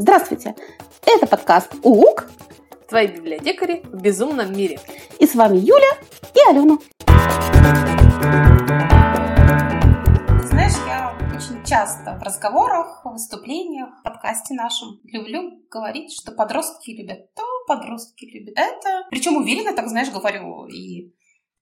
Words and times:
Здравствуйте! 0.00 0.54
Это 1.04 1.26
подкаст 1.26 1.74
УУК 1.82 2.30
Твои 2.88 3.08
библиотекари 3.08 3.82
в 3.82 4.00
безумном 4.00 4.56
мире. 4.56 4.78
И 5.18 5.26
с 5.26 5.34
вами 5.34 5.56
Юля 5.56 5.98
и 6.36 6.48
Алена. 6.48 6.78
Знаешь, 10.44 10.74
я 10.86 11.16
очень 11.34 11.64
часто 11.64 12.16
в 12.16 12.22
разговорах, 12.22 13.04
в 13.04 13.10
выступлениях, 13.10 13.88
в 13.98 14.04
подкасте 14.04 14.54
нашем 14.54 15.00
люблю 15.02 15.64
говорить, 15.68 16.12
что 16.12 16.30
подростки 16.30 16.92
любят 16.92 17.34
то, 17.34 17.42
подростки 17.66 18.24
любят 18.26 18.56
это. 18.56 19.04
Причем 19.10 19.36
уверенно, 19.36 19.74
так 19.74 19.88
знаешь, 19.88 20.12
говорю. 20.12 20.68
И 20.68 21.12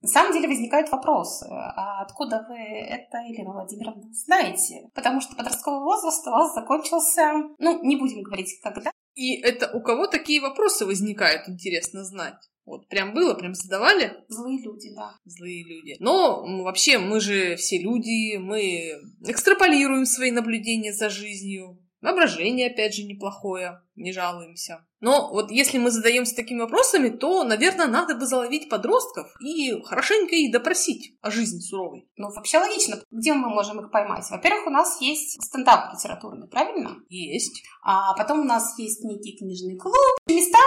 на 0.06 0.12
самом 0.12 0.32
деле 0.32 0.46
возникает 0.46 0.88
вопрос, 0.90 1.42
а 1.50 2.00
откуда 2.02 2.46
вы 2.48 2.56
это, 2.56 3.18
Елена 3.26 3.52
Владимировна, 3.52 4.04
знаете? 4.12 4.88
Потому 4.94 5.20
что 5.20 5.34
подростковый 5.34 5.80
возраст 5.80 6.24
у 6.28 6.30
вас 6.30 6.54
закончился, 6.54 7.32
ну, 7.58 7.82
не 7.82 7.96
будем 7.96 8.22
говорить 8.22 8.56
когда. 8.62 8.92
И 9.16 9.40
это 9.40 9.76
у 9.76 9.82
кого 9.82 10.06
такие 10.06 10.40
вопросы 10.40 10.86
возникают, 10.86 11.48
интересно 11.48 12.04
знать? 12.04 12.36
Вот 12.64 12.86
прям 12.88 13.14
было, 13.14 13.34
прям 13.34 13.54
задавали? 13.54 14.12
Злые 14.28 14.62
люди, 14.62 14.94
да. 14.94 15.16
Злые 15.24 15.64
люди. 15.64 15.96
Но 15.98 16.44
вообще 16.62 16.98
мы 16.98 17.18
же 17.18 17.56
все 17.56 17.78
люди, 17.78 18.36
мы 18.36 19.00
экстраполируем 19.26 20.06
свои 20.06 20.30
наблюдения 20.30 20.92
за 20.92 21.10
жизнью. 21.10 21.80
Воображение, 22.00 22.70
опять 22.70 22.94
же, 22.94 23.04
неплохое, 23.04 23.82
не 23.94 24.12
жалуемся. 24.12 24.86
Но 25.00 25.30
вот 25.30 25.50
если 25.50 25.78
мы 25.78 25.90
задаемся 25.90 26.36
такими 26.36 26.60
вопросами, 26.60 27.08
то, 27.08 27.44
наверное, 27.44 27.86
надо 27.86 28.14
бы 28.14 28.26
заловить 28.26 28.68
подростков 28.68 29.34
и 29.40 29.82
хорошенько 29.82 30.34
их 30.34 30.52
допросить 30.52 31.16
о 31.20 31.30
жизни 31.30 31.60
суровой. 31.60 32.08
Ну, 32.16 32.28
вообще 32.34 32.58
логично. 32.58 33.00
Где 33.10 33.32
мы 33.32 33.48
можем 33.48 33.80
их 33.80 33.90
поймать? 33.90 34.26
Во-первых, 34.30 34.66
у 34.66 34.70
нас 34.70 35.00
есть 35.00 35.42
стендап 35.42 35.94
литературный, 35.94 36.48
правильно? 36.48 36.96
Есть. 37.08 37.62
А 37.82 38.14
потом 38.14 38.40
у 38.40 38.44
нас 38.44 38.78
есть 38.78 39.02
некий 39.04 39.36
книжный 39.36 39.76
клуб. 39.76 39.94
Места 40.26 40.58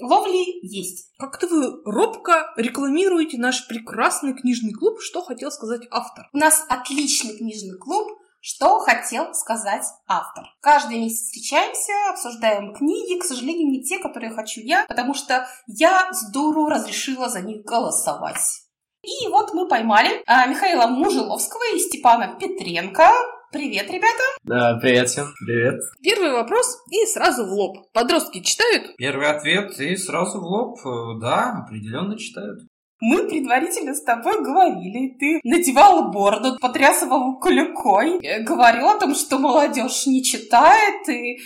ловли 0.00 0.64
есть. 0.66 1.12
Как-то 1.18 1.46
вы 1.46 1.82
робко 1.84 2.52
рекламируете 2.56 3.38
наш 3.38 3.66
прекрасный 3.68 4.34
книжный 4.34 4.72
клуб. 4.72 5.00
Что 5.00 5.22
хотел 5.22 5.50
сказать 5.50 5.82
автор? 5.90 6.28
У 6.32 6.38
нас 6.38 6.64
отличный 6.68 7.36
книжный 7.36 7.78
клуб, 7.78 8.08
что 8.44 8.80
хотел 8.80 9.32
сказать 9.34 9.84
автор? 10.08 10.44
Каждый 10.60 10.98
месяц 10.98 11.26
встречаемся, 11.26 11.92
обсуждаем 12.10 12.74
книги, 12.74 13.20
к 13.20 13.24
сожалению, 13.24 13.70
не 13.70 13.84
те, 13.84 14.00
которые 14.00 14.32
хочу 14.32 14.60
я, 14.60 14.84
потому 14.88 15.14
что 15.14 15.46
я 15.68 16.12
с 16.12 16.32
дуру 16.32 16.66
разрешила 16.66 17.28
за 17.28 17.40
них 17.40 17.62
голосовать. 17.64 18.40
И 19.04 19.28
вот 19.28 19.54
мы 19.54 19.68
поймали 19.68 20.22
а, 20.26 20.46
Михаила 20.46 20.88
Мужиловского 20.88 21.62
и 21.72 21.78
Степана 21.78 22.36
Петренко. 22.38 23.12
Привет, 23.52 23.88
ребята! 23.90 24.24
Да, 24.42 24.76
привет 24.82 25.08
всем, 25.08 25.26
привет. 25.44 25.80
Первый 26.02 26.32
вопрос 26.32 26.82
и 26.90 27.06
сразу 27.06 27.44
в 27.44 27.50
лоб. 27.50 27.92
Подростки 27.92 28.40
читают? 28.40 28.96
Первый 28.96 29.28
ответ 29.28 29.78
и 29.78 29.94
сразу 29.96 30.40
в 30.40 30.44
лоб. 30.44 30.78
Э, 30.84 31.20
да, 31.20 31.62
определенно 31.64 32.18
читают. 32.18 32.60
Мы 33.04 33.26
предварительно 33.26 33.94
с 33.94 34.02
тобой 34.04 34.44
говорили, 34.44 35.16
ты 35.18 35.40
надевала 35.42 36.12
бороду, 36.12 36.56
потрясывала 36.60 37.36
клюкой, 37.40 38.20
говорил 38.44 38.90
о 38.90 38.98
том, 39.00 39.16
что 39.16 39.40
молодежь 39.40 40.06
не 40.06 40.22
читает, 40.22 41.08
и 41.08 41.40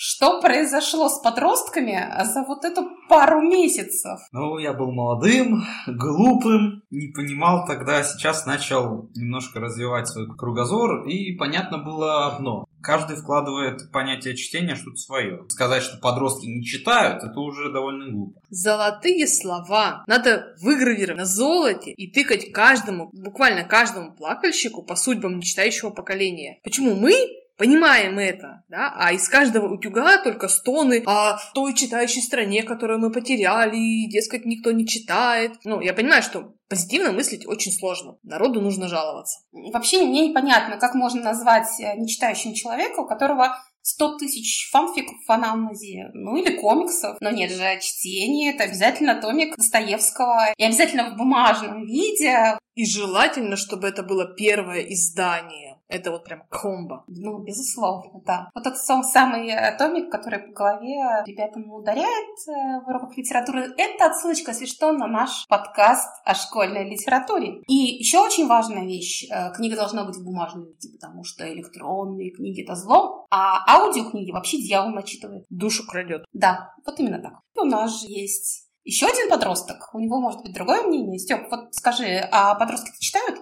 что 0.00 0.40
произошло 0.40 1.08
с 1.08 1.18
подростками 1.18 2.08
за 2.24 2.44
вот 2.44 2.64
эту 2.64 2.88
пару 3.08 3.42
месяцев? 3.42 4.20
Ну, 4.30 4.56
я 4.58 4.72
был 4.72 4.92
молодым, 4.92 5.64
глупым, 5.88 6.84
не 6.90 7.08
понимал 7.08 7.66
тогда, 7.66 8.04
сейчас 8.04 8.46
начал 8.46 9.10
немножко 9.16 9.58
развивать 9.58 10.06
свой 10.06 10.28
кругозор, 10.36 11.04
и 11.08 11.36
понятно 11.36 11.78
было 11.78 12.28
одно. 12.28 12.64
Каждый 12.80 13.16
вкладывает 13.16 13.90
понятие 13.90 14.36
чтения 14.36 14.76
что-то 14.76 14.98
свое. 14.98 15.44
Сказать, 15.48 15.82
что 15.82 15.98
подростки 15.98 16.46
не 16.46 16.64
читают, 16.64 17.24
это 17.24 17.40
уже 17.40 17.72
довольно 17.72 18.08
глупо. 18.08 18.40
Золотые 18.50 19.26
слова 19.26 20.04
надо 20.06 20.54
выгравировать 20.62 21.18
на 21.18 21.26
золоте 21.26 21.90
и 21.90 22.08
тыкать 22.08 22.52
каждому, 22.52 23.10
буквально 23.12 23.64
каждому 23.64 24.14
плакальщику 24.14 24.84
по 24.84 24.94
судьбам 24.94 25.38
нечитающего 25.38 25.90
поколения. 25.90 26.60
Почему 26.62 26.94
мы 26.94 27.14
Понимаем 27.58 28.20
это, 28.20 28.62
да, 28.68 28.94
а 28.96 29.12
из 29.12 29.28
каждого 29.28 29.74
утюга 29.74 30.22
только 30.22 30.46
стоны 30.46 31.02
о 31.04 31.38
той 31.54 31.74
читающей 31.74 32.22
стране, 32.22 32.62
которую 32.62 33.00
мы 33.00 33.10
потеряли, 33.10 33.76
и, 33.76 34.08
дескать, 34.08 34.44
никто 34.44 34.70
не 34.70 34.86
читает. 34.86 35.54
Ну, 35.64 35.80
я 35.80 35.92
понимаю, 35.92 36.22
что 36.22 36.54
позитивно 36.68 37.10
мыслить 37.10 37.48
очень 37.48 37.72
сложно. 37.72 38.16
Народу 38.22 38.60
нужно 38.60 38.86
жаловаться. 38.86 39.40
Вообще 39.50 40.06
мне 40.06 40.28
непонятно, 40.28 40.76
как 40.76 40.94
можно 40.94 41.20
назвать 41.20 41.68
э, 41.80 41.96
нечитающим 41.96 42.54
человека, 42.54 43.00
у 43.00 43.08
которого 43.08 43.58
100 43.82 44.18
тысяч 44.18 44.70
фанфиков 44.70 45.16
в 45.26 45.32
Анамнезе, 45.32 46.10
ну 46.12 46.36
или 46.36 46.56
комиксов. 46.56 47.16
Но 47.20 47.30
нет 47.30 47.50
же, 47.50 47.80
чтение— 47.80 48.52
это 48.54 48.64
обязательно 48.64 49.20
томик 49.20 49.56
Достоевского. 49.56 50.52
И 50.56 50.62
обязательно 50.62 51.10
в 51.10 51.16
бумажном 51.16 51.84
виде. 51.86 52.56
И 52.74 52.84
желательно, 52.84 53.56
чтобы 53.56 53.88
это 53.88 54.04
было 54.04 54.32
первое 54.36 54.82
издание 54.82 55.77
это 55.88 56.10
вот 56.10 56.24
прям 56.24 56.42
комбо. 56.50 57.04
Ну, 57.08 57.38
безусловно, 57.38 58.20
да. 58.24 58.50
Вот 58.54 58.66
этот 58.66 58.78
самый 58.78 59.48
э, 59.48 59.76
томик, 59.78 60.10
который 60.10 60.40
по 60.40 60.52
голове 60.52 60.96
ребятам 61.26 61.70
ударяет 61.72 62.38
э, 62.48 62.84
в 62.84 62.88
уроках 62.88 63.16
литературы, 63.16 63.72
это 63.76 64.06
отсылочка, 64.06 64.52
если 64.52 64.66
что, 64.66 64.92
на 64.92 65.06
наш 65.06 65.46
подкаст 65.48 66.08
о 66.24 66.34
школьной 66.34 66.88
литературе. 66.88 67.62
И 67.66 67.74
еще 67.74 68.20
очень 68.20 68.46
важная 68.46 68.84
вещь. 68.84 69.26
Э, 69.30 69.52
книга 69.54 69.76
должна 69.76 70.04
быть 70.04 70.16
в 70.16 70.24
бумажном 70.24 70.66
виде, 70.66 70.90
потому 70.98 71.24
что 71.24 71.50
электронные 71.52 72.30
книги— 72.30 72.62
это 72.64 72.74
зло, 72.74 73.26
а 73.30 73.64
аудиокниги 73.76 74.30
вообще 74.30 74.58
дьявол 74.58 74.90
начитывает. 74.90 75.44
Душу 75.48 75.86
крадет. 75.86 76.24
Да, 76.32 76.74
вот 76.84 77.00
именно 77.00 77.20
так. 77.20 77.40
И 77.56 77.60
у 77.60 77.64
нас 77.64 78.00
же 78.00 78.06
есть 78.08 78.68
еще 78.84 79.06
один 79.06 79.28
подросток. 79.28 79.90
У 79.92 80.00
него 80.00 80.18
может 80.18 80.40
быть 80.42 80.54
другое 80.54 80.82
мнение. 80.82 81.18
Степ, 81.18 81.50
вот 81.50 81.74
скажи, 81.74 82.26
а 82.32 82.54
подростки 82.54 82.90
читают? 82.98 83.38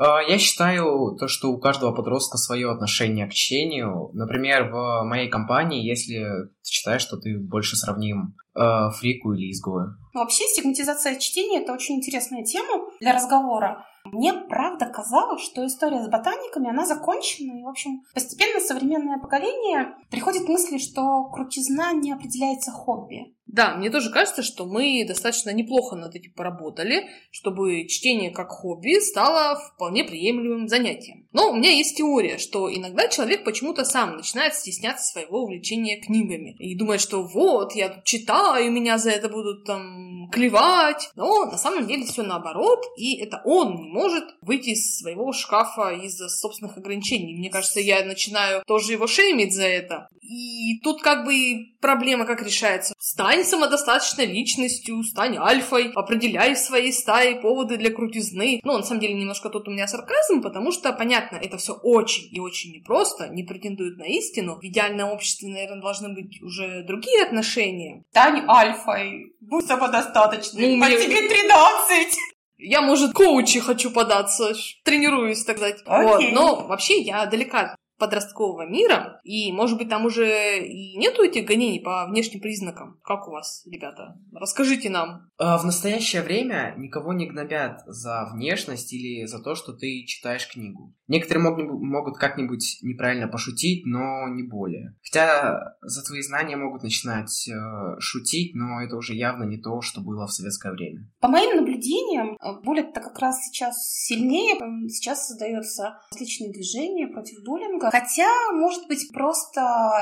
А, 0.00 0.22
я 0.22 0.38
считаю 0.38 1.16
то, 1.18 1.26
что 1.26 1.50
у 1.50 1.58
каждого 1.58 1.92
подростка 1.92 2.38
свое 2.38 2.70
отношение 2.70 3.26
к 3.26 3.32
чтению. 3.32 4.10
Например, 4.12 4.70
в 4.70 5.02
моей 5.02 5.28
компании, 5.28 5.84
если 5.84 6.46
ты 6.62 6.70
считаешь, 6.70 7.02
что 7.02 7.16
ты 7.16 7.36
больше 7.36 7.74
сравним 7.74 8.36
э, 8.58 8.90
фрику 8.98 9.32
или 9.32 9.50
изгоя. 9.50 9.96
Вообще, 10.14 10.44
стигматизация 10.44 11.16
чтения– 11.18 11.60
это 11.62 11.72
очень 11.72 11.96
интересная 11.96 12.42
тема 12.42 12.90
для 13.00 13.14
разговора. 13.14 13.84
Мне, 14.12 14.32
правда, 14.32 14.86
казалось, 14.86 15.42
что 15.42 15.66
история 15.66 16.02
с 16.02 16.08
ботаниками, 16.08 16.70
она 16.70 16.86
закончена, 16.86 17.58
и, 17.58 17.62
в 17.62 17.68
общем, 17.68 18.02
постепенно 18.14 18.60
современное 18.60 19.18
поколение 19.18 19.94
приходит 20.10 20.44
к 20.44 20.48
мысли, 20.48 20.78
что 20.78 21.24
крутизна 21.30 21.92
не 21.92 22.12
определяется 22.12 22.70
хобби. 22.70 23.34
Да, 23.48 23.74
мне 23.76 23.90
тоже 23.90 24.10
кажется, 24.10 24.42
что 24.42 24.66
мы 24.66 25.04
достаточно 25.08 25.50
неплохо 25.50 25.96
над 25.96 26.14
этим 26.14 26.32
поработали, 26.34 27.08
чтобы 27.30 27.86
чтение 27.88 28.30
как 28.30 28.50
хобби 28.50 29.00
стало 29.00 29.58
вполне 29.58 30.04
приемлемым 30.04 30.68
занятием. 30.68 31.26
Но 31.32 31.50
у 31.50 31.56
меня 31.56 31.70
есть 31.70 31.96
теория, 31.96 32.36
что 32.36 32.72
иногда 32.72 33.08
человек 33.08 33.44
почему-то 33.44 33.84
сам 33.84 34.16
начинает 34.16 34.54
стесняться 34.54 35.06
своего 35.06 35.44
увлечения 35.44 35.98
книгами 35.98 36.56
и 36.58 36.76
думает, 36.76 37.00
что 37.00 37.22
вот, 37.22 37.74
я 37.74 37.88
тут 37.88 38.04
читаю, 38.48 38.72
меня 38.72 38.98
за 38.98 39.10
это 39.10 39.28
будут 39.28 39.64
там 39.64 40.28
клевать. 40.30 41.10
Но 41.16 41.46
на 41.46 41.58
самом 41.58 41.86
деле 41.86 42.04
все 42.04 42.22
наоборот, 42.22 42.80
и 42.96 43.16
это 43.20 43.40
он 43.44 43.76
не 43.76 43.88
может 43.88 44.24
выйти 44.42 44.70
из 44.70 44.98
своего 44.98 45.32
шкафа 45.32 45.90
из-за 45.92 46.28
собственных 46.28 46.76
ограничений. 46.76 47.36
Мне 47.36 47.50
кажется, 47.50 47.80
я 47.80 48.04
начинаю 48.04 48.62
тоже 48.66 48.92
его 48.92 49.06
шеймить 49.06 49.54
за 49.54 49.66
это. 49.66 50.08
И 50.20 50.78
тут 50.82 51.02
как 51.02 51.24
бы 51.24 51.34
проблема 51.80 52.24
как 52.24 52.42
решается. 52.42 52.94
Стань 52.98 53.44
самодостаточной 53.44 54.26
личностью, 54.26 55.02
стань 55.02 55.36
альфой, 55.38 55.90
определяй 55.94 56.54
в 56.54 56.58
своей 56.58 56.92
стае 56.92 57.36
поводы 57.36 57.76
для 57.76 57.90
крутизны. 57.90 58.60
Ну, 58.64 58.76
на 58.76 58.82
самом 58.82 59.00
деле, 59.00 59.14
немножко 59.14 59.48
тут 59.48 59.68
у 59.68 59.70
меня 59.70 59.86
сарказм, 59.86 60.42
потому 60.42 60.72
что, 60.72 60.92
понятно, 60.92 61.36
это 61.36 61.56
все 61.56 61.72
очень 61.74 62.28
и 62.32 62.40
очень 62.40 62.72
непросто, 62.72 63.28
не 63.28 63.42
претендует 63.42 63.98
на 63.98 64.04
истину. 64.04 64.56
В 64.56 64.64
идеальном 64.64 65.10
обществе, 65.10 65.48
наверное, 65.48 65.80
должны 65.80 66.14
быть 66.14 66.42
уже 66.42 66.84
другие 66.84 67.22
отношения. 67.22 68.04
Стань 68.10 68.44
альфой, 68.48 69.32
будь 69.40 69.66
самодостаточной, 69.66 70.76
ну, 70.76 70.84
а 70.84 70.88
мне... 70.88 70.98
тебе 70.98 71.28
13! 71.28 72.18
Я, 72.58 72.82
может, 72.82 73.12
коучи 73.12 73.60
хочу 73.60 73.90
податься, 73.92 74.52
тренируюсь, 74.84 75.44
так 75.44 75.58
сказать. 75.58 75.82
Okay. 75.86 76.02
Вот. 76.02 76.22
Но 76.32 76.66
вообще 76.66 76.98
я 77.00 77.24
далека 77.26 77.76
подросткового 77.98 78.66
мира, 78.66 79.20
и, 79.24 79.52
может 79.52 79.76
быть, 79.78 79.88
там 79.88 80.06
уже 80.06 80.64
и 80.64 80.96
нету 80.96 81.22
этих 81.22 81.46
гонений 81.46 81.80
по 81.80 82.06
внешним 82.06 82.40
признакам. 82.40 82.98
Как 83.02 83.28
у 83.28 83.32
вас, 83.32 83.66
ребята? 83.66 84.16
Расскажите 84.32 84.88
нам. 84.88 85.30
А, 85.36 85.58
в 85.58 85.64
настоящее 85.64 86.22
время 86.22 86.74
никого 86.78 87.12
не 87.12 87.26
гнобят 87.26 87.80
за 87.86 88.28
внешность 88.32 88.92
или 88.92 89.26
за 89.26 89.42
то, 89.42 89.54
что 89.54 89.72
ты 89.72 90.04
читаешь 90.06 90.48
книгу. 90.48 90.94
Некоторые 91.08 91.42
могут, 91.42 91.80
могут 91.80 92.18
как-нибудь 92.18 92.78
неправильно 92.82 93.28
пошутить, 93.28 93.86
но 93.86 94.28
не 94.28 94.42
более. 94.42 94.94
Хотя 95.02 95.76
за 95.80 96.04
твои 96.04 96.20
знания 96.20 96.56
могут 96.56 96.82
начинать 96.82 97.48
э, 97.48 97.98
шутить, 97.98 98.54
но 98.54 98.82
это 98.82 98.96
уже 98.96 99.14
явно 99.14 99.44
не 99.44 99.56
то, 99.56 99.80
что 99.80 100.00
было 100.02 100.26
в 100.26 100.32
советское 100.32 100.72
время. 100.72 101.10
По 101.20 101.28
моим 101.28 101.56
наблюдениям, 101.56 102.36
э, 102.36 102.60
буллинг-то 102.62 103.00
как 103.00 103.18
раз 103.18 103.42
сейчас 103.46 103.76
сильнее. 103.88 104.56
Сейчас 104.88 105.28
создается 105.28 105.98
различные 106.12 106.52
движения 106.52 107.08
против 107.08 107.42
буллинга. 107.44 107.90
Хотя, 107.90 108.28
может 108.52 108.86
быть, 108.86 109.08
просто 109.12 109.60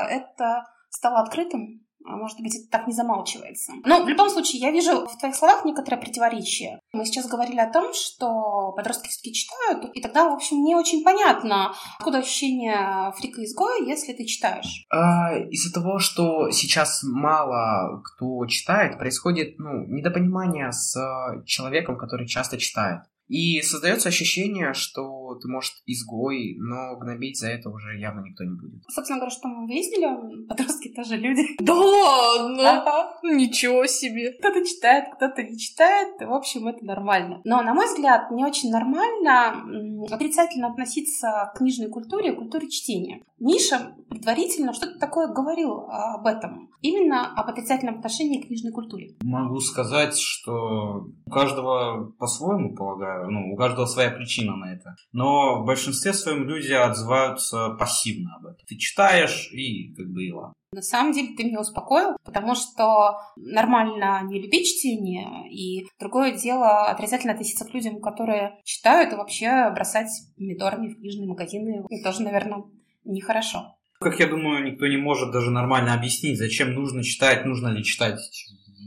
это 0.09 0.63
стало 0.89 1.21
открытым, 1.21 1.86
может 2.15 2.39
быть, 2.39 2.55
это 2.55 2.69
так 2.69 2.87
не 2.87 2.93
замалчивается. 2.93 3.73
Но 3.85 4.03
в 4.03 4.07
любом 4.07 4.29
случае, 4.29 4.61
я 4.61 4.71
вижу 4.71 5.05
в 5.05 5.17
твоих 5.17 5.35
словах 5.35 5.65
некоторое 5.65 5.97
противоречие. 5.97 6.79
Мы 6.93 7.05
сейчас 7.05 7.27
говорили 7.27 7.59
о 7.59 7.71
том, 7.71 7.93
что 7.93 8.71
подростки 8.75 9.09
все-таки 9.09 9.33
читают, 9.33 9.91
и 9.93 10.01
тогда, 10.01 10.29
в 10.29 10.33
общем, 10.33 10.63
не 10.63 10.75
очень 10.75 11.03
понятно, 11.03 11.73
откуда 11.99 12.19
ощущение 12.19 13.11
фрика-изгоя, 13.17 13.85
если 13.85 14.13
ты 14.13 14.25
читаешь. 14.25 14.85
А, 14.89 15.37
из-за 15.37 15.73
того, 15.73 15.99
что 15.99 16.51
сейчас 16.51 17.01
мало 17.03 18.01
кто 18.03 18.45
читает, 18.47 18.97
происходит 18.97 19.59
ну, 19.59 19.85
недопонимание 19.87 20.71
с 20.71 20.97
человеком, 21.45 21.97
который 21.97 22.27
часто 22.27 22.57
читает. 22.57 23.01
И 23.27 23.61
создается 23.61 24.09
ощущение, 24.09 24.73
что 24.73 25.35
ты, 25.41 25.47
может, 25.47 25.73
изгой, 25.85 26.55
но 26.57 26.97
гнобить 26.97 27.39
за 27.39 27.49
это 27.49 27.69
уже 27.69 27.97
явно 27.99 28.21
никто 28.21 28.43
не 28.43 28.55
будет. 28.55 28.83
Собственно 28.89 29.19
говоря, 29.19 29.35
что 29.35 29.47
мы 29.47 29.67
выяснили, 29.67 30.47
подростки 30.47 30.89
тоже 30.89 31.17
люди. 31.17 31.41
Да 31.67 31.73
ладно! 31.73 33.11
Ничего 33.23 33.85
себе! 33.87 34.31
Кто-то 34.39 34.65
читает, 34.65 35.05
кто-то 35.15 35.43
не 35.43 35.57
читает. 35.57 36.19
В 36.21 36.33
общем, 36.33 36.67
это 36.67 36.85
нормально. 36.85 37.41
Но, 37.43 37.61
на 37.61 37.73
мой 37.73 37.87
взгляд, 37.87 38.31
не 38.31 38.45
очень 38.45 38.71
нормально 38.71 39.63
отрицательно 40.09 40.67
относиться 40.69 41.51
к 41.53 41.57
книжной 41.57 41.89
культуре, 41.89 42.33
к 42.33 42.37
культуре 42.37 42.69
чтения. 42.69 43.21
Миша 43.39 43.95
предварительно 44.09 44.73
что-то 44.73 44.97
такое 44.97 45.27
говорил 45.27 45.85
об 45.89 46.25
этом. 46.25 46.69
Именно 46.81 47.33
об 47.33 47.49
отрицательном 47.49 47.95
отношении 47.95 48.41
к 48.41 48.47
книжной 48.47 48.71
культуре. 48.71 49.15
Могу 49.21 49.59
сказать, 49.59 50.17
что 50.17 51.07
у 51.25 51.29
каждого 51.29 52.11
по-своему, 52.17 52.75
полагаю, 52.75 53.16
ну, 53.25 53.53
у 53.53 53.55
каждого 53.55 53.85
своя 53.85 54.11
причина 54.11 54.55
на 54.55 54.73
это. 54.73 54.95
Но 55.11 55.61
в 55.61 55.65
большинстве 55.65 56.13
своем 56.13 56.47
люди 56.47 56.71
отзываются 56.71 57.69
пассивно 57.79 58.35
об 58.35 58.45
этом. 58.47 58.65
Ты 58.67 58.75
читаешь 58.77 59.49
и 59.51 59.93
как 59.95 60.07
бы 60.07 60.25
и 60.25 60.31
ладно. 60.31 60.53
На 60.73 60.81
самом 60.81 61.13
деле 61.13 61.33
ты 61.35 61.45
меня 61.45 61.61
успокоил, 61.61 62.17
потому 62.25 62.53
что 62.53 63.17
нормально 63.37 64.21
не 64.25 64.41
любить 64.41 64.67
чтение, 64.67 65.49
и 65.49 65.87
другое 65.97 66.33
дело 66.33 66.87
отрицательно 66.87 67.33
относиться 67.33 67.63
к 67.65 67.73
людям, 67.73 68.01
которые 68.01 68.59
читают, 68.65 69.13
и 69.13 69.15
вообще 69.15 69.71
бросать 69.73 70.09
помидорами 70.35 70.89
в 70.89 70.97
книжные 70.97 71.29
магазины. 71.29 71.85
Это 71.89 72.11
тоже, 72.11 72.21
наверное, 72.21 72.63
нехорошо. 73.05 73.77
Как 73.99 74.19
я 74.19 74.27
думаю, 74.27 74.63
никто 74.63 74.85
не 74.87 74.97
может 74.97 75.31
даже 75.31 75.49
нормально 75.49 75.93
объяснить, 75.93 76.37
зачем 76.37 76.73
нужно 76.73 77.03
читать, 77.03 77.45
нужно 77.45 77.69
ли 77.69 77.83
читать 77.83 78.19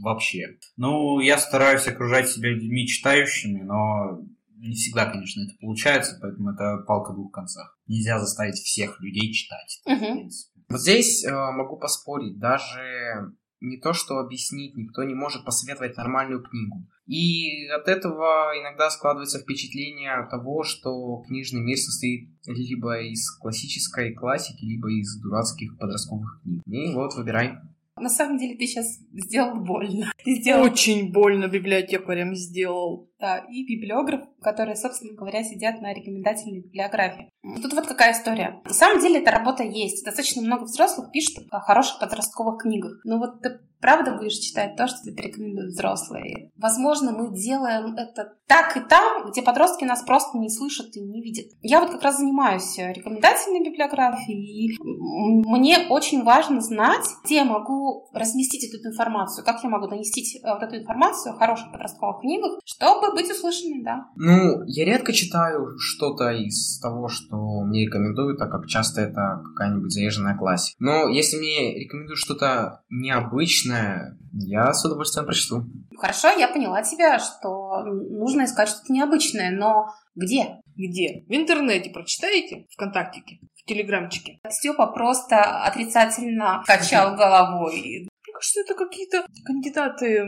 вообще. 0.01 0.57
Ну, 0.77 1.19
я 1.19 1.37
стараюсь 1.37 1.87
окружать 1.87 2.29
себя 2.29 2.49
людьми 2.49 2.87
читающими, 2.87 3.61
но 3.61 4.21
не 4.57 4.75
всегда, 4.75 5.05
конечно, 5.05 5.41
это 5.41 5.53
получается, 5.59 6.17
поэтому 6.21 6.51
это 6.51 6.83
палка 6.85 7.11
в 7.11 7.15
двух 7.15 7.31
концах. 7.31 7.77
Нельзя 7.87 8.19
заставить 8.19 8.55
всех 8.55 8.99
людей 9.01 9.33
читать. 9.33 9.81
Угу. 9.85 10.29
Вот 10.69 10.79
здесь 10.79 11.25
э, 11.25 11.31
могу 11.31 11.77
поспорить, 11.77 12.39
даже 12.39 13.33
не 13.59 13.77
то, 13.77 13.93
что 13.93 14.17
объяснить, 14.17 14.75
никто 14.75 15.03
не 15.03 15.13
может 15.13 15.45
посоветовать 15.45 15.95
нормальную 15.97 16.43
книгу. 16.43 16.87
И 17.05 17.67
от 17.67 17.87
этого 17.87 18.51
иногда 18.59 18.89
складывается 18.89 19.39
впечатление 19.39 20.27
того, 20.29 20.63
что 20.63 21.21
книжный 21.27 21.61
мир 21.61 21.77
состоит 21.77 22.29
либо 22.47 23.01
из 23.01 23.29
классической 23.37 24.13
классики, 24.13 24.63
либо 24.63 24.89
из 24.91 25.19
дурацких 25.21 25.77
подростковых 25.77 26.41
книг. 26.41 26.63
И 26.65 26.93
вот, 26.93 27.13
выбирай. 27.15 27.59
На 28.01 28.09
самом 28.09 28.37
деле 28.39 28.55
ты 28.55 28.65
сейчас 28.65 28.99
сделал 29.13 29.55
больно. 29.55 30.11
Сделал... 30.25 30.63
Очень 30.63 31.11
больно 31.11 31.47
библиотекарям 31.47 32.35
сделал. 32.35 33.10
Да, 33.21 33.37
и 33.37 33.63
библиограф, 33.63 34.21
которые, 34.41 34.75
собственно 34.75 35.13
говоря, 35.13 35.43
сидят 35.43 35.79
на 35.79 35.93
рекомендательной 35.93 36.61
библиографии. 36.61 37.29
Тут 37.61 37.73
вот 37.73 37.85
какая 37.85 38.13
история. 38.13 38.61
На 38.65 38.73
самом 38.73 38.99
деле 38.99 39.21
эта 39.21 39.29
работа 39.29 39.63
есть. 39.63 40.03
Достаточно 40.03 40.41
много 40.41 40.63
взрослых 40.63 41.11
пишут 41.11 41.45
о 41.51 41.59
хороших 41.59 41.99
подростковых 41.99 42.63
книгах. 42.63 42.99
Но 43.03 43.19
вот 43.19 43.41
ты 43.41 43.59
правда 43.81 44.15
будешь 44.15 44.37
читать 44.37 44.75
то, 44.75 44.87
что 44.87 45.03
тебе 45.03 45.23
рекомендуют 45.23 45.73
взрослые. 45.73 46.51
Возможно, 46.55 47.11
мы 47.11 47.35
делаем 47.35 47.95
это 47.95 48.33
так 48.47 48.77
и 48.77 48.81
там, 48.81 49.29
где 49.29 49.41
подростки 49.41 49.83
нас 49.83 50.03
просто 50.03 50.37
не 50.37 50.49
слышат 50.49 50.95
и 50.95 51.01
не 51.01 51.21
видят. 51.21 51.47
Я 51.61 51.79
вот 51.81 51.89
как 51.89 52.03
раз 52.03 52.17
занимаюсь 52.17 52.77
рекомендательной 52.77 53.63
библиографией, 53.63 54.67
и 54.67 54.77
мне 54.81 55.87
очень 55.89 56.23
важно 56.23 56.61
знать, 56.61 57.07
где 57.25 57.37
я 57.37 57.45
могу 57.45 58.09
разместить 58.13 58.71
эту 58.71 58.89
информацию, 58.89 59.43
как 59.43 59.63
я 59.63 59.69
могу 59.69 59.87
донести 59.87 60.21
э, 60.37 60.53
вот 60.53 60.61
эту 60.61 60.77
информацию 60.77 61.33
о 61.33 61.37
хороших 61.37 61.71
подростковых 61.71 62.21
книгах, 62.21 62.59
чтобы 62.65 63.10
быть 63.13 63.29
услышанной, 63.29 63.83
да. 63.83 64.07
Ну, 64.15 64.63
я 64.65 64.85
редко 64.85 65.13
читаю 65.13 65.77
что-то 65.77 66.31
из 66.31 66.79
того, 66.79 67.07
что 67.07 67.61
мне 67.61 67.85
рекомендуют, 67.85 68.39
так 68.39 68.51
как 68.51 68.67
часто 68.67 69.01
это 69.01 69.43
какая-нибудь 69.45 69.91
заезженная 69.91 70.37
классика. 70.37 70.75
Но 70.79 71.07
если 71.09 71.37
мне 71.37 71.79
рекомендуют 71.79 72.19
что-то 72.19 72.83
необычное, 72.89 74.17
я 74.33 74.73
с 74.73 74.83
удовольствием 74.85 75.25
прочту. 75.25 75.63
Хорошо, 75.97 76.29
я 76.29 76.47
поняла 76.47 76.81
тебя, 76.81 77.19
что 77.19 77.83
нужно 77.83 78.45
искать 78.45 78.69
что-то 78.69 78.91
необычное, 78.91 79.51
но 79.51 79.87
где? 80.15 80.61
Где? 80.75 81.23
В 81.27 81.33
интернете 81.33 81.89
прочитаете? 81.89 82.65
Вконтактике? 82.71 83.39
В 83.55 83.65
Телеграмчике? 83.65 84.39
Степа 84.49 84.87
просто 84.87 85.63
отрицательно 85.63 86.63
качал 86.65 87.15
головой 87.15 88.07
что 88.41 88.61
это 88.61 88.73
какие-то 88.73 89.25
кандидаты 89.45 90.23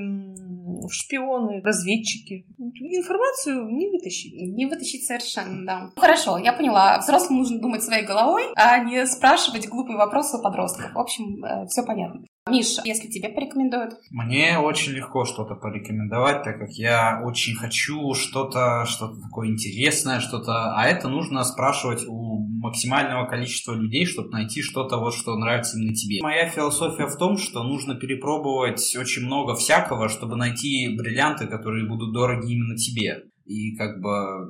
шпионы, 0.90 1.62
разведчики. 1.62 2.46
Информацию 2.58 3.68
не 3.70 3.90
вытащить. 3.90 4.34
Не 4.34 4.66
вытащить 4.66 5.06
совершенно, 5.06 5.66
да. 5.66 5.90
Хорошо, 5.96 6.38
я 6.38 6.54
поняла. 6.54 6.98
Взрослым 7.00 7.40
нужно 7.40 7.60
думать 7.60 7.84
своей 7.84 8.06
головой, 8.06 8.44
а 8.56 8.80
не 8.80 9.06
спрашивать 9.06 9.68
глупые 9.68 9.98
вопросы 9.98 10.38
у 10.38 10.42
подростков. 10.42 10.94
В 10.94 11.00
общем, 11.00 11.44
э, 11.44 11.66
все 11.68 11.84
понятно. 11.84 12.24
Миша, 12.50 12.82
если 12.84 13.08
тебе 13.08 13.30
порекомендуют? 13.30 13.94
Мне 14.12 14.60
очень 14.60 14.92
легко 14.92 15.24
что-то 15.24 15.56
порекомендовать, 15.56 16.44
так 16.44 16.60
как 16.60 16.72
я 16.72 17.22
очень 17.24 17.56
хочу 17.56 18.14
что-то 18.14 18.86
что 18.86 19.16
такое 19.16 19.48
интересное, 19.48 20.20
что-то... 20.20 20.76
А 20.76 20.86
это 20.86 21.08
нужно 21.08 21.44
спрашивать 21.46 22.06
у 22.06 22.40
максимального 22.64 23.26
количества 23.28 23.74
людей, 23.74 24.06
чтобы 24.06 24.30
найти 24.32 24.62
что-то, 24.62 24.98
вот, 24.98 25.14
что 25.14 25.38
нравится 25.38 25.78
именно 25.78 25.94
тебе. 25.94 26.20
Моя 26.22 26.50
философия 26.50 27.08
в 27.08 27.18
том, 27.18 27.38
что 27.38 27.64
нужно 27.64 27.96
перепробовать 27.96 28.96
очень 28.98 29.26
много 29.26 29.56
всякого, 29.56 30.10
чтобы 30.10 30.36
найти 30.36 30.94
бриллианты, 30.98 31.48
которые 31.48 31.88
будут 31.88 32.14
дороги 32.14 32.52
именно 32.52 32.76
тебе. 32.76 33.24
И 33.46 33.76
как 33.78 34.02
бы 34.02 34.48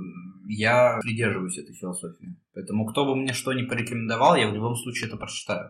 я 0.48 1.00
придерживаюсь 1.01 1.57
этой 1.57 1.74
философии. 1.75 2.38
Поэтому 2.54 2.86
кто 2.86 3.06
бы 3.06 3.16
мне 3.16 3.34
что 3.34 3.51
ни 3.54 3.63
порекомендовал, 3.63 4.36
я 4.36 4.48
в 4.48 4.54
любом 4.54 4.75
случае 4.75 5.07
это 5.07 5.18
прочитаю. 5.18 5.69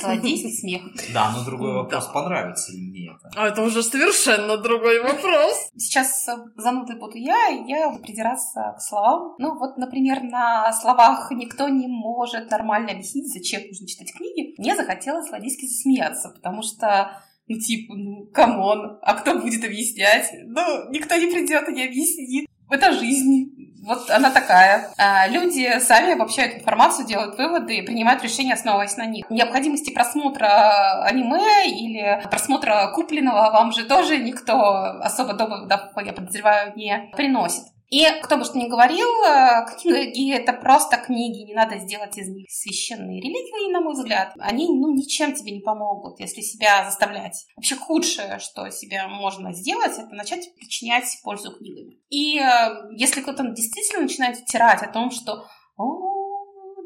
Злодейский 0.00 0.52
смех. 0.52 0.82
Да, 1.14 1.32
но 1.32 1.44
другой 1.44 1.74
вопрос, 1.74 2.06
понравится 2.08 2.72
ли 2.72 2.80
мне 2.80 3.12
это. 3.14 3.30
А 3.36 3.46
это 3.46 3.62
уже 3.62 3.84
совершенно 3.84 4.56
другой 4.56 5.00
вопрос. 5.00 5.70
Сейчас 5.76 6.26
занудой 6.56 6.98
буду 6.98 7.18
я, 7.18 7.50
и 7.50 7.68
я 7.68 7.90
буду 7.90 8.02
придираться 8.02 8.74
к 8.76 8.80
словам. 8.80 9.36
Ну 9.38 9.56
вот, 9.56 9.76
например, 9.76 10.22
на 10.24 10.72
словах 10.72 11.30
«никто 11.30 11.68
не 11.68 11.86
может 11.86 12.50
нормально 12.50 12.92
объяснить, 12.92 13.32
зачем 13.32 13.62
нужно 13.68 13.86
читать 13.86 14.12
книги», 14.12 14.54
мне 14.58 14.74
захотелось 14.74 15.28
злодейски 15.28 15.66
засмеяться, 15.66 16.30
потому 16.30 16.62
что 16.62 17.22
ну, 17.48 17.58
типа, 17.58 17.94
ну, 17.94 18.26
come 18.32 18.70
on, 18.70 18.98
а 19.02 19.14
кто 19.14 19.38
будет 19.38 19.64
объяснять? 19.64 20.30
Ну, 20.46 20.90
никто 20.90 21.16
не 21.16 21.26
придет 21.26 21.68
и 21.68 21.72
не 21.72 21.84
объяснит. 21.84 22.48
Это 22.68 22.92
жизнь. 22.92 23.52
Вот 23.86 24.10
она 24.10 24.30
такая. 24.30 24.90
А 24.98 25.28
люди 25.28 25.78
сами 25.78 26.14
обобщают 26.14 26.56
информацию, 26.56 27.06
делают 27.06 27.38
выводы 27.38 27.76
и 27.76 27.82
принимают 27.82 28.24
решения, 28.24 28.54
основываясь 28.54 28.96
на 28.96 29.06
них. 29.06 29.30
Необходимости 29.30 29.92
просмотра 29.92 31.04
аниме 31.04 31.68
или 31.68 32.20
просмотра 32.28 32.90
купленного 32.92 33.52
вам 33.52 33.70
же 33.70 33.84
тоже 33.84 34.18
никто 34.18 34.60
особо 35.00 35.34
доводов, 35.34 35.92
я 36.04 36.12
подозреваю, 36.12 36.72
не 36.74 37.12
приносит. 37.16 37.62
И 37.90 38.04
кто 38.22 38.36
бы 38.36 38.44
что 38.44 38.58
ни 38.58 38.68
говорил, 38.68 39.06
э, 39.24 39.66
книги— 39.80 40.32
это 40.34 40.52
просто 40.52 40.96
книги, 40.96 41.46
не 41.46 41.54
надо 41.54 41.78
сделать 41.78 42.16
из 42.18 42.28
них 42.28 42.46
священные 42.50 43.20
реликвии, 43.20 43.72
на 43.72 43.80
мой 43.80 43.94
взгляд. 43.94 44.32
Они, 44.38 44.66
ну, 44.68 44.94
ничем 44.94 45.34
тебе 45.34 45.52
не 45.52 45.60
помогут, 45.60 46.18
если 46.20 46.40
себя 46.40 46.84
заставлять. 46.84 47.46
Вообще 47.56 47.76
худшее, 47.76 48.38
что 48.38 48.68
себе 48.70 49.06
можно 49.06 49.52
сделать, 49.52 49.98
это 49.98 50.14
начать 50.14 50.54
причинять 50.56 51.04
пользу 51.22 51.52
книгами. 51.56 51.98
И 52.10 52.38
э, 52.38 52.90
если 52.96 53.20
кто-то 53.20 53.44
действительно 53.50 54.02
начинает 54.02 54.36
втирать 54.38 54.82
о 54.82 54.92
том, 54.92 55.10
что 55.10 55.44
о, 55.76 56.16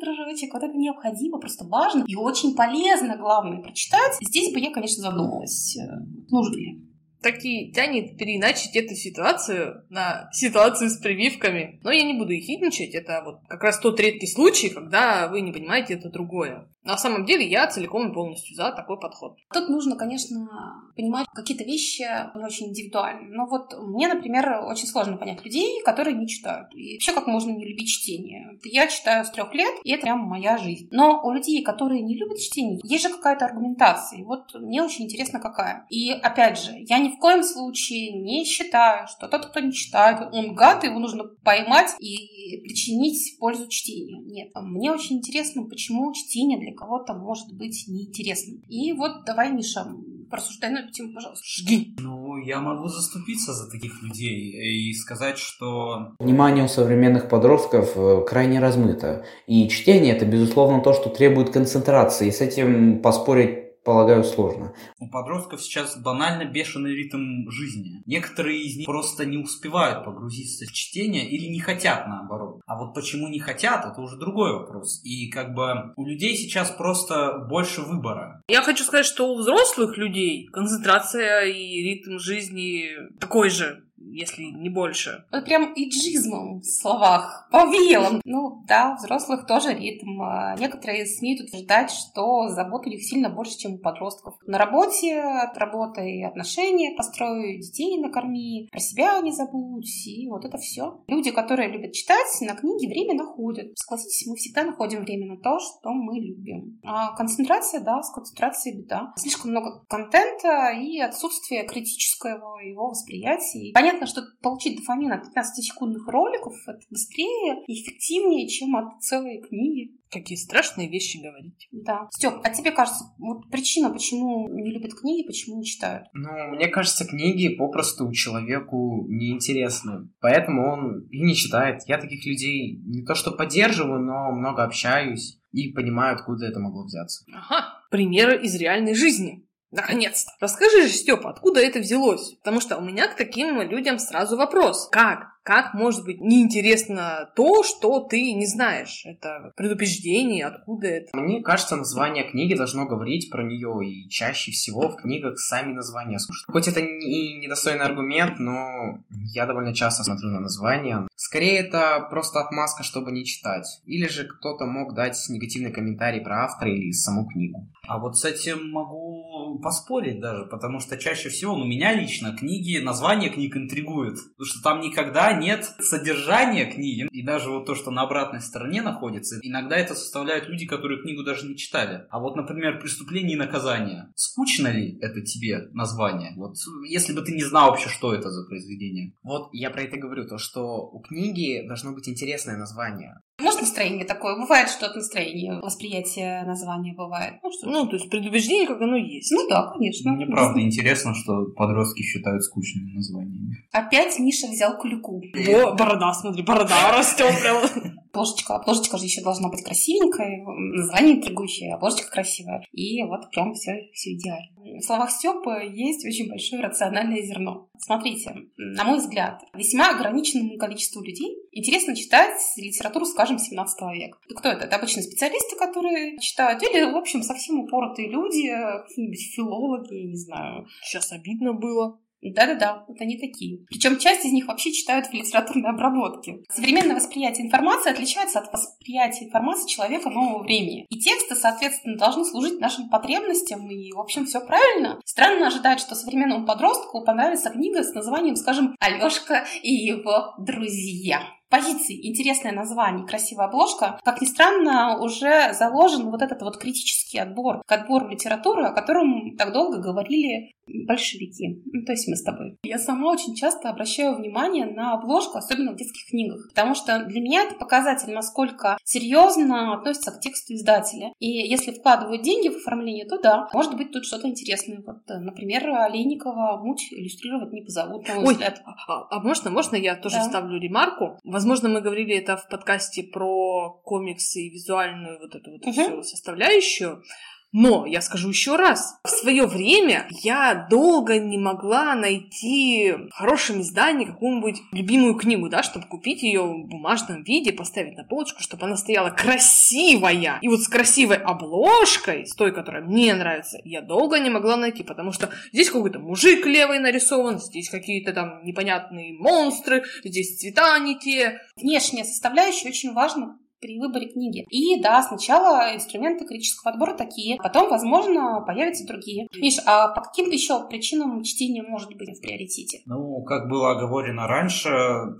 дружочек, 0.01 0.53
вот 0.53 0.63
это 0.63 0.77
необходимо, 0.77 1.39
просто 1.39 1.65
важно 1.65 2.05
и 2.07 2.15
очень 2.15 2.55
полезно, 2.55 3.17
главное, 3.17 3.63
прочитать. 3.63 4.17
Здесь 4.21 4.53
бы 4.53 4.59
я, 4.59 4.71
конечно, 4.71 5.03
задумалась, 5.03 5.77
э, 5.77 5.83
нужно 6.29 6.57
ли 6.57 6.90
таки 7.21 7.73
тянет 7.73 8.17
переиначить 8.17 8.77
эту 8.77 8.95
ситуацию 8.95 9.85
на 9.91 10.29
ситуацию 10.33 10.91
с 10.91 10.97
прививками. 10.99 11.81
Но 11.83 11.91
я 11.91 12.03
не 12.03 12.19
буду 12.19 12.33
их 12.33 12.45
хитничать, 12.45 12.95
это 12.95 13.23
вот 13.25 13.41
как 13.49 13.63
раз 13.63 13.79
тот 13.79 14.01
редкий 14.01 14.27
случай, 14.27 14.71
когда 14.71 15.29
вы 15.29 15.41
не 15.41 15.53
понимаете 15.53 15.95
это 15.95 16.11
другое. 16.11 16.69
На 16.85 16.97
самом 16.97 17.27
деле 17.27 17.47
я 17.47 17.67
целиком 17.67 18.11
и 18.11 18.15
полностью 18.15 18.57
за 18.57 18.73
такой 18.73 18.99
подход. 18.99 19.37
Тут 19.53 19.69
нужно, 19.69 19.97
конечно, 19.97 20.49
понимать 20.97 21.27
какие-то 21.35 21.65
вещи 21.65 22.05
очень 22.35 22.69
индивидуально. 22.69 23.29
Но 23.29 23.47
вот 23.47 23.75
мне, 23.81 24.09
например, 24.09 24.63
очень 24.67 24.87
сложно 24.87 25.17
понять 25.17 25.45
людей, 25.45 25.83
которые 25.85 26.17
не 26.17 26.27
читают. 26.27 26.75
И 26.75 26.95
вообще, 26.95 27.13
как 27.13 27.27
можно 27.27 27.51
не 27.51 27.67
любить 27.67 27.89
чтение? 27.89 28.59
Я 28.65 28.87
читаю 28.87 29.25
с 29.25 29.31
трех 29.31 29.55
лет, 29.55 29.75
и 29.85 29.93
это 29.93 30.03
прям 30.03 30.21
моя 30.21 30.57
жизнь. 30.57 30.89
Но 30.91 31.21
у 31.23 31.33
людей, 31.33 31.63
которые 31.63 32.03
не 32.03 32.17
любят 32.17 32.39
чтение, 32.39 32.81
есть 32.83 33.05
же 33.05 33.11
какая-то 33.11 33.45
аргументация. 33.45 34.21
И 34.21 34.25
вот 34.25 34.55
мне 34.55 34.83
очень 34.83 35.05
интересно, 35.05 35.39
какая. 35.39 35.87
И 35.91 36.11
опять 36.11 36.59
же, 36.59 36.73
я 36.89 36.99
ни 36.99 37.11
в 37.11 37.19
коем 37.19 37.43
случае 37.43 38.13
не 38.13 38.45
считаю, 38.45 39.07
что 39.07 39.29
тот, 39.29 39.47
кто 39.47 39.61
не 39.61 39.73
читает, 39.73 40.29
он 40.33 40.55
гад, 40.55 40.85
его 40.85 40.99
нужно 40.99 41.25
поймать 41.45 41.95
и 42.01 42.61
причинить 42.63 43.39
пользу 43.39 43.69
чтению. 43.69 44.23
Нет, 44.25 44.51
мне 44.55 44.91
очень 44.91 45.19
интересно, 45.19 45.65
почему 45.65 46.13
чтение 46.13 46.59
для 46.59 46.70
кого-то 46.75 47.15
может 47.15 47.53
быть 47.53 47.85
неинтересным. 47.89 48.63
И 48.69 48.93
вот 48.93 49.25
давай, 49.25 49.53
Миша, 49.53 49.87
порассуждай 50.31 50.71
на 50.71 50.79
эту 50.79 50.93
тему, 50.93 51.13
пожалуйста. 51.15 51.45
Жги. 51.45 51.95
Ну, 51.99 52.37
я 52.39 52.61
могу 52.61 52.89
заступиться 52.89 53.53
за 53.53 53.71
таких 53.71 54.03
людей 54.03 54.89
и 54.91 54.93
сказать, 54.95 55.39
что... 55.39 56.15
Внимание 56.19 56.65
у 56.65 56.69
современных 56.69 57.29
подростков 57.29 57.97
э, 57.97 58.25
крайне 58.27 58.61
размыто. 58.61 59.25
И 59.47 59.69
чтение 59.69 60.15
это, 60.15 60.25
безусловно, 60.25 60.81
то, 60.81 60.93
что 60.93 61.11
требует 61.11 61.51
концентрации. 61.51 62.29
И 62.29 62.33
с 62.33 62.41
этим 62.41 63.03
поспорить 63.03 63.70
полагаю, 63.91 64.23
сложно. 64.23 64.73
У 65.01 65.11
подростков 65.11 65.61
сейчас 65.61 65.99
банально 65.99 66.45
бешеный 66.45 66.95
ритм 66.95 67.51
жизни. 67.51 68.03
Некоторые 68.07 68.63
из 68.63 68.77
них 68.77 68.87
просто 68.87 69.27
не 69.27 69.37
успевают 69.37 70.05
погрузиться 70.05 70.65
в 70.65 70.73
чтение 70.73 71.29
или 71.29 71.47
не 71.47 71.59
хотят 71.59 72.07
наоборот. 72.07 72.61
А 72.67 72.79
вот 72.79 72.95
почему 72.95 73.27
не 73.27 73.41
хотят, 73.41 73.85
это 73.85 74.01
уже 74.01 74.17
другой 74.17 74.53
вопрос. 74.53 75.01
И 75.05 75.29
как 75.29 75.55
бы 75.55 75.93
у 75.97 76.07
людей 76.07 76.37
сейчас 76.37 76.71
просто 76.71 77.47
больше 77.51 77.83
выбора. 77.83 78.43
Я 78.47 78.63
хочу 78.63 78.85
сказать, 78.85 79.07
что 79.07 79.33
у 79.33 79.39
взрослых 79.39 79.99
людей 79.99 80.47
концентрация 80.53 81.47
и 81.47 81.83
ритм 81.83 82.19
жизни 82.19 82.91
такой 83.19 83.51
же 83.51 83.85
если 84.01 84.45
не 84.45 84.69
больше. 84.69 85.25
Вот 85.31 85.45
прям 85.45 85.73
иджизмом 85.75 86.61
в 86.61 86.65
словах 86.65 87.49
повеяло. 87.51 88.21
Ну 88.25 88.63
да, 88.67 88.93
у 88.93 88.97
взрослых 88.97 89.47
тоже 89.47 89.75
ритм. 89.75 90.23
А 90.23 90.57
некоторые 90.57 91.07
смеют 91.07 91.43
утверждать, 91.43 91.91
что 91.91 92.49
забот 92.49 92.87
у 92.87 92.91
них 92.91 93.03
сильно 93.03 93.29
больше, 93.29 93.59
чем 93.59 93.75
у 93.75 93.79
подростков. 93.79 94.35
На 94.47 94.59
работе 94.59 95.21
отработай 95.21 96.25
отношения, 96.25 96.97
построй 96.97 97.59
детей 97.59 97.99
накорми, 97.99 98.69
про 98.71 98.81
себя 98.81 99.21
не 99.21 99.33
забудь, 99.33 100.07
и 100.07 100.29
вот 100.29 100.45
это 100.45 100.59
все. 100.59 101.03
Люди, 101.07 101.31
которые 101.31 101.71
любят 101.71 101.93
читать, 101.93 102.27
на 102.41 102.55
книги 102.55 102.87
время 102.87 103.15
находят. 103.15 103.77
Согласитесь, 103.77 104.27
мы 104.27 104.37
всегда 104.37 104.65
находим 104.65 105.01
время 105.01 105.27
на 105.35 105.37
то, 105.37 105.59
что 105.59 105.91
мы 105.91 106.19
любим. 106.19 106.81
А 106.85 107.15
концентрация, 107.17 107.81
да, 107.81 108.03
с 108.03 108.13
концентрацией 108.13 108.79
беда. 108.83 109.13
Слишком 109.17 109.51
много 109.51 109.85
контента 109.89 110.71
и 110.71 110.99
отсутствие 111.01 111.65
критического 111.65 112.59
его 112.59 112.89
восприятия. 112.89 113.73
Понятно, 113.75 113.90
понятно, 113.91 114.07
что 114.07 114.23
получить 114.43 114.77
дофамин 114.79 115.13
от 115.13 115.25
15-секундных 115.25 116.07
роликов 116.07 116.55
это 116.67 116.81
быстрее 116.91 117.63
и 117.67 117.83
эффективнее, 117.83 118.49
чем 118.49 118.77
от 118.77 119.03
целой 119.03 119.41
книги. 119.41 119.97
Какие 120.11 120.37
страшные 120.37 120.89
вещи 120.89 121.19
говорить. 121.19 121.69
Да. 121.71 122.09
Степ, 122.11 122.35
а 122.43 122.51
тебе 122.51 122.73
кажется, 122.73 123.05
вот 123.19 123.49
причина, 123.51 123.91
почему 123.91 124.49
не 124.49 124.73
любят 124.73 124.93
книги, 124.95 125.27
почему 125.27 125.59
не 125.59 125.65
читают? 125.65 126.09
Ну, 126.13 126.29
мне 126.55 126.69
кажется, 126.69 127.07
книги 127.07 127.55
попросту 127.55 128.11
человеку 128.13 129.07
неинтересны. 129.09 130.11
Поэтому 130.21 130.73
он 130.73 131.07
и 131.11 131.21
не 131.21 131.35
читает. 131.35 131.83
Я 131.87 131.99
таких 131.99 132.27
людей 132.27 132.81
не 132.85 133.05
то 133.05 133.15
что 133.15 133.31
поддерживаю, 133.31 134.01
но 134.01 134.33
много 134.33 134.65
общаюсь 134.65 135.41
и 135.53 135.73
понимаю, 135.73 136.15
откуда 136.15 136.47
это 136.47 136.61
могло 136.61 136.85
взяться. 136.85 137.25
Ага, 137.33 137.67
примеры 137.91 138.43
из 138.43 138.55
реальной 138.57 138.95
жизни. 138.95 139.47
Наконец-то. 139.71 140.33
Расскажи 140.41 140.83
же, 140.83 140.93
Степа, 140.93 141.31
откуда 141.31 141.61
это 141.61 141.79
взялось? 141.79 142.35
Потому 142.43 142.61
что 142.61 142.77
у 142.77 142.81
меня 142.81 143.07
к 143.09 143.17
таким 143.17 143.61
людям 143.63 143.99
сразу 143.99 144.37
вопрос. 144.37 144.89
Как? 144.91 145.31
Как 145.43 145.73
может 145.73 146.05
быть 146.05 146.21
неинтересно 146.21 147.31
то, 147.35 147.63
что 147.63 148.01
ты 148.01 148.33
не 148.35 148.47
знаешь? 148.47 149.03
Это 149.07 149.53
предупреждение, 149.57 150.45
откуда 150.45 150.87
это? 150.87 151.17
Мне 151.17 151.43
кажется, 151.43 151.77
название 151.77 152.31
книги 152.31 152.55
должно 152.55 152.87
говорить 152.87 153.31
про 153.31 153.43
нее, 153.43 153.81
и 153.85 154.09
чаще 154.11 154.53
всего 154.53 154.91
в 154.91 154.97
книгах 154.97 155.39
сами 155.39 155.73
названия 155.73 156.19
скучны. 156.19 156.53
Хоть 156.53 156.69
это 156.69 156.81
и 156.81 157.39
недостойный 157.39 157.85
аргумент, 157.85 158.39
но 158.39 158.99
я 159.33 159.47
довольно 159.47 159.75
часто 159.75 160.05
смотрю 160.05 160.29
на 160.29 160.41
названия. 160.41 161.09
Скорее, 161.17 161.59
это 161.59 162.07
просто 162.11 162.41
отмазка, 162.41 162.83
чтобы 162.83 163.11
не 163.11 163.25
читать. 163.25 163.81
Или 163.87 164.09
же 164.09 164.25
кто-то 164.25 164.67
мог 164.67 164.95
дать 164.95 165.17
негативный 165.31 165.73
комментарий 165.73 166.21
про 166.21 166.45
автора 166.45 166.71
или 166.71 166.93
саму 166.93 167.27
книгу. 167.27 167.67
А 167.89 167.99
вот 167.99 168.19
с 168.19 168.25
этим 168.25 168.71
могу 168.71 169.30
поспорить 169.59 170.21
даже, 170.21 170.47
потому 170.47 170.81
что 170.81 170.97
чаще 170.97 171.29
всего, 171.29 171.57
ну, 171.57 171.65
меня 171.65 171.95
лично 171.95 172.37
книги, 172.37 172.79
название 172.79 173.31
книг 173.31 173.57
интригует. 173.57 174.15
Потому 174.15 174.47
что 174.47 174.63
там 174.63 174.81
никогда 174.81 175.33
нет 175.33 175.71
содержания 175.81 176.67
книги. 176.67 177.09
И 177.11 177.23
даже 177.23 177.51
вот 177.51 177.67
то, 177.67 177.75
что 177.75 177.91
на 177.91 178.03
обратной 178.03 178.41
стороне 178.41 178.83
находится, 178.83 179.39
иногда 179.43 179.77
это 179.77 179.95
составляют 179.95 180.49
люди, 180.49 180.67
которые 180.67 181.03
книгу 181.03 181.23
даже 181.23 181.47
не 181.47 181.57
читали. 181.57 182.07
А 182.11 182.19
вот, 182.19 182.37
например, 182.37 182.81
«Преступление 182.81 183.35
и 183.35 183.39
наказание». 183.39 184.09
Скучно 184.15 184.69
ли 184.69 184.99
это 185.01 185.23
тебе 185.23 185.69
название? 185.73 186.33
Вот 186.37 186.55
если 186.89 187.13
бы 187.13 187.23
ты 187.23 187.33
не 187.33 187.45
знал 187.45 187.71
вообще, 187.71 187.89
что 187.89 188.15
это 188.15 188.31
за 188.31 188.47
произведение. 188.47 189.15
Вот 189.23 189.49
я 189.53 189.71
про 189.71 189.83
это 189.83 189.97
говорю, 189.97 190.27
то, 190.27 190.39
что 190.39 190.89
у 190.89 191.01
книги 191.01 191.67
должно 191.67 191.93
быть 191.93 192.09
интересное 192.09 192.57
название. 192.57 193.21
Может, 193.41 193.61
настроение 193.61 194.05
такое? 194.05 194.37
Бывает, 194.37 194.69
что 194.69 194.87
от 194.87 194.97
настроения 194.97 195.61
восприятие 195.61 196.45
названия 196.45 196.95
бывает. 196.95 197.35
Ну, 197.43 197.51
что 197.53 197.67
ну, 197.69 197.87
то 197.87 197.97
есть 197.97 198.11
предубеждение, 198.11 198.67
как 198.67 198.81
оно 198.81 198.97
есть. 198.97 199.31
Ну 199.33 199.49
да, 199.49 199.71
конечно. 199.73 200.13
Мне 200.13 200.27
правда 200.27 200.61
интересно, 200.61 201.15
что 201.15 201.47
подростки 201.57 202.03
считают 202.03 202.43
скучными 202.45 202.93
названиями. 202.93 203.65
Опять 203.73 204.19
Миша 204.19 204.47
взял 204.49 204.79
клюку. 204.79 205.23
Во, 205.47 205.73
борода, 205.75 206.13
смотри, 206.15 206.43
борода 206.43 206.93
растет 206.97 207.35
прям. 207.41 208.00
Обложечка, 208.13 208.57
обложечка 208.57 208.99
же 208.99 209.05
еще 209.05 209.23
должна 209.23 209.49
быть 209.49 209.63
красивенькая, 209.63 210.45
название 210.45 211.17
интригующее, 211.17 211.75
обложечка 211.75 212.11
красивая. 212.11 212.65
И 212.73 213.03
вот 213.05 213.31
прям 213.31 213.55
все, 213.55 213.89
все 213.93 214.15
идеально. 214.15 214.79
В 214.79 214.83
словах 214.83 215.11
Степы 215.11 215.51
есть 215.73 216.05
очень 216.05 216.29
большое 216.29 216.63
рациональное 216.63 217.23
зерно. 217.23 217.69
Смотрите, 217.79 218.35
на 218.57 218.85
мой 218.85 218.99
взгляд, 218.99 219.43
весьма 219.55 219.91
ограниченному 219.91 220.59
количеству 220.59 221.03
людей 221.03 221.37
интересно 221.53 221.95
читать 221.95 222.41
литературу, 222.57 223.07
скажем, 223.07 223.39
17 223.39 223.81
века. 223.95 224.19
Кто 224.37 224.51
это? 224.51 224.65
Это 224.65 224.77
обычно 224.77 225.03
специалисты, 225.03 225.57
которые 225.57 226.19
читают, 226.19 226.63
или, 226.63 226.91
в 226.91 226.97
общем, 226.97 227.23
совсем 227.23 227.61
упоротые 227.61 228.09
люди, 228.11 228.51
какие-нибудь 228.89 229.35
филологи, 229.35 230.07
не 230.09 230.17
знаю. 230.17 230.67
Сейчас 230.83 231.13
обидно 231.13 231.53
было. 231.53 231.99
Да-да-да, 232.23 232.85
вот 232.87 233.01
они 233.01 233.19
такие. 233.19 233.65
Причем 233.69 233.99
часть 233.99 234.25
из 234.25 234.33
них 234.33 234.47
вообще 234.47 234.73
читают 234.73 235.07
в 235.07 235.13
литературной 235.13 235.71
обработке. 235.71 236.43
Современное 236.51 236.97
восприятие 236.97 237.47
информации 237.47 237.91
отличается 237.91 238.41
от 238.41 238.53
восприятия 238.53 239.25
информации 239.25 239.69
человека 239.69 240.11
нового 240.11 240.43
времени. 240.43 240.87
И 240.91 240.99
тексты, 240.99 241.35
соответственно, 241.35 241.97
должны 241.97 242.25
служить 242.25 242.61
нашим 242.61 242.89
потребностям, 242.89 243.71
и, 243.71 243.93
в 243.93 243.99
общем, 243.99 244.27
все 244.27 244.41
правильно. 244.41 245.01
Странно 245.05 245.47
ожидать, 245.47 245.81
что 245.81 245.95
современному 245.95 246.47
подростку 246.47 247.05
понравится 247.05 247.51
книга 247.51 247.83
с 247.83 247.95
названием, 247.95 248.37
скажем, 248.37 248.77
«Алешка 248.81 249.47
и 249.63 249.73
его 249.73 250.35
друзья» 250.39 251.23
позиции 251.51 252.09
интересное 252.09 252.53
название, 252.53 253.07
красивая 253.07 253.47
обложка, 253.47 253.99
как 254.05 254.21
ни 254.23 254.27
странно, 254.27 254.99
уже 255.01 255.53
заложен 255.53 256.11
вот 256.11 256.23
этот 256.23 256.41
вот 256.43 256.57
критический 256.57 257.19
отбор 257.19 257.63
к 257.67 257.73
отбору 257.73 258.09
литературы, 258.09 258.65
о 258.67 258.73
котором 258.73 259.37
так 259.37 259.53
долго 259.53 259.79
говорили 259.79 260.55
большевики, 260.87 261.63
ну, 261.73 261.85
то 261.85 261.93
есть 261.93 262.07
мы 262.09 262.17
с 262.17 262.23
тобой. 262.23 262.57
Я 262.63 262.79
сама 262.79 263.11
очень 263.11 263.35
часто 263.35 263.71
обращаю 263.71 264.15
внимание 264.15 264.67
на 264.67 264.95
обложку, 264.95 265.39
особенно 265.39 265.73
в 265.73 265.77
детских 265.77 266.09
книгах, 266.11 266.49
потому 266.49 266.75
что 266.75 267.05
для 267.07 267.21
меня 267.21 267.43
это 267.43 267.57
показатель, 267.57 268.13
насколько 268.13 268.79
серьезно 268.85 269.75
относится 269.75 270.13
к 270.13 270.21
тексту 270.21 270.55
издателя. 270.55 271.13
И 271.19 271.27
если 271.29 271.73
вкладывают 271.73 272.23
деньги 272.23 272.49
в 272.49 272.57
оформление, 272.57 273.05
то 273.05 273.19
да, 273.19 273.49
может 273.53 273.77
быть 273.77 273.91
тут 273.93 274.05
что-то 274.05 274.29
интересное. 274.29 274.83
Вот, 274.87 274.99
например, 275.09 275.69
Олейникова 275.71 276.61
муть 276.63 276.93
иллюстрировать 276.93 277.53
не 277.53 277.63
позовут, 277.63 278.07
на 278.07 278.15
мой 278.15 278.25
Ой, 278.25 278.35
взгляд. 278.35 278.63
А, 278.65 279.07
а 279.11 279.21
можно, 279.21 279.51
можно 279.51 279.77
я 279.77 279.97
тоже 279.97 280.17
Да. 280.17 280.23
вставлю 280.23 280.61
ремарку? 280.61 281.19
Возможно, 281.41 281.71
мы 281.71 281.81
говорили 281.81 282.15
это 282.17 282.37
в 282.37 282.49
подкасте 282.49 283.03
про 283.03 283.71
комиксы 283.83 284.43
и 284.43 284.51
визуальную 284.51 285.19
вот 285.21 285.35
эту 285.35 285.53
вот 285.53 285.65
Мгм. 285.65 285.73
всю 285.73 286.03
составляющую. 286.03 287.03
Но 287.53 287.85
я 287.85 288.01
скажу 288.01 288.29
еще 288.29 288.57
раз, 288.57 288.99
в 289.03 289.09
свое 289.09 289.47
время 289.47 290.07
я 290.23 290.67
долго 290.71 291.19
не 291.19 291.37
могла 291.37 291.95
найти 291.97 292.93
в 292.93 293.11
хорошем 293.11 293.61
издании 293.63 294.05
какую-нибудь 294.05 294.63
любимую 294.73 295.15
книгу, 295.15 295.49
да, 295.49 295.63
чтобы 295.63 295.87
купить 295.87 296.23
ее 296.23 296.43
в 296.43 296.69
бумажном 296.69 297.25
виде, 297.25 297.53
поставить 297.53 297.97
на 297.97 298.05
полочку, 298.05 298.41
чтобы 298.41 298.67
она 298.67 298.77
стояла 298.77 299.11
красивая. 299.11 300.39
И 300.43 300.49
вот 300.49 300.61
с 300.61 300.69
красивой 300.69 301.17
обложкой, 301.17 302.27
с 302.27 302.35
той, 302.37 302.53
которая 302.53 302.83
мне 302.83 303.15
нравится, 303.15 303.59
я 303.65 303.81
долго 303.81 304.21
не 304.21 304.31
могла 304.31 304.57
найти, 304.57 304.85
потому 304.85 305.11
что 305.11 305.31
здесь 305.53 305.71
какой-то 305.71 305.99
мужик 305.99 306.47
левый 306.47 306.79
нарисован, 306.79 307.41
здесь 307.41 307.69
какие-то 307.69 308.13
там 308.13 308.45
непонятные 308.45 309.13
монстры, 309.19 309.83
здесь 310.05 310.39
цвета 310.39 310.79
не 310.79 310.99
те. 310.99 311.41
Внешняя 311.57 312.05
составляющая 312.05 312.69
очень 312.69 312.93
важна 312.93 313.39
при 313.61 313.79
выборе 313.79 314.09
книги. 314.09 314.47
И 314.51 314.81
да, 314.81 315.03
сначала 315.03 315.75
инструменты 315.75 316.27
критического 316.27 316.73
отбора 316.73 316.97
такие, 316.97 317.37
потом, 317.43 317.69
возможно, 317.69 318.43
появятся 318.47 318.87
другие. 318.87 319.29
Миш, 319.37 319.57
а 319.67 319.89
по 319.89 320.03
каким 320.03 320.31
еще 320.31 320.67
причинам 320.69 321.23
чтение 321.23 321.63
может 321.63 321.91
быть 321.97 322.19
в 322.19 322.21
приоритете? 322.21 322.81
Ну, 322.87 323.23
как 323.23 323.49
было 323.49 323.73
оговорено 323.73 324.27
раньше, 324.27 324.71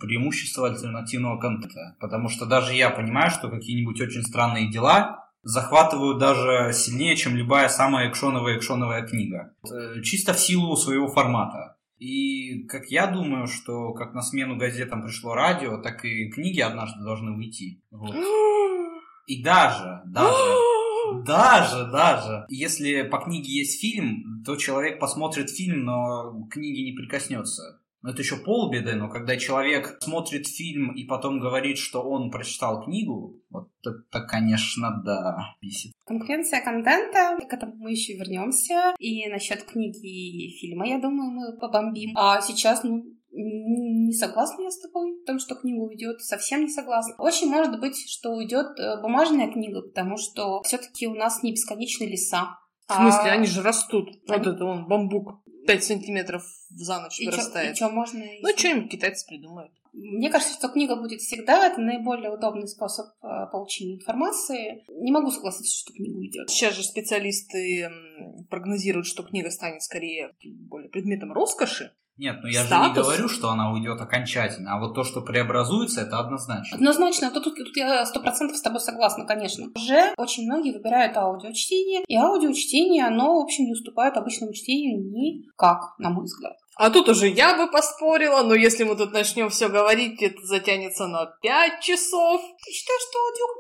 преимущество 0.01 0.69
альтернативного 0.69 1.39
контента. 1.39 1.97
Потому 2.01 2.29
что 2.29 2.47
даже 2.47 2.75
я 2.75 2.91
понимаю, 2.91 3.31
что 3.31 3.49
какие-нибудь 3.49 4.01
очень 4.01 4.23
странные 4.23 4.71
дела 4.71 5.31
захватывают 5.43 6.19
даже 6.19 6.73
сильнее, 6.73 7.17
чем 7.17 7.35
любая 7.35 7.69
самая 7.69 8.11
экшоновая 8.11 8.59
экшоновая 8.59 9.07
книга. 9.07 9.55
Э, 9.65 10.03
чисто 10.03 10.35
в 10.35 10.39
силу 10.39 10.77
своего 10.77 11.09
формата. 11.09 11.77
И 12.01 12.65
как 12.65 12.87
я 12.91 13.07
думаю, 13.07 13.47
что 13.47 13.93
как 13.93 14.15
на 14.15 14.23
смену 14.23 14.57
газетам 14.57 15.03
пришло 15.03 15.35
радио, 15.35 15.77
так 15.77 16.05
и 16.05 16.31
книги 16.31 16.61
однажды 16.61 17.05
должны 17.05 17.33
уйти. 17.33 17.83
Вот. 17.91 18.17
И 19.27 19.45
даже, 19.45 20.03
даже, 20.07 20.57
даже, 21.25 21.91
даже, 21.93 22.47
если 22.49 23.03
по 23.03 23.19
книге 23.19 23.53
есть 23.53 23.81
фильм, 23.81 24.43
то 24.45 24.57
человек 24.57 24.99
посмотрит 24.99 25.51
фильм, 25.51 25.85
но 25.85 26.47
к 26.47 26.55
книге 26.55 26.83
не 26.83 26.93
прикоснется. 26.93 27.81
Но 28.03 28.11
это 28.11 28.23
еще 28.23 28.37
полбеды, 28.37 28.95
но 28.95 29.11
когда 29.11 29.37
человек 29.37 29.99
смотрит 30.01 30.47
фильм 30.47 30.93
и 30.93 31.05
потом 31.05 31.39
говорит, 31.39 31.77
что 31.77 32.03
он 32.03 32.31
прочитал 32.31 32.83
книгу, 32.83 33.39
вот 33.51 33.69
это, 33.85 34.23
конечно, 34.23 35.03
да, 35.05 35.55
бесит. 35.61 35.93
Конкуренция 36.11 36.61
контента, 36.61 37.39
к 37.49 37.53
этому 37.53 37.77
мы 37.77 37.93
еще 37.93 38.15
вернемся. 38.15 38.97
И 38.99 39.29
насчет 39.29 39.63
книги 39.63 40.09
и 40.09 40.59
фильма, 40.59 40.89
я 40.89 40.99
думаю, 40.99 41.31
мы 41.31 41.57
побомбим. 41.57 42.11
А 42.17 42.41
сейчас, 42.41 42.83
ну, 42.83 43.05
не 43.31 44.13
согласна 44.13 44.63
я 44.63 44.73
с 44.73 44.81
тобой 44.81 45.23
в 45.23 45.25
том, 45.25 45.39
что 45.39 45.55
книга 45.55 45.79
уйдет. 45.79 46.21
Совсем 46.21 46.63
не 46.63 46.69
согласна. 46.69 47.15
Очень 47.19 47.49
может 47.49 47.79
быть, 47.79 47.97
что 48.11 48.31
уйдет 48.31 48.77
э, 48.81 49.01
бумажная 49.01 49.53
книга, 49.53 49.83
потому 49.83 50.17
что 50.17 50.63
все-таки 50.65 51.07
у 51.07 51.15
нас 51.15 51.45
не 51.45 51.53
бесконечные 51.53 52.11
леса. 52.11 52.59
В 52.89 52.95
смысле, 52.95 53.31
а... 53.31 53.35
они 53.35 53.47
же 53.47 53.63
растут. 53.63 54.09
Они... 54.29 54.39
Вот 54.39 54.47
это 54.49 54.65
он, 54.65 54.89
бамбук. 54.89 55.45
5 55.69 55.85
сантиметров 55.85 56.43
за 56.71 56.99
ночь 56.99 57.21
и 57.21 57.27
вырастает. 57.27 57.77
Чё, 57.77 57.85
и 57.85 57.89
что 57.89 57.95
можно... 57.95 58.25
Ну, 58.41 58.49
что-нибудь 58.57 58.91
китайцы 58.91 59.25
придумают. 59.29 59.71
Мне 59.93 60.31
кажется, 60.31 60.55
что 60.55 60.69
книга 60.69 60.97
будет 60.97 61.21
всегда. 61.21 61.67
Это 61.67 61.81
наиболее 61.81 62.31
удобный 62.31 62.69
способ 62.69 63.07
э, 63.23 63.47
получения 63.51 63.97
информации. 63.97 64.85
Не 64.89 65.13
могу 65.13 65.31
согласиться, 65.31 65.77
что 65.77 65.93
книга 65.93 66.17
уйдет. 66.17 66.51
Сейчас 66.51 66.75
же 66.75 66.83
специалисты 66.83 67.91
прогнозируют, 68.49 69.07
что 69.07 69.23
книга 69.23 69.51
станет 69.51 69.83
скорее 69.83 70.35
более 70.45 70.91
предметом 70.91 71.33
роскоши, 71.33 71.93
нет, 72.21 72.37
ну 72.43 72.49
я 72.49 72.65
Статус. 72.65 72.85
же 72.85 72.89
не 72.89 72.95
говорю, 72.95 73.29
что 73.29 73.49
она 73.49 73.73
уйдет 73.73 73.99
окончательно, 73.99 74.75
а 74.75 74.79
вот 74.79 74.95
то, 74.95 75.05
что 75.05 75.23
преобразуется, 75.23 76.03
это 76.03 76.19
однозначно. 76.19 76.77
Однозначно, 76.77 77.31
тут, 77.31 77.45
тут, 77.45 77.57
тут 77.57 77.77
я 77.77 78.05
сто 78.05 78.21
процентов 78.21 78.59
с 78.59 78.63
тобой 78.63 78.81
согласна, 78.81 79.25
конечно. 79.25 79.69
Уже 79.75 80.13
очень 80.19 80.45
многие 80.45 80.73
выбирают 80.73 81.17
аудиочтение, 81.17 82.03
и 82.07 82.17
аудиочтение, 82.17 83.07
оно, 83.07 83.41
в 83.41 83.45
общем, 83.45 83.65
не 83.65 83.73
уступает 83.73 84.19
обычному 84.19 84.53
чтению 84.53 85.03
никак, 85.11 85.95
на 85.99 86.11
мой 86.11 86.25
взгляд. 86.25 86.57
А 86.77 86.89
тут 86.91 87.09
уже 87.09 87.29
я 87.29 87.57
бы 87.57 87.71
поспорила, 87.71 88.43
но 88.43 88.55
если 88.55 88.85
мы 88.85 88.97
тут 88.97 89.13
начнем 89.13 89.51
все 89.51 89.69
говорить, 89.69 90.23
это 90.23 90.41
затянется 90.47 91.07
на 91.07 91.27
пять 91.43 91.81
часов. 91.81 92.41
Ты 92.65 92.73
считаешь, 92.73 93.03
что 93.03 93.19
аудиокниги 93.19 93.60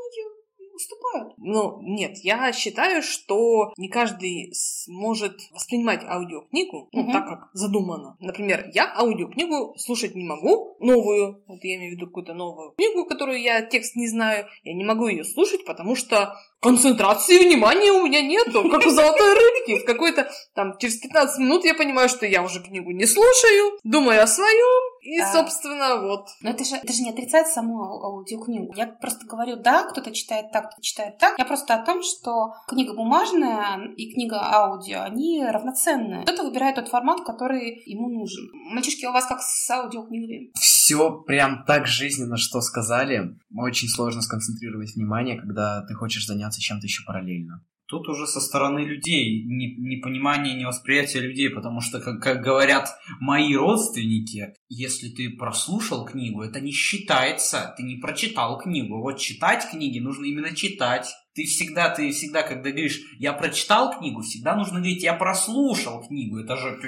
уступают. 0.80 1.34
Ну, 1.38 1.80
нет, 1.82 2.18
я 2.22 2.52
считаю, 2.52 3.02
что 3.02 3.72
не 3.76 3.88
каждый 3.88 4.52
сможет 4.54 5.40
воспринимать 5.52 6.04
аудиокнигу 6.04 6.88
ну, 6.92 7.02
угу. 7.02 7.12
так, 7.12 7.28
как 7.28 7.50
задумано. 7.52 8.16
Например, 8.20 8.70
я 8.74 8.92
аудиокнигу 8.96 9.74
слушать 9.78 10.14
не 10.14 10.24
могу, 10.24 10.76
новую, 10.80 11.42
вот 11.46 11.62
я 11.62 11.76
имею 11.76 11.92
в 11.92 11.96
виду 11.96 12.06
какую-то 12.06 12.34
новую 12.34 12.72
книгу, 12.72 13.04
которую 13.06 13.40
я 13.40 13.62
текст 13.62 13.96
не 13.96 14.08
знаю, 14.08 14.46
я 14.64 14.74
не 14.74 14.84
могу 14.84 15.08
ее 15.08 15.24
слушать, 15.24 15.64
потому 15.64 15.94
что 15.94 16.36
концентрации 16.60 17.46
внимания 17.46 17.92
у 17.92 18.06
меня 18.06 18.22
нету, 18.22 18.68
как 18.70 18.86
у 18.86 18.90
золотой 18.90 19.34
рыбки. 19.34 19.82
В 19.82 19.86
какой-то 19.86 20.30
там 20.54 20.76
через 20.78 20.96
15 20.96 21.38
минут 21.38 21.64
я 21.64 21.74
понимаю, 21.74 22.08
что 22.08 22.26
я 22.26 22.42
уже 22.42 22.62
книгу 22.62 22.90
не 22.90 23.06
слушаю, 23.06 23.78
думаю 23.82 24.22
о 24.22 24.26
своем, 24.26 24.90
и, 25.02 25.18
а... 25.18 25.32
собственно, 25.32 25.96
вот. 26.02 26.28
Но 26.42 26.50
это 26.50 26.64
же, 26.64 26.76
это 26.76 26.92
же 26.92 27.02
не 27.02 27.10
отрицает 27.10 27.48
саму 27.48 27.82
аудиокнигу. 27.82 28.74
Я 28.76 28.86
просто 28.86 29.26
говорю, 29.26 29.56
да, 29.56 29.84
кто-то 29.84 30.12
читает 30.12 30.52
так, 30.52 30.68
кто-то 30.68 30.82
читает 30.82 31.18
так. 31.18 31.38
Я 31.38 31.44
просто 31.44 31.74
о 31.74 31.84
том, 31.84 32.02
что 32.02 32.52
книга 32.68 32.94
бумажная 32.94 33.92
и 33.96 34.12
книга 34.12 34.40
аудио, 34.40 35.02
они 35.02 35.42
равноценны. 35.44 36.22
Кто-то 36.24 36.44
выбирает 36.44 36.76
тот 36.76 36.88
формат, 36.88 37.24
который 37.24 37.82
ему 37.86 38.08
нужен. 38.08 38.50
Мальчишки, 38.52 39.06
у 39.06 39.12
вас 39.12 39.26
как 39.26 39.40
с 39.40 39.70
аудиокнигами? 39.70 40.50
Все 40.54 40.79
прям 41.24 41.64
так 41.66 41.86
жизненно, 41.86 42.36
что 42.36 42.60
сказали. 42.60 43.38
Очень 43.54 43.88
сложно 43.88 44.22
сконцентрировать 44.22 44.94
внимание, 44.94 45.38
когда 45.38 45.84
ты 45.86 45.94
хочешь 45.94 46.26
заняться 46.26 46.60
чем-то 46.60 46.86
еще 46.86 47.02
параллельно. 47.04 47.64
Тут 47.90 48.08
уже 48.08 48.28
со 48.28 48.40
стороны 48.40 48.80
людей 48.84 49.44
непонимание, 49.44 50.54
невосприятие 50.54 51.24
людей, 51.24 51.50
потому 51.50 51.80
что, 51.80 52.00
как, 52.00 52.22
как 52.22 52.40
говорят 52.40 52.88
мои 53.18 53.56
родственники, 53.56 54.54
если 54.68 55.08
ты 55.08 55.30
прослушал 55.30 56.04
книгу, 56.04 56.40
это 56.42 56.60
не 56.60 56.70
считается, 56.70 57.74
ты 57.76 57.82
не 57.82 57.96
прочитал 57.96 58.58
книгу. 58.58 59.00
Вот 59.00 59.18
читать 59.18 59.68
книги 59.68 59.98
нужно 59.98 60.26
именно 60.26 60.54
читать. 60.54 61.08
Ты 61.34 61.44
всегда, 61.44 61.88
ты 61.90 62.12
всегда, 62.12 62.42
когда 62.42 62.70
говоришь, 62.70 63.00
я 63.18 63.32
прочитал 63.32 63.98
книгу, 63.98 64.22
всегда 64.22 64.54
нужно 64.54 64.78
говорить, 64.78 65.02
я 65.02 65.14
прослушал 65.14 66.06
книгу. 66.06 66.38
Это 66.38 66.56
же 66.56 66.78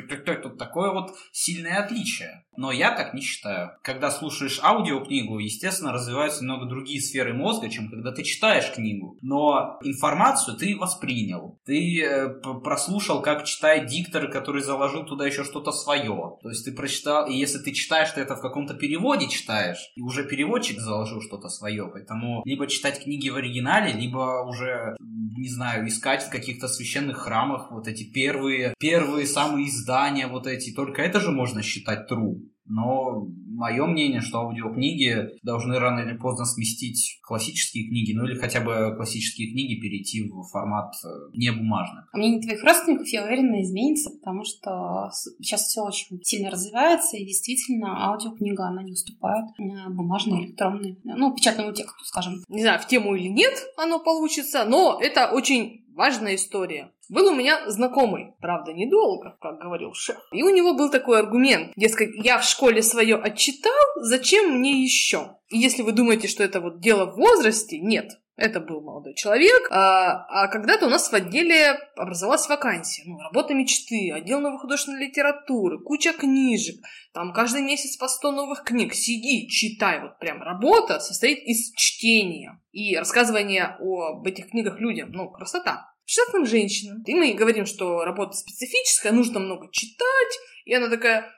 тут 0.41 0.57
такое 0.57 0.93
вот 0.93 1.11
сильное 1.33 1.83
отличие. 1.83 2.45
Но 2.57 2.71
я 2.71 2.95
так 2.95 3.15
не 3.15 3.21
считаю. 3.21 3.73
Когда 3.83 4.11
слушаешь 4.11 4.61
аудиокнигу, 4.62 5.38
естественно, 5.38 5.93
развиваются 5.93 6.43
немного 6.43 6.67
другие 6.67 7.01
сферы 7.01 7.33
мозга, 7.33 7.71
чем 7.71 7.88
когда 7.88 8.12
ты 8.12 8.23
читаешь 8.23 8.71
книгу. 8.73 9.19
Но 9.23 9.79
информацию 9.83 10.57
ты 10.57 10.77
воспринял. 10.77 11.59
Ты 11.65 12.03
э, 12.03 12.29
прослушал, 12.62 13.23
как 13.23 13.45
читает 13.45 13.87
диктор, 13.87 14.29
который 14.31 14.62
заложил 14.62 15.05
туда 15.05 15.27
еще 15.27 15.45
что-то 15.45 15.73
свое. 15.73 16.37
То 16.43 16.49
есть 16.49 16.65
ты 16.65 16.73
прочитал, 16.73 17.27
и 17.27 17.35
если 17.35 17.59
ты 17.59 17.73
читаешь, 17.73 18.11
ты 18.11 18.21
это 18.21 18.37
в 18.37 18.41
каком-то 18.41 18.75
переводе 18.75 19.29
читаешь, 19.29 19.93
и 19.97 20.03
уже 20.03 20.25
переводчик 20.25 20.79
заложил 20.79 21.23
что-то 21.23 21.49
свое. 21.49 21.88
Поэтому 21.93 22.43
либо 22.45 22.67
читать 22.67 23.03
книги 23.03 23.31
в 23.31 23.37
оригинале, 23.37 23.93
либо 23.93 24.45
уже, 24.47 24.97
не 25.01 25.49
знаю, 25.49 25.88
искать 25.88 26.23
в 26.23 26.31
каких-то 26.31 26.69
священных 26.69 27.19
храмах 27.19 27.71
вот 27.71 27.88
эти 27.88 28.05
первые, 28.05 28.75
первые 28.79 29.27
самые 29.27 29.69
издания 29.69 30.27
вот 30.27 30.47
эти. 30.47 30.73
Только 30.73 31.03
это 31.03 31.21
же 31.21 31.31
можно 31.31 31.62
считать 31.62 32.11
true. 32.11 32.43
Но 32.75 33.27
мое 33.47 33.85
мнение, 33.85 34.23
что 34.23 34.41
аудиокниги 34.41 35.29
должны 35.43 35.79
рано 35.79 36.01
или 36.01 36.17
поздно 36.17 36.47
сместить 36.47 37.21
классические 37.23 37.89
книги, 37.89 38.13
ну 38.15 38.25
или 38.25 38.39
хотя 38.39 38.61
бы 38.61 38.95
классические 38.97 39.53
книги 39.53 39.81
перейти 39.81 40.29
в 40.31 40.43
формат 40.51 40.95
э, 41.05 41.09
не 41.35 41.53
бумажный. 41.53 42.03
А 42.13 42.17
мнение 42.17 42.41
твоих 42.41 42.65
родственников, 42.65 43.07
я 43.09 43.25
уверена, 43.25 43.63
изменится, 43.63 44.11
потому 44.11 44.45
что 44.45 45.11
сейчас 45.39 45.67
все 45.67 45.83
очень 45.83 46.19
сильно 46.23 46.51
развивается, 46.51 47.19
и 47.19 47.27
действительно 47.27 48.07
аудиокнига, 48.09 48.67
она 48.67 48.83
не 48.83 48.93
уступает 48.93 49.47
э, 49.59 49.91
бумажной, 49.91 50.47
электронной, 50.47 50.99
ну, 51.05 51.35
печатному 51.35 51.73
тексту, 51.73 52.05
скажем. 52.05 52.43
Не 52.49 52.63
знаю, 52.63 52.81
в 52.81 52.87
тему 52.87 53.15
или 53.15 53.29
нет 53.29 53.53
оно 53.77 54.01
получится, 54.01 54.65
но 54.65 54.99
это 55.01 55.31
очень 55.31 55.85
важная 55.95 56.37
история. 56.37 56.91
Был 57.12 57.29
у 57.29 57.35
меня 57.35 57.68
знакомый, 57.68 58.33
правда, 58.40 58.72
недолго, 58.72 59.37
как 59.38 59.59
говорил 59.59 59.92
шеф. 59.92 60.16
И 60.33 60.42
у 60.42 60.48
него 60.48 60.72
был 60.72 60.90
такой 60.90 61.18
аргумент, 61.18 61.75
дескать, 61.77 62.09
я 62.14 62.38
в 62.38 62.44
школе 62.44 62.81
свое 62.81 63.16
отчитал, 63.16 63.75
зачем 63.96 64.59
мне 64.59 64.83
еще? 64.83 65.37
И 65.51 65.59
если 65.59 65.83
вы 65.83 65.92
думаете, 65.92 66.27
что 66.27 66.42
это 66.42 66.62
вот 66.62 66.81
дело 66.81 67.05
в 67.05 67.16
возрасте, 67.16 67.79
нет. 67.81 68.12
Это 68.37 68.61
был 68.61 68.81
молодой 68.81 69.14
человек, 69.14 69.68
а, 69.70 70.25
а 70.27 70.48
когда-то 70.48 70.87
у 70.87 70.88
нас 70.88 71.12
в 71.12 71.14
отделе 71.14 71.72
образовалась 71.98 72.48
вакансия. 72.48 73.03
Ну, 73.05 73.18
работа 73.18 73.53
мечты, 73.53 74.11
отдел 74.11 74.40
новой 74.40 74.59
художественной 74.59 75.07
литературы, 75.07 75.81
куча 75.81 76.14
книжек. 76.14 76.77
Там 77.12 77.35
каждый 77.35 77.61
месяц 77.61 77.98
по 77.98 78.09
100 78.09 78.33
новых 78.33 78.64
книг. 78.64 78.94
Сиди, 78.94 79.48
читай. 79.51 80.01
Вот 80.01 80.18
прям 80.18 80.40
работа 80.40 80.98
состоит 80.98 81.40
из 81.44 81.75
чтения 81.75 82.59
и 82.72 82.96
рассказывания 82.96 83.77
об 83.79 84.27
этих 84.27 84.48
книгах 84.48 84.81
людям. 84.81 85.12
Ну, 85.12 85.29
красота 85.29 85.92
штатным 86.05 86.47
женщинам. 86.47 87.03
И 87.07 87.15
мы 87.15 87.33
говорим, 87.33 87.67
что 87.67 88.05
работа 88.05 88.37
специфическая, 88.37 89.12
нужно 89.12 89.41
много 89.41 89.69
читать. 89.71 90.38
И 90.65 90.75
она 90.75 90.88
такая, 90.88 91.31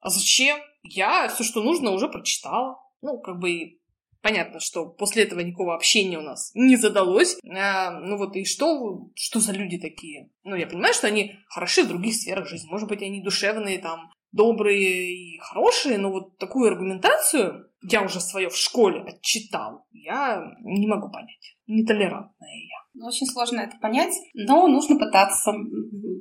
а 0.00 0.10
зачем? 0.10 0.58
Я 0.82 1.28
все, 1.28 1.44
что 1.44 1.62
нужно, 1.62 1.90
уже 1.90 2.08
прочитала. 2.08 2.78
Ну, 3.02 3.18
как 3.20 3.38
бы 3.38 3.78
понятно, 4.26 4.58
что 4.58 4.86
после 4.86 5.22
этого 5.22 5.40
никакого 5.40 5.74
общения 5.74 6.18
у 6.18 6.22
нас 6.22 6.50
не 6.54 6.76
задалось. 6.76 7.38
А, 7.48 7.90
ну 7.92 8.16
вот 8.16 8.34
и 8.36 8.44
что, 8.44 9.08
что 9.14 9.40
за 9.40 9.52
люди 9.52 9.78
такие? 9.78 10.30
Ну, 10.42 10.56
я 10.56 10.66
понимаю, 10.66 10.94
что 10.94 11.06
они 11.06 11.36
хороши 11.48 11.84
в 11.84 11.88
других 11.88 12.14
сферах 12.14 12.48
жизни. 12.48 12.68
Может 12.68 12.88
быть, 12.88 13.02
они 13.02 13.22
душевные, 13.22 13.78
там, 13.78 14.10
добрые 14.32 15.14
и 15.14 15.38
хорошие, 15.38 15.98
но 15.98 16.10
вот 16.10 16.38
такую 16.38 16.68
аргументацию 16.68 17.70
я 17.82 18.02
уже 18.02 18.20
свое 18.20 18.48
в 18.48 18.56
школе 18.56 19.02
отчитал. 19.02 19.86
Я 19.92 20.42
не 20.60 20.86
могу 20.86 21.10
понять. 21.10 21.56
Нетолерантная 21.66 22.54
я. 22.54 22.85
Очень 23.00 23.26
сложно 23.26 23.60
это 23.60 23.76
понять, 23.78 24.14
но 24.34 24.66
нужно 24.66 24.96
пытаться. 24.96 25.52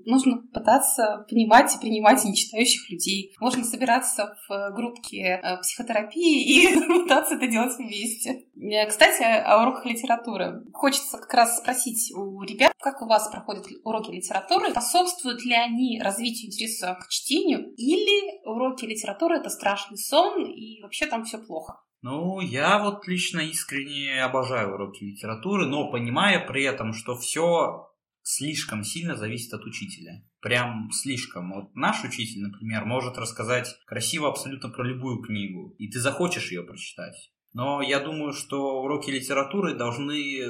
Нужно 0.05 0.37
пытаться 0.53 1.25
понимать 1.29 1.75
и 1.75 1.79
принимать 1.79 2.23
нечитающих 2.23 2.89
людей. 2.89 3.33
Можно 3.39 3.63
собираться 3.63 4.37
в 4.47 4.71
группке 4.75 5.39
э, 5.41 5.57
психотерапии 5.61 6.43
и 6.43 6.79
пытаться 7.03 7.35
это 7.35 7.47
делать 7.47 7.75
вместе. 7.77 8.45
Э, 8.55 8.87
Кстати, 8.87 9.23
о 9.23 9.61
уроках 9.61 9.85
литературы. 9.85 10.63
Хочется 10.73 11.17
как 11.17 11.33
раз 11.33 11.57
спросить 11.57 12.11
у 12.15 12.41
ребят, 12.43 12.73
как 12.79 13.01
у 13.01 13.07
вас 13.07 13.29
проходят 13.29 13.65
уроки 13.83 14.11
литературы, 14.11 14.71
способствуют 14.71 15.43
ли 15.43 15.53
они 15.53 15.99
развитию 16.01 16.51
интереса 16.51 16.97
к 17.01 17.09
чтению, 17.09 17.73
или 17.75 18.45
уроки 18.45 18.85
литературы— 18.85 19.37
это 19.39 19.49
страшный 19.49 19.97
сон, 19.97 20.45
и 20.45 20.81
вообще 20.81 21.07
там 21.07 21.23
все 21.23 21.39
плохо? 21.39 21.81
Ну, 22.05 22.39
я 22.39 22.77
вот 22.77 23.07
лично 23.07 23.39
искренне 23.39 24.23
обожаю 24.23 24.75
уроки 24.75 25.03
литературы, 25.03 25.65
но 25.65 25.89
понимая 25.89 26.39
при 26.45 26.61
этом, 26.61 26.93
что 26.93 27.17
все 27.17 27.89
слишком 28.21 28.83
сильно 28.83 29.15
зависит 29.15 29.51
от 29.55 29.65
учителя. 29.65 30.21
Прям 30.39 30.91
слишком. 30.91 31.51
Вот 31.51 31.73
наш 31.73 32.03
учитель, 32.03 32.43
например, 32.43 32.85
может 32.85 33.17
рассказать 33.17 33.75
красиво 33.87 34.29
абсолютно 34.29 34.69
про 34.69 34.83
любую 34.83 35.23
книгу, 35.23 35.73
и 35.79 35.89
ты 35.89 35.99
захочешь 35.99 36.51
ее 36.51 36.61
прочитать. 36.61 37.31
Но 37.53 37.81
я 37.81 37.99
думаю, 37.99 38.33
что 38.33 38.83
уроки 38.83 39.09
литературы 39.09 39.73
должны 39.73 40.45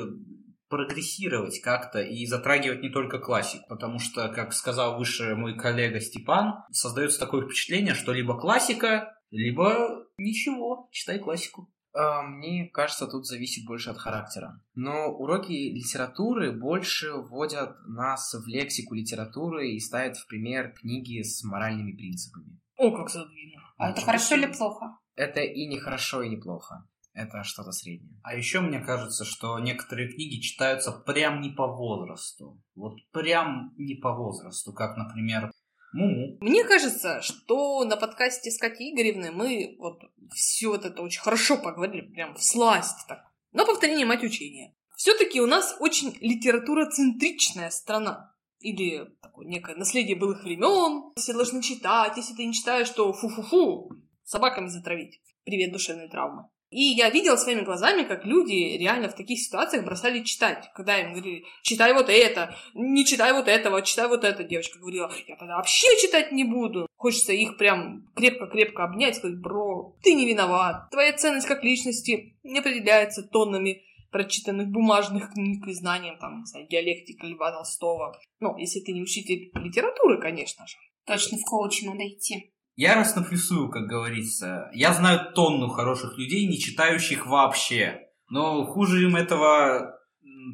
прогрессировать 0.67 1.61
как-то 1.61 2.01
и 2.01 2.25
затрагивать 2.25 2.81
не 2.81 2.89
только 2.89 3.17
классик, 3.17 3.61
потому 3.69 3.99
что, 3.99 4.27
как 4.27 4.51
сказал 4.51 4.97
выше 4.97 5.35
мой 5.37 5.55
коллега 5.57 6.01
Степан, 6.01 6.65
создается 6.73 7.17
такое 7.17 7.45
впечатление, 7.45 7.93
что 7.93 8.11
либо 8.11 8.37
классика, 8.37 9.13
либо 9.31 10.04
ничего, 10.17 10.87
читай 10.91 11.19
классику. 11.19 11.71
А, 11.93 12.23
Мне 12.23 12.69
кажется, 12.73 13.07
тут 13.07 13.25
зависит 13.25 13.65
больше 13.65 13.89
от 13.89 13.97
характера. 13.97 14.61
Но 14.73 15.07
уроки 15.07 15.53
литературы 15.53 16.51
больше 16.51 17.13
вводят 17.13 17.77
нас 17.87 18.33
в 18.33 18.47
лексику 18.47 18.95
литературы 18.95 19.71
и 19.71 19.79
ставят 19.79 20.17
в 20.17 20.27
пример 20.27 20.73
книги 20.73 21.21
с 21.21 21.43
моральными 21.43 21.95
принципами. 21.95 22.59
О, 22.77 22.91
как 22.91 23.09
задвинул. 23.09 23.61
А 23.77 23.91
это 23.91 24.01
хорошо 24.01 24.35
или 24.35 24.47
плохо? 24.47 24.97
Это 25.15 25.39
и 25.39 25.65
не 25.67 25.79
хорошо, 25.79 26.21
и 26.21 26.29
не 26.29 26.37
плохо. 26.37 26.85
Это 27.13 27.43
что-то 27.43 27.71
среднее. 27.71 28.19
А 28.23 28.35
еще 28.35 28.59
мне 28.59 28.81
кажется, 28.81 29.23
что 29.23 29.57
некоторые 29.59 30.09
книги 30.11 30.41
читаются 30.41 30.91
прям 30.91 31.39
не 31.39 31.49
по 31.49 31.65
возрасту. 31.65 32.61
Вот 32.75 32.97
прям 33.11 33.73
не 33.77 33.95
по 33.95 34.13
возрасту, 34.13 34.73
как, 34.73 34.97
например, 34.97 35.49
Муму. 35.95 36.37
Мне 36.41 36.63
кажется, 36.65 37.21
что 37.21 37.83
на 37.85 37.95
подкасте 37.95 38.51
с 38.51 38.57
Катей 38.57 38.93
Игоревной 38.93 39.31
мы 39.31 39.75
вот 39.79 40.01
все 40.33 40.67
вот 40.67 40.85
это 40.85 41.01
очень 41.01 41.21
хорошо 41.21 41.57
поговорили, 41.57 42.01
прям 42.01 42.35
в 42.35 42.43
сласть 42.43 43.07
так. 43.07 43.31
Но 43.53 43.65
повторение 43.65 44.05
мать 44.05 44.23
учения. 44.23 44.75
Все-таки 44.97 45.39
у 45.39 45.47
нас 45.47 45.77
очень 45.79 46.15
литературоцентричная 46.19 47.69
страна. 47.69 48.35
Или 48.59 49.05
такое 49.21 49.47
некое 49.47 49.75
наследие 49.75 50.15
былых 50.15 50.43
времен. 50.43 51.13
Все 51.15 51.33
должны 51.33 51.61
читать. 51.61 52.17
Если 52.17 52.33
ты 52.33 52.45
не 52.45 52.53
читаешь, 52.53 52.89
то 52.89 53.13
фу-фу-фу. 53.13 53.91
Собаками 54.23 54.67
затравить. 54.67 55.21
Привет, 55.43 55.71
душевные 55.71 56.09
травмы. 56.09 56.49
И 56.75 56.93
я 56.93 57.09
видела 57.09 57.37
своими 57.37 57.61
глазами, 57.61 58.03
как 58.03 58.25
люди 58.25 58.75
реально 58.77 59.07
в 59.07 59.15
таких 59.15 59.39
ситуациях 59.39 59.85
бросали 59.85 60.23
читать. 60.23 60.69
Когда 60.75 60.99
им 60.99 61.13
говорили, 61.13 61.45
читай 61.61 61.93
вот 61.93 62.09
это, 62.09 62.53
не 62.73 63.05
читай 63.05 63.31
вот 63.31 63.47
этого, 63.47 63.81
читай 63.81 64.09
вот 64.09 64.25
это. 64.25 64.43
Девочка 64.43 64.77
говорила, 64.77 65.09
я 65.25 65.37
тогда 65.37 65.55
вообще 65.55 65.87
читать 66.01 66.33
не 66.33 66.43
буду. 66.43 66.89
Хочется 66.97 67.31
их 67.31 67.55
прям 67.55 68.05
крепко-крепко 68.13 68.83
обнять, 68.83 69.15
сказать, 69.15 69.39
бро, 69.39 69.95
ты 70.03 70.15
не 70.15 70.27
виноват. 70.27 70.89
Твоя 70.91 71.13
ценность 71.13 71.47
как 71.47 71.63
личности 71.63 72.37
не 72.43 72.59
определяется 72.59 73.23
тоннами 73.23 73.81
прочитанных 74.11 74.67
бумажных 74.67 75.31
книг 75.31 75.65
и 75.67 75.73
знанием, 75.73 76.17
там, 76.19 76.39
не 76.39 76.45
знаю, 76.45 76.67
диалектика 76.67 77.25
Льва 77.25 77.53
Толстого. 77.53 78.19
Ну, 78.41 78.57
если 78.57 78.81
ты 78.81 78.91
не 78.91 79.01
учитель 79.01 79.49
литературы, 79.53 80.19
конечно 80.19 80.67
же. 80.67 80.75
Точно 81.05 81.37
в 81.37 81.43
коучи 81.43 81.85
надо 81.85 82.05
идти. 82.05 82.51
Яростно 82.75 83.23
плюсую, 83.23 83.69
как 83.69 83.87
говорится. 83.87 84.69
Я 84.73 84.93
знаю 84.93 85.31
тонну 85.33 85.69
хороших 85.69 86.17
людей, 86.17 86.45
не 86.47 86.59
читающих 86.59 87.25
вообще. 87.25 88.09
Но 88.29 88.65
хуже 88.65 89.03
им 89.03 89.15
этого 89.15 89.99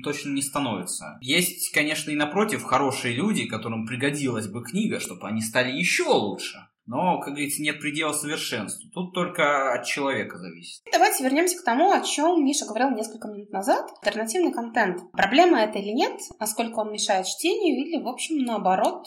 точно 0.03 0.29
не 0.29 0.41
становится. 0.41 1.17
Есть, 1.21 1.71
конечно, 1.71 2.11
и 2.11 2.15
напротив 2.15 2.63
хорошие 2.63 3.15
люди, 3.15 3.45
которым 3.45 3.85
пригодилась 3.85 4.47
бы 4.47 4.63
книга, 4.63 4.99
чтобы 4.99 5.27
они 5.27 5.41
стали 5.41 5.71
еще 5.71 6.03
лучше. 6.03 6.67
Но, 6.87 7.19
как 7.19 7.33
говорится, 7.33 7.61
нет 7.61 7.79
предела 7.79 8.11
совершенству. 8.11 8.89
Тут 8.91 9.13
только 9.13 9.73
от 9.73 9.85
человека 9.85 10.37
зависит. 10.39 10.83
Давайте 10.91 11.23
вернемся 11.23 11.57
к 11.57 11.63
тому, 11.63 11.91
о 11.91 12.01
чем 12.01 12.43
Миша 12.43 12.65
говорил 12.65 12.89
несколько 12.91 13.27
минут 13.27 13.51
назад. 13.51 13.87
Альтернативный 14.01 14.51
контент. 14.51 14.99
Проблема 15.11 15.61
это 15.61 15.79
или 15.79 15.91
нет? 15.91 16.19
Насколько 16.39 16.79
он 16.79 16.91
мешает 16.91 17.27
чтению 17.27 17.85
или, 17.85 18.01
в 18.01 18.07
общем, 18.07 18.39
наоборот, 18.39 19.05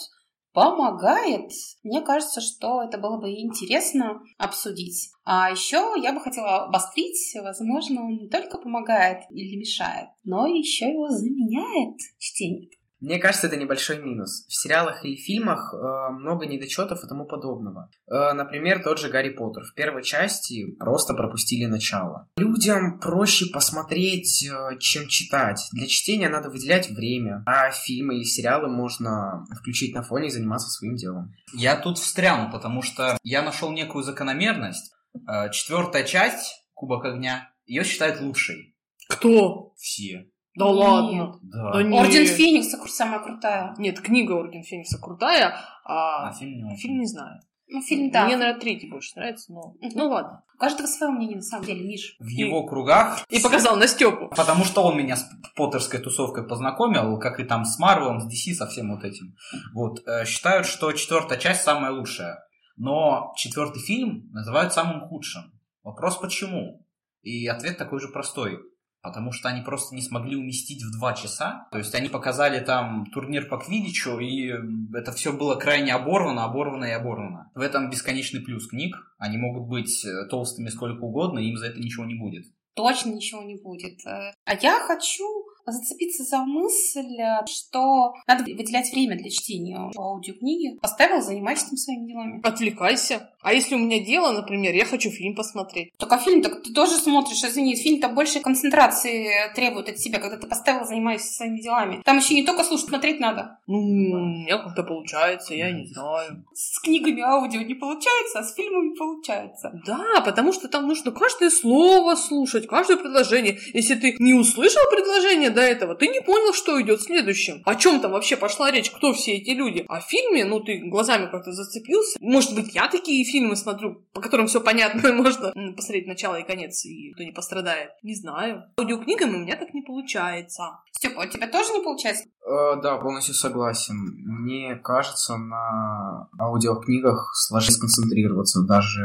помогает. 0.54 1.50
Мне 1.82 2.00
кажется, 2.00 2.40
что 2.40 2.82
это 2.82 2.96
было 2.96 3.18
бы 3.18 3.28
интересно 3.30 4.22
обсудить. 4.38 5.10
А 5.24 5.50
еще 5.50 5.94
я 6.00 6.12
бы 6.12 6.20
хотела 6.20 6.64
обострить, 6.64 7.36
возможно, 7.42 8.04
он 8.04 8.16
не 8.16 8.28
только 8.28 8.56
помогает 8.58 9.24
или 9.30 9.56
мешает, 9.56 10.08
но 10.22 10.46
еще 10.46 10.90
его 10.90 11.08
заменяет 11.08 11.96
чтение. 12.18 12.70
Мне 13.00 13.18
кажется, 13.18 13.48
это 13.48 13.56
небольшой 13.56 14.02
минус. 14.02 14.46
В 14.48 14.54
сериалах 14.54 15.04
или 15.04 15.16
фильмах 15.16 15.74
э, 15.74 16.12
много 16.12 16.46
недочетов 16.46 17.04
и 17.04 17.08
тому 17.08 17.26
подобного. 17.26 17.90
Э, 18.06 18.32
например, 18.32 18.82
тот 18.82 18.98
же 18.98 19.08
Гарри 19.08 19.30
Поттер. 19.30 19.64
В 19.64 19.74
первой 19.74 20.02
части 20.02 20.74
просто 20.78 21.14
пропустили 21.14 21.66
начало. 21.66 22.28
Людям 22.36 22.98
проще 23.00 23.46
посмотреть, 23.52 24.48
э, 24.48 24.78
чем 24.78 25.08
читать. 25.08 25.60
Для 25.72 25.86
чтения 25.86 26.28
надо 26.28 26.50
выделять 26.50 26.90
время, 26.90 27.42
а 27.46 27.70
фильмы 27.70 28.16
или 28.16 28.24
сериалы 28.24 28.68
можно 28.68 29.44
включить 29.60 29.94
на 29.94 30.02
фоне 30.02 30.28
и 30.28 30.30
заниматься 30.30 30.68
своим 30.68 30.96
делом. 30.96 31.34
Я 31.52 31.76
тут 31.76 31.98
встряну, 31.98 32.50
потому 32.50 32.82
что 32.82 33.18
я 33.22 33.42
нашел 33.42 33.70
некую 33.70 34.04
закономерность. 34.04 34.92
Э, 35.28 35.50
Четвертая 35.50 36.04
часть 36.04 36.64
Кубок 36.74 37.04
огня, 37.04 37.50
ее 37.66 37.84
считают 37.84 38.20
лучшей. 38.20 38.76
Кто? 39.08 39.72
Все. 39.76 40.28
Да 40.56 40.66
Нет. 40.66 40.74
ладно. 40.76 41.38
Да. 41.42 41.72
Да 41.72 41.82
нет. 41.82 42.00
Орден 42.00 42.26
Феникса 42.26 42.78
самая 42.86 43.20
крутая. 43.20 43.74
Нет, 43.78 44.00
книга 44.00 44.32
Орден 44.32 44.62
Феникса 44.62 44.98
крутая, 45.00 45.56
а, 45.84 46.28
А 46.28 46.32
фильм 46.32 46.68
не 46.68 46.76
фильм 46.76 46.98
не 47.00 47.06
знаю. 47.06 47.40
Ну, 47.66 47.80
фильм, 47.80 48.10
да. 48.10 48.26
Мне, 48.26 48.36
наверное, 48.36 48.60
третий 48.60 48.88
больше 48.90 49.12
нравится, 49.16 49.52
но... 49.52 49.74
Ну 49.80 50.08
ладно. 50.08 50.44
У 50.54 50.58
каждого 50.58 50.86
свое 50.86 51.12
мнение, 51.12 51.36
на 51.36 51.42
самом 51.42 51.64
деле, 51.64 51.82
Миш. 51.82 52.14
В 52.20 52.28
его 52.28 52.66
кругах 52.66 53.24
И 53.30 53.40
показал 53.40 53.76
на 53.76 53.88
Степу. 53.88 54.28
Потому 54.28 54.64
что 54.64 54.82
он 54.82 54.98
меня 54.98 55.16
с 55.16 55.26
Поттерской 55.56 55.98
тусовкой 55.98 56.46
познакомил, 56.46 57.18
как 57.18 57.40
и 57.40 57.44
там 57.44 57.64
с 57.64 57.78
Марвелом, 57.78 58.20
с 58.20 58.26
DC, 58.26 58.52
со 58.54 58.66
всем 58.66 58.94
вот 58.94 59.02
этим. 59.02 59.34
Вот. 59.72 60.06
э, 60.06 60.24
Считают, 60.26 60.66
что 60.66 60.92
четвертая 60.92 61.38
часть 61.38 61.62
самая 61.62 61.90
лучшая. 61.92 62.44
Но 62.76 63.32
четвертый 63.36 63.80
фильм 63.80 64.28
называют 64.32 64.72
самым 64.72 65.08
худшим. 65.08 65.52
Вопрос 65.82 66.18
почему? 66.18 66.86
И 67.22 67.46
ответ 67.46 67.78
такой 67.78 67.98
же 67.98 68.08
простой. 68.08 68.58
Потому 69.04 69.32
что 69.32 69.50
они 69.50 69.60
просто 69.60 69.94
не 69.94 70.00
смогли 70.00 70.34
уместить 70.34 70.82
в 70.82 70.90
два 70.98 71.12
часа. 71.12 71.68
То 71.70 71.76
есть 71.76 71.94
они 71.94 72.08
показали 72.08 72.58
там 72.58 73.04
турнир 73.12 73.46
по 73.48 73.58
квидичу, 73.58 74.18
и 74.18 74.50
это 74.94 75.12
все 75.12 75.32
было 75.32 75.56
крайне 75.56 75.92
оборвано, 75.92 76.44
оборвано 76.44 76.86
и 76.86 76.90
оборвано. 76.92 77.50
В 77.54 77.60
этом 77.60 77.90
бесконечный 77.90 78.40
плюс 78.40 78.66
книг. 78.66 78.96
Они 79.18 79.36
могут 79.36 79.68
быть 79.68 80.04
э, 80.06 80.26
толстыми 80.30 80.70
сколько 80.70 81.04
угодно, 81.04 81.38
и 81.38 81.48
им 81.48 81.58
за 81.58 81.66
это 81.66 81.78
ничего 81.78 82.06
не 82.06 82.14
будет. 82.14 82.46
Точно 82.74 83.10
ничего 83.10 83.42
не 83.42 83.56
будет. 83.56 84.04
Э, 84.06 84.32
А 84.44 84.54
я 84.54 84.80
хочу 84.80 85.24
зацепиться 85.66 86.24
за 86.24 86.38
мысль, 86.38 87.20
э, 87.20 87.44
что 87.46 88.14
надо 88.26 88.44
выделять 88.44 88.90
время 88.92 89.16
для 89.16 89.30
чтения 89.30 89.78
аудиокниги. 89.96 90.78
Поставил, 90.80 91.22
занимайся 91.22 91.66
там 91.66 91.76
своими 91.76 92.06
делами. 92.08 92.40
Отвлекайся. 92.42 93.30
А 93.44 93.52
если 93.52 93.74
у 93.74 93.78
меня 93.78 94.00
дело, 94.00 94.32
например, 94.32 94.74
я 94.74 94.86
хочу 94.86 95.10
фильм 95.10 95.34
посмотреть. 95.34 95.92
А 95.98 96.18
фильм 96.18 96.42
так 96.42 96.62
ты 96.62 96.72
тоже 96.72 96.96
смотришь, 96.96 97.44
извини, 97.44 97.76
фильм-то 97.76 98.08
больше 98.08 98.40
концентрации 98.40 99.28
требует 99.54 99.88
от 99.90 99.96
тебя, 99.96 100.18
когда 100.18 100.38
ты 100.38 100.46
поставил, 100.46 100.86
занимаешься 100.86 101.34
своими 101.34 101.60
делами. 101.60 102.00
Там 102.04 102.18
еще 102.18 102.34
не 102.34 102.44
только 102.44 102.64
слушать, 102.64 102.88
смотреть 102.88 103.20
надо. 103.20 103.58
Ну, 103.66 103.78
у 103.78 103.82
меня 103.82 104.58
как-то 104.58 104.82
получается, 104.82 105.54
я 105.54 105.70
не 105.72 105.86
знаю. 105.86 106.44
С 106.54 106.80
книгами 106.80 107.20
аудио 107.20 107.60
не 107.60 107.74
получается, 107.74 108.38
а 108.38 108.44
с 108.44 108.54
фильмами 108.54 108.94
получается. 108.96 109.78
Да, 109.86 110.22
потому 110.24 110.52
что 110.52 110.68
там 110.68 110.88
нужно 110.88 111.10
каждое 111.12 111.50
слово 111.50 112.14
слушать, 112.14 112.66
каждое 112.66 112.96
предложение. 112.96 113.58
Если 113.74 113.94
ты 113.94 114.16
не 114.20 114.32
услышал 114.32 114.82
предложение 114.90 115.50
до 115.50 115.60
этого, 115.60 115.94
ты 115.94 116.08
не 116.08 116.20
понял, 116.20 116.54
что 116.54 116.80
идет 116.80 117.02
следующим. 117.02 117.60
О 117.66 117.74
чем 117.74 118.00
там 118.00 118.12
вообще 118.12 118.36
пошла 118.36 118.70
речь, 118.70 118.90
кто 118.90 119.12
все 119.12 119.32
эти 119.32 119.50
люди. 119.50 119.84
А 119.88 120.00
в 120.00 120.04
фильме, 120.04 120.46
ну, 120.46 120.60
ты 120.60 120.78
глазами 120.78 121.28
как-то 121.30 121.52
зацепился. 121.52 122.16
Может 122.20 122.54
быть, 122.54 122.74
я 122.74 122.88
такие 122.88 123.22
фильмы 123.34 123.56
смотрю, 123.56 124.06
по 124.12 124.20
которым 124.20 124.46
все 124.46 124.60
понятно, 124.60 125.12
можно 125.12 125.52
посмотреть 125.74 126.06
начало 126.06 126.36
и 126.36 126.46
конец, 126.46 126.84
и 126.84 127.12
кто 127.14 127.24
не 127.24 127.32
пострадает. 127.32 127.90
Не 128.04 128.14
знаю. 128.14 128.62
Аудиокнигами 128.78 129.36
у 129.36 129.40
меня 129.40 129.56
так 129.56 129.74
не 129.74 129.82
получается. 129.82 130.62
Степа, 130.92 131.20
у 131.20 131.28
тебя 131.28 131.48
тоже 131.48 131.72
не 131.72 131.82
получается? 131.82 132.24
Э, 132.46 132.80
да, 132.80 132.96
полностью 132.98 133.34
согласен. 133.34 133.96
Мне 133.96 134.76
кажется, 134.76 135.36
на 135.36 136.28
аудиокнигах 136.38 137.32
сложнее 137.34 137.72
сконцентрироваться, 137.72 138.62
даже 138.62 139.02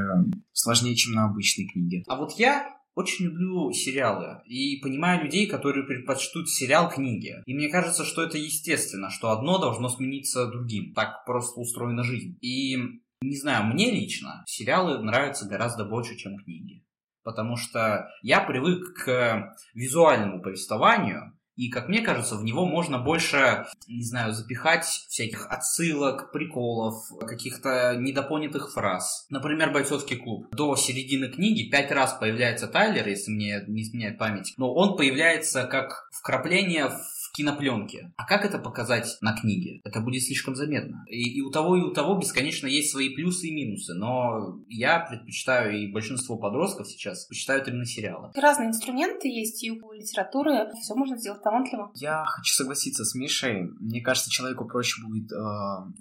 сложнее, 0.53 0.95
чем 0.95 1.13
на 1.15 1.25
обычной 1.25 1.65
книге. 1.65 2.03
А 2.07 2.15
вот 2.15 2.33
я 2.33 2.75
очень 2.93 3.25
люблю 3.25 3.71
сериалы 3.71 4.41
и 4.45 4.75
понимаю 4.81 5.23
людей, 5.23 5.47
которые 5.47 5.85
предпочтут 5.85 6.49
сериал 6.49 6.89
книге. 6.89 7.41
И 7.45 7.53
мне 7.55 7.69
кажется, 7.69 8.03
что 8.03 8.21
это 8.21 8.37
естественно, 8.37 9.09
что 9.09 9.31
одно 9.31 9.57
должно 9.57 9.89
смениться 9.89 10.47
другим. 10.47 10.93
Так 10.93 11.25
просто 11.25 11.59
устроена 11.61 12.03
жизнь. 12.03 12.37
И 12.41 12.77
не 13.21 13.37
знаю, 13.37 13.65
мне 13.65 13.91
лично 13.91 14.43
сериалы 14.47 14.99
нравятся 14.99 15.47
гораздо 15.47 15.85
больше, 15.85 16.15
чем 16.15 16.37
книги. 16.37 16.85
Потому 17.23 17.57
что 17.57 18.09
я 18.21 18.39
привык 18.41 18.93
к 19.03 19.55
визуальному 19.73 20.41
повествованию, 20.41 21.37
и, 21.59 21.69
как 21.69 21.89
мне 21.89 21.99
кажется, 21.99 22.37
в 22.37 22.45
него 22.45 22.65
можно 22.65 22.99
больше, 22.99 23.65
не 23.85 24.05
знаю, 24.05 24.31
запихать 24.31 24.85
всяких 24.85 25.45
отсылок, 25.47 26.31
приколов, 26.31 26.95
каких-то 27.19 27.97
недопонятых 27.97 28.71
фраз. 28.71 29.25
Например, 29.29 29.69
«Бойцовский 29.69 30.15
клуб». 30.15 30.47
До 30.55 30.77
середины 30.77 31.27
книги 31.27 31.69
пять 31.69 31.91
раз 31.91 32.13
появляется 32.13 32.69
Тайлер, 32.69 33.05
если 33.05 33.31
мне 33.31 33.65
не 33.67 33.81
изменяет 33.81 34.17
память. 34.17 34.53
Но 34.55 34.73
он 34.73 34.95
появляется 34.95 35.65
как 35.65 36.07
вкрапление 36.13 36.87
в 36.87 37.18
кинопленке. 37.31 38.11
А 38.17 38.25
как 38.25 38.45
это 38.45 38.59
показать 38.59 39.17
на 39.21 39.35
книге? 39.35 39.81
Это 39.83 40.01
будет 40.01 40.23
слишком 40.23 40.55
заметно. 40.55 41.03
И, 41.07 41.37
и 41.37 41.41
у 41.41 41.49
того, 41.51 41.75
и 41.75 41.81
у 41.81 41.91
того 41.91 42.17
бесконечно 42.17 42.67
есть 42.67 42.91
свои 42.91 43.13
плюсы 43.15 43.47
и 43.47 43.55
минусы. 43.55 43.93
Но 43.93 44.59
я 44.67 44.99
предпочитаю, 44.99 45.77
и 45.77 45.91
большинство 45.91 46.37
подростков 46.37 46.87
сейчас 46.87 47.25
предпочитают 47.25 47.67
именно 47.67 47.85
сериалы. 47.85 48.31
Разные 48.35 48.69
инструменты 48.69 49.27
есть 49.27 49.63
и 49.63 49.71
у 49.71 49.91
литературы. 49.91 50.69
Все 50.81 50.95
можно 50.95 51.17
сделать 51.17 51.43
талантливо. 51.43 51.91
Я 51.95 52.23
хочу 52.25 52.53
согласиться 52.53 53.05
с 53.05 53.15
Мишей. 53.15 53.69
Мне 53.79 54.01
кажется, 54.01 54.29
человеку 54.29 54.65
проще 54.65 55.01
будет 55.01 55.31
э, 55.31 55.35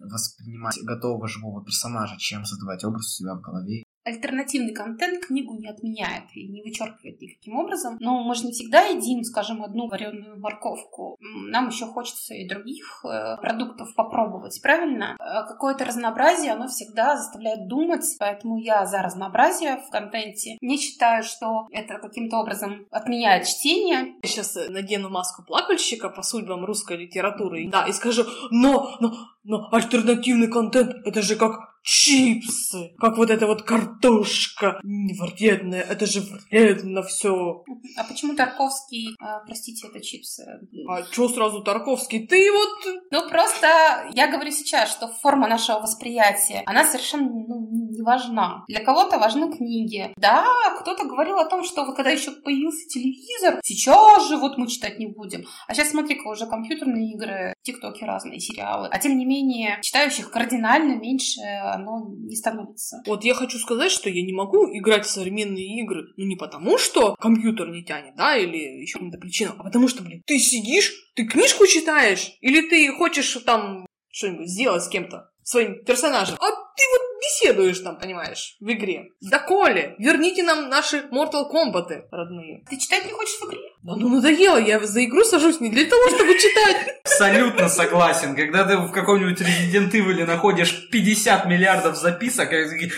воспринимать 0.01 0.79
готового 0.83 1.29
живого 1.29 1.65
персонажа, 1.65 2.17
чем 2.19 2.45
создавать 2.45 2.85
образ 2.85 3.07
у 3.07 3.23
себя 3.23 3.35
в 3.35 3.41
голове 3.41 3.85
альтернативный 4.09 4.75
контент 4.75 5.27
книгу 5.27 5.55
не 5.55 5.69
отменяет 5.69 6.25
и 6.35 6.49
не 6.49 6.63
вычеркивает 6.63 7.21
никаким 7.21 7.57
образом. 7.57 7.97
Но 8.01 8.23
мы 8.23 8.35
же 8.35 8.47
не 8.47 8.53
всегда 8.53 8.83
едим, 8.83 9.23
скажем, 9.23 9.63
одну 9.63 9.89
вареную 9.89 10.39
морковку. 10.41 11.17
Нам 11.21 11.69
еще 11.69 11.87
хочется 11.87 12.35
и 12.35 12.49
других 12.49 13.05
э, 13.05 13.37
продуктов 13.41 13.95
попробовать, 13.95 14.61
правильно? 14.63 15.17
Э, 15.19 15.47
какое-то 15.47 15.85
разнообразие, 15.85 16.53
оно 16.53 16.69
всегда 16.69 17.17
заставляет 17.17 17.69
думать, 17.69 18.05
поэтому 18.19 18.59
я 18.59 18.87
за 18.87 19.03
разнообразие 19.03 19.79
в 19.87 19.91
контенте. 19.91 20.59
Не 20.61 20.79
считаю, 20.79 21.23
что 21.23 21.67
это 21.71 21.99
каким-то 21.99 22.39
образом 22.39 22.87
отменяет 22.91 23.47
чтение. 23.47 24.15
Я 24.23 24.29
сейчас 24.29 24.57
э, 24.57 24.69
надену 24.69 25.09
маску 25.11 25.45
плакальщика 25.45 26.09
по 26.09 26.23
судьбам 26.23 26.65
русской 26.65 26.97
литературы, 26.97 27.69
да, 27.69 27.87
и 27.87 27.93
скажу, 27.93 28.25
но, 28.51 28.97
но, 29.01 29.13
но 29.49 29.67
альтернативный 29.73 30.49
контент, 30.49 30.95
это 31.07 31.23
же 31.23 31.35
как 31.35 31.79
чипсы, 31.83 32.95
как 32.99 33.17
вот 33.17 33.31
эта 33.31 33.47
вот 33.47 33.63
картошка. 33.63 34.79
Вредная, 34.83 35.81
это 35.81 36.05
же 36.05 36.21
вредно 36.21 37.03
все. 37.03 37.65
А 37.97 38.05
почему 38.05 38.35
Тарковский, 38.37 39.17
а, 39.19 39.41
простите, 39.47 39.89
это 39.89 40.01
чипсы? 40.01 40.45
А 40.87 41.03
чё 41.03 41.29
сразу 41.29 41.63
Тарковский? 41.63 42.27
Ты 42.27 42.53
вот... 42.53 42.95
Ну, 43.11 43.29
просто 43.31 44.11
я 44.13 44.31
говорю 44.31 44.51
сейчас, 44.51 44.93
что 44.93 45.09
форма 45.09 45.49
нашего 45.49 45.81
восприятия, 45.81 46.63
она 46.67 46.85
совершенно 46.85 47.25
ну, 47.25 47.88
не 47.99 48.05
важна. 48.05 48.65
Для 48.69 48.81
кого-то 48.81 49.19
важны 49.19 49.53
книги. 49.55 50.13
Да, 50.17 50.47
кто-то 50.81 51.05
говорил 51.05 51.39
о 51.39 51.49
том, 51.49 51.65
что 51.65 51.85
вот 51.85 51.97
когда 51.97 52.11
еще 52.11 52.31
появился 52.31 52.87
телевизор, 52.89 53.61
сейчас 53.63 54.29
же 54.29 54.37
вот 54.37 54.57
мы 54.57 54.69
читать 54.69 54.99
не 54.99 55.07
будем. 55.07 55.45
А 55.67 55.75
сейчас 55.75 55.91
смотри-ка, 55.91 56.29
уже 56.29 56.47
компьютерные 56.47 57.13
игры, 57.13 57.55
тиктоки 57.63 58.05
разные, 58.05 58.41
сериалы. 58.41 58.89
А 58.91 58.99
тем 58.99 59.19
не 59.19 59.25
менее, 59.25 59.79
читающих 59.83 60.31
кардинально 60.31 60.95
меньше 60.95 61.41
оно 61.63 62.09
не 62.09 62.37
становится. 62.37 63.03
Вот 63.07 63.25
я 63.25 63.35
хочу 63.35 63.59
сказать, 63.59 63.91
что 63.91 64.09
я 64.09 64.25
не 64.25 64.33
могу 64.33 64.67
играть 64.73 65.05
в 65.05 65.11
современные 65.11 65.81
игры, 65.83 66.05
ну 66.17 66.25
не 66.25 66.37
потому, 66.37 66.79
что 66.79 67.15
компьютер 67.17 67.71
не 67.71 67.85
тянет, 67.85 68.15
да, 68.17 68.37
или 68.37 68.81
еще 68.81 68.95
каким-то 68.95 69.19
причинам, 69.19 69.57
а 69.61 69.65
потому 69.65 69.89
что, 69.89 70.03
блин, 70.03 70.23
ты 70.27 70.39
сидишь, 70.39 70.93
ты 71.15 71.27
книжку 71.27 71.67
читаешь, 71.67 72.33
или 72.41 72.69
ты 72.69 72.93
хочешь 72.93 73.33
там 73.45 73.87
что-нибудь 74.11 74.49
сделать 74.49 74.83
с 74.83 74.89
кем-то, 74.89 75.31
своим 75.43 75.85
персонажем, 75.85 76.37
а 76.41 76.51
ты 76.51 76.83
вот 76.93 77.08
беседуешь 77.21 77.79
там, 77.81 77.99
понимаешь, 77.99 78.57
в 78.61 78.71
игре. 78.71 79.07
Да 79.21 79.39
Коля, 79.39 79.95
верните 79.99 80.43
нам 80.43 80.69
наши 80.69 80.99
Mortal 81.13 81.51
Kombat 81.51 82.05
родные. 82.11 82.65
Ты 82.69 82.79
читать 82.79 83.05
не 83.07 83.13
хочешь 83.13 83.39
в 83.41 83.47
игре? 83.47 83.59
Да 83.83 83.95
ну 83.97 84.09
надоело, 84.09 84.59
я 84.59 84.81
за 84.81 85.05
игру 85.05 85.25
сажусь 85.25 85.61
не 85.61 85.71
для 85.71 85.85
того, 85.89 86.09
чтобы 86.09 86.35
читать. 86.35 86.77
Абсолютно 87.05 87.69
согласен. 87.69 88.35
Когда 88.35 88.65
ты 88.65 88.77
в 88.77 88.91
каком-нибудь 88.91 89.41
Resident 89.41 89.91
Evil 89.93 90.25
находишь 90.27 90.89
50 90.91 91.47
миллиардов 91.47 91.97
записок, 91.97 92.51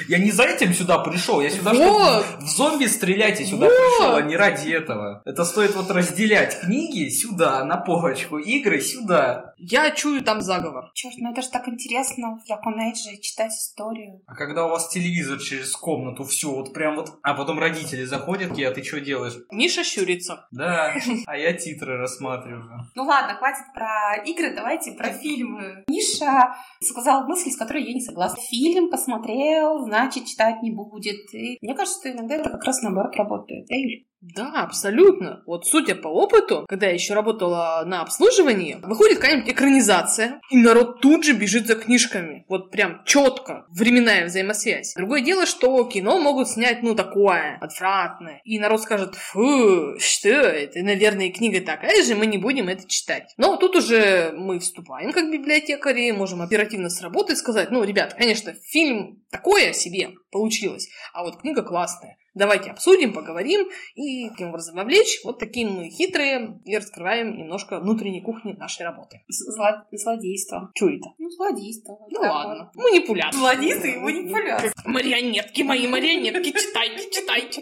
я 0.08 0.18
не 0.18 0.30
за 0.30 0.44
этим 0.44 0.74
сюда 0.74 0.98
пришел, 0.98 1.40
я 1.40 1.50
сюда, 1.50 1.72
Вот. 1.74 2.24
чтобы 2.24 2.44
в 2.44 2.48
зомби 2.48 2.86
стрелять, 2.86 3.40
я 3.40 3.46
сюда 3.46 3.66
Вот. 3.66 3.74
пришел, 3.74 4.14
а 4.16 4.22
не 4.22 4.36
ради 4.36 4.70
этого. 4.70 5.22
Это 5.24 5.44
стоит 5.44 5.74
вот 5.74 5.90
разделять 5.90 6.60
книги 6.60 7.08
сюда, 7.10 7.64
на 7.64 7.76
полочку, 7.76 8.38
игры 8.38 8.80
сюда. 8.80 9.54
Я 9.58 9.90
чую 9.90 10.22
там 10.22 10.40
заговор. 10.40 10.90
Черт, 10.94 11.14
ну 11.18 11.32
это 11.32 11.42
же 11.42 11.50
так 11.50 11.68
интересно 11.68 12.38
в 12.38 12.50
Dragon 12.50 12.76
Age 12.78 13.20
читать 13.20 13.52
историю. 13.52 14.09
А 14.26 14.34
когда 14.34 14.66
у 14.66 14.70
вас 14.70 14.88
телевизор 14.88 15.38
через 15.38 15.72
комнату, 15.72 16.24
все, 16.24 16.50
вот 16.50 16.72
прям 16.72 16.96
вот, 16.96 17.18
а 17.22 17.34
потом 17.34 17.58
родители 17.58 18.04
заходят, 18.04 18.52
а 18.52 18.70
ты 18.72 18.82
что 18.82 19.00
делаешь? 19.00 19.34
Миша 19.50 19.84
щурится. 19.84 20.46
Да, 20.50 20.94
а 21.26 21.36
я 21.36 21.52
титры 21.52 21.96
рассматриваю. 21.96 22.88
Ну 22.94 23.04
ладно, 23.04 23.34
хватит 23.36 23.64
про 23.74 24.22
игры, 24.24 24.54
давайте 24.54 24.92
про 24.92 25.10
фильмы. 25.10 25.84
Миша 25.88 26.54
сказал 26.82 27.26
мысль, 27.26 27.50
с 27.50 27.56
которой 27.56 27.84
я 27.84 27.94
не 27.94 28.00
согласна. 28.00 28.40
Фильм 28.42 28.90
посмотрел, 28.90 29.84
значит, 29.84 30.26
читать 30.26 30.62
не 30.62 30.70
будет. 30.70 31.32
И 31.34 31.58
мне 31.60 31.74
кажется, 31.74 32.00
что 32.00 32.12
иногда 32.12 32.36
это 32.36 32.50
как 32.50 32.64
раз 32.64 32.82
наоборот 32.82 33.16
работает. 33.16 33.66
Да, 33.68 33.74
Юль? 33.76 34.04
Да, 34.20 34.64
абсолютно. 34.64 35.42
Вот 35.46 35.66
судя 35.66 35.94
по 35.94 36.08
опыту, 36.08 36.66
когда 36.68 36.88
я 36.88 36.92
еще 36.92 37.14
работала 37.14 37.82
на 37.86 38.02
обслуживании, 38.02 38.78
выходит 38.82 39.18
какая-нибудь 39.18 39.50
экранизация, 39.50 40.40
и 40.50 40.58
народ 40.58 41.00
тут 41.00 41.24
же 41.24 41.32
бежит 41.32 41.66
за 41.66 41.74
книжками. 41.74 42.44
Вот 42.48 42.70
прям 42.70 43.02
четко, 43.06 43.64
временная 43.70 44.26
взаимосвязь. 44.26 44.92
Другое 44.94 45.22
дело, 45.22 45.46
что 45.46 45.82
кино 45.84 46.18
могут 46.20 46.50
снять, 46.50 46.82
ну, 46.82 46.94
такое, 46.94 47.56
отвратное. 47.62 48.42
И 48.44 48.58
народ 48.58 48.82
скажет, 48.82 49.14
фу, 49.14 49.98
что 49.98 50.28
это, 50.28 50.80
наверное, 50.80 51.32
книга 51.32 51.62
такая 51.62 52.02
же, 52.02 52.14
мы 52.14 52.26
не 52.26 52.36
будем 52.36 52.68
это 52.68 52.86
читать. 52.86 53.32
Но 53.38 53.56
тут 53.56 53.74
уже 53.74 54.32
мы 54.36 54.58
вступаем 54.58 55.12
как 55.12 55.30
библиотекари, 55.30 56.10
можем 56.10 56.42
оперативно 56.42 56.90
сработать, 56.90 57.38
сказать, 57.38 57.70
ну, 57.70 57.82
ребят, 57.84 58.12
конечно, 58.14 58.52
фильм 58.66 59.22
такое 59.30 59.72
себе 59.72 60.10
получилось, 60.30 60.88
а 61.14 61.24
вот 61.24 61.40
книга 61.40 61.62
классная. 61.62 62.16
Давайте 62.40 62.70
обсудим, 62.70 63.12
поговорим 63.12 63.68
и 63.94 64.30
таким 64.30 64.48
образом 64.48 64.74
вовлечь. 64.76 65.20
Вот 65.24 65.38
такие 65.38 65.66
мы 65.68 65.90
хитрые 65.90 66.58
и 66.64 66.74
раскрываем 66.74 67.36
немножко 67.36 67.78
внутренней 67.80 68.22
кухни 68.22 68.54
нашей 68.54 68.86
работы. 68.86 69.20
Зло- 69.30 69.84
Злодейство. 69.92 70.70
Что 70.74 70.88
это? 70.88 71.08
Ну, 71.18 71.28
злодейство. 71.28 71.98
Ну 72.10 72.20
ладно. 72.20 72.70
вот. 72.74 72.82
Манипуляция. 72.82 73.38
Злодейство 73.38 73.86
и 73.88 73.96
манипуляция. 73.98 74.72
Марионетки 74.86 75.60
мои, 75.60 75.86
марионетки, 75.86 76.50
читайте, 76.52 77.10
читайте. 77.10 77.60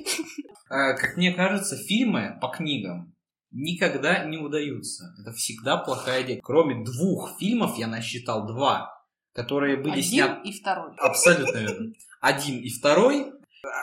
Э, 0.71 0.95
Как 0.97 1.17
мне 1.17 1.33
кажется, 1.33 1.77
фильмы 1.77 2.39
по 2.41 2.47
книгам 2.47 3.17
никогда 3.51 4.25
не 4.27 4.39
удаются. 4.39 5.13
Это 5.21 5.33
всегда 5.33 5.79
плохая 5.79 6.23
идея. 6.23 6.41
Кроме 6.41 6.85
двух 6.85 7.37
фильмов, 7.41 7.77
я 7.79 7.89
насчитал 7.89 8.47
два, 8.47 8.93
которые 9.33 9.77
были 9.79 10.01
сняты... 10.03 10.35
Один 10.35 10.43
и 10.45 10.53
второй. 10.53 10.95
Абсолютно 10.99 11.59
верно. 11.59 11.93
Один 12.21 12.61
и 12.61 12.69
второй, 12.69 13.33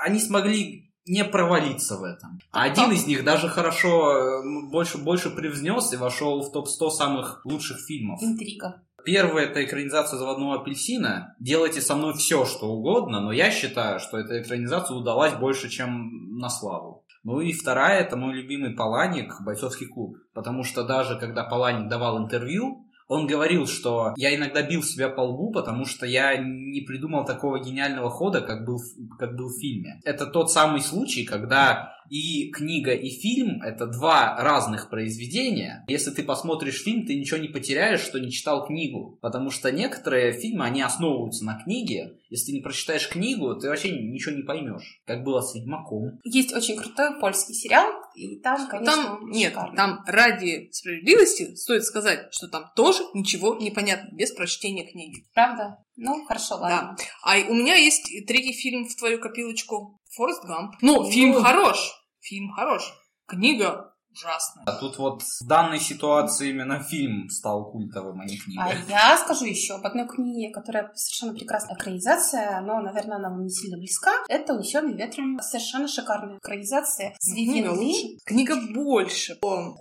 они 0.05 0.19
смогли 0.19 0.84
не 1.05 1.23
провалиться 1.23 1.97
в 1.97 2.03
этом. 2.03 2.39
А 2.51 2.63
один 2.63 2.91
из 2.91 3.05
них 3.05 3.23
даже 3.23 3.47
хорошо, 3.47 4.41
э, 4.41 4.69
больше, 4.69 4.97
больше 4.97 5.29
привзнес 5.29 5.93
и 5.93 5.97
вошел 5.97 6.41
в 6.41 6.51
топ-100 6.51 6.89
самых 6.89 7.41
лучших 7.45 7.79
фильмов. 7.79 8.21
Интрига. 8.23 8.81
Первая 9.05 9.45
это 9.45 9.63
экранизация 9.63 10.17
заводного 10.17 10.61
апельсина. 10.61 11.35
Делайте 11.39 11.79
со 11.79 11.95
мной 11.95 12.15
все, 12.15 12.43
что 12.45 12.71
угодно, 12.71 13.21
но 13.21 13.31
я 13.31 13.51
считаю, 13.51 13.99
что 13.99 14.17
эта 14.17 14.41
экранизация 14.41 14.97
удалась 14.97 15.33
больше, 15.33 15.69
чем 15.69 16.39
на 16.39 16.49
славу. 16.49 17.05
Ну 17.23 17.39
и 17.39 17.53
вторая 17.53 18.01
это 18.01 18.17
мой 18.17 18.33
любимый 18.33 18.75
Паланик, 18.75 19.41
бойцовский 19.41 19.87
клуб. 19.87 20.17
Потому 20.33 20.63
что 20.63 20.83
даже 20.83 21.19
когда 21.19 21.43
Паланик 21.43 21.87
давал 21.87 22.17
интервью, 22.17 22.84
он 23.07 23.27
говорил, 23.27 23.67
что 23.67 24.13
я 24.17 24.35
иногда 24.35 24.61
бил 24.61 24.83
себя 24.83 25.09
по 25.09 25.21
лбу, 25.21 25.51
потому 25.51 25.85
что 25.85 26.05
я 26.05 26.37
не 26.37 26.81
придумал 26.81 27.25
такого 27.25 27.59
гениального 27.59 28.09
хода, 28.09 28.41
как 28.41 28.65
был, 28.65 28.79
как 29.19 29.35
был 29.35 29.49
в 29.49 29.59
фильме. 29.59 29.99
Это 30.03 30.25
тот 30.25 30.51
самый 30.51 30.81
случай, 30.81 31.23
когда 31.23 31.95
и 32.09 32.51
книга, 32.51 32.93
и 32.93 33.09
фильм— 33.09 33.61
это 33.63 33.87
два 33.87 34.35
разных 34.37 34.89
произведения. 34.89 35.83
Если 35.87 36.11
ты 36.11 36.23
посмотришь 36.23 36.83
фильм, 36.83 37.05
ты 37.05 37.15
ничего 37.15 37.39
не 37.39 37.47
потеряешь, 37.47 38.01
что 38.01 38.19
не 38.19 38.31
читал 38.31 38.65
книгу. 38.65 39.17
Потому 39.21 39.49
что 39.49 39.71
некоторые 39.71 40.33
фильмы, 40.33 40.65
они 40.65 40.81
основываются 40.81 41.45
на 41.45 41.61
книге. 41.63 42.19
Если 42.29 42.47
ты 42.47 42.57
не 42.57 42.61
прочитаешь 42.61 43.09
книгу, 43.09 43.55
ты 43.55 43.69
вообще 43.69 43.91
ничего 43.91 44.35
не 44.35 44.43
поймешь. 44.43 45.01
Как 45.05 45.23
было 45.23 45.41
с 45.41 45.55
Ведьмаком. 45.55 46.19
Есть 46.23 46.53
очень 46.53 46.77
крутой 46.77 47.19
польский 47.19 47.55
сериал, 47.55 47.91
и 48.15 48.39
там, 48.39 48.67
конечно, 48.67 48.93
Там 48.93 49.29
нет, 49.29 49.51
шикарный. 49.53 49.75
там 49.77 50.03
ради 50.05 50.69
справедливости 50.71 51.55
стоит 51.55 51.83
сказать, 51.83 52.27
что 52.33 52.47
там 52.47 52.71
тоже 52.75 53.03
ничего 53.13 53.55
не 53.55 53.71
понятно 53.71 54.09
без 54.15 54.31
прочтения 54.31 54.89
книги. 54.89 55.25
Правда? 55.33 55.77
Ну, 55.95 56.25
хорошо, 56.25 56.55
ладно. 56.55 56.95
А 57.23 57.37
у 57.37 57.53
меня 57.53 57.75
есть 57.75 58.03
третий 58.27 58.53
фильм 58.53 58.85
в 58.87 58.95
твою 58.95 59.19
копилочку. 59.19 59.99
Форест 60.15 60.43
Гамп. 60.45 60.75
Ну, 60.81 61.09
фильм 61.09 61.33
хорош. 61.41 61.93
Фильм 62.21 62.51
хороший. 62.51 62.93
Книга 63.27 63.94
ужасная. 64.15 64.63
А 64.65 64.71
тут 64.73 64.97
вот 64.97 65.21
в 65.21 65.45
данной 65.47 65.79
ситуации 65.79 66.49
именно 66.49 66.79
фильм 66.83 67.29
стал 67.29 67.71
культовым, 67.71 68.21
а 68.21 68.25
не 68.25 68.37
книга. 68.37 68.63
А 68.63 68.73
я 68.89 69.17
скажу 69.17 69.45
еще 69.45 69.75
об 69.75 69.85
одной 69.85 70.07
книге, 70.07 70.53
которая 70.53 70.91
совершенно 70.95 71.33
прекрасная 71.33 71.75
экранизация, 71.75 72.61
но, 72.61 72.79
наверное, 72.81 73.17
она 73.17 73.29
вам 73.29 73.43
не 73.43 73.49
сильно 73.49 73.77
близка. 73.77 74.11
Это 74.29 74.53
«Унесенный 74.53 74.93
ветром». 74.95 75.39
Совершенно 75.41 75.87
шикарная 75.87 76.37
экранизация 76.37 77.15
с 77.19 77.27
Ну, 77.29 77.35
Книга 77.35 77.69
лучше. 77.69 78.07
Книга 78.25 78.55
больше 78.73 79.35
по 79.35 79.75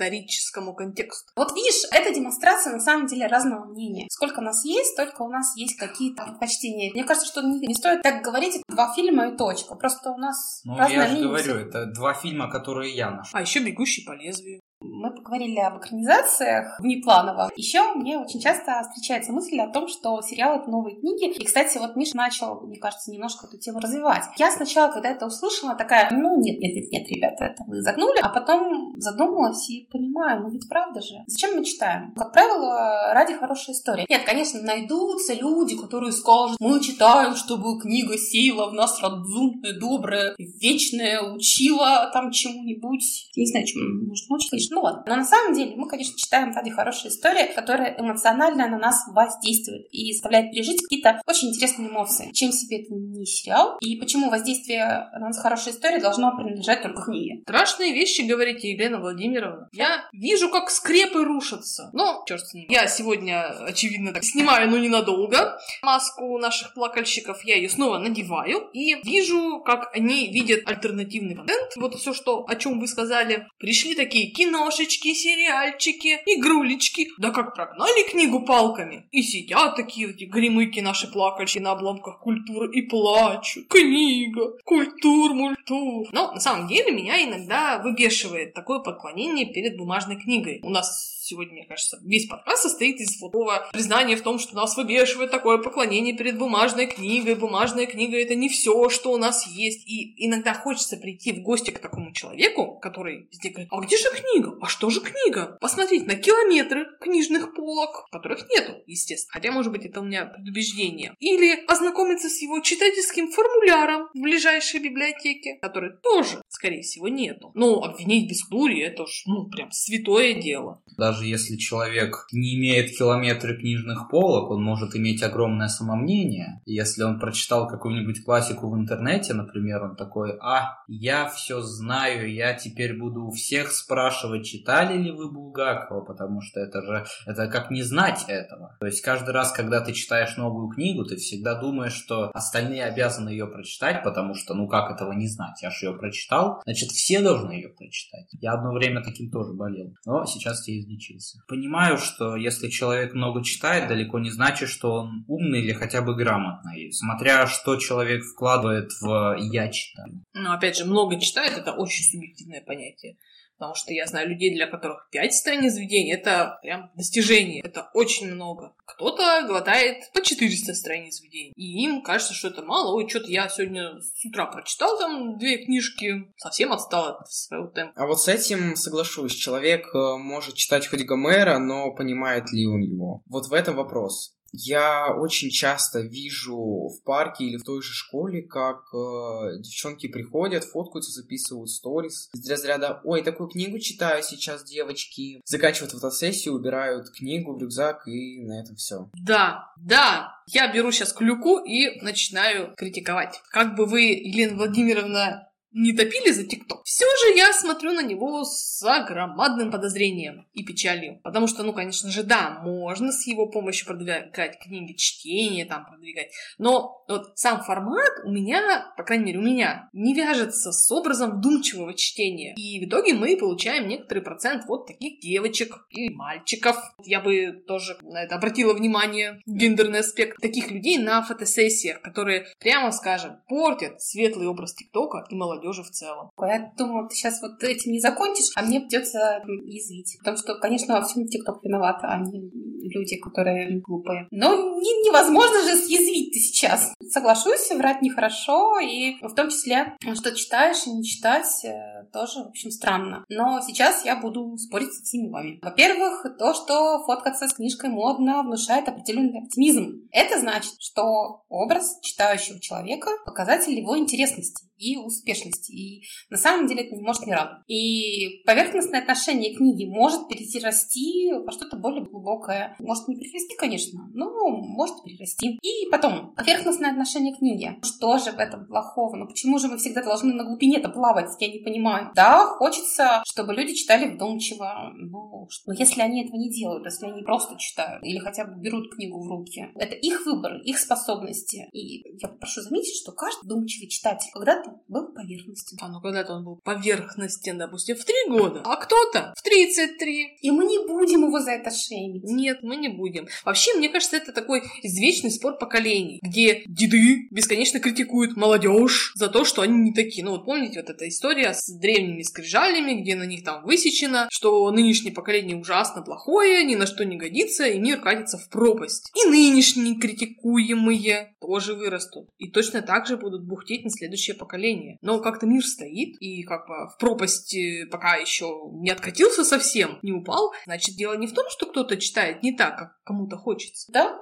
историческому 0.00 0.74
контексту. 0.74 1.30
Вот 1.36 1.52
видишь, 1.54 1.82
это 1.92 2.14
демонстрация 2.14 2.72
на 2.74 2.80
самом 2.80 3.06
деле 3.06 3.26
разного 3.26 3.64
мнения. 3.66 4.06
Сколько 4.10 4.40
нас 4.40 4.64
есть, 4.64 4.92
столько 4.92 5.22
у 5.22 5.28
нас 5.28 5.56
есть 5.56 5.76
какие-то 5.76 6.24
предпочтения. 6.24 6.92
Мне 6.92 7.04
кажется, 7.04 7.28
что 7.28 7.42
не, 7.42 7.58
не 7.66 7.74
стоит 7.74 8.02
так 8.02 8.22
говорить, 8.22 8.56
это 8.56 8.64
два 8.68 8.92
фильма 8.94 9.28
и 9.28 9.36
точка. 9.36 9.74
Просто 9.74 10.10
у 10.10 10.16
нас 10.18 10.60
Ну, 10.64 10.76
разное 10.76 10.96
я 10.96 11.02
же 11.06 11.12
мнение. 11.12 11.28
говорю, 11.28 11.54
это 11.56 11.86
два 11.86 12.14
фильма, 12.14 12.50
которые 12.50 12.94
я 12.94 13.10
нашел. 13.10 13.38
А 13.38 13.42
еще 13.42 13.60
«Бегущий 13.80 14.04
по 14.04 14.12
лезвию». 14.12 14.60
Мы 15.00 15.10
поговорили 15.14 15.58
об 15.60 15.78
экранизациях 15.78 16.78
внепланово. 16.78 17.50
Еще 17.56 17.82
мне 17.94 18.18
очень 18.18 18.38
часто 18.38 18.82
встречается 18.82 19.32
мысль 19.32 19.58
о 19.58 19.68
том, 19.68 19.88
что 19.88 20.20
сериал— 20.20 20.56
это 20.60 20.70
новые 20.70 21.00
книги. 21.00 21.32
И, 21.38 21.44
кстати, 21.44 21.78
вот 21.78 21.96
Миша 21.96 22.18
начал, 22.18 22.60
мне 22.60 22.78
кажется, 22.78 23.10
немножко 23.10 23.46
эту 23.46 23.56
тему 23.56 23.80
развивать. 23.80 24.24
Я 24.36 24.50
сначала, 24.50 24.92
когда 24.92 25.08
это 25.08 25.24
услышала, 25.24 25.74
такая, 25.74 26.10
ну, 26.10 26.38
нет, 26.38 26.60
нет, 26.60 26.74
нет, 26.74 26.92
нет, 26.92 27.08
ребята, 27.08 27.46
это 27.46 27.64
вы 27.66 27.80
загнули. 27.80 28.18
А 28.20 28.28
потом 28.28 28.92
задумалась 28.98 29.70
и 29.70 29.88
понимаю, 29.90 30.42
ну 30.42 30.50
ведь 30.50 30.68
правда 30.68 31.00
же. 31.00 31.14
Зачем 31.26 31.56
мы 31.56 31.64
читаем? 31.64 32.12
Как 32.14 32.34
правило, 32.34 33.14
ради 33.14 33.32
хорошей 33.32 33.72
истории. 33.72 34.04
Нет, 34.06 34.24
конечно, 34.26 34.60
найдутся 34.60 35.32
люди, 35.32 35.78
которые 35.78 36.12
скажут, 36.12 36.58
мы 36.60 36.78
читаем, 36.80 37.36
чтобы 37.36 37.80
книга 37.80 38.18
сеяла 38.18 38.68
в 38.68 38.74
нас 38.74 39.00
разумное, 39.00 39.78
доброе, 39.80 40.34
вечное, 40.36 41.22
учила 41.22 42.10
там 42.12 42.30
чему-нибудь. 42.30 43.30
Не 43.34 43.46
знаю, 43.46 43.66
чему 43.66 44.06
может 44.06 44.28
научить. 44.28 44.68
Ну 44.70 44.82
ладно. 44.82 44.89
Но 45.06 45.16
на 45.16 45.24
самом 45.24 45.54
деле 45.54 45.76
мы, 45.76 45.88
конечно, 45.88 46.16
читаем 46.16 46.52
ради 46.54 46.70
хорошей 46.70 47.08
истории, 47.08 47.52
которая 47.54 47.96
эмоционально 47.98 48.68
на 48.68 48.78
нас 48.78 49.04
воздействует 49.08 49.86
и 49.90 50.12
заставляет 50.12 50.50
пережить 50.50 50.82
какие-то 50.82 51.20
очень 51.26 51.48
интересные 51.48 51.88
эмоции. 51.88 52.30
Чем 52.32 52.52
себе 52.52 52.82
это 52.82 52.94
не 52.94 53.26
сериал, 53.26 53.76
и 53.80 53.96
почему 53.96 54.30
воздействие 54.30 55.08
на 55.12 55.28
нас 55.28 55.38
хорошей 55.40 55.72
истории 55.72 56.00
должно 56.00 56.36
принадлежать 56.36 56.82
только 56.82 57.02
книге. 57.02 57.42
Страшные 57.42 57.92
вещи, 57.92 58.22
говорите, 58.22 58.70
Елена 58.72 58.98
Владимировна. 58.98 59.68
Я 59.72 60.08
вижу, 60.12 60.48
как 60.50 60.70
скрепы 60.70 61.24
рушатся. 61.24 61.90
Но, 61.92 62.22
черт 62.26 62.46
с 62.46 62.54
ним. 62.54 62.66
Я 62.68 62.86
сегодня, 62.86 63.48
очевидно, 63.64 64.12
так 64.12 64.24
снимаю, 64.24 64.70
но 64.70 64.78
ненадолго, 64.78 65.58
маску 65.82 66.38
наших 66.38 66.74
плакальщиков. 66.74 67.44
Я 67.44 67.56
ее 67.56 67.68
снова 67.68 67.98
надеваю 67.98 68.68
и 68.72 68.96
вижу, 69.02 69.60
как 69.64 69.94
они 69.94 70.28
видят 70.30 70.60
альтернативный 70.66 71.34
контент. 71.34 71.76
Вот 71.76 71.94
все, 71.94 72.12
что, 72.14 72.44
о 72.46 72.54
чем 72.56 72.80
вы 72.80 72.86
сказали. 72.86 73.48
Пришли 73.58 73.94
такие 73.94 74.32
киношечки, 74.80 75.14
сериальчики, 75.14 76.20
игрулечки. 76.26 77.08
Да 77.18 77.30
как 77.30 77.54
прогнали 77.54 78.08
книгу 78.08 78.44
палками. 78.44 79.06
И 79.10 79.22
сидят 79.22 79.76
такие 79.76 80.10
эти 80.10 80.24
гремыки 80.24 80.80
наши 80.80 81.10
плакальщики 81.10 81.62
на 81.62 81.72
обломках 81.72 82.20
культуры 82.20 82.70
и 82.72 82.82
плачут. 82.82 83.68
Книга, 83.68 84.52
культур, 84.64 85.34
мультур. 85.34 86.08
Но 86.12 86.32
на 86.32 86.40
самом 86.40 86.68
деле 86.68 86.92
меня 86.92 87.22
иногда 87.22 87.78
выбешивает 87.78 88.54
такое 88.54 88.80
поклонение 88.80 89.46
перед 89.46 89.76
бумажной 89.76 90.16
книгой. 90.16 90.60
У 90.62 90.70
нас 90.70 91.19
сегодня, 91.30 91.54
мне 91.54 91.66
кажется, 91.66 91.98
весь 92.02 92.26
подкаст 92.26 92.62
состоит 92.62 93.00
из 93.00 93.20
вот 93.20 93.30
такого 93.32 93.68
признания 93.72 94.16
в 94.16 94.22
том, 94.22 94.38
что 94.38 94.56
нас 94.56 94.76
выбешивает 94.76 95.30
такое 95.30 95.58
поклонение 95.58 96.16
перед 96.16 96.38
бумажной 96.38 96.86
книгой. 96.86 97.36
Бумажная 97.36 97.86
книга— 97.86 98.18
это 98.18 98.34
не 98.34 98.48
все, 98.48 98.88
что 98.88 99.12
у 99.12 99.16
нас 99.16 99.46
есть. 99.46 99.88
И 99.88 100.26
иногда 100.26 100.54
хочется 100.54 100.96
прийти 100.96 101.32
в 101.32 101.42
гости 101.42 101.70
к 101.70 101.78
такому 101.78 102.12
человеку, 102.12 102.78
который 102.80 103.28
везде 103.30 103.50
говорит, 103.50 103.68
а 103.70 103.80
где 103.80 103.96
же 103.96 104.08
книга? 104.10 104.58
А 104.60 104.66
что 104.66 104.90
же 104.90 105.00
книга? 105.00 105.56
Посмотреть 105.60 106.06
на 106.06 106.16
километры 106.16 106.86
книжных 107.00 107.54
полок, 107.54 108.06
которых 108.10 108.48
нету, 108.50 108.82
естественно. 108.86 109.32
Хотя, 109.32 109.52
может 109.52 109.72
быть, 109.72 109.84
это 109.84 110.00
у 110.00 110.04
меня 110.04 110.24
предубеждение. 110.24 111.14
Или 111.20 111.64
ознакомиться 111.66 112.28
с 112.28 112.42
его 112.42 112.60
читательским 112.60 113.30
формуляром 113.30 114.08
в 114.14 114.20
ближайшей 114.20 114.80
библиотеке, 114.80 115.58
который 115.62 115.92
тоже, 116.02 116.42
скорее 116.48 116.82
всего, 116.82 117.08
нету. 117.08 117.52
Но 117.54 117.82
обвинить 117.82 118.26
в 118.26 118.30
бескультуре— 118.30 118.82
это 118.86 119.06
ж, 119.06 119.22
ну, 119.26 119.48
прям 119.48 119.70
святое 119.70 120.34
дело. 120.34 120.82
Даже 120.96 121.19
если 121.24 121.56
человек 121.56 122.26
не 122.32 122.56
имеет 122.56 122.96
километры 122.96 123.56
книжных 123.56 124.08
полок, 124.08 124.50
он 124.50 124.62
может 124.62 124.94
иметь 124.96 125.22
огромное 125.22 125.68
самомнение. 125.68 126.60
Если 126.66 127.02
он 127.02 127.18
прочитал 127.18 127.66
какую-нибудь 127.68 128.24
классику 128.24 128.70
в 128.70 128.76
интернете, 128.76 129.34
например, 129.34 129.82
он 129.82 129.96
такой, 129.96 130.36
а, 130.40 130.78
я 130.88 131.28
все 131.28 131.60
знаю, 131.60 132.32
я 132.32 132.54
теперь 132.54 132.98
буду 132.98 133.26
у 133.26 133.30
всех 133.30 133.72
спрашивать, 133.72 134.46
читали 134.46 134.96
ли 134.96 135.10
вы 135.10 135.30
Булгакова, 135.30 136.02
потому 136.02 136.40
что 136.40 136.60
это 136.60 136.82
же, 136.82 137.04
это 137.26 137.48
как 137.48 137.70
не 137.70 137.82
знать 137.82 138.24
этого. 138.28 138.76
То 138.80 138.86
есть 138.86 139.00
каждый 139.02 139.30
раз, 139.30 139.52
когда 139.52 139.80
ты 139.80 139.92
читаешь 139.92 140.36
новую 140.36 140.68
книгу, 140.68 141.04
ты 141.04 141.16
всегда 141.16 141.54
думаешь, 141.54 141.94
что 141.94 142.30
остальные 142.34 142.84
обязаны 142.84 143.30
ее 143.30 143.46
прочитать, 143.46 144.02
потому 144.02 144.34
что, 144.34 144.54
ну 144.54 144.68
как 144.68 144.90
этого 144.90 145.12
не 145.12 145.26
знать? 145.26 145.62
Я 145.62 145.70
же 145.70 145.86
ее 145.86 145.98
прочитал, 145.98 146.60
значит, 146.64 146.90
все 146.90 147.20
должны 147.20 147.52
ее 147.52 147.68
прочитать. 147.68 148.26
Я 148.40 148.52
одно 148.52 148.72
время 148.72 149.02
таким 149.02 149.30
тоже 149.30 149.52
болел, 149.52 149.94
но 150.06 150.24
сейчас 150.26 150.66
я 150.68 150.80
излечился. 151.10 151.38
Понимаю, 151.48 151.98
что 151.98 152.36
если 152.36 152.68
человек 152.68 153.14
много 153.14 153.44
читает, 153.44 153.88
далеко 153.88 154.18
не 154.18 154.30
значит, 154.30 154.68
что 154.68 154.92
он 154.92 155.24
умный 155.28 155.60
или 155.60 155.72
хотя 155.72 156.02
бы 156.02 156.14
грамотный, 156.14 156.92
смотря 156.92 157.46
что 157.46 157.76
человек 157.76 158.22
вкладывает 158.24 158.90
в 159.00 159.36
«я 159.38 159.68
читаю». 159.70 160.24
Но 160.34 160.52
опять 160.52 160.76
же, 160.76 160.84
много 160.84 161.20
читает 161.20 161.56
это 161.56 161.72
очень 161.72 162.04
субъективное 162.04 162.62
понятие. 162.62 163.16
Потому 163.60 163.74
что 163.74 163.92
я 163.92 164.06
знаю 164.06 164.30
людей, 164.30 164.54
для 164.54 164.66
которых 164.66 165.06
5 165.12 165.34
страниц 165.34 165.74
в 165.74 165.86
день 165.86 166.10
это 166.10 166.58
прям 166.62 166.90
достижение. 166.94 167.60
Это 167.62 167.90
очень 167.92 168.32
много. 168.32 168.72
Кто-то 168.86 169.44
глотает 169.46 170.10
по 170.14 170.22
400 170.22 170.72
страниц 170.74 171.20
в 171.20 171.30
день. 171.30 171.52
И 171.56 171.84
им 171.84 172.00
кажется, 172.02 172.32
что 172.32 172.48
это 172.48 172.62
мало. 172.62 172.96
Ой, 172.96 173.06
что-то 173.06 173.30
я 173.30 173.50
сегодня 173.50 174.00
с 174.00 174.24
утра 174.24 174.46
прочитал 174.46 174.98
там 174.98 175.36
две 175.36 175.62
книжки. 175.62 176.32
Совсем 176.38 176.72
отстал 176.72 177.18
от 177.18 177.30
своего 177.30 177.66
темпа. 177.66 177.92
А 177.96 178.06
вот 178.06 178.22
с 178.22 178.28
этим 178.28 178.76
соглашусь. 178.76 179.34
Человек 179.34 179.94
э, 179.94 180.16
может 180.16 180.54
читать 180.54 180.86
хоть 180.86 181.04
Гомера, 181.04 181.58
но 181.58 181.92
понимает 181.94 182.50
ли 182.52 182.66
он 182.66 182.80
его? 182.80 183.22
Вот 183.26 183.48
в 183.48 183.52
этом 183.52 183.76
вопрос. 183.76 184.39
Я 184.52 185.14
очень 185.14 185.50
часто 185.50 186.00
вижу 186.00 186.88
в 186.88 187.02
парке 187.04 187.44
или 187.44 187.56
в 187.56 187.64
той 187.64 187.82
же 187.82 187.92
школе, 187.92 188.42
как 188.42 188.92
э, 188.92 189.58
девчонки 189.60 190.08
приходят, 190.08 190.64
фоткаются, 190.64 191.12
записывают 191.12 191.70
сторис 191.70 192.28
из 192.34 192.50
разряда 192.50 193.00
«Ой, 193.04 193.22
такую 193.22 193.48
книгу 193.48 193.78
читаю 193.78 194.22
сейчас, 194.22 194.64
девочки». 194.64 195.40
Заканчивают 195.44 195.92
фотосессию, 195.92 196.54
убирают 196.54 197.10
книгу 197.10 197.54
в 197.54 197.60
рюкзак 197.60 198.06
и 198.08 198.40
на 198.42 198.60
этом 198.60 198.76
все. 198.76 199.08
Да, 199.14 199.72
да, 199.76 200.34
я 200.46 200.72
беру 200.72 200.90
сейчас 200.92 201.12
клюку 201.12 201.58
и 201.58 202.00
начинаю 202.00 202.74
критиковать. 202.76 203.40
Как 203.50 203.76
бы 203.76 203.86
вы, 203.86 204.02
Елена 204.02 204.56
Владимировна, 204.56 205.49
не 205.72 205.92
топили 205.92 206.30
за 206.30 206.44
ТикТок. 206.44 206.82
Все 206.84 207.04
же 207.04 207.36
я 207.36 207.52
смотрю 207.52 207.92
на 207.92 208.02
него 208.02 208.44
с 208.44 208.82
громадным 209.06 209.70
подозрением 209.70 210.46
и 210.52 210.64
печалью. 210.64 211.20
Потому 211.22 211.46
что, 211.46 211.62
ну, 211.62 211.72
конечно 211.72 212.10
же, 212.10 212.22
да, 212.22 212.60
можно 212.62 213.12
с 213.12 213.26
его 213.26 213.46
помощью 213.46 213.86
продвигать 213.86 214.58
книги, 214.58 214.94
чтение 214.94 215.64
там 215.64 215.86
продвигать. 215.86 216.30
Но 216.58 217.04
вот 217.08 217.32
сам 217.36 217.62
формат 217.62 218.10
у 218.24 218.30
меня, 218.30 218.92
по 218.96 219.04
крайней 219.04 219.26
мере, 219.26 219.38
у 219.38 219.42
меня 219.42 219.88
не 219.92 220.14
вяжется 220.14 220.72
с 220.72 220.90
образом 220.90 221.38
вдумчивого 221.38 221.94
чтения. 221.94 222.54
И 222.56 222.84
в 222.84 222.88
итоге 222.88 223.14
мы 223.14 223.36
получаем 223.36 223.88
некоторый 223.88 224.20
процент 224.20 224.64
вот 224.66 224.86
таких 224.86 225.20
девочек 225.20 225.86
и 225.90 226.10
мальчиков. 226.10 226.76
Я 227.04 227.20
бы 227.20 227.52
тоже 227.66 227.96
на 228.02 228.24
это 228.24 228.34
обратила 228.34 228.74
внимание, 228.74 229.40
гендерный 229.46 230.00
аспект 230.00 230.40
таких 230.40 230.70
людей 230.70 230.98
на 230.98 231.22
фотосессиях, 231.22 232.00
которые, 232.00 232.46
прямо 232.58 232.90
скажем, 232.90 233.38
портят 233.48 234.00
светлый 234.00 234.48
образ 234.48 234.74
ТикТока 234.74 235.26
и 235.30 235.34
молодежи 235.34 235.59
в 235.82 235.90
целом. 235.90 236.30
Я 236.40 236.72
думала, 236.76 237.08
ты 237.08 237.14
сейчас 237.14 237.40
вот 237.42 237.62
этим 237.62 237.92
не 237.92 238.00
закончишь, 238.00 238.50
а 238.56 238.62
мне 238.62 238.80
придется 238.80 239.42
язвить. 239.64 240.16
Потому 240.18 240.36
что, 240.36 240.54
конечно, 240.56 240.94
во 240.94 241.02
всем 241.06 241.26
ТикТок 241.26 241.62
виноват, 241.62 241.98
а 242.02 242.18
не 242.18 242.50
люди, 242.88 243.16
которые 243.16 243.80
глупые. 243.80 244.26
Но 244.30 244.54
не- 244.80 245.08
невозможно 245.08 245.62
же 245.62 245.76
съязвить 245.76 246.32
ты 246.32 246.38
сейчас. 246.38 246.92
Соглашусь, 247.08 247.70
врать 247.70 248.02
нехорошо, 248.02 248.78
и 248.80 249.16
в 249.22 249.34
том 249.34 249.48
числе, 249.48 249.96
что 250.14 250.34
читаешь 250.34 250.86
и 250.86 250.90
не 250.90 251.04
читать, 251.04 251.64
э, 251.64 252.06
тоже, 252.12 252.44
в 252.44 252.48
общем, 252.48 252.70
странно. 252.70 253.24
Но 253.28 253.60
сейчас 253.60 254.04
я 254.04 254.16
буду 254.16 254.56
спорить 254.56 254.92
со 254.92 255.02
всеми 255.02 255.28
вами. 255.28 255.58
Во-первых, 255.62 256.26
то, 256.38 256.54
что 256.54 257.02
фоткаться 257.04 257.48
с 257.48 257.54
книжкой 257.54 257.90
модно, 257.90 258.42
внушает 258.42 258.88
определенный 258.88 259.42
оптимизм. 259.42 260.08
Это 260.10 260.40
значит, 260.40 260.74
что 260.78 261.44
образ 261.48 261.98
читающего 262.02 262.60
человека— 262.60 263.10
показатель 263.24 263.78
его 263.78 263.98
интересности. 263.98 264.69
И 264.80 264.96
успешности. 264.96 265.72
И 265.72 266.02
на 266.30 266.36
самом 266.36 266.66
деле 266.66 266.84
это 266.84 266.96
не 266.96 267.02
может 267.02 267.26
не 267.26 267.34
радовать. 267.34 267.62
И 267.68 268.42
поверхностное 268.46 269.00
отношение 269.00 269.54
к 269.54 269.58
книге 269.58 269.86
может 269.86 270.28
перерасти 270.28 271.30
во 271.32 271.52
что-то 271.52 271.76
более 271.76 272.04
глубокое. 272.04 272.74
Может 272.80 273.08
не 273.08 273.16
перерасти, 273.16 273.54
конечно, 273.56 274.08
но 274.14 274.30
может 274.48 275.02
перерасти. 275.04 275.58
И 275.62 275.90
потом, 275.90 276.34
поверхностное 276.34 276.90
отношение 276.90 277.34
к 277.34 277.38
книге. 277.38 277.78
Что 277.82 278.18
же 278.18 278.32
в 278.32 278.38
этом 278.38 278.66
плохого? 278.66 279.16
Ну 279.16 279.26
почему 279.26 279.58
же 279.58 279.68
мы 279.68 279.76
всегда 279.76 280.02
должны 280.02 280.32
на 280.32 280.44
глубине-то 280.44 280.88
плавать? 280.88 281.30
Я 281.38 281.48
не 281.48 281.58
понимаю. 281.58 282.10
Да, 282.14 282.46
хочется, 282.46 283.22
чтобы 283.26 283.54
люди 283.54 283.74
читали 283.74 284.14
вдумчиво. 284.14 284.92
Ну, 284.94 285.48
но 285.66 285.72
если 285.74 286.00
они 286.00 286.24
этого 286.24 286.36
не 286.36 286.50
делают, 286.50 286.84
если 286.84 287.06
они 287.06 287.22
просто 287.22 287.58
читают 287.58 288.02
или 288.02 288.18
хотя 288.18 288.44
бы 288.44 288.60
берут 288.60 288.94
книгу 288.94 289.20
в 289.20 289.28
руки, 289.28 289.68
это 289.74 289.94
их 289.94 290.24
выбор, 290.24 290.60
их 290.62 290.78
способности. 290.78 291.68
И 291.72 292.18
я 292.20 292.28
прошу 292.28 292.62
заметить, 292.62 292.96
что 292.96 293.12
каждый 293.12 293.44
вдумчивый 293.44 293.88
читатель 293.88 294.30
когда-то 294.32 294.69
был 294.88 295.12
поверхностен. 295.12 295.78
А 295.80 295.88
ну 295.88 296.00
когда-то 296.00 296.34
он 296.34 296.44
был 296.44 296.60
поверхностен, 296.64 297.58
допустим, 297.58 297.96
в 297.96 298.04
три 298.04 298.16
года, 298.28 298.62
а 298.64 298.76
кто-то 298.76 299.34
в 299.36 299.42
33. 299.42 300.38
И 300.40 300.50
мы 300.50 300.64
не 300.64 300.86
будем 300.86 301.26
его 301.26 301.40
за 301.40 301.52
это 301.52 301.70
шеймить. 301.70 302.24
Нет, 302.24 302.58
мы 302.62 302.76
не 302.76 302.88
будем. 302.88 303.28
Вообще, 303.44 303.74
мне 303.74 303.88
кажется, 303.88 304.16
это 304.16 304.32
такой 304.32 304.62
извечный 304.82 305.30
спор 305.30 305.58
поколений, 305.58 306.18
где 306.22 306.62
деды 306.66 307.28
бесконечно 307.30 307.80
критикуют 307.80 308.36
молодежь 308.36 309.12
за 309.14 309.28
то, 309.28 309.44
что 309.44 309.62
они 309.62 309.78
не 309.78 309.92
такие. 309.92 310.24
Ну 310.24 310.32
вот 310.32 310.44
помните 310.44 310.80
вот 310.80 310.90
эта 310.90 311.08
история 311.08 311.52
с 311.54 311.70
древними 311.70 312.22
скрижалями, 312.22 313.00
где 313.00 313.14
на 313.14 313.24
них 313.24 313.44
там 313.44 313.64
высечено, 313.64 314.28
что 314.30 314.70
нынешнее 314.70 315.12
поколение 315.12 315.56
ужасно 315.56 316.02
плохое, 316.02 316.64
ни 316.64 316.74
на 316.74 316.86
что 316.86 317.04
не 317.04 317.16
годится, 317.16 317.66
и 317.66 317.78
мир 317.78 318.00
катится 318.00 318.38
в 318.38 318.48
пропасть. 318.48 319.10
И 319.14 319.28
нынешние 319.28 319.98
критикуемые 319.98 321.34
тоже 321.40 321.74
вырастут. 321.74 322.28
И 322.38 322.48
точно 322.48 322.82
так 322.82 323.06
же 323.06 323.16
будут 323.16 323.46
бухтеть 323.46 323.84
на 323.84 323.90
следующее 323.90 324.36
поколение. 324.36 324.59
Но 325.00 325.20
как-то 325.20 325.46
мир 325.46 325.64
стоит, 325.64 326.16
и 326.20 326.42
как 326.42 326.68
бы 326.68 326.88
в 326.88 326.96
пропасть 326.98 327.56
пока 327.90 328.16
еще 328.16 328.68
не 328.72 328.90
откатился 328.90 329.44
совсем, 329.44 329.98
не 330.02 330.12
упал, 330.12 330.52
значит, 330.66 330.96
дело 330.96 331.14
не 331.16 331.26
в 331.26 331.34
том, 331.34 331.46
что 331.48 331.66
кто-то 331.66 331.96
читает 331.96 332.42
не 332.42 332.56
так, 332.56 332.78
как 332.78 333.02
кому-то 333.04 333.36
хочется. 333.36 333.90
Да, 333.92 334.18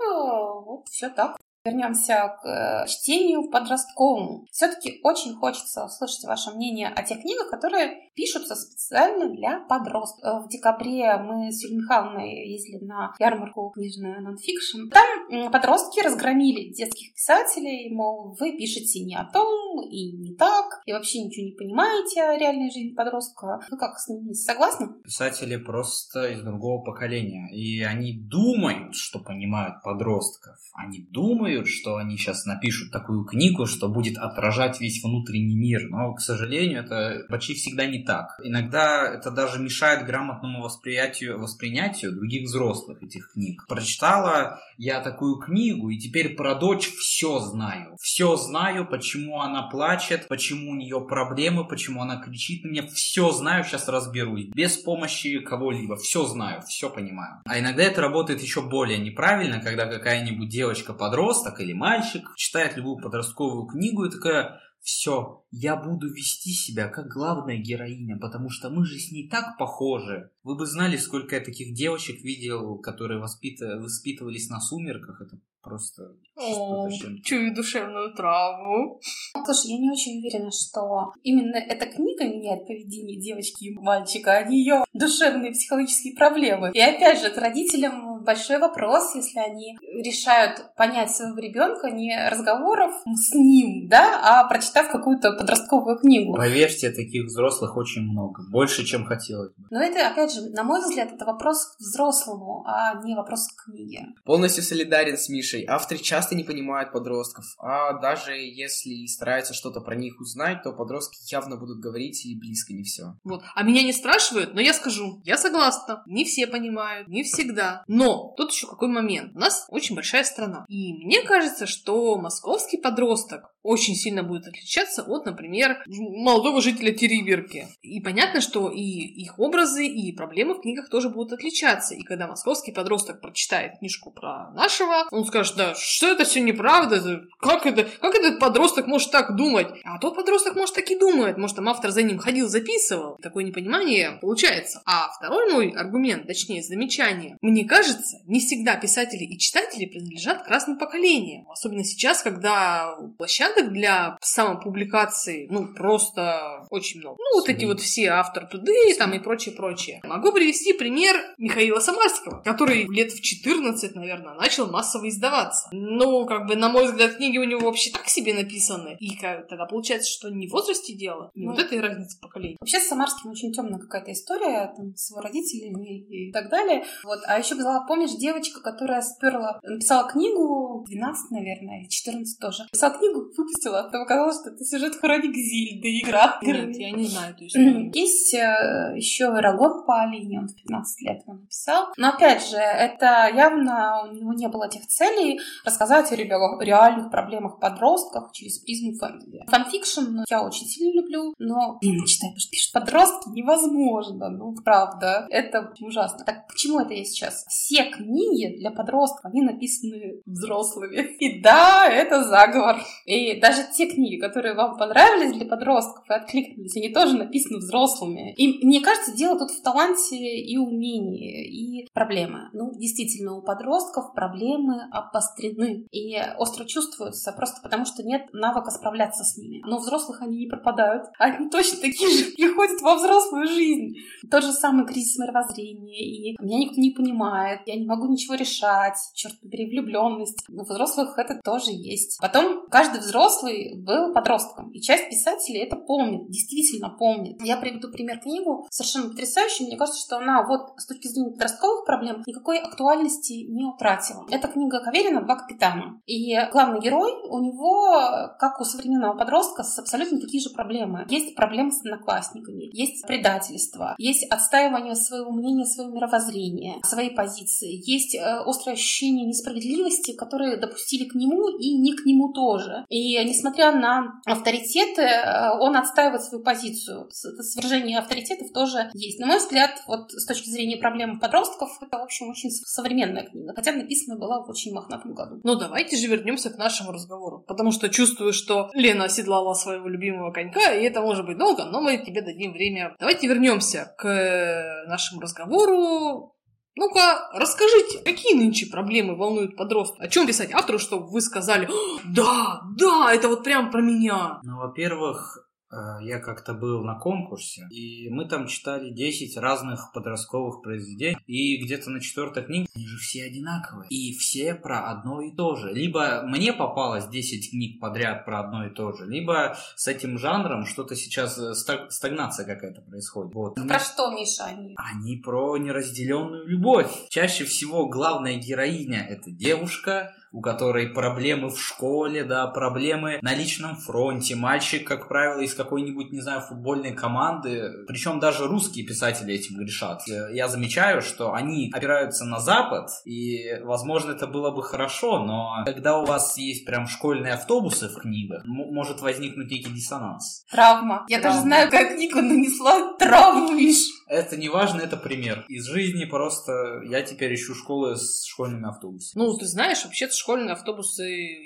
вот 0.64 0.88
все 0.88 1.08
так. 1.08 1.36
Вернемся 1.68 2.38
к 2.42 2.46
э, 2.46 2.86
чтению 2.88 3.50
подростковому. 3.50 4.46
Все-таки 4.50 5.00
очень 5.02 5.34
хочется 5.34 5.84
услышать 5.84 6.24
ваше 6.24 6.50
мнение 6.52 6.88
о 6.88 7.02
тех 7.02 7.20
книгах, 7.20 7.50
которые 7.50 8.10
пишутся 8.14 8.54
специально 8.54 9.28
для 9.28 9.60
подростков. 9.68 10.24
Э, 10.24 10.44
в 10.44 10.48
декабре 10.48 11.16
мы 11.18 11.52
с 11.52 11.62
Юлией 11.62 11.82
Михайловной 11.82 12.48
ездили 12.48 12.84
на 12.84 13.14
ярмарку 13.18 13.70
книжную 13.70 14.22
нонфикшн. 14.22 14.88
Там 14.90 15.52
подростки 15.52 16.00
разгромили 16.00 16.72
детских 16.72 17.14
писателей, 17.14 17.94
мол, 17.94 18.34
вы 18.38 18.56
пишете 18.56 19.04
не 19.04 19.14
о 19.14 19.24
том 19.24 19.82
и 19.90 20.12
не 20.12 20.34
так, 20.36 20.80
и 20.86 20.92
вообще 20.92 21.22
ничего 21.22 21.46
не 21.46 21.52
понимаете 21.52 22.22
о 22.22 22.38
реальной 22.38 22.70
жизни 22.70 22.94
подростка. 22.94 23.60
Вы 23.70 23.76
как 23.76 23.98
с 23.98 24.08
ними 24.08 24.32
согласны? 24.32 24.88
Писатели 25.04 25.56
просто 25.56 26.28
из 26.30 26.40
другого 26.42 26.82
поколения, 26.82 27.48
и 27.52 27.82
они 27.82 28.18
думают, 28.18 28.94
что 28.94 29.18
понимают 29.18 29.82
подростков. 29.82 30.56
Они 30.74 31.06
думают, 31.10 31.57
думают, 31.58 31.68
что 31.68 31.96
они 31.96 32.16
сейчас 32.16 32.44
напишут 32.46 32.92
такую 32.92 33.24
книгу, 33.24 33.66
что 33.66 33.88
будет 33.88 34.18
отражать 34.18 34.80
весь 34.80 35.02
внутренний 35.02 35.56
мир. 35.56 35.88
Но, 35.88 36.14
к 36.14 36.20
сожалению, 36.20 36.80
это 36.84 37.24
почти 37.28 37.54
всегда 37.54 37.86
не 37.86 38.04
так. 38.04 38.38
Иногда 38.42 39.06
это 39.12 39.30
даже 39.30 39.60
мешает 39.60 40.06
грамотному 40.06 40.62
восприятию, 40.62 41.38
воспринятию 41.38 42.12
других 42.12 42.44
взрослых 42.44 43.02
этих 43.02 43.32
книг. 43.32 43.64
Прочитала 43.68 44.60
я 44.76 45.00
такую 45.00 45.36
книгу, 45.36 45.90
и 45.90 45.98
теперь 45.98 46.36
про 46.36 46.54
дочь 46.54 46.88
все 46.98 47.40
знаю. 47.40 47.96
Все 48.00 48.36
знаю, 48.36 48.86
почему 48.86 49.40
она 49.40 49.62
плачет, 49.62 50.28
почему 50.28 50.72
у 50.72 50.74
нее 50.74 51.00
проблемы, 51.00 51.66
почему 51.66 52.02
она 52.02 52.16
кричит 52.16 52.64
меня. 52.64 52.86
Все 52.86 53.32
знаю, 53.32 53.64
сейчас 53.64 53.88
разберусь. 53.88 54.46
Без 54.54 54.76
помощи 54.76 55.40
кого-либо. 55.40 55.96
Все 55.96 56.24
знаю, 56.24 56.62
все 56.62 56.88
понимаю. 56.90 57.42
А 57.44 57.58
иногда 57.58 57.82
это 57.82 58.00
работает 58.00 58.42
еще 58.42 58.62
более 58.62 58.98
неправильно, 58.98 59.60
когда 59.60 59.86
какая-нибудь 59.86 60.48
девочка-подросток 60.48 61.47
подросток 61.48 61.60
или 61.60 61.72
мальчик 61.72 62.34
читает 62.36 62.76
любую 62.76 62.98
подростковую 63.02 63.66
книгу 63.66 64.04
и 64.04 64.10
такая, 64.10 64.60
все, 64.80 65.44
я 65.50 65.76
буду 65.76 66.08
вести 66.12 66.50
себя 66.50 66.88
как 66.88 67.08
главная 67.08 67.58
героиня, 67.58 68.18
потому 68.18 68.48
что 68.48 68.70
мы 68.70 68.84
же 68.84 68.98
с 68.98 69.10
ней 69.10 69.28
так 69.28 69.58
похожи. 69.58 70.30
Вы 70.42 70.56
бы 70.56 70.66
знали, 70.66 70.96
сколько 70.96 71.36
я 71.36 71.44
таких 71.44 71.74
девочек 71.74 72.22
видел, 72.22 72.78
которые 72.78 73.20
воспит... 73.20 73.60
воспитывались 73.60 74.48
на 74.48 74.60
сумерках. 74.60 75.20
Это 75.20 75.40
просто 75.62 76.14
О, 76.36 76.88
чую 77.22 77.54
душевную 77.54 78.14
травму. 78.14 79.00
Слушай, 79.44 79.72
я 79.72 79.78
не 79.78 79.90
очень 79.90 80.18
уверена, 80.18 80.50
что 80.50 81.12
именно 81.22 81.56
эта 81.56 81.86
книга 81.86 82.24
меняет 82.24 82.66
поведение 82.66 83.20
девочки 83.20 83.64
и 83.64 83.74
мальчика, 83.74 84.38
а 84.38 84.44
не 84.44 84.60
ее 84.60 84.84
душевные 84.94 85.52
психологические 85.52 86.14
проблемы. 86.14 86.70
И 86.72 86.80
опять 86.80 87.20
же, 87.20 87.30
к 87.30 87.36
родителям 87.36 88.07
большой 88.28 88.58
вопрос, 88.58 89.14
если 89.14 89.38
они 89.38 89.78
решают 90.04 90.74
понять 90.76 91.10
своего 91.10 91.38
ребенка 91.38 91.90
не 91.90 92.14
разговоров 92.28 92.92
с 93.06 93.34
ним, 93.34 93.88
да, 93.88 94.20
а 94.22 94.46
прочитав 94.48 94.90
какую-то 94.92 95.32
подростковую 95.32 95.98
книгу. 95.98 96.34
Поверьте, 96.34 96.90
таких 96.90 97.24
взрослых 97.24 97.74
очень 97.78 98.02
много, 98.02 98.42
больше, 98.50 98.84
чем 98.84 99.06
хотелось 99.06 99.54
бы. 99.54 99.64
Но 99.70 99.80
это, 99.82 100.06
опять 100.06 100.30
же, 100.30 100.50
на 100.50 100.62
мой 100.62 100.82
взгляд, 100.82 101.10
это 101.10 101.24
вопрос 101.24 101.64
к 101.64 101.80
взрослому, 101.80 102.64
а 102.66 103.02
не 103.02 103.16
вопрос 103.16 103.48
к 103.48 103.64
книге. 103.64 104.08
Полностью 104.26 104.62
солидарен 104.62 105.16
с 105.16 105.30
Мишей. 105.30 105.64
Авторы 105.66 105.98
часто 105.98 106.34
не 106.34 106.44
понимают 106.44 106.92
подростков, 106.92 107.46
а 107.58 107.94
даже 107.94 108.32
если 108.32 109.06
стараются 109.06 109.54
что-то 109.54 109.80
про 109.80 109.96
них 109.96 110.20
узнать, 110.20 110.62
то 110.62 110.72
подростки 110.72 111.18
явно 111.32 111.56
будут 111.56 111.80
говорить 111.80 112.26
и 112.26 112.38
близко 112.38 112.74
не 112.74 112.82
все. 112.82 113.14
Вот. 113.24 113.42
А 113.54 113.62
меня 113.62 113.82
не 113.82 113.94
спрашивают, 113.94 114.52
но 114.52 114.60
я 114.60 114.74
скажу, 114.74 115.22
я 115.24 115.38
согласна. 115.38 116.02
Не 116.04 116.26
все 116.26 116.46
понимают, 116.46 117.08
не 117.08 117.22
всегда. 117.22 117.82
Но 117.86 118.17
тут 118.36 118.52
еще 118.52 118.66
какой 118.66 118.88
момент. 118.88 119.32
У 119.34 119.38
нас 119.38 119.66
очень 119.68 119.94
большая 119.94 120.24
страна. 120.24 120.64
И 120.68 120.92
мне 121.04 121.22
кажется, 121.22 121.66
что 121.66 122.16
московский 122.16 122.78
подросток 122.78 123.52
очень 123.62 123.94
сильно 123.94 124.22
будет 124.22 124.46
отличаться 124.46 125.02
от, 125.02 125.26
например, 125.26 125.82
молодого 125.86 126.62
жителя 126.62 126.92
Териберки. 126.92 127.66
И 127.82 128.00
понятно, 128.00 128.40
что 128.40 128.70
и 128.70 128.80
их 128.80 129.38
образы, 129.38 129.86
и 129.86 130.12
проблемы 130.12 130.54
в 130.54 130.62
книгах 130.62 130.88
тоже 130.88 131.10
будут 131.10 131.34
отличаться. 131.34 131.94
И 131.94 132.02
когда 132.02 132.26
московский 132.26 132.72
подросток 132.72 133.20
прочитает 133.20 133.78
книжку 133.78 134.10
про 134.10 134.50
нашего, 134.52 135.06
он 135.10 135.26
скажет, 135.26 135.56
да, 135.56 135.74
что 135.74 136.08
это 136.08 136.24
все 136.24 136.40
неправда, 136.40 137.22
как 137.40 137.66
это, 137.66 137.86
как 138.00 138.14
этот 138.14 138.38
подросток 138.38 138.86
может 138.86 139.10
так 139.10 139.36
думать? 139.36 139.68
А 139.84 139.98
тот 139.98 140.16
подросток, 140.16 140.56
может, 140.56 140.74
так 140.74 140.90
и 140.90 140.98
думает, 140.98 141.36
может, 141.36 141.56
там 141.56 141.68
автор 141.68 141.90
за 141.90 142.02
ним 142.02 142.18
ходил, 142.18 142.48
записывал. 142.48 143.18
Такое 143.22 143.44
непонимание 143.44 144.18
получается. 144.20 144.80
А 144.86 145.10
второй 145.10 145.52
мой 145.52 145.70
аргумент, 145.70 146.26
точнее, 146.26 146.62
замечание. 146.62 147.36
Мне 147.42 147.66
кажется, 147.66 148.07
не 148.26 148.40
всегда 148.40 148.76
писатели 148.76 149.24
и 149.24 149.38
читатели 149.38 149.86
принадлежат 149.86 150.42
к 150.42 150.48
разным 150.48 150.78
поколениям. 150.78 151.48
Особенно 151.50 151.84
сейчас, 151.84 152.22
когда 152.22 152.96
площадок 153.18 153.72
для 153.72 154.16
самопубликации, 154.20 155.46
ну, 155.50 155.74
просто 155.74 156.66
очень 156.70 157.00
много. 157.00 157.16
Ну, 157.18 157.40
вот 157.40 157.48
эти 157.48 157.64
вот 157.64 157.80
все 157.80 158.08
автор 158.08 158.46
туды 158.46 158.94
там 158.96 159.12
и 159.14 159.18
прочее, 159.18 159.54
прочее. 159.54 160.00
Могу 160.04 160.32
привести 160.32 160.72
пример 160.72 161.16
Михаила 161.38 161.80
Самарского, 161.80 162.42
который 162.42 162.86
лет 162.88 163.12
в 163.12 163.20
14, 163.20 163.94
наверное, 163.94 164.34
начал 164.34 164.70
массово 164.70 165.08
издаваться. 165.08 165.68
Ну, 165.72 166.26
как 166.26 166.46
бы, 166.46 166.56
на 166.56 166.68
мой 166.68 166.86
взгляд, 166.86 167.16
книги 167.16 167.38
у 167.38 167.44
него 167.44 167.66
вообще 167.66 167.90
так 167.90 168.08
себе 168.08 168.34
написаны. 168.34 168.96
И 169.00 169.16
как, 169.16 169.48
тогда 169.48 169.66
получается, 169.66 170.10
что 170.10 170.30
не 170.30 170.48
в 170.48 170.52
возрасте 170.52 170.94
дело, 170.94 171.30
не 171.34 171.46
ну, 171.46 171.52
вот 171.52 171.60
этой 171.60 171.80
разницы 171.80 172.18
поколений. 172.20 172.56
Вообще 172.60 172.80
с 172.80 172.88
Самарским 172.88 173.30
очень 173.30 173.52
темная 173.52 173.78
какая-то 173.78 174.12
история, 174.12 174.72
там, 174.76 174.94
с 174.96 175.10
его 175.10 175.20
родителями 175.20 176.00
и 176.00 176.32
так 176.32 176.50
далее. 176.50 176.84
Вот. 177.04 177.20
А 177.26 177.38
еще 177.38 177.54
была, 177.54 177.80
помнишь, 177.88 178.12
девочка, 178.12 178.60
которая 178.60 179.02
сперла, 179.02 179.58
написала 179.62 180.08
книгу, 180.08 180.84
12, 180.86 181.30
наверное, 181.30 181.80
или 181.80 181.88
14 181.88 182.38
тоже. 182.38 182.62
Написала 182.64 182.94
книгу, 182.96 183.20
выпустила, 183.36 183.80
а 183.80 183.84
потом 183.84 184.02
оказалось, 184.02 184.40
что 184.40 184.50
это 184.50 184.64
сюжет 184.64 184.94
хроник 184.96 185.34
Зельды, 185.34 186.00
игра. 186.00 186.38
Нет, 186.42 186.76
я 186.76 186.90
не 186.92 187.06
знаю 187.06 187.34
историю. 187.38 187.90
Есть 187.94 188.34
э, 188.34 188.92
еще 188.94 189.24
Эрагон 189.24 189.84
Паолини, 189.84 190.40
он 190.40 190.48
в 190.48 190.54
15 190.54 191.02
лет 191.02 191.22
его 191.22 191.34
написал. 191.34 191.88
Но 191.96 192.10
опять 192.10 192.46
же, 192.48 192.56
это 192.56 193.30
явно 193.34 194.04
у 194.08 194.14
него 194.14 194.32
не 194.34 194.48
было 194.48 194.68
тех 194.68 194.86
целей 194.86 195.40
рассказать 195.64 196.12
о 196.12 196.16
реальных 196.16 197.10
проблемах 197.10 197.58
подростков 197.58 198.32
через 198.32 198.58
призму 198.58 198.94
фэнтези. 198.98 199.44
Fanfiction 199.48 200.24
я 200.28 200.42
очень 200.42 200.66
сильно 200.66 201.00
люблю, 201.00 201.34
но, 201.38 201.78
блин, 201.80 202.04
читать, 202.04 202.30
потому 202.30 202.40
что 202.40 202.50
пишут 202.50 202.72
подростки 202.72 203.28
невозможно, 203.30 204.28
ну, 204.28 204.54
правда. 204.64 205.26
Это 205.30 205.72
ужасно. 205.80 206.24
Так 206.24 206.46
к 206.48 206.54
чему 206.54 206.80
это 206.80 206.94
я 206.94 207.04
сейчас? 207.04 207.44
Все 207.48 207.77
все 207.78 207.90
книги 207.90 208.56
для 208.58 208.70
подростков, 208.70 209.24
они 209.24 209.42
написаны 209.42 210.20
взрослыми. 210.26 211.16
И 211.18 211.40
да, 211.40 211.86
это 211.88 212.24
заговор. 212.24 212.76
И 213.04 213.40
даже 213.40 213.62
те 213.76 213.86
книги, 213.86 214.20
которые 214.20 214.54
вам 214.54 214.76
понравились 214.76 215.36
для 215.36 215.46
подростков 215.46 216.04
и 216.08 216.14
откликнулись, 216.14 216.76
они 216.76 216.90
тоже 216.90 217.16
написаны 217.16 217.58
взрослыми. 217.58 218.34
И 218.34 218.64
мне 218.64 218.80
кажется, 218.80 219.14
дело 219.14 219.38
тут 219.38 219.50
в 219.50 219.62
таланте 219.62 220.16
и 220.16 220.56
умении, 220.56 221.82
и 221.82 221.88
проблемы. 221.92 222.50
Ну, 222.52 222.72
действительно, 222.76 223.36
у 223.36 223.42
подростков 223.42 224.14
проблемы 224.14 224.82
обострены 224.90 225.86
и 225.90 226.16
остро 226.38 226.64
чувствуются 226.64 227.32
просто 227.32 227.60
потому, 227.62 227.84
что 227.84 228.02
нет 228.02 228.22
навыка 228.32 228.70
справляться 228.70 229.24
с 229.24 229.36
ними. 229.36 229.62
Но 229.64 229.76
у 229.76 229.80
взрослых 229.80 230.22
они 230.22 230.38
не 230.38 230.46
пропадают. 230.46 231.06
Они 231.18 231.48
точно 231.48 231.80
такие 231.80 232.10
же 232.10 232.32
приходят 232.32 232.80
во 232.80 232.96
взрослую 232.96 233.46
жизнь. 233.46 233.96
Тот 234.30 234.42
же 234.42 234.52
самый 234.52 234.86
кризис 234.86 235.18
мировоззрения, 235.18 235.98
и 235.98 236.36
меня 236.40 236.58
никто 236.58 236.80
не 236.80 236.90
понимает, 236.90 237.60
я 237.68 237.76
не 237.78 237.86
могу 237.86 238.06
ничего 238.06 238.34
решать, 238.34 238.96
черт 239.14 239.38
побери, 239.40 239.66
влюбленность. 239.66 240.44
У 240.48 240.62
взрослых 240.62 241.18
это 241.18 241.38
тоже 241.44 241.70
есть. 241.70 242.18
Потом 242.20 242.66
каждый 242.70 243.00
взрослый 243.00 243.74
был 243.76 244.14
подростком, 244.14 244.70
и 244.70 244.80
часть 244.80 245.10
писателей 245.10 245.60
это 245.60 245.76
помнит, 245.76 246.30
действительно 246.30 246.88
помнит. 246.88 247.42
Я 247.42 247.58
приведу 247.58 247.90
пример 247.90 248.20
книгу, 248.20 248.66
совершенно 248.70 249.10
потрясающую. 249.10 249.68
Мне 249.68 249.76
кажется, 249.76 250.00
что 250.00 250.16
она 250.16 250.46
вот 250.46 250.72
с 250.78 250.86
точки 250.86 251.08
зрения 251.08 251.32
подростковых 251.32 251.84
проблем 251.84 252.22
никакой 252.26 252.58
актуальности 252.58 253.44
не 253.48 253.64
утратила. 253.64 254.26
Это 254.30 254.48
книга 254.48 254.80
Каверина 254.80 255.22
«Два 255.22 255.36
капитана». 255.36 256.00
И 256.06 256.34
главный 256.52 256.80
герой, 256.80 257.12
у 257.28 257.38
него, 257.40 258.34
как 258.38 258.60
у 258.60 258.64
современного 258.64 259.16
подростка, 259.16 259.62
абсолютно 259.76 260.20
такие 260.20 260.42
же 260.42 260.50
проблемы. 260.50 261.06
Есть 261.10 261.34
проблемы 261.34 261.70
с 261.70 261.80
одноклассниками, 261.80 262.74
есть 262.74 263.06
предательство, 263.06 263.94
есть 263.98 264.24
отстаивание 264.30 264.94
своего 264.94 265.30
мнения, 265.32 265.66
своего 265.66 265.92
мировоззрения, 265.92 266.80
своей 266.82 267.10
позиции, 267.10 267.57
есть 267.66 268.14
э, 268.14 268.20
острое 268.44 268.74
ощущение 268.74 269.26
несправедливости, 269.26 270.12
которые 270.12 270.56
допустили 270.56 271.04
к 271.04 271.14
нему 271.14 271.48
и 271.58 271.76
не 271.76 271.92
к 271.92 272.04
нему 272.04 272.32
тоже. 272.32 272.84
И 272.88 273.22
несмотря 273.24 273.72
на 273.72 274.20
авторитеты, 274.26 275.02
э, 275.02 275.58
он 275.60 275.76
отстаивает 275.76 276.22
свою 276.22 276.42
позицию. 276.42 277.08
Свержение 277.10 277.98
авторитетов 277.98 278.52
тоже 278.52 278.90
есть. 278.94 279.18
На 279.18 279.26
мой 279.26 279.38
взгляд, 279.38 279.82
вот 279.86 280.12
с 280.12 280.26
точки 280.26 280.48
зрения 280.50 280.76
проблем 280.76 281.20
подростков, 281.20 281.70
это, 281.80 281.98
в 281.98 282.02
общем, 282.02 282.30
очень 282.30 282.50
современная 282.50 283.24
книга, 283.24 283.52
хотя 283.54 283.72
написана 283.72 284.18
была 284.18 284.44
в 284.44 284.48
очень 284.48 284.72
мохнатом 284.72 285.14
году. 285.14 285.40
Ну, 285.44 285.56
давайте 285.56 285.96
же 285.96 286.06
вернемся 286.06 286.50
к 286.50 286.58
нашему 286.58 286.92
разговору, 286.92 287.44
потому 287.46 287.72
что 287.72 287.88
чувствую, 287.88 288.32
что 288.32 288.70
Лена 288.74 289.04
оседлала 289.04 289.54
своего 289.54 289.88
любимого 289.88 290.32
конька, 290.32 290.72
и 290.74 290.84
это 290.84 291.00
может 291.00 291.26
быть 291.26 291.38
долго, 291.38 291.64
но 291.64 291.80
мы 291.80 291.98
тебе 291.98 292.22
дадим 292.22 292.52
время. 292.52 292.94
Давайте 292.98 293.26
вернемся 293.26 293.94
к 293.98 294.84
нашему 294.86 295.20
разговору. 295.20 296.34
Ну-ка, 296.78 297.28
расскажите, 297.34 297.98
какие 298.04 298.34
нынче 298.36 298.66
проблемы 298.66 299.16
волнуют 299.16 299.56
подростков? 299.56 299.98
О 299.98 300.06
чем 300.06 300.28
писать 300.28 300.52
автору, 300.52 300.78
чтобы 300.78 301.08
вы 301.08 301.20
сказали, 301.20 301.68
да, 302.04 302.60
да, 302.76 303.12
это 303.12 303.26
вот 303.28 303.42
прям 303.42 303.72
про 303.72 303.80
меня? 303.80 304.38
Ну, 304.44 304.58
во-первых, 304.58 305.47
я 305.70 306.18
как-то 306.18 306.54
был 306.54 306.82
на 306.84 306.94
конкурсе, 306.98 307.66
и 307.70 308.08
мы 308.08 308.26
там 308.26 308.46
читали 308.46 308.90
10 308.90 309.36
разных 309.36 309.92
подростковых 309.92 310.62
произведений, 310.62 311.18
и 311.26 311.62
где-то 311.62 311.90
на 311.90 312.00
четвертой 312.00 312.44
книге 312.44 312.68
они 312.74 312.86
же 312.86 312.98
все 312.98 313.24
одинаковые, 313.24 313.88
и 313.88 314.16
все 314.16 314.54
про 314.54 314.90
одно 314.90 315.20
и 315.20 315.34
то 315.34 315.56
же. 315.56 315.72
Либо 315.72 316.22
мне 316.22 316.52
попалось 316.52 317.08
10 317.08 317.50
книг 317.50 317.80
подряд 317.80 318.24
про 318.24 318.40
одно 318.40 318.66
и 318.66 318.70
то 318.70 318.92
же, 318.92 319.06
либо 319.06 319.56
с 319.76 319.86
этим 319.88 320.18
жанром 320.18 320.64
что-то 320.66 320.96
сейчас, 320.96 321.38
э, 321.38 321.54
стагнация 321.54 322.46
какая-то 322.46 322.80
происходит. 322.82 323.34
Вот. 323.34 323.54
Про 323.54 323.78
что, 323.78 324.10
Миша, 324.10 324.44
они? 324.44 324.74
Они 324.76 325.16
про 325.16 325.56
неразделенную 325.56 326.46
любовь. 326.46 326.90
Чаще 327.08 327.44
всего 327.44 327.88
главная 327.88 328.36
героиня— 328.36 329.06
это 329.08 329.30
девушка, 329.30 330.14
у 330.32 330.40
которой 330.40 330.88
проблемы 330.88 331.48
в 331.48 331.60
школе, 331.60 332.24
да, 332.24 332.46
проблемы 332.46 333.18
на 333.22 333.34
личном 333.34 333.76
фронте. 333.76 334.34
Мальчик, 334.34 334.86
как 334.86 335.08
правило, 335.08 335.40
из 335.40 335.54
какой-нибудь, 335.54 336.12
не 336.12 336.20
знаю, 336.20 336.40
футбольной 336.40 336.92
команды. 336.92 337.84
Причем 337.86 338.20
даже 338.20 338.46
русские 338.46 338.86
писатели 338.86 339.34
этим 339.34 339.56
грешат. 339.56 340.02
Я 340.06 340.48
замечаю, 340.48 341.02
что 341.02 341.32
они 341.32 341.70
опираются 341.72 342.24
на 342.24 342.40
Запад, 342.40 342.90
и, 343.04 343.58
возможно, 343.62 344.12
это 344.12 344.26
было 344.26 344.50
бы 344.50 344.62
хорошо, 344.62 345.18
но 345.24 345.64
когда 345.64 345.98
у 345.98 346.04
вас 346.04 346.36
есть 346.38 346.64
прям 346.64 346.86
школьные 346.86 347.34
автобусы 347.34 347.88
в 347.88 348.00
книгах, 348.00 348.42
может 348.44 349.00
возникнуть 349.00 349.50
некий 349.50 349.72
диссонанс. 349.72 350.44
Травма. 350.50 351.04
Я 351.08 351.20
Травма. 351.20 351.36
даже 351.36 351.42
знаю, 351.42 351.70
как 351.70 351.94
книга 351.94 352.20
нанесла 352.22 352.94
травму, 352.98 353.52
Миш. 353.52 353.78
Это 354.08 354.36
не 354.36 354.48
важно, 354.48 354.80
это 354.80 354.96
пример. 354.96 355.44
Из 355.48 355.66
жизни 355.66 356.04
просто 356.06 356.80
я 356.84 357.02
теперь 357.02 357.34
ищу 357.34 357.54
школы 357.54 357.96
с 357.96 358.24
школьными 358.26 358.68
автобусами. 358.68 359.22
Ну, 359.22 359.36
ты 359.36 359.46
знаешь, 359.46 359.84
вообще-то 359.84 360.14
школьные 360.18 360.52
автобусы 360.52 361.04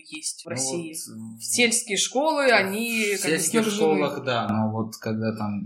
есть 0.08 0.42
в 0.42 0.46
ну, 0.46 0.50
России. 0.50 0.94
Вот, 1.08 1.38
в 1.38 1.44
сельские 1.44 1.96
школы 1.96 2.46
они... 2.50 3.14
В 3.14 3.20
сельских 3.20 3.66
школах, 3.66 4.24
да, 4.24 4.48
но 4.48 4.70
вот 4.72 4.96
когда 4.96 5.36
там... 5.36 5.62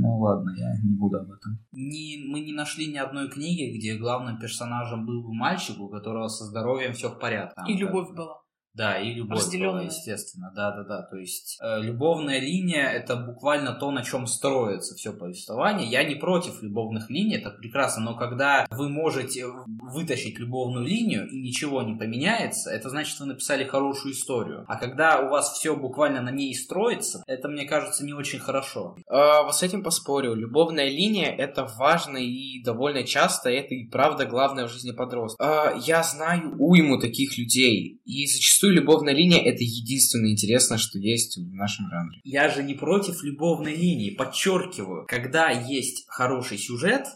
Ну 0.00 0.18
ладно, 0.18 0.50
я 0.56 0.72
не 0.82 0.96
буду 0.96 1.18
об 1.18 1.30
этом. 1.30 1.58
Не, 1.72 2.24
мы 2.28 2.40
не 2.40 2.52
нашли 2.52 2.86
ни 2.86 2.98
одной 2.98 3.30
книги, 3.30 3.76
где 3.76 3.94
главным 3.96 4.38
персонажем 4.38 5.06
был 5.06 5.22
бы 5.22 5.32
мальчик, 5.32 5.78
у 5.80 5.88
которого 5.88 6.28
со 6.28 6.44
здоровьем 6.44 6.92
все 6.92 7.08
в 7.08 7.18
порядке. 7.18 7.62
И 7.68 7.76
любовь 7.76 8.10
была. 8.10 8.41
Да, 8.74 8.98
и 8.98 9.12
любовь 9.12 9.44
была, 9.58 9.82
естественно, 9.82 10.50
да-да-да. 10.54 11.02
То 11.02 11.16
есть 11.16 11.58
э, 11.62 11.82
любовная 11.82 12.40
линия— 12.40 12.88
это 12.92 13.16
буквально 13.16 13.74
то, 13.74 13.90
на 13.90 14.02
чем 14.02 14.26
строится 14.26 14.94
все 14.94 15.12
повествование. 15.12 15.86
Я 15.88 16.04
не 16.04 16.14
против 16.14 16.62
любовных 16.62 17.10
линий, 17.10 17.36
это 17.36 17.50
прекрасно, 17.50 18.02
но 18.02 18.16
когда 18.16 18.66
вы 18.70 18.88
можете 18.88 19.44
вытащить 19.66 20.38
любовную 20.38 20.86
линию 20.86 21.28
и 21.28 21.40
ничего 21.42 21.82
не 21.82 21.96
поменяется, 21.96 22.70
это 22.70 22.88
значит, 22.88 23.20
вы 23.20 23.26
написали 23.26 23.64
хорошую 23.64 24.14
историю. 24.14 24.64
А 24.68 24.76
когда 24.76 25.20
у 25.20 25.28
вас 25.28 25.52
все 25.52 25.76
буквально 25.76 26.22
на 26.22 26.30
ней 26.30 26.54
строится, 26.54 27.22
это, 27.26 27.48
мне 27.48 27.66
кажется, 27.66 28.06
не 28.06 28.14
очень 28.14 28.38
хорошо. 28.38 28.96
А, 29.08 29.42
вот 29.42 29.54
с 29.54 29.62
этим 29.62 29.82
поспорю. 29.82 30.34
Любовная 30.34 30.88
линия— 30.88 31.34
это 31.36 31.68
важно 31.76 32.16
и 32.16 32.62
довольно 32.62 33.04
часто 33.04 33.50
это 33.50 33.74
и 33.74 33.86
правда 33.88 34.24
главное 34.24 34.66
в 34.66 34.72
жизни 34.72 34.92
подростка. 34.92 35.44
А, 35.44 35.74
я 35.76 36.02
знаю 36.02 36.56
уйму 36.58 36.98
таких 36.98 37.36
людей, 37.36 38.00
и 38.04 38.26
зачастую 38.26 38.61
зачастую 38.62 38.74
любовная 38.74 39.12
линия 39.12 39.42
это 39.42 39.62
единственное 39.64 40.30
интересное, 40.30 40.78
что 40.78 40.98
есть 40.98 41.36
в 41.36 41.54
нашем 41.54 41.88
жанре. 41.90 42.20
Я 42.22 42.48
же 42.48 42.62
не 42.62 42.74
против 42.74 43.22
любовной 43.22 43.74
линии, 43.74 44.10
подчеркиваю. 44.10 45.04
Когда 45.08 45.50
есть 45.50 46.04
хороший 46.06 46.58
сюжет, 46.58 47.06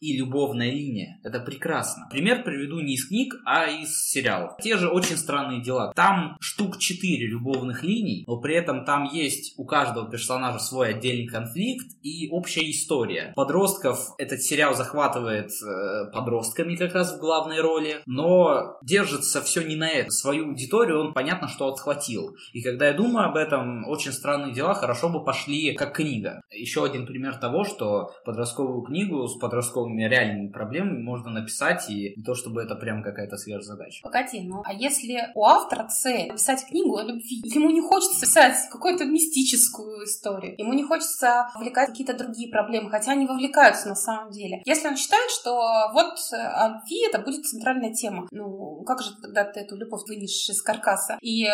и 0.00 0.16
любовная 0.16 0.70
линия. 0.70 1.18
Это 1.24 1.40
прекрасно. 1.40 2.06
Пример 2.10 2.42
приведу 2.44 2.80
не 2.80 2.94
из 2.94 3.08
книг, 3.08 3.34
а 3.44 3.66
из 3.66 4.08
сериалов. 4.08 4.56
Те 4.60 4.76
же 4.76 4.88
очень 4.88 5.16
странные 5.16 5.62
дела. 5.62 5.92
Там 5.94 6.36
штук 6.40 6.78
4 6.78 7.26
любовных 7.26 7.82
линий, 7.82 8.24
но 8.26 8.40
при 8.40 8.54
этом 8.54 8.84
там 8.84 9.04
есть 9.04 9.54
у 9.58 9.64
каждого 9.64 10.10
персонажа 10.10 10.58
свой 10.58 10.90
отдельный 10.90 11.26
конфликт 11.26 11.86
и 12.02 12.28
общая 12.30 12.70
история. 12.70 13.32
Подростков 13.34 14.14
этот 14.18 14.42
сериал 14.42 14.74
захватывает 14.74 15.50
э, 15.62 16.10
подростками 16.12 16.76
как 16.76 16.94
раз 16.94 17.16
в 17.16 17.20
главной 17.20 17.60
роли, 17.60 18.02
но 18.06 18.76
держится 18.82 19.42
все 19.42 19.62
не 19.62 19.76
на 19.76 19.88
это. 19.88 20.10
Свою 20.10 20.48
аудиторию 20.48 21.00
он 21.00 21.14
понятно, 21.14 21.48
что 21.48 21.68
отхватил. 21.68 22.36
И 22.52 22.62
когда 22.62 22.88
я 22.88 22.92
думаю 22.94 23.28
об 23.28 23.36
этом, 23.36 23.86
очень 23.88 24.12
странные 24.12 24.54
дела 24.54 24.74
хорошо 24.74 25.08
бы 25.08 25.24
пошли 25.24 25.74
как 25.74 25.94
книга. 25.96 26.40
Еще 26.50 26.84
один 26.84 27.06
пример 27.06 27.36
того, 27.36 27.64
что 27.64 28.10
подростковую 28.24 28.82
книгу 28.82 29.26
с 29.26 29.38
подростковым 29.38 29.85
новыми 29.86 30.04
реальными 30.04 30.48
проблемами 30.48 31.02
можно 31.02 31.30
написать, 31.30 31.88
и 31.88 32.14
не 32.16 32.22
то 32.22 32.34
чтобы 32.34 32.62
это 32.62 32.74
прям 32.74 33.02
какая-то 33.02 33.36
сверхзадача. 33.36 34.02
Погоди, 34.02 34.40
ну 34.40 34.62
а 34.64 34.72
если 34.72 35.30
у 35.34 35.44
автора 35.44 35.88
цель 35.88 36.28
написать 36.28 36.66
книгу 36.66 36.96
о 36.96 37.02
любви, 37.02 37.42
ему 37.44 37.70
не 37.70 37.80
хочется 37.80 38.20
писать 38.20 38.56
какую-то 38.70 39.04
мистическую 39.04 40.04
историю, 40.04 40.54
ему 40.58 40.72
не 40.72 40.82
хочется 40.82 41.48
вовлекать 41.54 41.90
какие-то 41.90 42.16
другие 42.16 42.50
проблемы, 42.50 42.90
хотя 42.90 43.12
они 43.12 43.26
вовлекаются 43.26 43.88
на 43.88 43.94
самом 43.94 44.30
деле. 44.30 44.62
Если 44.64 44.88
он 44.88 44.96
считает, 44.96 45.30
что 45.30 45.90
вот 45.92 46.16
о 46.32 46.68
любви 46.68 47.06
это 47.06 47.18
будет 47.20 47.46
центральная 47.46 47.92
тема, 47.92 48.26
ну 48.30 48.82
как 48.84 49.02
же 49.02 49.10
тогда 49.20 49.44
ты 49.44 49.60
эту 49.60 49.76
любовь 49.76 50.02
вынешь 50.08 50.48
из 50.48 50.62
каркаса? 50.62 51.18
И 51.20 51.46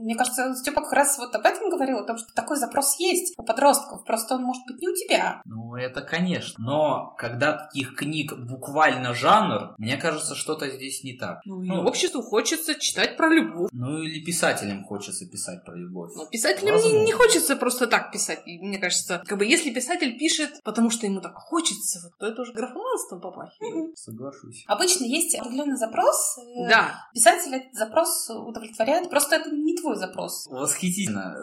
мне 0.00 0.14
кажется, 0.16 0.54
Степа 0.54 0.82
как 0.82 0.92
раз 0.92 1.18
вот 1.18 1.34
об 1.34 1.44
этом 1.44 1.70
говорил, 1.70 1.98
о 1.98 2.06
том, 2.06 2.18
что 2.18 2.32
такой 2.34 2.56
запрос 2.56 2.98
есть 2.98 3.34
у 3.38 3.42
подростков, 3.42 4.04
просто 4.04 4.34
он 4.34 4.42
может 4.42 4.62
быть 4.66 4.80
не 4.80 4.88
у 4.88 4.94
тебя. 4.94 5.42
Ну, 5.44 5.74
это 5.74 6.00
конечно. 6.00 6.62
Но 6.64 7.14
когда 7.18 7.67
таких 7.68 7.94
книг 7.94 8.32
буквально 8.36 9.14
жанр, 9.14 9.74
мне 9.78 9.96
кажется, 9.96 10.34
что-то 10.34 10.68
здесь 10.70 11.04
не 11.04 11.14
так. 11.14 11.40
Ну, 11.44 11.62
ну 11.62 11.82
обществу 11.82 12.22
хочется 12.22 12.74
читать 12.74 13.16
про 13.16 13.28
любовь. 13.28 13.70
Ну, 13.72 14.02
или 14.02 14.24
писателям 14.24 14.84
хочется 14.84 15.26
писать 15.26 15.64
про 15.64 15.76
любовь. 15.76 16.12
Ну, 16.14 16.26
писателям 16.26 16.76
не, 16.76 17.04
не 17.04 17.12
хочется 17.12 17.56
просто 17.56 17.86
так 17.86 18.12
писать. 18.12 18.40
И, 18.46 18.58
мне 18.58 18.78
кажется, 18.78 19.22
как 19.26 19.38
бы 19.38 19.44
если 19.44 19.70
писатель 19.70 20.18
пишет, 20.18 20.50
потому 20.64 20.90
что 20.90 21.06
ему 21.06 21.20
так 21.20 21.34
хочется, 21.34 22.00
вот, 22.02 22.18
то 22.18 22.26
это 22.26 22.42
уже 22.42 22.52
графоманством 22.52 23.20
попахивает. 23.20 23.96
Соглашусь. 23.96 24.64
Обычно 24.66 25.04
есть 25.04 25.34
определенный 25.34 25.76
запрос. 25.76 26.38
Да. 26.68 27.06
Писатель 27.12 27.54
этот 27.54 27.74
запрос 27.74 28.30
удовлетворяет. 28.30 29.10
Просто 29.10 29.36
это 29.36 29.50
не 29.50 29.76
твой 29.76 29.96
запрос. 29.96 30.46
Восхитительно. 30.50 31.34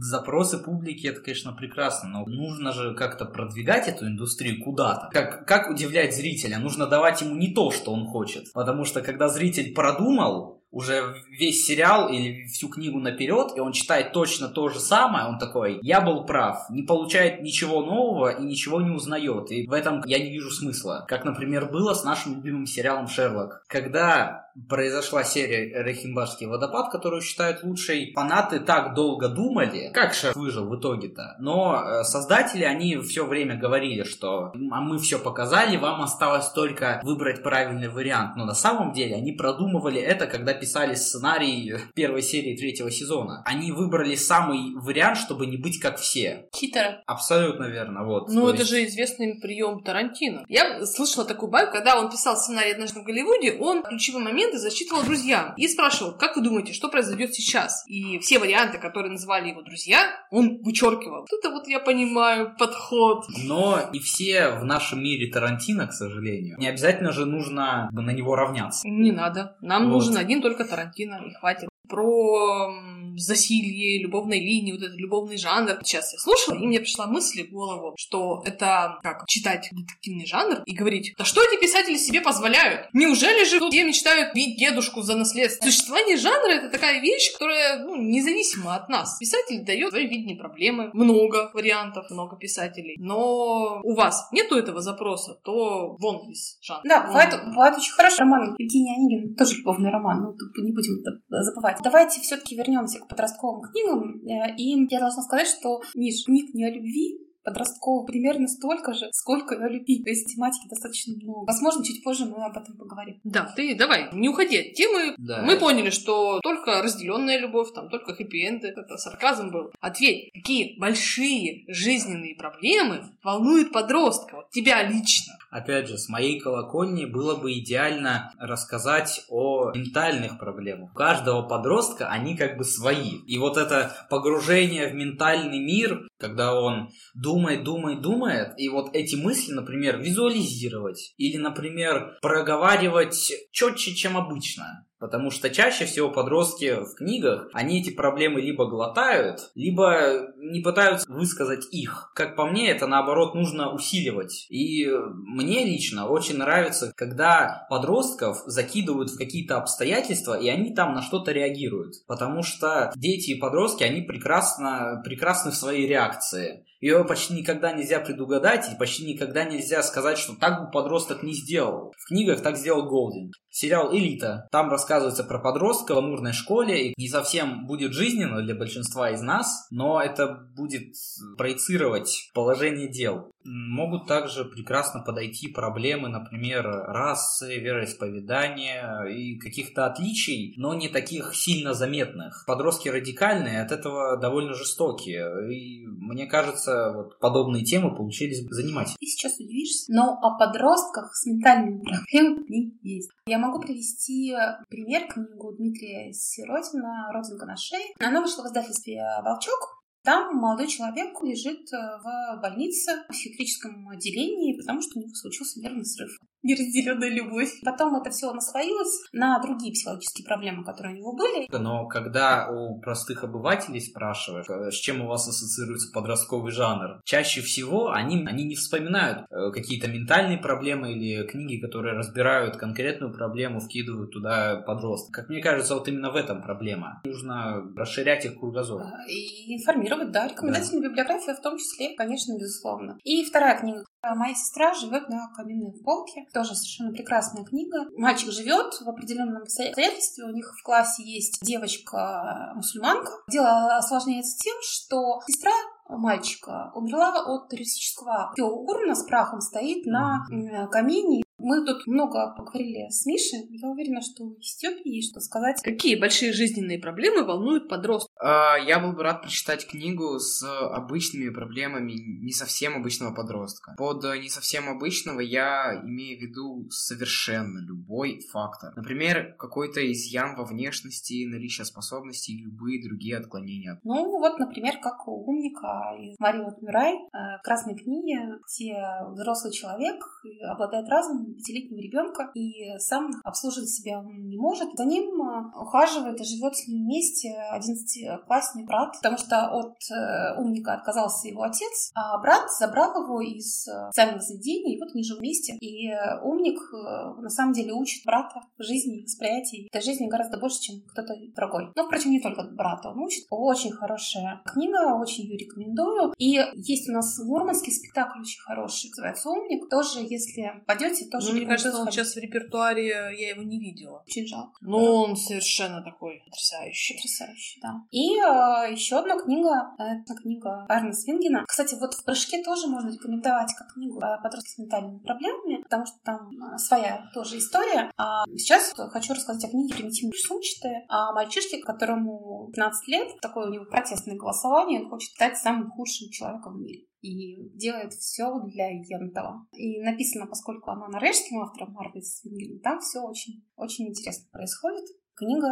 Запросы 0.00 0.58
публики 0.58 1.06
это, 1.06 1.20
конечно, 1.20 1.52
прекрасно, 1.52 2.08
но 2.08 2.24
нужно 2.26 2.72
же 2.72 2.94
как-то 2.94 3.24
продвигать 3.24 3.88
эту 3.88 4.06
индустрию 4.06 4.62
куда-то. 4.62 5.08
Как, 5.12 5.46
как 5.46 5.55
как 5.58 5.70
удивлять 5.70 6.14
зрителя? 6.14 6.58
Нужно 6.58 6.86
давать 6.86 7.22
ему 7.22 7.34
не 7.34 7.52
то, 7.54 7.70
что 7.70 7.92
он 7.92 8.06
хочет. 8.06 8.52
Потому 8.52 8.84
что 8.84 9.00
когда 9.00 9.28
зритель 9.28 9.72
продумал, 9.74 10.56
уже 10.70 11.14
весь 11.30 11.64
сериал 11.64 12.10
или 12.10 12.46
всю 12.48 12.68
книгу 12.68 12.98
наперед, 12.98 13.52
и 13.56 13.60
он 13.60 13.72
читает 13.72 14.12
точно 14.12 14.48
то 14.48 14.68
же 14.68 14.78
самое, 14.78 15.26
он 15.26 15.38
такой, 15.38 15.78
я 15.80 16.02
был 16.02 16.26
прав, 16.26 16.68
не 16.68 16.82
получает 16.82 17.40
ничего 17.40 17.82
нового 17.82 18.28
и 18.28 18.42
ничего 18.42 18.82
не 18.82 18.90
узнает. 18.90 19.50
И 19.50 19.66
в 19.66 19.72
этом 19.72 20.02
я 20.04 20.18
не 20.18 20.30
вижу 20.30 20.50
смысла. 20.50 21.06
Как, 21.08 21.24
например, 21.24 21.70
было 21.70 21.94
с 21.94 22.04
нашим 22.04 22.34
любимым 22.34 22.66
сериалом 22.66 23.08
«Шерлок». 23.08 23.64
Когда 23.68 24.45
произошла 24.68 25.24
серия 25.24 25.82
«Рейхенбашский 25.82 26.46
водопад», 26.46 26.90
которую 26.90 27.22
считают 27.22 27.62
лучшей, 27.62 28.12
фанаты 28.14 28.60
так 28.60 28.94
долго 28.94 29.28
думали, 29.28 29.90
как 29.92 30.14
Шерлок 30.14 30.36
выжил 30.36 30.66
в 30.68 30.78
итоге-то. 30.78 31.36
Но 31.38 31.82
э, 31.82 32.04
создатели, 32.04 32.64
они 32.64 32.96
все 32.98 33.26
время 33.26 33.56
говорили, 33.56 34.02
что 34.02 34.52
а 34.70 34.80
мы 34.80 34.98
все 34.98 35.18
показали, 35.18 35.76
вам 35.76 36.02
осталось 36.02 36.48
только 36.50 37.00
выбрать 37.04 37.42
правильный 37.42 37.88
вариант. 37.88 38.36
Но 38.36 38.44
на 38.44 38.54
самом 38.54 38.92
деле 38.92 39.16
они 39.16 39.32
продумывали 39.32 40.00
это, 40.00 40.26
когда 40.26 40.54
писали 40.54 40.94
сценарий 40.94 41.74
первой 41.94 42.22
серии 42.22 42.56
третьего 42.56 42.90
сезона. 42.90 43.42
Они 43.44 43.72
выбрали 43.72 44.14
самый 44.14 44.74
вариант, 44.74 45.18
чтобы 45.18 45.46
не 45.46 45.56
быть 45.56 45.78
как 45.80 45.98
все. 45.98 46.48
Хитро. 46.54 47.02
Абсолютно 47.06 47.64
верно, 47.64 48.04
вот. 48.04 48.28
Ну, 48.28 48.42
То 48.42 48.50
это 48.50 48.58
есть- 48.60 48.70
же 48.70 48.84
известный 48.86 49.38
прием 49.40 49.82
Тарантино. 49.82 50.44
Я 50.48 50.84
слышала 50.86 51.24
такую 51.24 51.50
байку, 51.50 51.72
когда 51.72 51.98
он 51.98 52.10
писал 52.10 52.36
сценарий 52.36 52.72
«Однажды 52.72 53.00
в 53.00 53.04
Голливуде», 53.04 53.56
он 53.58 53.82
ключевые 53.82 54.24
моменты 54.46 54.58
зачитывал 54.58 55.02
друзьям 55.02 55.54
и 55.56 55.68
спрашивал, 55.68 56.16
как 56.16 56.36
вы 56.36 56.42
думаете, 56.42 56.72
что 56.72 56.88
произойдет 56.88 57.34
сейчас? 57.34 57.84
И 57.86 58.18
все 58.20 58.38
варианты, 58.38 58.78
которые 58.78 59.12
называли 59.12 59.48
его 59.50 59.62
друзья, 59.62 60.10
он 60.30 60.58
вычеркивал. 60.62 61.20
Вот 61.20 61.38
Это 61.38 61.50
вот 61.50 61.68
я 61.68 61.80
понимаю 61.80 62.54
подход. 62.58 63.24
Но 63.44 63.80
и 63.92 63.98
все 63.98 64.50
в 64.50 64.64
нашем 64.64 65.02
мире 65.02 65.30
Тарантино, 65.30 65.86
к 65.86 65.92
сожалению. 65.92 66.56
Не 66.58 66.68
обязательно 66.68 67.12
же 67.12 67.26
нужно 67.26 67.88
на 67.92 68.10
него 68.10 68.36
равняться. 68.36 68.86
Не 68.88 69.12
надо. 69.12 69.56
Нам 69.60 69.84
Вот. 69.86 69.92
нужен 69.92 70.16
один 70.16 70.42
только 70.42 70.64
Тарантино, 70.64 71.22
и 71.26 71.32
хватит. 71.34 71.68
Про 71.88 72.72
засилье, 73.18 74.02
любовной 74.02 74.40
линии, 74.40 74.72
вот 74.72 74.82
этот 74.82 74.98
любовный 74.98 75.36
жанр. 75.36 75.78
Сейчас 75.84 76.12
я 76.12 76.18
слушала, 76.18 76.56
и 76.56 76.66
мне 76.66 76.80
пришла 76.80 77.06
мысль 77.06 77.46
в 77.46 77.50
голову, 77.50 77.94
что 77.98 78.42
это 78.44 78.98
как 79.02 79.26
читать 79.26 79.68
детективный 79.72 80.26
жанр 80.26 80.62
и 80.64 80.74
говорить, 80.74 81.14
да 81.16 81.24
что 81.24 81.42
эти 81.42 81.60
писатели 81.60 81.96
себе 81.96 82.20
позволяют? 82.20 82.88
Неужели 82.92 83.44
же 83.44 83.58
тут 83.58 83.72
все 83.72 83.84
мечтают 83.84 84.34
бить 84.34 84.58
дедушку 84.58 85.02
за 85.02 85.16
наследство? 85.16 85.66
Существование 85.66 86.16
жанра— 86.16 86.50
это 86.52 86.68
такая 86.68 87.00
вещь, 87.00 87.32
которая 87.32 87.78
ну, 87.80 87.96
независима 87.96 88.76
от 88.76 88.88
нас. 88.88 89.16
Писатель 89.18 89.64
дает 89.64 89.90
свое 89.90 90.06
видение 90.06 90.36
проблемы, 90.36 90.90
много 90.92 91.50
вариантов, 91.54 92.10
много 92.10 92.36
писателей. 92.36 92.96
Но 92.98 93.80
у 93.82 93.94
вас 93.94 94.28
нету 94.32 94.56
этого 94.56 94.80
запроса, 94.80 95.38
то 95.44 95.96
вон 95.98 96.30
из 96.30 96.58
жанра. 96.60 96.82
Да, 96.84 97.00
Вон. 97.00 97.08
бывает, 97.08 97.44
бывает 97.46 97.76
очень 97.76 97.92
хороший 97.92 98.20
роман 98.20 98.54
Евгения 98.58 98.94
Онегина, 98.96 99.34
тоже 99.36 99.56
любовный 99.58 99.90
роман, 99.90 100.22
ну, 100.22 100.32
тут 100.32 100.64
не 100.64 100.72
будем 100.72 101.02
забывать. 101.28 101.78
Давайте 101.82 102.20
все-таки 102.20 102.56
вернемся 102.56 103.00
к 103.00 103.05
подростковым 103.08 103.62
книгам. 103.70 104.20
Э, 104.26 104.54
И 104.56 104.86
я 104.90 105.00
должна 105.00 105.22
сказать, 105.22 105.46
что, 105.48 105.80
Миш, 105.94 106.24
книг 106.24 106.54
не 106.54 106.64
о 106.64 106.70
любви, 106.70 107.25
подростковых 107.46 108.06
примерно 108.06 108.48
столько 108.48 108.92
же, 108.92 109.08
сколько 109.12 109.54
и 109.54 109.62
о 109.62 109.68
любви. 109.68 110.02
То 110.02 110.10
есть 110.10 110.34
тематики 110.34 110.68
достаточно 110.68 111.14
много. 111.14 111.46
Возможно, 111.46 111.84
чуть 111.84 112.02
позже 112.02 112.26
мы 112.26 112.44
об 112.44 112.58
этом 112.58 112.76
поговорим. 112.76 113.20
Да, 113.24 113.52
ты 113.54 113.76
давай, 113.76 114.08
не 114.12 114.28
уходи 114.28 114.58
от 114.58 114.74
темы. 114.74 115.14
Да. 115.16 115.42
Мы 115.42 115.56
поняли, 115.56 115.90
что 115.90 116.40
только 116.40 116.82
разделенная 116.82 117.38
любовь, 117.38 117.72
там 117.72 117.88
только 117.88 118.14
хэппи-энды, 118.14 118.68
это 118.68 118.96
сарказм 118.96 119.50
был. 119.50 119.70
Ответь, 119.80 120.32
какие 120.34 120.78
большие 120.78 121.64
жизненные 121.68 122.34
проблемы 122.34 123.04
волнуют 123.22 123.72
подростка, 123.72 124.36
вот 124.36 124.50
тебя 124.50 124.82
лично? 124.82 125.34
Опять 125.50 125.88
же, 125.88 125.96
с 125.96 126.08
моей 126.08 126.40
колокольни 126.40 127.04
было 127.04 127.36
бы 127.36 127.52
идеально 127.52 128.32
рассказать 128.38 129.24
о 129.28 129.72
ментальных 129.72 130.38
проблемах. 130.38 130.90
У 130.90 130.94
каждого 130.94 131.42
подростка 131.42 132.08
они 132.08 132.36
как 132.36 132.58
бы 132.58 132.64
свои. 132.64 133.18
И 133.26 133.38
вот 133.38 133.56
это 133.56 133.92
погружение 134.10 134.88
в 134.88 134.94
ментальный 134.94 135.60
мир, 135.60 136.08
когда 136.18 136.60
он 136.60 136.90
думает, 137.14 137.35
думает, 137.36 138.00
думает, 138.02 138.54
и 138.58 138.68
вот 138.68 138.94
эти 138.94 139.16
мысли, 139.16 139.52
например, 139.52 139.98
визуализировать 139.98 141.14
или, 141.16 141.36
например, 141.36 142.18
проговаривать 142.22 143.32
четче, 143.52 143.94
чем 143.94 144.16
обычно. 144.16 144.86
Потому 144.98 145.30
что 145.30 145.50
чаще 145.50 145.84
всего 145.84 146.10
подростки 146.10 146.74
в 146.80 146.94
книгах, 146.94 147.48
они 147.52 147.80
эти 147.80 147.90
проблемы 147.90 148.40
либо 148.40 148.66
глотают, 148.66 149.50
либо 149.54 150.32
не 150.36 150.60
пытаются 150.60 151.10
высказать 151.10 151.66
их. 151.70 152.12
Как 152.14 152.36
по 152.36 152.46
мне, 152.46 152.70
это 152.70 152.86
наоборот 152.86 153.34
нужно 153.34 153.72
усиливать. 153.72 154.46
И 154.48 154.88
мне 154.88 155.64
лично 155.64 156.08
очень 156.08 156.38
нравится, 156.38 156.92
когда 156.96 157.66
подростков 157.68 158.42
закидывают 158.46 159.10
в 159.10 159.18
какие-то 159.18 159.58
обстоятельства, 159.58 160.38
и 160.38 160.48
они 160.48 160.74
там 160.74 160.94
на 160.94 161.02
что-то 161.02 161.32
реагируют. 161.32 161.94
Потому 162.06 162.42
что 162.42 162.92
дети 162.96 163.32
и 163.32 163.38
подростки, 163.38 163.82
они 163.82 164.02
прекрасно, 164.02 165.02
прекрасны 165.04 165.50
в 165.50 165.56
своей 165.56 165.86
реакции. 165.86 166.64
Ее 166.80 167.04
почти 167.04 167.34
никогда 167.34 167.72
нельзя 167.72 168.00
предугадать, 168.00 168.70
и 168.70 168.76
почти 168.76 169.04
никогда 169.06 169.44
нельзя 169.44 169.82
сказать, 169.82 170.18
что 170.18 170.34
так 170.36 170.60
бы 170.60 170.70
подросток 170.70 171.22
не 171.22 171.32
сделал. 171.32 171.92
В 171.98 172.08
книгах 172.08 172.42
так 172.42 172.56
сделал 172.56 172.88
Голдин. 172.88 173.32
Сериал 173.50 173.94
«Элита». 173.94 174.46
Там 174.52 174.68
рассказывается 174.70 174.85
про 175.24 175.38
подростка 175.38 175.94
в 175.94 175.98
амурной 175.98 176.32
школе, 176.32 176.88
и 176.88 176.94
не 176.96 177.08
совсем 177.08 177.66
будет 177.66 177.92
жизненно 177.92 178.42
для 178.42 178.54
большинства 178.54 179.10
из 179.10 179.20
нас, 179.20 179.66
но 179.70 180.00
это 180.00 180.48
будет 180.56 180.94
проецировать 181.36 182.30
положение 182.34 182.88
дел. 182.88 183.30
Могут 183.46 184.06
также 184.06 184.44
прекрасно 184.44 185.00
подойти 185.00 185.48
проблемы, 185.48 186.08
например, 186.08 186.64
расы, 186.66 187.58
вероисповедания 187.58 189.04
и 189.04 189.38
каких-то 189.38 189.86
отличий, 189.86 190.54
но 190.56 190.74
не 190.74 190.88
таких 190.88 191.34
сильно 191.34 191.74
заметных. 191.74 192.44
Подростки 192.46 192.88
радикальные, 192.88 193.62
от 193.62 193.72
этого 193.72 194.16
довольно 194.18 194.54
жестокие. 194.54 195.52
И 195.52 195.86
мне 195.86 196.26
кажется, 196.26 196.92
вот 196.94 197.18
подобные 197.18 197.64
темы 197.64 197.94
получились 197.94 198.46
бы 198.46 198.54
занимательными. 198.54 198.98
Ты 199.00 199.06
сейчас 199.06 199.38
удивишься, 199.38 199.92
но 199.92 200.18
о 200.20 200.38
подростках 200.38 201.14
с 201.14 201.26
ментальными 201.26 201.82
проблемами 201.82 202.78
есть. 202.82 203.10
Я 203.26 203.38
могу 203.38 203.60
привести 203.60 204.34
пример 204.68 205.06
книгу 205.08 205.54
Дмитрия 205.56 206.12
Сиротина 206.12 207.10
«Родинка 207.12 207.46
на 207.46 207.56
шее». 207.56 207.94
Она 208.00 208.20
вышла 208.20 208.42
в 208.42 208.46
издательстве 208.46 209.02
«Волчок». 209.24 209.76
Там 210.06 210.36
молодой 210.36 210.68
человек 210.68 211.20
лежит 211.20 211.66
э, 211.72 211.76
в 211.76 212.40
больнице 212.40 212.92
в 213.02 213.08
психиатрическом 213.08 213.88
отделении, 213.88 214.56
потому 214.56 214.80
что 214.80 215.00
у 215.00 215.02
него 215.02 215.12
случился 215.12 215.58
нервный 215.58 215.84
срыв. 215.84 216.16
Неразделенная 216.42 217.08
любовь. 217.10 217.50
Потом 217.64 217.96
это 217.96 218.10
все 218.10 218.32
наслоилось 218.32 219.02
на 219.12 219.40
другие 219.40 219.72
психологические 219.72 220.26
проблемы, 220.26 220.64
которые 220.64 220.94
у 220.94 220.98
него 220.98 221.16
были. 221.16 221.46
Но 221.50 221.86
когда 221.88 222.48
у 222.50 222.80
простых 222.80 223.24
обывателей 223.24 223.80
спрашиваешь, 223.80 224.46
э, 224.48 224.70
с 224.70 224.74
чем 224.74 225.02
у 225.02 225.08
вас 225.08 225.26
ассоциируется 225.28 225.90
подростковый 225.92 226.52
жанр, 226.52 227.00
чаще 227.04 227.40
всего 227.40 227.90
они, 227.90 228.24
они 228.26 228.44
не 228.44 228.54
вспоминают 228.54 229.26
э, 229.30 229.50
какие-то 229.52 229.88
ментальные 229.88 230.38
проблемы 230.38 230.92
или 230.92 231.26
книги, 231.26 231.60
которые 231.60 231.96
разбирают 231.96 232.56
конкретную 232.56 233.12
проблему, 233.12 233.60
вкидывают 233.60 234.12
туда 234.12 234.62
подростка. 234.66 235.22
Как 235.22 235.28
мне 235.30 235.40
кажется, 235.40 235.74
вот 235.74 235.88
именно 235.88 236.10
в 236.10 236.16
этом 236.16 236.42
проблема. 236.42 237.00
Нужно 237.04 237.62
расширять 237.76 238.24
их 238.24 238.38
кругозор. 238.38 238.82
э, 238.82 239.10
И 239.10 239.54
информировать, 239.56 240.12
да, 240.12 240.28
рекомендательная 240.28 240.88
библиография 240.88 241.34
в 241.34 241.40
том 241.42 241.56
числе, 241.58 241.94
конечно, 241.96 242.34
безусловно. 242.38 242.98
И 243.04 243.24
вторая 243.24 243.58
книга. 243.58 243.84
Моя 244.14 244.34
сестра 244.34 244.74
живет 244.74 245.08
на 245.08 245.28
каминной 245.34 245.72
полке. 245.82 246.26
Тоже 246.32 246.54
совершенно 246.54 246.92
прекрасная 246.92 247.44
книга. 247.44 247.86
Мальчик 247.96 248.30
живет 248.30 248.74
в 248.80 248.88
определенном 248.88 249.42
обстоятельстве. 249.42 250.24
У 250.24 250.30
них 250.30 250.54
в 250.56 250.62
классе 250.62 251.02
есть 251.02 251.38
девочка-мусульманка. 251.42 253.12
Дело 253.28 253.76
осложняется 253.76 254.38
тем, 254.38 254.56
что 254.62 255.20
сестра 255.26 255.52
мальчика 255.88 256.72
умерла 256.74 257.12
от 257.24 257.48
террористического 257.48 258.28
акта. 258.28 258.44
Урна 258.44 258.94
с 258.94 259.04
прахом 259.04 259.40
стоит 259.40 259.86
на 259.86 260.26
камине. 260.70 261.25
Мы 261.46 261.64
тут 261.64 261.86
много 261.86 262.34
поговорили 262.36 262.88
с 262.90 263.06
Мишей. 263.06 263.46
Я 263.50 263.68
уверена, 263.68 264.00
что 264.00 264.32
и 264.32 264.42
Степе 264.42 264.82
есть 264.84 265.12
что 265.12 265.20
сказать. 265.20 265.62
Какие 265.62 265.94
большие 265.94 266.32
жизненные 266.32 266.80
проблемы 266.80 267.24
волнуют 267.24 267.68
подростка? 267.68 268.10
А, 268.18 268.56
Я 268.56 268.80
был 268.80 268.94
бы 268.94 269.04
рад 269.04 269.22
прочитать 269.22 269.64
книгу 269.64 270.18
с 270.18 270.42
обычными 270.42 271.28
проблемами 271.32 271.92
не 271.92 272.32
совсем 272.32 272.74
обычного 272.74 273.14
подростка. 273.14 273.76
Под 273.78 274.04
э, 274.04 274.18
не 274.18 274.28
совсем 274.28 274.68
обычного 274.68 275.20
я 275.20 275.80
имею 275.84 276.18
в 276.18 276.22
виду 276.22 276.66
совершенно 276.70 277.60
любой 277.60 278.26
фактор. 278.32 278.72
Например, 278.74 279.36
какой-то 279.38 279.80
изъян 279.92 280.34
во 280.34 280.44
внешности, 280.44 281.28
наличие 281.28 281.64
способностей 281.64 282.32
и 282.32 282.42
любые 282.42 282.82
другие 282.82 283.18
отклонения. 283.18 283.78
Ну, 283.84 284.18
вот, 284.18 284.40
например, 284.40 284.80
как 284.82 285.06
у 285.06 285.24
умника 285.24 285.94
из 286.00 286.18
Марии 286.18 286.42
Мюрай 286.60 286.94
в 287.12 287.40
«Красной 287.44 287.76
книге», 287.76 288.40
где 288.48 288.74
взрослый 289.12 289.52
человек 289.52 290.02
обладает 290.42 290.88
разумом, 290.88 291.35
пятилетнего 291.36 291.80
ребенка 291.80 292.30
и 292.34 292.78
сам 292.78 293.10
обслуживать 293.24 293.70
себя 293.70 294.00
он 294.00 294.28
не 294.28 294.36
может. 294.36 294.68
За 294.76 294.84
ним 294.84 295.20
э, 295.20 295.52
ухаживает 295.58 296.20
и 296.20 296.24
живет 296.24 296.56
с 296.56 296.66
ним 296.66 296.84
вместе 296.84 297.34
одиннадцатиклассный 297.50 298.64
брат, 298.64 298.94
потому 298.96 299.18
что 299.18 299.50
от 299.50 299.76
э, 299.90 300.40
умника 300.40 300.74
отказался 300.74 301.28
его 301.28 301.42
отец, 301.42 301.90
а 301.94 302.18
брат 302.20 302.50
забрал 302.58 303.02
его 303.02 303.20
из 303.20 303.66
э, 303.68 303.88
социального 303.88 304.20
заведения, 304.20 304.76
и 304.76 304.80
вот 304.80 304.90
они 304.94 305.04
живут 305.04 305.20
вместе. 305.20 305.56
И 305.60 305.90
умник 306.22 306.58
на 306.72 307.30
самом 307.30 307.52
деле 307.52 307.72
учит 307.72 308.04
брата 308.04 308.40
жизни, 308.58 309.02
восприятии 309.02 309.68
этой 309.70 309.82
жизни 309.82 310.08
гораздо 310.08 310.38
больше, 310.38 310.60
чем 310.60 310.82
кто-то 310.82 311.14
другой. 311.34 311.72
Но, 311.74 311.86
впрочем, 311.86 312.10
не 312.10 312.20
только 312.20 312.42
брата 312.42 312.90
он 312.90 312.98
учит. 312.98 313.26
Очень 313.30 313.72
хорошая 313.72 314.42
книга, 314.44 314.98
очень 315.00 315.24
ее 315.24 315.36
рекомендую. 315.36 316.12
И 316.18 316.38
есть 316.54 316.88
у 316.88 316.92
нас 316.92 317.18
мурманский 317.18 317.72
спектакль 317.72 318.20
очень 318.20 318.40
хороший, 318.40 318.90
называется 318.90 319.30
«Умник». 319.30 319.68
Тоже, 319.70 320.00
если 320.00 320.62
пойдете, 320.66 321.06
тоже 321.10 321.25
Ну, 321.26 321.36
мне 321.36 321.46
кажется, 321.46 321.78
он 321.78 321.90
сейчас 321.90 322.14
в 322.14 322.18
репертуаре, 322.18 322.86
я 322.86 323.30
его 323.30 323.42
не 323.42 323.58
видела. 323.58 324.02
Очень 324.06 324.26
жалко. 324.26 324.58
Ну, 324.60 324.78
он 324.78 325.16
совершенно 325.16 325.82
такой 325.82 326.22
потрясающий. 326.24 326.94
Потрясающе, 326.94 327.60
да. 327.62 327.74
И 327.90 328.16
э, 328.16 328.72
еще 328.72 328.98
одна 328.98 329.18
книга, 329.18 329.74
это 329.78 330.14
книга 330.14 330.66
Арна 330.68 330.92
Свингена. 330.92 331.44
Кстати, 331.46 331.74
вот 331.80 331.94
в 331.94 332.04
«Прыжке» 332.04 332.42
тоже 332.42 332.66
можно 332.68 332.90
рекомендовать 332.90 333.52
как 333.56 333.74
книгу 333.74 333.98
о 334.00 334.18
подростках 334.18 334.52
с 334.52 334.58
ментальными 334.58 334.98
проблемами, 334.98 335.62
потому 335.62 335.86
что 335.86 335.96
там 336.04 336.30
э, 336.30 336.58
своя 336.58 337.08
тоже 337.14 337.38
история. 337.38 337.90
А 337.96 338.24
сейчас 338.36 338.72
хочу 338.74 339.14
рассказать 339.14 339.44
о 339.44 339.48
книге 339.48 339.74
«Примитивные 339.74 340.18
сумчатые», 340.18 340.86
о 340.88 341.12
мальчишке, 341.12 341.58
которому 341.58 342.50
15 342.52 342.88
лет, 342.88 343.08
такое 343.20 343.48
у 343.48 343.52
него 343.52 343.64
протестное 343.64 344.16
голосование, 344.16 344.82
он 344.82 344.90
хочет 344.90 345.10
стать 345.10 345.36
самым 345.36 345.70
худшим 345.70 346.10
человеком 346.10 346.54
в 346.54 346.60
мире 346.60 346.86
и 347.06 347.50
делает 347.56 347.92
все 347.92 348.40
для 348.40 348.68
Ентова. 348.68 349.46
И 349.52 349.80
написано, 349.80 350.26
поскольку 350.26 350.70
она 350.70 350.88
норвежским 350.88 351.40
автором 351.40 351.72
Марвел 351.72 352.02
Свингена, 352.02 352.60
там 352.60 352.80
все 352.80 353.00
очень, 353.00 353.44
очень 353.56 353.88
интересно 353.88 354.28
происходит. 354.32 354.84
Книга 355.14 355.48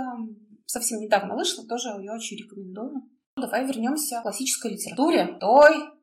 совсем 0.66 1.00
недавно 1.00 1.34
вышла, 1.34 1.66
тоже 1.66 1.88
ее 1.88 2.12
очень 2.12 2.36
рекомендую. 2.36 3.02
Давай 3.36 3.66
вернемся 3.66 4.20
к 4.20 4.22
классической 4.22 4.72
литературе, 4.72 5.36
той 5.40 5.93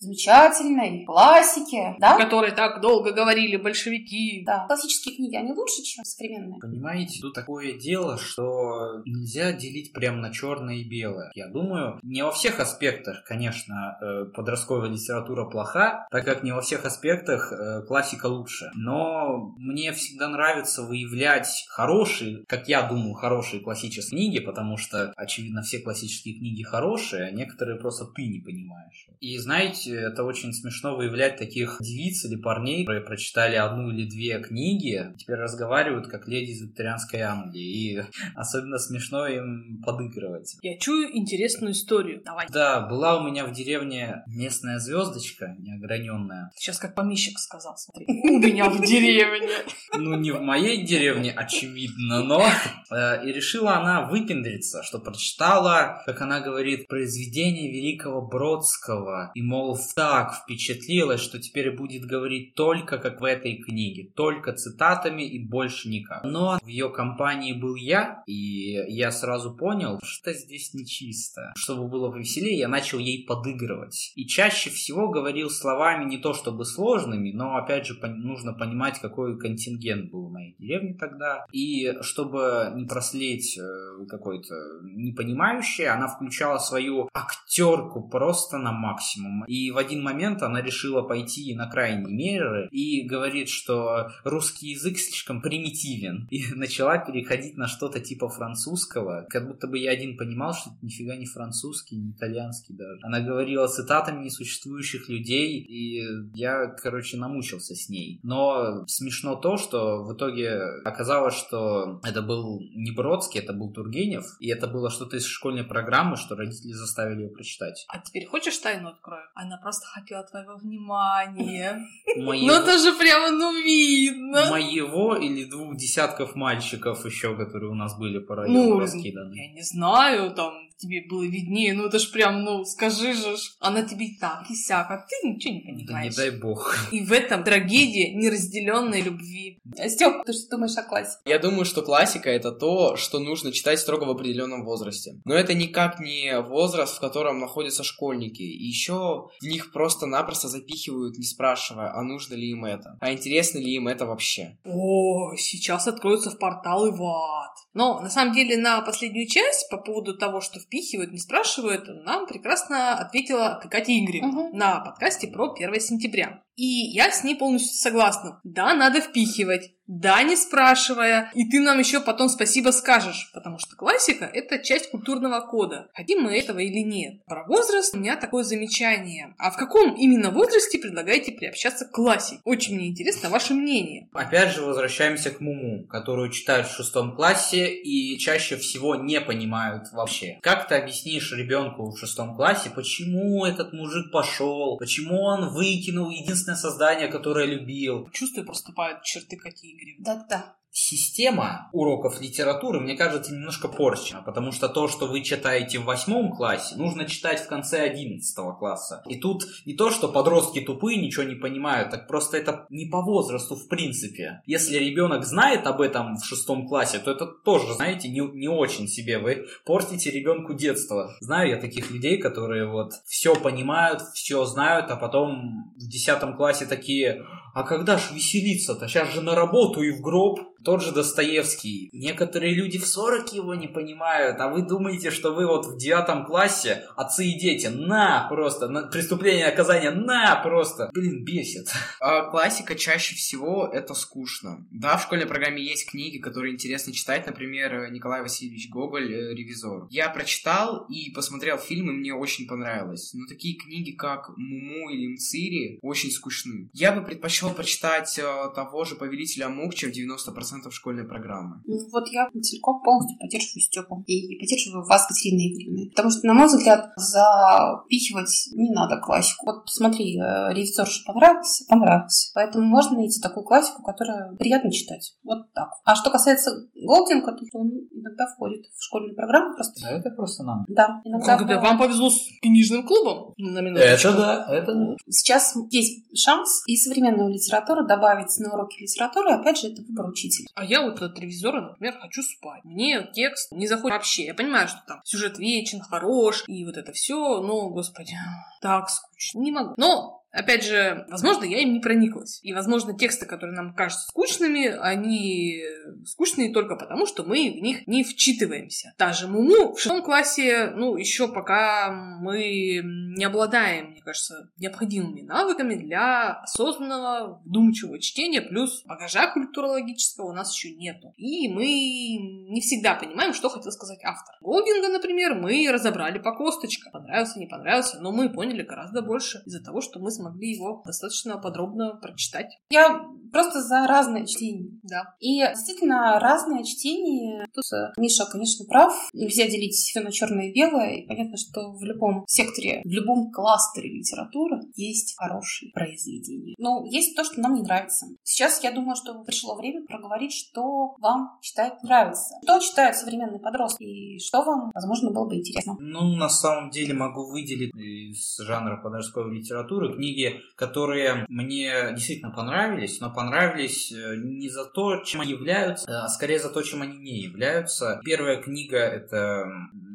замечательной 0.00 1.04
классике, 1.04 1.94
О 1.96 1.96
да? 1.98 2.16
которой 2.16 2.52
так 2.52 2.80
долго 2.80 3.12
говорили 3.12 3.56
большевики. 3.56 4.42
Да, 4.44 4.66
классические 4.66 5.16
книги, 5.16 5.36
они 5.36 5.52
лучше, 5.52 5.82
чем 5.82 6.04
современные. 6.04 6.58
Понимаете, 6.58 7.20
тут 7.20 7.34
такое 7.34 7.78
дело, 7.78 8.18
что 8.18 9.02
нельзя 9.04 9.52
делить 9.52 9.92
прям 9.92 10.20
на 10.20 10.32
черное 10.32 10.76
и 10.76 10.84
белое. 10.84 11.30
Я 11.34 11.48
думаю, 11.48 11.98
не 12.02 12.22
во 12.24 12.32
всех 12.32 12.60
аспектах, 12.60 13.24
конечно, 13.24 13.98
э, 14.00 14.24
подростковая 14.34 14.90
литература 14.90 15.44
плоха, 15.44 16.06
так 16.10 16.24
как 16.24 16.42
не 16.42 16.52
во 16.52 16.62
всех 16.62 16.86
аспектах 16.86 17.52
э, 17.52 17.82
классика 17.86 18.26
лучше. 18.26 18.70
Но 18.74 19.54
мне 19.58 19.92
всегда 19.92 20.28
нравится 20.28 20.82
выявлять 20.82 21.66
хорошие, 21.68 22.44
как 22.48 22.68
я 22.68 22.82
думаю, 22.82 23.14
хорошие 23.14 23.60
классические 23.62 24.18
книги, 24.18 24.40
потому 24.40 24.78
что, 24.78 25.12
очевидно, 25.16 25.62
все 25.62 25.78
классические 25.78 26.38
книги 26.38 26.62
хорошие, 26.62 27.26
а 27.26 27.30
некоторые 27.30 27.78
просто 27.78 28.06
ты 28.06 28.26
не 28.26 28.40
понимаешь. 28.40 29.08
И 29.20 29.36
знаете, 29.36 29.89
это 29.96 30.24
очень 30.24 30.52
смешно 30.52 30.96
выявлять 30.96 31.36
таких 31.36 31.76
девиц 31.80 32.24
или 32.24 32.36
парней, 32.36 32.84
которые 32.84 33.04
прочитали 33.04 33.56
одну 33.56 33.90
или 33.90 34.08
две 34.08 34.40
книги, 34.40 35.14
теперь 35.18 35.36
разговаривают 35.36 36.08
как 36.08 36.28
леди 36.28 36.50
из 36.50 36.62
викторианской 36.62 37.20
Англии. 37.20 37.60
И 37.60 38.02
особенно 38.34 38.78
смешно 38.78 39.26
им 39.26 39.82
подыгрывать. 39.84 40.56
Я 40.62 40.78
чую 40.78 41.16
интересную 41.16 41.72
историю. 41.72 42.22
Давай. 42.24 42.46
Да, 42.50 42.80
была 42.80 43.18
у 43.20 43.22
меня 43.28 43.46
в 43.46 43.52
деревне 43.52 44.22
местная 44.26 44.78
звездочка 44.78 45.56
неограненная. 45.58 46.50
Сейчас 46.56 46.78
как 46.78 46.94
помещик 46.94 47.38
сказал, 47.38 47.76
смотри. 47.76 48.06
У 48.08 48.38
меня 48.38 48.68
в 48.68 48.80
деревне. 48.84 49.48
Ну, 49.96 50.16
не 50.16 50.30
в 50.30 50.40
моей 50.40 50.84
деревне, 50.84 51.32
очевидно, 51.32 52.22
но... 52.22 52.46
э, 52.90 53.26
И 53.26 53.32
решила 53.32 53.76
она 53.76 54.06
выпендриться, 54.08 54.82
что 54.82 54.98
прочитала, 54.98 56.02
как 56.06 56.20
она 56.20 56.40
говорит, 56.40 56.86
произведение 56.88 57.70
великого 57.70 58.22
Бродского. 58.26 59.30
И, 59.34 59.42
мол, 59.42 59.76
так 59.94 60.34
впечатлилась, 60.34 61.20
что 61.20 61.38
теперь 61.38 61.76
будет 61.76 62.04
говорить 62.04 62.54
только 62.54 62.98
как 62.98 63.20
в 63.20 63.24
этой 63.24 63.56
книге. 63.56 64.10
Только 64.14 64.52
цитатами 64.52 65.22
и 65.22 65.38
больше 65.38 65.88
никак. 65.88 66.24
Но 66.24 66.58
в 66.62 66.66
ее 66.66 66.90
компании 66.90 67.52
был 67.52 67.74
я, 67.74 68.22
и 68.26 68.72
я 68.88 69.10
сразу 69.10 69.54
понял, 69.54 69.98
что 70.02 70.32
здесь 70.32 70.74
нечисто. 70.74 71.52
Чтобы 71.56 71.88
было 71.88 72.10
повеселее, 72.10 72.58
я 72.58 72.68
начал 72.68 72.98
ей 72.98 73.24
подыгрывать. 73.26 74.12
И 74.14 74.26
чаще 74.26 74.70
всего 74.70 75.08
говорил 75.08 75.50
словами 75.50 76.04
не 76.04 76.18
то 76.18 76.32
чтобы 76.32 76.64
сложными, 76.64 77.32
но, 77.32 77.56
опять 77.56 77.86
же, 77.86 77.98
нужно 78.02 78.52
понимать, 78.52 78.98
какой 79.00 79.38
контингент 79.38 80.10
был 80.10 80.28
в 80.28 80.32
моей 80.32 80.54
деревне 80.58 80.94
тогда. 80.94 81.44
И 81.52 81.94
чтобы 82.02 82.72
не 82.74 82.86
проследить 82.86 83.58
э, 83.58 84.06
какой-то 84.08 84.54
непонимающий, 84.82 85.86
она 85.86 86.08
включала 86.08 86.58
свою 86.58 87.08
актерку 87.12 88.08
просто 88.08 88.58
на 88.58 88.72
максимум. 88.72 89.44
И 89.46 89.69
в 89.70 89.78
один 89.78 90.02
момент 90.02 90.42
она 90.42 90.62
решила 90.62 91.02
пойти 91.02 91.54
на 91.54 91.68
крайние 91.68 92.14
меры 92.14 92.68
и 92.70 93.02
говорит, 93.02 93.48
что 93.48 94.10
русский 94.24 94.68
язык 94.70 94.98
слишком 94.98 95.40
примитивен. 95.42 96.28
И 96.30 96.44
начала 96.54 96.98
переходить 96.98 97.56
на 97.56 97.66
что-то 97.66 98.00
типа 98.00 98.28
французского, 98.28 99.26
как 99.28 99.46
будто 99.46 99.66
бы 99.66 99.78
я 99.78 99.90
один 99.90 100.16
понимал, 100.16 100.54
что 100.54 100.70
это 100.70 100.78
нифига 100.82 101.16
не 101.16 101.26
французский, 101.26 101.96
не 101.96 102.12
итальянский 102.12 102.74
даже. 102.74 103.00
Она 103.02 103.20
говорила 103.20 103.66
цитатами 103.68 104.24
несуществующих 104.24 105.08
людей, 105.08 105.58
и 105.60 106.02
я, 106.34 106.66
короче, 106.66 107.16
намучился 107.16 107.74
с 107.74 107.88
ней. 107.88 108.20
Но 108.22 108.86
смешно 108.86 109.36
то, 109.36 109.56
что 109.56 110.04
в 110.04 110.14
итоге 110.14 110.60
оказалось, 110.84 111.34
что 111.34 112.00
это 112.04 112.22
был 112.22 112.60
не 112.74 112.92
Бродский, 112.92 113.40
это 113.40 113.52
был 113.52 113.72
Тургенев, 113.72 114.24
и 114.40 114.48
это 114.48 114.66
было 114.66 114.90
что-то 114.90 115.16
из 115.16 115.24
школьной 115.24 115.64
программы, 115.64 116.16
что 116.16 116.36
родители 116.36 116.72
заставили 116.72 117.22
ее 117.22 117.28
прочитать. 117.28 117.84
А 117.88 117.98
теперь 117.98 118.26
хочешь 118.26 118.58
тайну 118.58 118.88
открою? 118.88 119.24
Она 119.34 119.49
просто 119.58 119.86
хотела 119.86 120.22
твоего 120.24 120.56
внимания. 120.56 121.86
Моего, 122.16 122.46
Ну 122.46 122.52
это 122.54 122.78
же 122.78 122.92
прямо, 122.94 123.30
ну 123.30 123.52
видно. 123.62 124.50
моего 124.50 125.16
или 125.16 125.44
двух 125.44 125.76
десятков 125.76 126.34
мальчиков 126.34 127.04
еще, 127.04 127.36
которые 127.36 127.70
у 127.70 127.74
нас 127.74 127.98
были 127.98 128.18
по 128.18 128.36
району 128.36 128.74
Ну, 128.74 128.78
раскиданы. 128.80 129.34
я 129.34 129.52
не 129.52 129.62
знаю, 129.62 130.32
там 130.34 130.54
тебе 130.80 131.04
было 131.08 131.22
виднее, 131.24 131.74
ну 131.74 131.86
это 131.86 131.98
ж 131.98 132.10
прям, 132.10 132.42
ну 132.42 132.64
скажи 132.64 133.12
же, 133.14 133.36
она 133.60 133.82
тебе 133.82 134.06
и 134.06 134.18
так, 134.18 134.50
и 134.50 134.54
сяк, 134.54 134.90
а 134.90 135.06
ты 135.08 135.28
ничего 135.28 135.54
не 135.54 135.60
Да 135.60 135.70
не 135.72 135.84
понимаешь. 135.86 136.14
дай 136.16 136.30
бог. 136.30 136.76
И 136.92 137.00
в 137.00 137.12
этом 137.12 137.44
трагедия 137.44 138.14
неразделенной 138.14 139.02
любви. 139.02 139.58
Степ, 139.88 140.24
ты 140.24 140.32
что 140.32 140.50
думаешь 140.56 140.76
о 140.76 140.82
классе? 140.82 141.18
Я 141.24 141.38
думаю, 141.38 141.64
что 141.64 141.82
классика 141.82 142.30
это 142.30 142.52
то, 142.52 142.96
что 142.96 143.18
нужно 143.18 143.52
читать 143.52 143.78
строго 143.78 144.04
в 144.04 144.10
определенном 144.10 144.64
возрасте. 144.64 145.20
Но 145.24 145.34
это 145.34 145.54
никак 145.54 146.00
не 146.00 146.40
возраст, 146.40 146.96
в 146.96 147.00
котором 147.00 147.38
находятся 147.40 147.84
школьники. 147.84 148.42
И 148.42 148.66
еще 148.66 149.28
в 149.40 149.44
них 149.44 149.72
просто-напросто 149.72 150.48
запихивают, 150.48 151.18
не 151.18 151.24
спрашивая, 151.24 151.92
а 151.94 152.02
нужно 152.02 152.34
ли 152.34 152.50
им 152.50 152.64
это, 152.64 152.96
а 153.00 153.12
интересно 153.12 153.58
ли 153.58 153.74
им 153.74 153.88
это 153.88 154.06
вообще. 154.06 154.58
О, 154.64 155.34
сейчас 155.36 155.86
откроются 155.86 156.30
в 156.30 156.38
порталы 156.38 156.90
в 156.90 157.02
ад. 157.02 157.50
Но 157.72 158.00
на 158.00 158.10
самом 158.10 158.34
деле 158.34 158.56
на 158.56 158.80
последнюю 158.80 159.28
часть 159.28 159.68
по 159.70 159.76
поводу 159.76 160.16
того, 160.16 160.40
что 160.40 160.58
впихивают, 160.58 161.12
не 161.12 161.18
спрашивают, 161.18 161.84
нам 162.04 162.26
прекрасно 162.26 162.94
ответила 162.94 163.60
Катя 163.70 163.92
Игоревна 163.92 164.28
Мгм. 164.28 164.56
на 164.58 164.80
подкасте 164.80 165.28
про 165.28 165.52
1 165.52 165.80
сентября. 165.80 166.42
И 166.56 166.64
я 166.64 167.10
с 167.10 167.22
ней 167.24 167.36
полностью 167.36 167.76
согласна. 167.76 168.40
Да, 168.44 168.74
надо 168.74 169.00
впихивать. 169.00 169.72
Да, 169.92 170.22
не 170.22 170.36
спрашивая. 170.36 171.32
И 171.34 171.50
ты 171.50 171.58
нам 171.58 171.80
еще 171.80 172.00
потом 172.00 172.28
спасибо 172.28 172.70
скажешь. 172.70 173.28
Потому 173.34 173.58
что 173.58 173.74
классика– 173.74 174.24
это 174.32 174.60
часть 174.62 174.92
культурного 174.92 175.40
кода. 175.40 175.88
Хотим 175.94 176.22
мы 176.22 176.38
этого 176.38 176.60
или 176.60 176.78
нет. 176.78 177.24
Про 177.26 177.44
возраст 177.44 177.92
у 177.92 177.98
меня 177.98 178.14
такое 178.14 178.44
замечание. 178.44 179.34
А 179.36 179.50
в 179.50 179.56
каком 179.56 179.96
именно 179.96 180.30
возрасте 180.30 180.78
предлагаете 180.78 181.32
приобщаться 181.32 181.86
к 181.86 181.90
классике? 181.90 182.40
Очень 182.44 182.76
мне 182.76 182.86
интересно 182.86 183.30
ваше 183.30 183.52
мнение. 183.52 184.08
Опять 184.12 184.54
же, 184.54 184.62
возвращаемся 184.62 185.32
к 185.32 185.40
Муму, 185.40 185.88
которую 185.88 186.30
читают 186.30 186.68
в 186.68 186.76
шестом 186.76 187.16
классе 187.16 187.74
и 187.74 188.16
чаще 188.20 188.56
всего 188.58 188.94
не 188.94 189.20
понимают 189.20 189.90
вообще. 189.90 190.38
Как 190.40 190.68
ты 190.68 190.76
объяснишь 190.76 191.32
ребенку 191.32 191.90
в 191.90 191.98
шестом 191.98 192.36
классе, 192.36 192.70
почему 192.72 193.44
этот 193.44 193.72
мужик 193.72 194.12
пошел, 194.12 194.78
почему 194.78 195.20
он 195.22 195.48
выкинул 195.52 196.10
единственное 196.10 196.56
создание, 196.56 197.08
которое 197.08 197.46
любил? 197.46 198.08
Чувствую, 198.12 198.46
проступают 198.46 199.02
черты 199.02 199.36
Кати 199.36 199.79
Игоревны. 199.80 200.04
Да-да. 200.04 200.56
Система 200.72 201.68
уроков 201.72 202.20
литературы, 202.20 202.78
мне 202.78 202.94
кажется, 202.94 203.34
немножко 203.34 203.66
порчена, 203.66 204.22
потому 204.22 204.52
что 204.52 204.68
то, 204.68 204.86
что 204.86 205.08
вы 205.08 205.22
читаете 205.22 205.80
в 205.80 205.84
восьмом 205.84 206.30
классе, 206.30 206.76
нужно 206.76 207.06
читать 207.06 207.40
в 207.40 207.48
конце 207.48 207.80
одиннадцатого 207.80 208.52
класса. 208.52 209.02
И 209.08 209.16
тут 209.16 209.42
не 209.66 209.74
то, 209.74 209.90
что 209.90 210.06
подростки 210.06 210.60
тупые, 210.60 211.02
ничего 211.02 211.24
не 211.24 211.34
понимают, 211.34 211.90
так 211.90 212.06
просто 212.06 212.36
это 212.36 212.66
не 212.70 212.86
по 212.86 213.02
возрасту 213.02 213.56
в 213.56 213.66
принципе. 213.66 214.42
Если 214.46 214.76
ребенок 214.76 215.24
знает 215.24 215.66
об 215.66 215.80
этом 215.80 216.14
в 216.14 216.24
шестом 216.24 216.68
классе, 216.68 217.00
то 217.00 217.10
это 217.10 217.26
тоже, 217.26 217.74
знаете, 217.74 218.08
не, 218.08 218.20
не 218.20 218.48
очень 218.48 218.86
себе. 218.86 219.18
Вы 219.18 219.48
портите 219.66 220.12
ребенку 220.12 220.54
детство. 220.54 221.10
Знаю 221.18 221.50
я 221.50 221.56
таких 221.56 221.90
людей, 221.90 222.16
которые 222.18 222.70
вот 222.70 222.92
все 223.06 223.34
понимают, 223.34 224.02
все 224.14 224.44
знают, 224.44 224.88
а 224.92 224.96
потом 224.96 225.72
в 225.74 225.88
десятом 225.88 226.36
классе 226.36 226.64
такие, 226.66 227.26
а 227.54 227.62
когда 227.62 227.98
ж 227.98 228.12
веселиться-то? 228.12 228.88
Сейчас 228.88 229.12
же 229.12 229.22
на 229.22 229.34
работу 229.34 229.82
и 229.82 229.90
в 229.90 230.00
гроб. 230.00 230.40
Тот 230.64 230.82
же 230.82 230.92
Достоевский. 230.92 231.88
Некоторые 231.92 232.54
люди 232.54 232.78
в 232.78 232.86
40 232.86 233.32
его 233.32 233.54
не 233.54 233.68
понимают, 233.68 234.40
а 234.40 234.48
вы 234.48 234.62
думаете, 234.62 235.10
что 235.10 235.32
вы 235.32 235.46
вот 235.46 235.66
в 235.66 235.78
девятом 235.78 236.26
классе, 236.26 236.86
отцы 236.96 237.26
и 237.26 237.38
дети, 237.38 237.68
на 237.68 238.26
просто, 238.28 238.68
на 238.68 238.82
преступление 238.82 239.46
наказание, 239.46 239.90
на 239.90 240.36
просто. 240.42 240.90
Блин, 240.92 241.24
бесит. 241.24 241.68
А 242.00 242.30
классика 242.30 242.74
чаще 242.74 243.14
всего 243.14 243.68
это 243.72 243.94
скучно. 243.94 244.66
Да, 244.70 244.96
в 244.96 245.02
школьной 245.02 245.26
программе 245.26 245.62
есть 245.62 245.88
книги, 245.88 246.18
которые 246.18 246.54
интересно 246.54 246.92
читать, 246.92 247.26
например, 247.26 247.90
Николай 247.90 248.20
Васильевич 248.22 248.68
Гоголь 248.68 249.12
э, 249.12 249.34
«Ревизор». 249.34 249.86
Я 249.90 250.08
прочитал 250.10 250.86
и 250.88 251.10
посмотрел 251.10 251.56
фильм, 251.56 251.90
и 251.90 251.92
мне 251.92 252.14
очень 252.14 252.46
понравилось. 252.46 253.12
Но 253.14 253.26
такие 253.26 253.56
книги, 253.56 253.92
как 253.92 254.30
«Муму» 254.36 254.90
или 254.90 255.14
«Мцири» 255.14 255.78
очень 255.82 256.10
скучны. 256.10 256.68
Я 256.72 256.92
бы 256.92 257.02
предпочел 257.02 257.50
прочитать 257.50 258.18
э, 258.18 258.22
того 258.54 258.84
же 258.84 258.96
«Повелителя 258.96 259.48
Мук», 259.48 259.74
чем 259.74 259.90
90% 259.90 260.49
школьной 260.70 261.04
программы. 261.04 261.62
Ну, 261.66 261.76
Вот 261.92 262.08
я 262.08 262.28
целиком 262.42 262.82
полностью 262.82 263.18
поддерживаю 263.18 263.60
Степу 263.62 264.04
и 264.06 264.38
поддерживаю 264.38 264.84
вас, 264.86 265.06
Катерина 265.06 265.40
Игоревна. 265.40 265.90
Потому 265.90 266.10
что, 266.10 266.26
на 266.26 266.34
мой 266.34 266.46
взгляд, 266.46 266.90
запихивать 266.96 268.48
не 268.52 268.70
надо 268.70 268.98
классику. 268.98 269.46
Вот 269.46 269.68
смотри, 269.68 270.18
э, 270.18 270.52
ревизор 270.52 270.86
же 270.86 271.02
понравился, 271.06 271.64
понравился. 271.68 272.30
Поэтому 272.34 272.66
можно 272.66 272.98
найти 272.98 273.20
такую 273.20 273.44
классику, 273.44 273.82
которая 273.82 274.34
приятно 274.36 274.70
читать. 274.72 275.16
Вот 275.24 275.52
так. 275.52 275.70
А 275.84 275.94
что 275.94 276.10
касается 276.10 276.50
Голдинга, 276.74 277.32
то 277.32 277.44
он 277.52 277.70
иногда 277.90 278.26
входит 278.26 278.66
в 278.66 278.82
школьную 278.82 279.14
программу 279.14 279.54
просто. 279.54 279.80
Да, 279.82 279.90
это 279.90 280.10
просто 280.10 280.44
нам. 280.44 280.64
Да, 280.68 281.00
иногда. 281.04 281.38
Когда 281.38 281.60
вам 281.60 281.78
повезло 281.78 282.10
с 282.10 282.18
книжным 282.42 282.86
клубом, 282.86 283.34
на 283.36 283.60
минуточку. 283.60 284.12
да, 284.12 284.46
это 284.50 284.74
да. 284.74 284.96
Сейчас 285.08 285.54
есть 285.70 286.04
шанс 286.18 286.62
и 286.66 286.76
современную 286.76 287.32
литературу 287.32 287.86
добавить 287.86 288.36
на 288.38 288.52
уроки 288.52 288.82
литературы. 288.82 289.30
Опять 289.30 289.58
же, 289.58 289.68
это 289.68 289.82
выбор 289.82 290.08
учителя. 290.08 290.39
А 290.54 290.64
я 290.64 290.82
вот 290.82 291.00
от 291.02 291.18
ревизора, 291.18 291.60
например, 291.60 291.98
хочу 291.98 292.22
спать. 292.22 292.64
Мне 292.64 293.08
текст 293.12 293.52
не 293.52 293.66
заходит 293.66 293.96
вообще. 293.96 294.26
Я 294.26 294.34
понимаю, 294.34 294.68
что 294.68 294.82
там 294.86 295.00
сюжет 295.04 295.38
вечен, 295.38 295.80
хорош, 295.80 296.44
и 296.46 296.64
вот 296.64 296.76
это 296.76 296.92
все, 296.92 297.40
но, 297.40 297.68
господи, 297.68 298.14
так 298.60 298.90
скучно. 298.90 299.40
Не 299.40 299.52
могу. 299.52 299.74
Но 299.76 300.19
Опять 300.32 300.64
же, 300.64 301.06
возможно, 301.08 301.44
я 301.44 301.60
им 301.60 301.72
не 301.72 301.80
прониклась. 301.80 302.40
И, 302.42 302.52
возможно, 302.52 302.96
тексты, 302.96 303.26
которые 303.26 303.56
нам 303.56 303.74
кажутся 303.74 304.08
скучными, 304.08 304.66
они 304.66 305.60
скучные 306.06 306.52
только 306.52 306.76
потому, 306.76 307.06
что 307.06 307.24
мы 307.24 307.50
в 307.50 307.62
них 307.62 307.86
не 307.86 308.04
вчитываемся. 308.04 308.94
Та 308.96 309.12
же 309.12 309.26
Муму 309.26 309.74
в 309.74 309.80
шестом 309.80 310.02
классе, 310.02 310.72
ну, 310.74 310.96
еще 310.96 311.28
пока 311.28 311.90
мы 311.90 312.80
не 313.16 313.24
обладаем, 313.24 313.90
мне 313.90 314.00
кажется, 314.02 314.50
необходимыми 314.58 315.22
навыками 315.22 315.74
для 315.74 316.34
осознанного, 316.42 317.40
вдумчивого 317.44 318.00
чтения, 318.00 318.40
плюс 318.40 318.84
багажа 318.84 319.32
культурологического 319.32 320.30
у 320.30 320.32
нас 320.32 320.54
еще 320.54 320.74
нету. 320.74 321.12
И 321.16 321.48
мы 321.48 321.64
не 321.64 322.60
всегда 322.60 322.94
понимаем, 322.94 323.34
что 323.34 323.48
хотел 323.48 323.72
сказать 323.72 324.00
автор. 324.04 324.36
Голдинга, 324.40 324.88
например, 324.88 325.34
мы 325.34 325.68
разобрали 325.70 326.18
по 326.18 326.34
косточкам. 326.36 326.92
Понравился, 326.92 327.38
не 327.38 327.46
понравился, 327.46 328.00
но 328.00 328.12
мы 328.12 328.28
поняли 328.28 328.62
гораздо 328.62 329.02
больше 329.02 329.42
из-за 329.46 329.62
того, 329.62 329.80
что 329.80 329.98
мы 329.98 330.10
смогли 330.20 330.54
его 330.54 330.82
достаточно 330.84 331.38
подробно 331.38 331.98
прочитать. 332.00 332.58
Я 332.70 333.00
просто 333.32 333.62
за 333.62 333.86
разное 333.86 334.26
чтение. 334.26 334.70
Да. 334.82 335.14
И 335.20 335.38
действительно, 335.38 336.18
разное 336.18 336.64
чтение. 336.64 337.46
Тут 337.54 337.64
э, 337.72 337.92
Миша, 337.96 338.26
конечно, 338.26 338.66
прав. 338.66 338.92
Нельзя 339.12 339.46
делить 339.46 339.74
все 339.74 340.00
на 340.00 340.10
черное 340.10 340.48
и 340.48 340.52
белое. 340.52 340.96
И 340.96 341.06
понятно, 341.06 341.36
что 341.36 341.72
в 341.72 341.82
любом 341.82 342.24
секторе, 342.26 342.82
в 342.84 342.88
любом 342.88 343.30
кластере 343.30 343.90
литературы 343.90 344.60
есть 344.74 345.14
хорошие 345.16 345.70
произведения. 345.72 346.54
Но 346.58 346.84
есть 346.86 347.16
то, 347.16 347.24
что 347.24 347.40
нам 347.40 347.54
не 347.54 347.62
нравится. 347.62 348.06
Сейчас 348.22 348.62
я 348.62 348.72
думаю, 348.72 348.96
что 348.96 349.22
пришло 349.22 349.56
время 349.56 349.84
проговорить, 349.86 350.32
что 350.32 350.94
вам 350.98 351.38
читать 351.40 351.82
нравится. 351.82 352.34
Что 352.42 352.58
читают 352.58 352.96
современные 352.96 353.40
подростки 353.40 353.82
и 353.82 354.18
что 354.18 354.42
вам, 354.42 354.70
возможно, 354.74 355.10
было 355.10 355.28
бы 355.28 355.36
интересно. 355.36 355.76
Ну, 355.78 356.16
на 356.16 356.28
самом 356.28 356.70
деле 356.70 356.94
могу 356.94 357.30
выделить 357.30 357.74
из 357.74 358.36
жанра 358.38 358.80
подростковой 358.82 359.38
литературы 359.38 359.94
книги, 359.94 360.09
которые 360.56 361.26
мне 361.28 361.92
действительно 361.92 362.30
понравились, 362.30 363.00
но 363.00 363.12
понравились 363.12 363.92
э, 363.92 364.16
не 364.16 364.48
за 364.48 364.64
то, 364.64 365.02
чем 365.04 365.20
они 365.20 365.32
являются, 365.32 366.04
а 366.04 366.08
скорее 366.08 366.38
за 366.38 366.50
то, 366.50 366.62
чем 366.62 366.82
они 366.82 366.98
не 366.98 367.20
являются. 367.20 368.00
Первая 368.04 368.40
книга— 368.40 368.78
это 368.78 369.46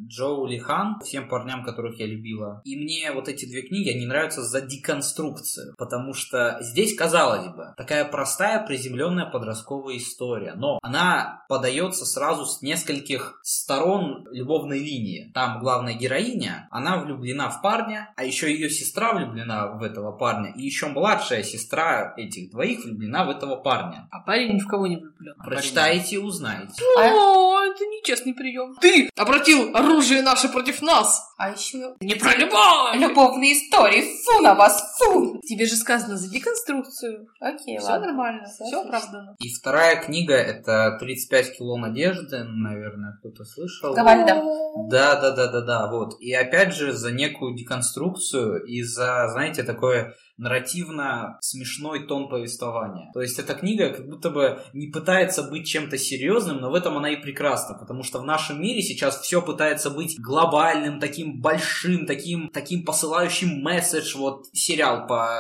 Джоу 0.08 0.45
Ли 0.45 0.60
Хан, 0.60 0.99
всем 1.03 1.28
парням, 1.28 1.64
которых 1.64 1.99
я 1.99 2.06
любила. 2.06 2.62
И 2.64 2.76
мне 2.76 3.12
вот 3.12 3.28
эти 3.28 3.45
две 3.45 3.64
книги, 3.64 3.89
они 3.89 4.06
нравятся 4.06 4.43
за 4.43 4.62
деконструкцию, 4.62 5.76
потому 5.78 6.14
что 6.14 6.58
здесь, 6.62 6.95
казалось 6.95 7.47
бы, 7.47 7.74
такая 7.78 8.06
простая, 8.06 8.66
приземленная 8.66 9.26
подростковая 9.26 9.97
история, 9.97 10.53
но 10.56 10.80
она 10.82 11.45
подается 11.49 12.06
сразу 12.06 12.45
с 12.45 12.62
нескольких 12.62 13.39
сторон 13.43 14.28
любовной 14.32 14.80
линии. 14.80 15.32
Там 15.34 15.60
главная 15.60 15.93
героиня, 15.93 16.68
она 16.72 16.97
влюблена 16.99 17.49
в 17.49 17.62
парня, 17.62 18.14
а 18.16 18.24
еще 18.24 18.51
ее 18.51 18.70
сестра 18.70 19.14
влюблена 19.14 19.68
в 19.74 19.84
этого 19.84 20.12
парня, 20.12 20.53
и 20.56 20.62
еще 20.62 20.88
младшая 20.88 21.43
сестра 21.43 22.14
этих 22.18 22.51
двоих 22.51 22.86
влюблена 22.86 23.26
в 23.26 23.30
этого 23.30 23.56
парня. 23.56 24.08
А 24.12 24.20
парень 24.20 24.56
ни 24.56 24.60
в 24.60 24.68
кого 24.68 24.88
не 24.88 24.97
влюблен. 24.97 25.36
Прочитайте 25.43 26.16
и 26.16 26.20
узнаете. 26.20 26.84
О, 26.97 27.64
это 27.64 27.84
нечестный 27.86 28.34
прием. 28.34 28.76
Ты 28.80 29.10
обратил 29.16 29.76
оружие 29.76 29.95
наше 30.22 30.50
против 30.50 30.82
нас. 30.82 31.22
А 31.38 31.52
еще 31.52 31.96
Не 32.00 32.16
про 32.16 32.34
любовь. 32.36 32.96
любовные 32.96 33.54
истории. 33.54 34.04
Фу 34.24 34.41
на 34.41 34.54
вас, 34.56 34.96
фу! 34.98 35.39
Тебе 35.41 35.66
же 35.66 35.76
сказано 35.76 36.16
за 36.18 36.30
деконструкцию. 36.30 37.28
Окей, 37.41 37.78
Все 37.78 37.88
ладно. 37.88 38.08
нормально, 38.08 38.46
все 38.46 38.64
отлично. 38.66 38.82
оправдано. 38.82 39.36
И 39.39 39.54
вторая 39.54 40.02
книга 40.02 40.34
это 40.36 40.98
35 41.00 41.58
кило 41.58 41.78
надежды, 41.78 42.43
наверное, 42.43 43.18
кто-то 43.20 43.43
слышал. 43.43 43.93
Гавальда. 43.93 44.41
Да, 44.89 45.20
да, 45.20 45.32
да, 45.32 45.48
да, 45.48 45.62
да, 45.62 45.88
вот. 45.91 46.20
И 46.20 46.34
опять 46.34 46.74
же 46.74 46.93
за 46.93 47.12
некую 47.12 47.56
деконструкцию 47.56 48.64
и 48.66 48.82
за, 48.84 49.28
знаете, 49.30 49.64
такое 49.64 50.16
нарративно 50.38 51.38
смешной 51.41 52.07
тон 52.07 52.29
повествования. 52.29 53.11
То 53.13 53.21
есть 53.21 53.39
эта 53.39 53.53
книга 53.53 53.89
как 53.89 54.07
будто 54.07 54.29
бы 54.29 54.61
не 54.73 54.88
пытается 54.88 55.43
быть 55.43 55.67
чем-то 55.67 55.97
серьезным, 55.97 56.57
но 56.57 56.71
в 56.71 56.75
этом 56.75 56.97
она 56.97 57.09
и 57.09 57.15
прекрасна, 57.15 57.77
потому 57.77 58.03
что 58.03 58.19
в 58.19 58.25
нашем 58.25 58.61
мире 58.61 58.81
сейчас 58.81 59.21
все 59.21 59.41
пытается 59.41 59.89
быть 59.89 60.19
глобальным, 60.19 60.99
таким 60.99 61.39
большим, 61.39 62.05
таким, 62.05 62.49
таким 62.49 62.83
посылающим 62.83 63.61
месседж, 63.61 64.17
вот 64.17 64.47
сериал 64.53 65.07
по 65.07 65.39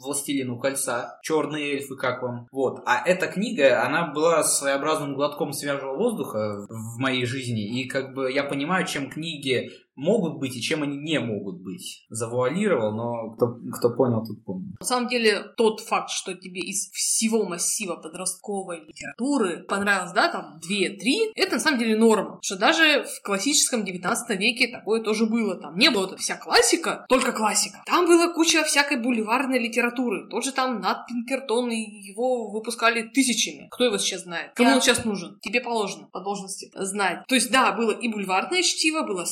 Властелину 0.00 0.58
кольца, 0.58 1.18
Черные 1.22 1.74
эльфы, 1.74 1.96
как 1.96 2.22
вам? 2.22 2.46
Вот. 2.50 2.80
А 2.86 3.06
эта 3.06 3.26
книга, 3.26 3.84
она 3.84 4.06
была 4.12 4.42
своеобразным 4.42 5.14
глотком 5.14 5.52
свежего 5.52 5.94
воздуха 5.94 6.66
в 6.68 6.98
моей 6.98 7.26
жизни, 7.26 7.80
и 7.80 7.88
как 7.88 8.14
бы 8.14 8.32
я 8.32 8.44
понимаю, 8.44 8.86
чем 8.86 9.10
книги 9.10 9.70
могут 10.00 10.38
быть 10.38 10.56
и 10.56 10.62
чем 10.62 10.82
они 10.82 10.96
не 10.96 11.20
могут 11.20 11.62
быть. 11.62 12.06
Завуалировал, 12.08 12.92
но 12.92 13.30
кто, 13.32 13.58
кто 13.72 13.90
понял, 13.90 14.24
тот 14.24 14.42
понял. 14.44 14.64
На 14.80 14.86
самом 14.86 15.08
деле, 15.08 15.42
тот 15.56 15.80
факт, 15.80 16.10
что 16.10 16.34
тебе 16.34 16.60
из 16.60 16.90
всего 16.90 17.44
массива 17.44 17.96
подростковой 17.96 18.86
литературы 18.86 19.64
понравилось, 19.68 20.12
да, 20.12 20.28
там, 20.28 20.58
две-три, 20.60 21.30
это 21.34 21.54
на 21.54 21.60
самом 21.60 21.78
деле 21.78 21.96
норма. 21.96 22.38
Что 22.42 22.56
даже 22.56 23.04
в 23.04 23.22
классическом 23.22 23.84
19 23.84 24.38
веке 24.40 24.68
такое 24.68 25.02
тоже 25.02 25.26
было. 25.26 25.54
Там 25.56 25.76
не 25.76 25.90
было 25.90 26.16
вся 26.16 26.36
классика, 26.36 27.04
только 27.08 27.32
классика. 27.32 27.82
Там 27.86 28.06
была 28.06 28.32
куча 28.32 28.64
всякой 28.64 29.02
бульварной 29.02 29.58
литературы. 29.58 30.28
Тот 30.30 30.44
же 30.44 30.52
там 30.52 30.80
Нат 30.80 31.06
Пинкертон, 31.06 31.70
и 31.70 31.76
его 31.76 32.50
выпускали 32.50 33.02
тысячами. 33.02 33.68
Кто 33.70 33.84
его 33.84 33.98
сейчас 33.98 34.22
знает? 34.22 34.52
Кому 34.54 34.70
Я. 34.70 34.76
он 34.76 34.82
сейчас 34.82 35.04
нужен? 35.04 35.38
Тебе 35.40 35.60
положено 35.60 36.08
по 36.12 36.20
должности 36.20 36.70
знать. 36.74 37.26
То 37.28 37.34
есть, 37.34 37.50
да, 37.50 37.72
было 37.72 37.90
и 37.90 38.08
бульварное 38.08 38.62
чтиво, 38.62 39.02
было 39.02 39.24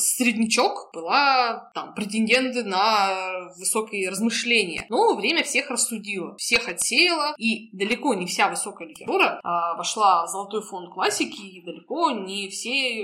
среднячок, 0.59 0.91
была 0.93 1.71
там 1.73 1.93
претенденты 1.93 2.63
на 2.63 3.49
высокие 3.57 4.09
размышления. 4.09 4.85
Но 4.89 5.15
время 5.15 5.43
всех 5.43 5.69
рассудило, 5.69 6.35
всех 6.37 6.67
отсеяло, 6.67 7.33
и 7.37 7.69
далеко 7.75 8.13
не 8.13 8.25
вся 8.25 8.49
высокая 8.49 8.87
литература 8.87 9.39
а, 9.43 9.75
вошла 9.75 10.25
в 10.25 10.29
золотой 10.29 10.61
фонд 10.61 10.93
классики, 10.93 11.41
и 11.41 11.61
далеко 11.61 12.11
не 12.11 12.49
все 12.49 13.03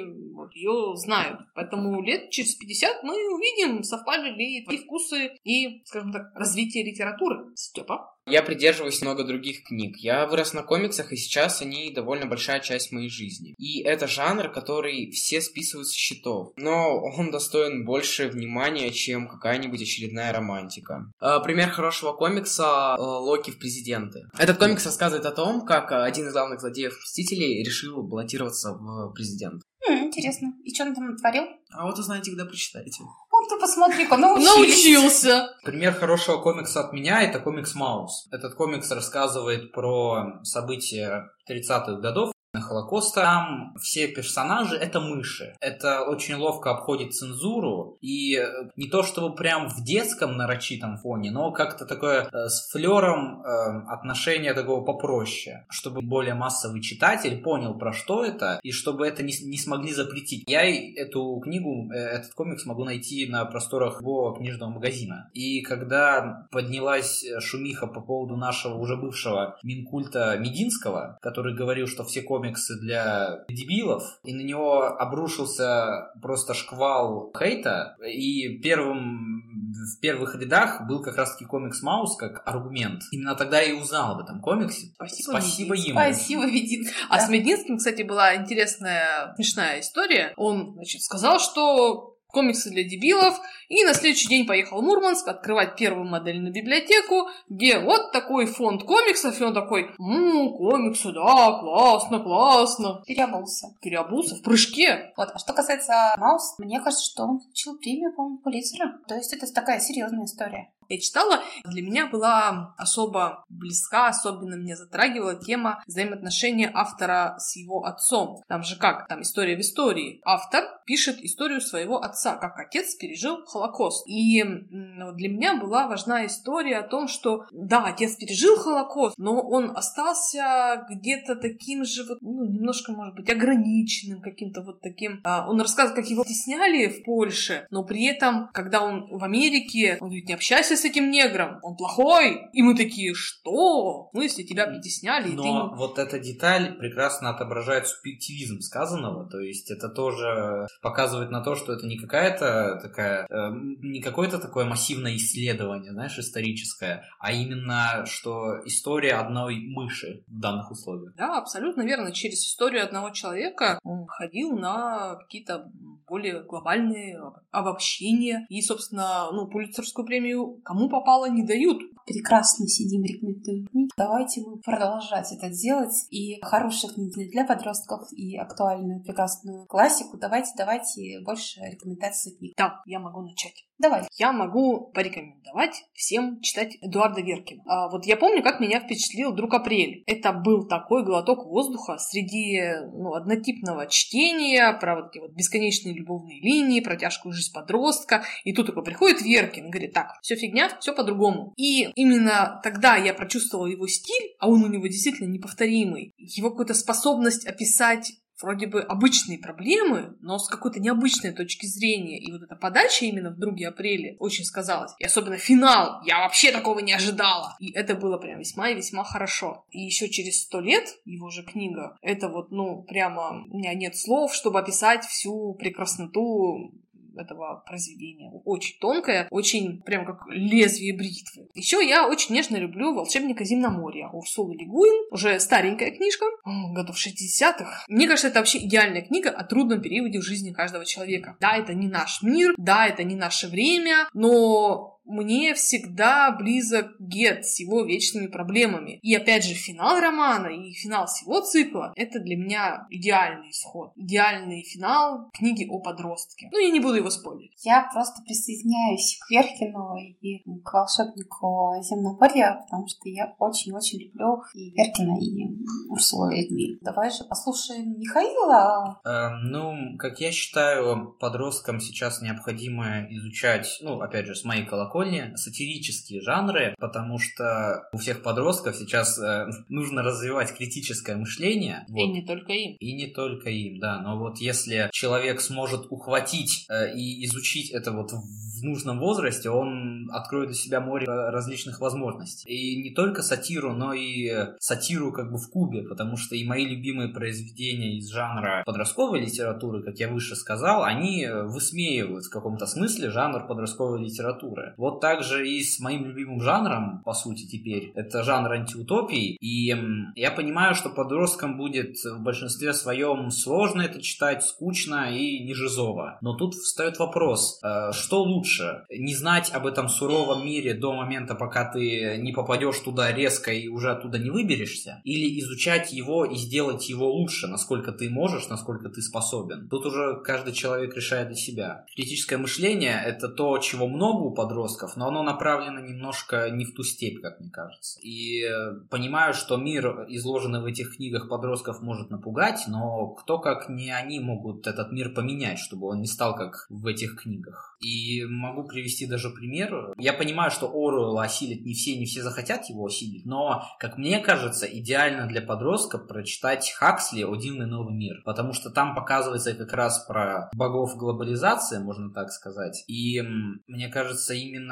ее 0.53 0.95
знают. 0.95 1.41
Поэтому 1.55 2.01
лет 2.01 2.29
через 2.29 2.55
50 2.55 3.03
мы 3.03 3.13
увидим, 3.33 3.83
совпали 3.83 4.31
ли 4.31 4.63
твои 4.63 4.77
вкусы 4.77 5.35
и, 5.43 5.83
скажем 5.85 6.11
так, 6.11 6.31
развитие 6.35 6.83
литературы. 6.83 7.51
Степа? 7.55 8.14
Я 8.27 8.41
придерживаюсь 8.41 9.01
много 9.01 9.23
других 9.23 9.63
книг. 9.63 9.97
Я 9.97 10.25
вырос 10.25 10.53
на 10.53 10.63
комиксах, 10.63 11.13
и 11.13 11.17
сейчас 11.17 11.61
они 11.61 11.91
довольно 11.91 12.25
большая 12.25 12.59
часть 12.59 12.91
моей 12.91 13.09
жизни. 13.09 13.53
И 13.59 13.83
это 13.83 14.07
жанр, 14.07 14.51
который 14.51 15.11
все 15.11 15.41
списывают 15.41 15.87
с 15.87 15.93
счетов. 15.93 16.51
Но 16.57 16.99
он 16.99 17.29
достоин 17.29 17.85
больше 17.85 18.27
внимания, 18.27 18.91
чем 18.91 19.27
какая-нибудь 19.27 19.81
очередная 19.81 20.33
романтика. 20.33 21.11
Э, 21.21 21.39
Пример 21.43 21.69
хорошего 21.69 22.13
комикса 22.13 22.95
э, 22.97 23.01
«Локи 23.01 23.51
в 23.51 23.59
президенты». 23.59 24.23
Этот 24.39 24.57
комикс 24.57 24.85
рассказывает 24.85 25.27
о 25.27 25.31
том, 25.31 25.63
как 25.63 25.91
один 25.91 26.27
из 26.27 26.33
главных 26.33 26.61
злодеев 26.61 26.97
Мстителей 26.99 27.63
решил 27.63 28.01
баллотироваться 28.01 28.73
в 28.73 29.13
президент. 29.13 29.61
Интересно. 29.87 30.53
И 30.63 30.73
что 30.73 30.85
он 30.85 30.95
там 30.95 31.11
натворил? 31.11 31.43
А 31.71 31.85
вот 31.85 31.99
узнаете, 31.99 32.31
когда 32.31 32.45
прочитаете. 32.45 33.03
Ты 33.49 33.59
посмотри-ка, 33.59 34.17
научились. 34.17 34.85
Научился. 34.85 35.55
Пример 35.63 35.93
хорошего 35.93 36.37
комикса 36.37 36.81
от 36.81 36.93
меня 36.93 37.21
это 37.21 37.39
комикс 37.39 37.75
Маус. 37.75 38.27
Этот 38.31 38.55
комикс 38.55 38.91
рассказывает 38.91 39.71
про 39.71 40.39
события 40.43 41.29
30-х 41.49 41.93
годов 42.01 42.34
Холокоста. 42.61 43.21
Там 43.21 43.75
все 43.79 44.07
персонажи 44.07 44.75
это 44.75 44.99
мыши. 44.99 45.55
Это 45.59 46.03
очень 46.03 46.35
ловко 46.35 46.71
обходит 46.71 47.13
цензуру. 47.13 47.97
И 48.01 48.35
э, 48.35 48.45
не 48.75 48.87
то 48.87 49.03
чтобы 49.03 49.35
прям 49.35 49.69
в 49.69 49.83
детском 49.83 50.37
нарочитом 50.37 50.97
фоне, 50.97 51.31
но 51.31 51.51
как-то 51.51 51.85
такое 51.85 52.27
э, 52.31 52.47
с 52.47 52.69
флером 52.71 53.41
э, 53.41 53.45
отношение 53.87 54.53
такого 54.53 54.83
попроще. 54.83 55.65
Чтобы 55.69 56.01
более 56.01 56.33
массовый 56.33 56.81
читатель 56.81 57.41
понял, 57.41 57.77
про 57.77 57.93
что 57.93 58.23
это, 58.23 58.59
и 58.63 58.71
чтобы 58.71 59.07
это 59.07 59.23
не, 59.23 59.33
не 59.43 59.57
смогли 59.57 59.93
запретить. 59.93 60.43
Я 60.47 60.63
эту 60.65 61.39
книгу, 61.43 61.91
э, 61.91 61.97
этот 61.97 62.33
комикс 62.33 62.65
могу 62.65 62.83
найти 62.83 63.27
на 63.27 63.45
просторах 63.45 64.01
любого 64.01 64.35
книжного 64.35 64.69
магазина. 64.69 65.29
И 65.33 65.61
когда 65.61 66.47
поднялась 66.51 67.25
шумиха 67.39 67.87
по 67.87 68.01
поводу 68.01 68.35
нашего 68.35 68.75
уже 68.75 68.95
бывшего 68.97 69.57
Минкульта 69.63 70.37
Мединского, 70.37 71.17
который 71.21 71.55
говорил, 71.55 71.87
что 71.87 72.03
все 72.03 72.21
комиксы 72.21 72.44
комиксы 72.45 72.79
для 72.79 73.45
дебилов, 73.49 74.03
и 74.23 74.33
на 74.33 74.41
него 74.41 74.83
обрушился 74.83 76.11
просто 76.21 76.53
шквал 76.53 77.31
хейта, 77.37 77.95
и 78.05 78.59
первым 78.59 79.43
в 79.75 79.99
первых 79.99 80.35
рядах 80.35 80.87
был 80.87 81.01
как 81.01 81.17
раз-таки 81.17 81.45
комикс 81.45 81.81
Маус 81.81 82.15
как 82.17 82.41
аргумент. 82.45 83.03
Именно 83.11 83.35
тогда 83.35 83.59
я 83.59 83.73
и 83.73 83.79
узнал 83.79 84.15
об 84.15 84.23
этом 84.23 84.41
комиксе. 84.41 84.91
Спасибо, 84.95 85.31
Спасибо 85.31 85.75
ему. 85.75 85.99
Спасибо, 85.99 86.45
Ведин. 86.45 86.87
А 87.09 87.17
Да. 87.17 87.25
с 87.25 87.29
Мединским, 87.29 87.77
кстати, 87.77 88.03
была 88.03 88.35
интересная, 88.35 89.33
смешная 89.35 89.81
история. 89.81 90.33
Он, 90.37 90.73
значит, 90.75 91.01
сказал, 91.01 91.39
что 91.39 92.14
комиксы 92.35 92.69
для 92.69 92.83
дебилов, 92.83 93.39
и 93.69 93.83
на 93.83 93.93
следующий 93.93 94.27
день 94.27 94.45
поехал 94.45 94.81
в 94.81 94.83
Мурманск 94.83 95.27
открывать 95.27 95.75
первую 95.77 96.05
модельную 96.05 96.53
библиотеку, 96.53 97.29
где 97.49 97.79
вот 97.79 98.11
такой 98.11 98.45
фонд 98.45 98.83
комиксов, 98.83 99.39
и 99.39 99.43
он 99.43 99.53
такой, 99.53 99.89
ну, 99.97 100.53
комиксы, 100.55 101.11
да, 101.13 101.59
классно, 101.59 102.19
классно. 102.19 103.01
Переобулся. 103.07 103.67
Переобулся 103.81 104.35
в 104.35 104.43
прыжке. 104.43 105.13
Вот. 105.17 105.29
А 105.33 105.39
что 105.39 105.53
касается 105.53 106.13
Маус, 106.17 106.55
мне 106.59 106.79
кажется, 106.81 107.05
что 107.05 107.23
он 107.23 107.39
получил 107.39 107.77
премию, 107.77 108.13
по-моему, 108.13 108.37
Пулитцера. 108.39 108.99
То 109.07 109.15
есть 109.15 109.33
это 109.33 109.51
такая 109.51 109.79
серьезная 109.79 110.25
история. 110.25 110.69
Я 110.89 110.99
читала, 110.99 111.43
для 111.63 111.81
меня 111.81 112.07
была 112.07 112.73
особо 112.77 113.43
близка, 113.49 114.07
особенно 114.07 114.55
меня 114.55 114.75
затрагивала 114.75 115.35
тема 115.35 115.83
взаимоотношения 115.87 116.71
автора 116.73 117.35
с 117.39 117.55
его 117.55 117.85
отцом. 117.85 118.41
Там 118.47 118.63
же 118.63 118.77
как? 118.77 119.07
Там 119.07 119.21
история 119.21 119.55
в 119.55 119.61
истории. 119.61 120.21
Автор 120.25 120.63
пишет 120.85 121.19
историю 121.21 121.61
своего 121.61 121.97
отца, 121.97 122.35
как 122.35 122.59
отец 122.59 122.95
пережил 122.95 123.45
Холокост. 123.45 124.07
И 124.07 124.43
для 124.43 125.29
меня 125.29 125.55
была 125.55 125.87
важна 125.87 126.25
история 126.25 126.77
о 126.77 126.87
том, 126.87 127.07
что 127.07 127.45
да, 127.51 127.85
отец 127.85 128.15
пережил 128.15 128.57
Холокост, 128.57 129.17
но 129.17 129.41
он 129.41 129.75
остался 129.75 130.85
где-то 130.89 131.35
таким 131.35 131.85
же, 131.85 132.03
вот, 132.07 132.19
ну, 132.21 132.45
немножко, 132.45 132.91
может 132.91 133.15
быть, 133.15 133.29
ограниченным, 133.29 134.21
каким-то 134.21 134.61
вот 134.61 134.81
таким. 134.81 135.21
А, 135.23 135.49
Он 135.49 135.59
рассказывает, 135.59 135.95
как 135.95 136.09
его 136.09 136.23
стесняли 136.23 136.87
в 136.87 137.03
Польше, 137.03 137.67
но 137.71 137.83
при 137.83 138.05
этом, 138.05 138.49
когда 138.53 138.81
он 138.81 139.07
в 139.09 139.23
Америке, 139.23 139.97
он 139.99 140.07
говорит, 140.07 140.27
не 140.27 140.33
общайся 140.33 140.74
с 140.75 140.85
этим 140.85 141.11
негром, 141.11 141.59
он 141.61 141.75
плохой. 141.75 142.49
И 142.53 142.61
мы 142.61 142.75
такие, 142.75 143.13
что? 143.13 144.09
Ну, 144.13 144.21
если 144.21 144.43
тебя 144.43 144.67
притесняли, 144.67 145.29
ты... 145.29 145.35
Но 145.35 145.43
не- 145.43 145.75
вот 145.75 145.99
эта 145.99 146.19
деталь 146.19 146.77
прекрасно 146.77 147.29
отображает 147.29 147.87
субъективизм 147.87 148.59
сказанного, 148.59 149.29
то 149.29 149.39
есть 149.39 149.71
это 149.71 149.89
тоже 149.89 150.67
показывает 150.81 151.31
на 151.31 151.41
то, 151.41 151.55
что 151.55 151.73
это 151.73 151.85
не 151.85 151.97
какая-то 151.97 152.79
такая, 152.81 153.25
э, 153.29 153.49
не 153.81 154.01
какое-то 154.01 154.39
такое 154.39 154.65
массивное 154.65 155.15
исследование, 155.15 155.91
знаешь, 155.91 156.17
историческое, 156.17 157.03
а 157.19 157.31
именно, 157.31 158.05
что 158.05 158.59
история 158.65 159.13
одной 159.15 159.57
мыши 159.67 160.23
в 160.27 160.39
данных 160.39 160.71
условиях. 160.71 161.15
Да, 161.15 161.37
абсолютно 161.37 161.81
верно. 161.83 162.11
Через 162.11 162.45
историю 162.45 162.83
одного 162.83 163.09
человека 163.11 163.79
он 163.83 164.05
ходил 164.07 164.57
на 164.57 165.15
какие-то 165.15 165.71
более 166.07 166.43
глобальные 166.43 167.19
обобщения. 167.51 168.45
И, 168.49 168.61
собственно, 168.61 169.31
ну, 169.31 169.47
Пулитцерскую 169.47 170.05
премию 170.05 170.61
кому 170.65 170.89
попало 170.89 171.29
не 171.29 171.43
дают. 171.43 171.81
Прекрасно 172.05 172.67
сидим, 172.67 173.03
рекомендуем 173.03 173.67
книги. 173.67 173.89
Давайте 173.97 174.41
мы 174.41 174.57
продолжать 174.57 175.31
это 175.31 175.49
делать. 175.49 176.05
И 176.11 176.39
хорошие 176.41 176.93
книги 176.93 177.31
для 177.31 177.45
подростков, 177.45 178.11
и 178.11 178.35
актуальную 178.37 179.01
прекрасную 179.01 179.65
классику. 179.65 180.17
Давайте, 180.17 180.51
давайте 180.57 181.21
больше 181.21 181.61
рекомендаций 181.61 182.35
книг. 182.37 182.53
Да, 182.57 182.81
я 182.85 182.99
могу 182.99 183.21
начать. 183.21 183.65
Давай. 183.77 184.03
Я 184.17 184.31
могу 184.31 184.91
порекомендовать 184.93 185.83
всем 185.93 186.39
читать 186.41 186.77
Эдуарда 186.81 187.21
Веркина. 187.21 187.63
А, 187.65 187.89
вот 187.89 188.05
я 188.05 188.15
помню, 188.15 188.41
как 188.41 188.61
меня 188.61 188.79
впечатлил 188.79 189.33
«Друг 189.33 189.53
Апрель». 189.53 190.03
Это 190.07 190.31
был 190.31 190.65
такой 190.65 191.03
глоток 191.03 191.45
воздуха 191.45 191.97
среди 191.97 192.61
ну, 192.93 193.15
однотипного 193.15 193.87
чтения 193.87 194.71
про 194.79 194.95
вот 194.95 195.09
эти 195.11 195.19
вот 195.19 195.31
бесконечные 195.31 195.93
любовные 195.93 196.39
линии, 196.39 196.79
про 196.79 196.95
тяжкую 196.95 197.33
жизнь 197.33 197.51
подростка. 197.53 198.23
И 198.45 198.53
тут 198.53 198.67
такой 198.67 198.83
приходит 198.83 199.21
Веркин 199.21 199.69
говорит, 199.69 199.93
так, 199.93 200.19
все 200.21 200.35
фигня, 200.35 200.54
все 200.79 200.93
по-другому. 200.93 201.53
И 201.57 201.89
именно 201.95 202.59
тогда 202.63 202.95
я 202.95 203.13
прочувствовала 203.13 203.67
его 203.67 203.87
стиль, 203.87 204.35
а 204.39 204.49
он 204.49 204.63
у 204.63 204.67
него 204.67 204.87
действительно 204.87 205.27
неповторимый. 205.27 206.13
Его 206.17 206.49
какую-то 206.49 206.73
способность 206.73 207.45
описать 207.45 208.13
вроде 208.41 208.67
бы 208.67 208.81
обычные 208.81 209.39
проблемы, 209.39 210.17
но 210.21 210.37
с 210.37 210.47
какой-то 210.47 210.79
необычной 210.79 211.31
точки 211.31 211.65
зрения. 211.65 212.19
И 212.19 212.31
вот 212.31 212.43
эта 212.43 212.55
подача 212.55 213.05
именно 213.05 213.31
в 213.31 213.39
друге 213.39 213.67
апреля 213.67 214.15
очень 214.19 214.43
сказалась. 214.43 214.93
И 214.99 215.05
особенно 215.05 215.37
финал. 215.37 216.01
Я 216.05 216.19
вообще 216.19 216.51
такого 216.51 216.79
не 216.79 216.93
ожидала. 216.93 217.55
И 217.59 217.71
это 217.71 217.95
было 217.95 218.17
прям 218.17 218.39
весьма 218.39 218.69
и 218.69 218.75
весьма 218.75 219.03
хорошо. 219.03 219.65
И 219.71 219.81
еще 219.81 220.09
через 220.09 220.43
сто 220.43 220.59
лет 220.59 220.97
его 221.05 221.29
же 221.29 221.43
книга, 221.43 221.97
это 222.01 222.29
вот, 222.29 222.51
ну, 222.51 222.83
прямо 222.83 223.45
у 223.49 223.57
меня 223.57 223.73
нет 223.73 223.95
слов, 223.97 224.33
чтобы 224.33 224.59
описать 224.59 225.05
всю 225.05 225.53
прекрасноту 225.53 226.73
этого 227.17 227.63
произведения. 227.65 228.31
Очень 228.45 228.79
тонкое, 228.79 229.27
очень 229.31 229.81
прям 229.81 230.05
как 230.05 230.23
лезвие 230.27 230.95
бритвы. 230.95 231.47
Еще 231.53 231.85
я 231.87 232.07
очень 232.07 232.35
нежно 232.35 232.57
люблю 232.57 232.93
«Волшебника 232.93 233.43
земноморья» 233.43 234.07
Урсулы 234.09 234.55
Лигуин. 234.55 235.07
Уже 235.11 235.39
старенькая 235.39 235.91
книжка, 235.91 236.25
годов 236.73 236.95
60-х. 236.97 237.85
Мне 237.87 238.07
кажется, 238.07 238.27
это 238.27 238.39
вообще 238.39 238.59
идеальная 238.59 239.01
книга 239.01 239.29
о 239.29 239.43
трудном 239.43 239.81
периоде 239.81 240.19
в 240.19 240.23
жизни 240.23 240.51
каждого 240.51 240.85
человека. 240.85 241.37
Да, 241.39 241.57
это 241.57 241.73
не 241.73 241.87
наш 241.87 242.21
мир, 242.21 242.53
да, 242.57 242.87
это 242.87 243.03
не 243.03 243.15
наше 243.15 243.47
время, 243.47 244.07
но 244.13 244.94
мне 245.05 245.53
всегда 245.53 246.31
близок 246.31 246.99
Гет 246.99 247.45
с 247.45 247.59
его 247.59 247.83
вечными 247.83 248.27
проблемами. 248.27 248.99
И 249.01 249.13
опять 249.15 249.45
же, 249.45 249.53
финал 249.53 249.99
романа 249.99 250.47
и 250.47 250.73
финал 250.73 251.05
всего 251.07 251.41
цикла— 251.41 251.93
это 251.95 252.19
для 252.19 252.35
меня 252.35 252.87
идеальный 252.89 253.49
исход. 253.51 253.91
Идеальный 253.95 254.63
финал 254.63 255.29
книги 255.33 255.67
о 255.69 255.79
подростке. 255.79 256.49
Ну, 256.51 256.59
я 256.59 256.71
не 256.71 256.79
буду 256.79 256.95
его 256.95 257.09
спойлерить. 257.09 257.63
Я 257.63 257.89
просто 257.93 258.21
присоединяюсь 258.23 259.19
к 259.19 259.29
Веркину 259.29 259.95
и 260.21 260.43
к 260.63 260.73
волшебнику 260.73 261.73
Земноморья, 261.81 262.61
потому 262.63 262.87
что 262.87 263.09
я 263.09 263.35
очень-очень 263.39 263.99
люблю 264.01 264.41
и 264.53 264.71
Веркина, 264.71 265.17
и 265.21 265.89
Урсулу 265.89 266.29
Легмиль. 266.31 266.79
Давай 266.81 267.11
же 267.11 267.23
послушаем 267.25 267.99
Михаила. 267.99 268.99
Э, 269.05 269.29
ну, 269.43 269.97
как 269.97 270.19
я 270.19 270.31
считаю, 270.31 271.15
подросткам 271.19 271.79
сейчас 271.79 272.21
необходимо 272.21 273.05
изучать, 273.09 273.79
ну, 273.81 273.99
опять 274.01 274.25
же, 274.25 274.35
с 274.35 274.43
моей 274.43 274.65
колокольни, 274.65 274.94
сатирические 275.35 276.21
жанры, 276.21 276.75
потому 276.79 277.19
что 277.19 277.87
у 277.91 277.97
всех 277.97 278.23
подростков 278.23 278.75
сейчас 278.75 279.19
э, 279.19 279.47
нужно 279.69 280.03
развивать 280.03 280.55
критическое 280.55 281.15
мышление. 281.15 281.85
И 281.87 281.91
Вот. 281.91 282.13
не 282.13 282.25
только 282.25 282.53
им. 282.53 282.75
И 282.79 282.93
не 282.93 283.07
только 283.07 283.49
им, 283.49 283.79
да. 283.79 284.01
Но 284.01 284.17
вот 284.17 284.37
если 284.39 284.89
человек 284.91 285.41
сможет 285.41 285.87
ухватить 285.89 286.65
э, 286.69 286.95
и 286.95 287.25
изучить 287.25 287.71
это 287.71 287.91
вот 287.91 288.11
в 288.11 288.63
нужном 288.63 288.99
возрасте, 288.99 289.49
он 289.49 290.09
откроет 290.11 290.47
для 290.47 290.55
себя 290.55 290.79
море 290.79 291.05
э, 291.07 291.29
различных 291.29 291.79
возможностей. 291.81 292.49
И 292.49 292.81
не 292.83 292.93
только 292.93 293.21
сатиру, 293.21 293.73
но 293.73 293.93
и 293.93 294.29
э, 294.29 294.55
сатиру 294.59 295.11
как 295.11 295.31
бы 295.31 295.37
в 295.37 295.49
кубе, 295.49 295.83
потому 295.83 296.17
что 296.17 296.35
и 296.35 296.45
мои 296.45 296.65
любимые 296.65 297.09
произведения 297.09 297.97
из 297.97 298.09
жанра 298.09 298.63
подростковой 298.65 299.21
литературы, 299.21 299.83
как 299.83 299.99
я 299.99 300.09
выше 300.09 300.35
сказал, 300.35 300.83
они 300.83 301.23
э, 301.23 301.43
высмеивают 301.43 302.25
в 302.25 302.29
каком-то 302.29 302.65
смысле 302.65 303.09
жанр 303.09 303.47
подростковой 303.47 304.03
литературы. 304.03 304.73
Вот 304.85 304.99
так 305.01 305.23
же 305.23 305.49
и 305.49 305.63
с 305.63 305.79
моим 305.79 306.05
любимым 306.05 306.41
жанром, 306.41 307.01
по 307.03 307.13
сути, 307.13 307.47
теперь. 307.47 307.91
Это 307.95 308.21
жанр 308.21 308.51
антиутопий. 308.51 309.35
И 309.41 309.75
я 310.15 310.29
понимаю, 310.29 310.75
что 310.75 310.91
подросткам 310.91 311.57
будет 311.57 311.97
в 312.05 312.21
большинстве 312.21 312.71
своем 312.71 313.31
сложно 313.31 313.81
это 313.81 313.99
читать, 313.99 314.43
скучно 314.43 315.11
и 315.11 315.43
не 315.43 315.55
жизово. 315.55 316.19
Но 316.21 316.35
тут 316.35 316.53
встает 316.53 316.99
вопрос, 316.99 317.59
э, 317.63 317.93
что 317.93 318.21
лучше? 318.21 318.85
Не 318.91 319.15
знать 319.15 319.51
об 319.51 319.65
этом 319.65 319.89
суровом 319.89 320.45
мире 320.45 320.75
до 320.75 320.93
момента, 320.93 321.33
пока 321.33 321.65
ты 321.65 322.17
не 322.21 322.31
попадешь 322.31 322.77
туда 322.77 323.11
резко 323.11 323.51
и 323.51 323.67
уже 323.67 323.89
оттуда 323.89 324.19
не 324.19 324.29
выберешься? 324.29 325.01
Или 325.03 325.39
изучать 325.39 325.93
его 325.93 326.25
и 326.25 326.35
сделать 326.35 326.87
его 326.89 327.11
лучше, 327.11 327.47
насколько 327.47 327.91
ты 327.91 328.07
можешь, 328.07 328.49
насколько 328.49 328.89
ты 328.89 329.01
способен? 329.01 329.67
Тут 329.67 329.87
уже 329.87 330.21
каждый 330.23 330.53
человек 330.53 330.95
решает 330.95 331.29
для 331.29 331.37
себя. 331.37 331.85
Критическое 331.95 332.37
мышление— 332.37 333.01
это 333.03 333.29
то, 333.29 333.57
чего 333.57 333.87
много 333.87 334.21
у 334.21 334.31
подростков, 334.31 334.74
но 334.95 335.07
оно 335.07 335.23
направлено 335.23 335.79
немножко 335.79 336.49
не 336.49 336.65
в 336.65 336.73
ту 336.73 336.83
степь, 336.83 337.21
как 337.21 337.39
мне 337.39 337.49
кажется. 337.49 337.99
И 338.01 338.43
э, 338.43 338.73
понимаю, 338.89 339.33
что 339.33 339.57
мир, 339.57 340.05
изложенный 340.09 340.61
в 340.61 340.65
этих 340.65 340.95
книгах 340.95 341.29
подростков, 341.29 341.81
может 341.81 342.09
напугать, 342.09 342.65
но 342.67 343.07
кто 343.09 343.39
как 343.39 343.69
не 343.69 343.91
они 343.91 344.19
могут 344.19 344.67
этот 344.67 344.91
мир 344.91 345.13
поменять, 345.13 345.59
чтобы 345.59 345.87
он 345.87 346.01
не 346.01 346.07
стал 346.07 346.35
как 346.35 346.65
в 346.69 346.85
этих 346.87 347.21
книгах. 347.21 347.77
И 347.81 348.23
могу 348.25 348.63
привести 348.63 349.05
даже 349.05 349.29
пример. 349.29 349.93
Я 349.97 350.13
понимаю, 350.13 350.51
что 350.51 350.67
Оруэлла 350.67 351.23
осилит 351.23 351.65
не 351.65 351.73
все, 351.73 351.97
не 351.97 352.05
все 352.05 352.23
захотят 352.23 352.69
его 352.69 352.85
осилить, 352.85 353.25
но, 353.25 353.63
как 353.79 353.97
мне 353.97 354.19
кажется, 354.19 354.65
идеально 354.65 355.27
для 355.27 355.41
подростка 355.41 355.97
прочитать 355.97 356.71
Хаксли 356.71 357.23
«О 357.23 357.35
дивный 357.35 357.67
новый 357.67 357.93
мир», 357.93 358.21
потому 358.25 358.53
что 358.53 358.69
там 358.69 358.95
показывается 358.95 359.53
как 359.53 359.73
раз 359.73 360.05
про 360.05 360.49
богов 360.53 360.95
глобализации, 360.97 361.79
можно 361.79 362.11
так 362.11 362.31
сказать. 362.31 362.83
И 362.87 363.21
мне 363.67 363.89
кажется, 363.89 364.33
именно 364.33 364.64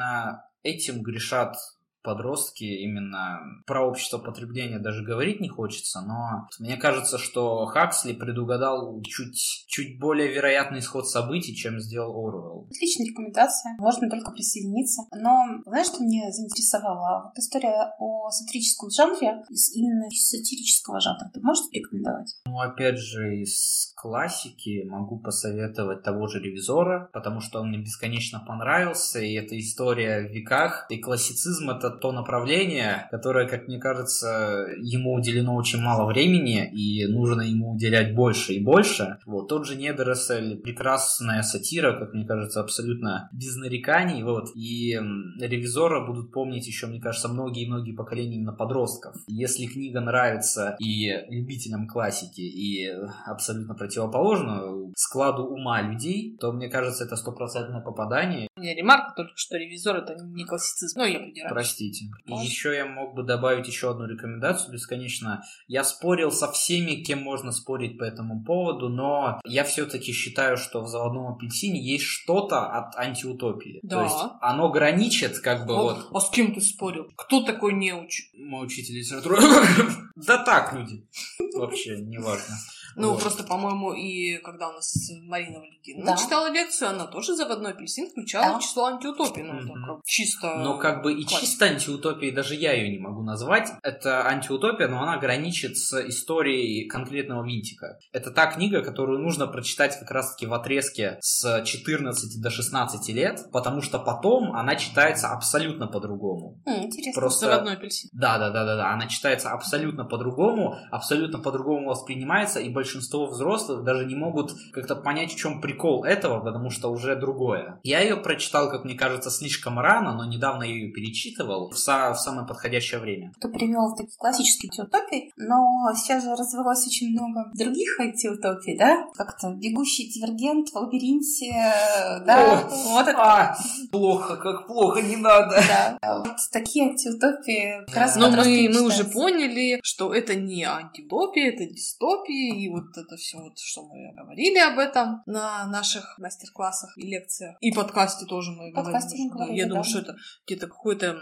этим 0.64 1.02
грешат 1.02 1.56
подростки, 2.04 2.64
именно 2.64 3.39
про 3.66 3.88
общество 3.88 4.18
потребления 4.18 4.80
даже 4.80 5.04
говорить 5.04 5.39
не 5.39 5.49
хочется, 5.49 6.01
но 6.01 6.47
мне 6.60 6.78
кажется, 6.78 7.18
что 7.18 7.66
Хаксли 7.66 8.14
предугадал 8.14 9.01
чуть, 9.04 9.66
чуть 9.68 9.99
более 9.99 10.32
вероятный 10.32 10.80
исход 10.80 11.08
событий, 11.08 11.56
чем 11.56 11.80
сделал 11.80 12.12
Оруэлл. 12.12 12.68
Отличная 12.70 13.08
рекомендация, 13.08 13.76
можно 13.80 14.10
только 14.10 14.32
присоединиться. 14.32 15.04
Но 15.16 15.62
знаешь, 15.66 15.88
что 15.88 16.04
меня 16.04 16.32
заинтересовало? 16.32 17.26
Вот 17.26 17.38
история 17.38 17.93
о 17.99 18.30
сатирическом 18.30 18.89
жанре, 18.89 19.43
из 19.49 19.74
именно 19.76 20.10
сатирического 20.10 20.99
жанра. 20.99 21.32
Ты 21.34 21.41
можешь 21.41 21.66
рекомендовать? 21.72 22.36
Ну, 22.45 22.60
опять 22.60 22.97
же, 22.97 23.38
из 23.38 23.93
классики 23.95 24.84
могу 24.86 25.20
посоветовать 25.20 26.04
того 26.04 26.28
же 26.28 26.39
«Ревизора», 26.39 27.10
потому 27.14 27.39
что 27.39 27.62
он 27.62 27.70
мне 27.70 27.80
бесконечно 27.80 28.43
понравился, 28.45 29.20
и 29.20 29.34
эта 29.34 29.58
история 29.60 30.28
в 30.28 30.32
веках, 30.32 30.86
и 30.89 30.97
классицизм— 30.97 31.70
это 31.72 31.91
то 32.00 32.12
направление, 32.12 33.08
которое, 33.12 33.48
как 33.48 33.68
мне 33.68 33.80
кажется, 33.80 34.68
ему 34.80 35.14
уделено 35.14 35.56
очень 35.56 35.82
мало 35.82 36.06
времени, 36.08 36.70
и 36.72 37.06
нужно 37.08 37.41
ему 37.41 37.74
уделять 37.74 38.16
больше 38.16 38.54
и 38.54 38.64
больше. 38.64 39.18
Вот, 39.26 39.48
тот 39.48 39.66
же 39.66 39.76
«Недоросль», 39.76 40.58
прекрасная 40.58 41.41
сатира, 41.44 41.94
как 41.94 42.14
мне 42.14 42.26
кажется, 42.26 42.62
абсолютно 42.62 43.30
без 43.32 43.56
нареканий, 43.56 44.24
вот, 44.24 44.50
и 44.56 45.00
«Ревизора» 45.39 46.06
будут 46.06 46.32
помнить 46.32 46.68
еще, 46.68 46.88
мне 46.88 47.00
кажется, 47.00 47.30
многие-многие 47.30 47.94
поколения 47.94 48.36
именно 48.36 48.54
подростков. 48.54 49.16
Если 49.28 49.66
книга 49.66 50.02
нравится 50.02 50.76
и 50.80 51.12
любителям 51.30 51.88
классики, 51.88 52.41
и 52.41 52.89
абсолютно 53.26 53.76
противоположно 53.76 54.91
складу 54.96 55.44
ума 55.44 55.82
людей, 55.82 56.38
то, 56.39 56.52
мне 56.52 56.70
кажется, 56.70 57.06
это 57.06 57.16
стопроцентное 57.16 57.82
попадание. 57.82 58.48
Меня 58.64 58.76
ремарка 58.76 59.11
только, 59.18 59.34
что 59.36 59.57
ревизор 59.57 59.97
это 59.97 60.16
не 60.24 60.45
классицизм. 60.45 60.97
Но 60.97 61.05
я 61.05 61.20
придираюсь. 61.20 61.51
Простите. 61.51 62.05
И 62.26 62.34
еще 62.34 62.74
я 62.74 62.86
мог 62.86 63.14
бы 63.14 63.24
добавить 63.24 63.68
еще 63.68 63.91
одну 63.91 64.05
рекомендацию 64.05 64.72
бесконечно. 64.72 65.43
Я 65.68 65.84
спорил 65.84 66.32
со 66.32 66.49
всеми, 66.49 67.03
кем 67.03 67.22
можно 67.22 67.51
спорить 67.51 67.97
по 67.99 68.05
этому 68.05 68.41
поводу, 68.41 68.88
но 68.88 69.41
я 69.43 69.66
все-таки 69.66 70.14
считаю, 70.14 70.55
что 70.55 70.82
в 70.82 70.88
«Заводном 70.88 71.36
апельсине» 71.36 71.82
есть 71.84 72.05
что-то 72.05 72.66
от 72.66 72.95
антиутопии. 72.95 73.82
Да. 73.84 73.97
То 73.97 74.03
есть 74.03 74.34
оно 74.39 74.70
граничит 74.70 75.39
как 75.39 75.68
бы 75.68 75.76
А- 75.76 75.82
вот... 75.82 76.07
А 76.14 76.20
с 76.22 76.30
кем 76.30 76.55
ты 76.55 76.61
спорил? 76.61 77.11
Кто 77.18 77.43
такой 77.43 77.74
неуч? 77.74 78.32
Мой 78.34 78.66
учитель 78.66 78.95
литературы... 78.97 79.39
Да 80.16 80.38
так, 80.38 80.72
люди. 80.74 81.05
Вообще, 81.53 81.97
неважно. 81.97 82.55
Ну, 82.96 83.12
Вот. 83.12 83.22
просто, 83.22 83.44
по-моему, 83.44 83.94
и 83.94 84.38
когда 84.38 84.70
у 84.70 84.74
нас 84.74 84.94
Марина 85.24 85.60
Валентиновна 85.60 86.12
Да. 86.12 86.18
читала 86.18 86.52
лекцию, 86.52 86.89
она 86.89 87.06
тоже 87.06 87.36
заводной 87.36 87.72
апельсин 87.72 88.10
включала 88.10 88.54
Да. 88.56 88.60
число 88.60 88.86
антиутопий. 88.86 89.44
Ну, 89.44 89.54
Мгм. 89.54 89.68
так, 89.86 90.00
чисто... 90.06 90.56
Но 90.58 90.78
как 90.78 91.02
бы 91.04 91.14
и 91.14 91.24
классика. 91.24 91.41
чисто 91.41 91.66
антиутопией 91.66 92.32
даже 92.34 92.56
я 92.56 92.74
ее 92.74 92.89
не 92.89 93.00
могу 93.00 93.24
назвать. 93.24 93.70
Это 93.84 94.26
антиутопия, 94.28 94.88
но 94.88 95.02
она 95.02 95.18
граничит 95.18 95.78
с 95.78 95.94
историей 96.08 96.88
конкретного 96.88 97.46
Винтика. 97.46 97.98
Это 98.12 98.32
та 98.32 98.48
книга, 98.48 98.82
которую 98.84 99.20
нужно 99.20 99.48
прочитать 99.48 99.98
как 100.00 100.12
раз-таки 100.12 100.46
в 100.46 100.54
отрезке 100.54 101.18
с 101.22 101.64
14 101.66 102.41
до 102.41 102.50
16 102.50 103.14
лет, 103.14 103.41
потому 103.52 103.82
что 103.82 104.00
потом 104.00 104.54
она 104.56 104.76
читается 104.76 105.30
абсолютно 105.30 105.88
по-другому. 105.88 106.62
М, 106.66 106.84
интересно. 106.86 107.20
Просто... 107.20 107.46
Заводной 107.48 107.74
апельсин. 107.74 108.10
Да, 108.14 108.38
да, 108.38 108.50
да, 108.52 108.66
да, 108.66 108.76
да. 108.78 108.94
Она 108.94 109.08
читается 109.08 109.50
абсолютно 109.52 110.06
по-другому, 110.06 110.76
абсолютно 110.91 111.39
по-другому 111.39 111.89
воспринимается, 111.89 112.60
и 112.60 112.70
большинство 112.84 113.27
взрослых 113.27 113.84
даже 113.84 114.05
не 114.05 114.15
могут 114.15 114.51
как-то 114.73 114.95
понять, 114.95 115.31
в 115.31 115.38
чем 115.38 115.61
прикол 115.61 116.03
этого, 116.03 116.41
потому 116.41 116.69
что 116.69 116.89
уже 116.89 117.15
другое. 117.15 117.79
Я 117.84 118.01
ее 118.01 118.17
прочитал, 118.17 118.69
как 118.69 118.84
мне 118.84 118.95
кажется, 118.95 119.29
слишком 119.29 119.79
рано, 119.79 120.13
но 120.13 120.25
недавно 120.25 120.63
я 120.63 120.73
ее 120.73 120.91
перечитывал 120.91 121.69
в, 121.69 121.75
са- 121.75 122.13
в 122.13 122.17
самое 122.19 122.45
подходящее 122.45 122.99
время. 122.99 123.31
Ты 123.39 123.47
привел 123.47 123.95
такие 123.95 124.17
классические 124.17 124.69
антиутопии, 124.71 125.31
но 125.38 125.91
сейчас 125.95 126.23
же 126.23 126.31
развелось 126.36 126.86
очень 126.86 127.11
много 127.11 127.51
других 127.53 127.99
антиутопий, 127.99 128.77
да? 128.77 129.05
Как-то 129.15 129.53
бегущий 129.53 130.11
дивергент 130.11 130.69
в 130.69 130.75
лабиринте, 130.75 131.51
э, 131.55 132.25
да? 132.25 132.67
Вот 132.88 133.07
это. 133.07 133.17
А, 133.17 133.57
плохо, 133.91 134.36
как 134.36 134.67
плохо, 134.67 135.01
не 135.01 135.15
надо. 135.15 135.55
Да. 135.67 135.97
Вот 136.19 136.38
такие 136.51 136.89
антиутопии 136.89 137.86
как 137.86 137.95
раз 137.95 138.15
Но 138.17 138.29
мы, 138.29 138.69
мы 138.73 138.81
уже 138.81 139.05
поняли, 139.05 139.79
что 139.84 140.13
это 140.13 140.36
не 140.36 140.63
антиутопия, 140.63 141.53
это 141.53 141.65
дистопия, 141.65 142.53
и 142.55 142.69
вот 142.74 142.97
это 142.97 143.15
все, 143.15 143.38
вот, 143.38 143.57
что 143.57 143.84
мы 143.84 144.13
говорили 144.13 144.57
об 144.59 144.80
этом 144.80 145.21
на 145.26 145.65
наших 145.67 146.17
мастер-классах 146.17 146.97
и 146.97 147.01
лекциях. 147.01 147.55
И 147.61 147.71
подкасте 147.71 148.26
тоже 148.26 148.51
мы 148.51 148.74
подкасте 148.74 149.15
говорили. 149.15 149.24
мы 149.24 149.30
Да, 149.30 149.36
говорили, 149.36 149.59
Я 149.59 149.67
думаю, 149.67 149.84
да. 149.84 149.89
что 149.89 149.99
это 149.99 150.15
где-то 150.45 150.67
какое-то 150.67 151.17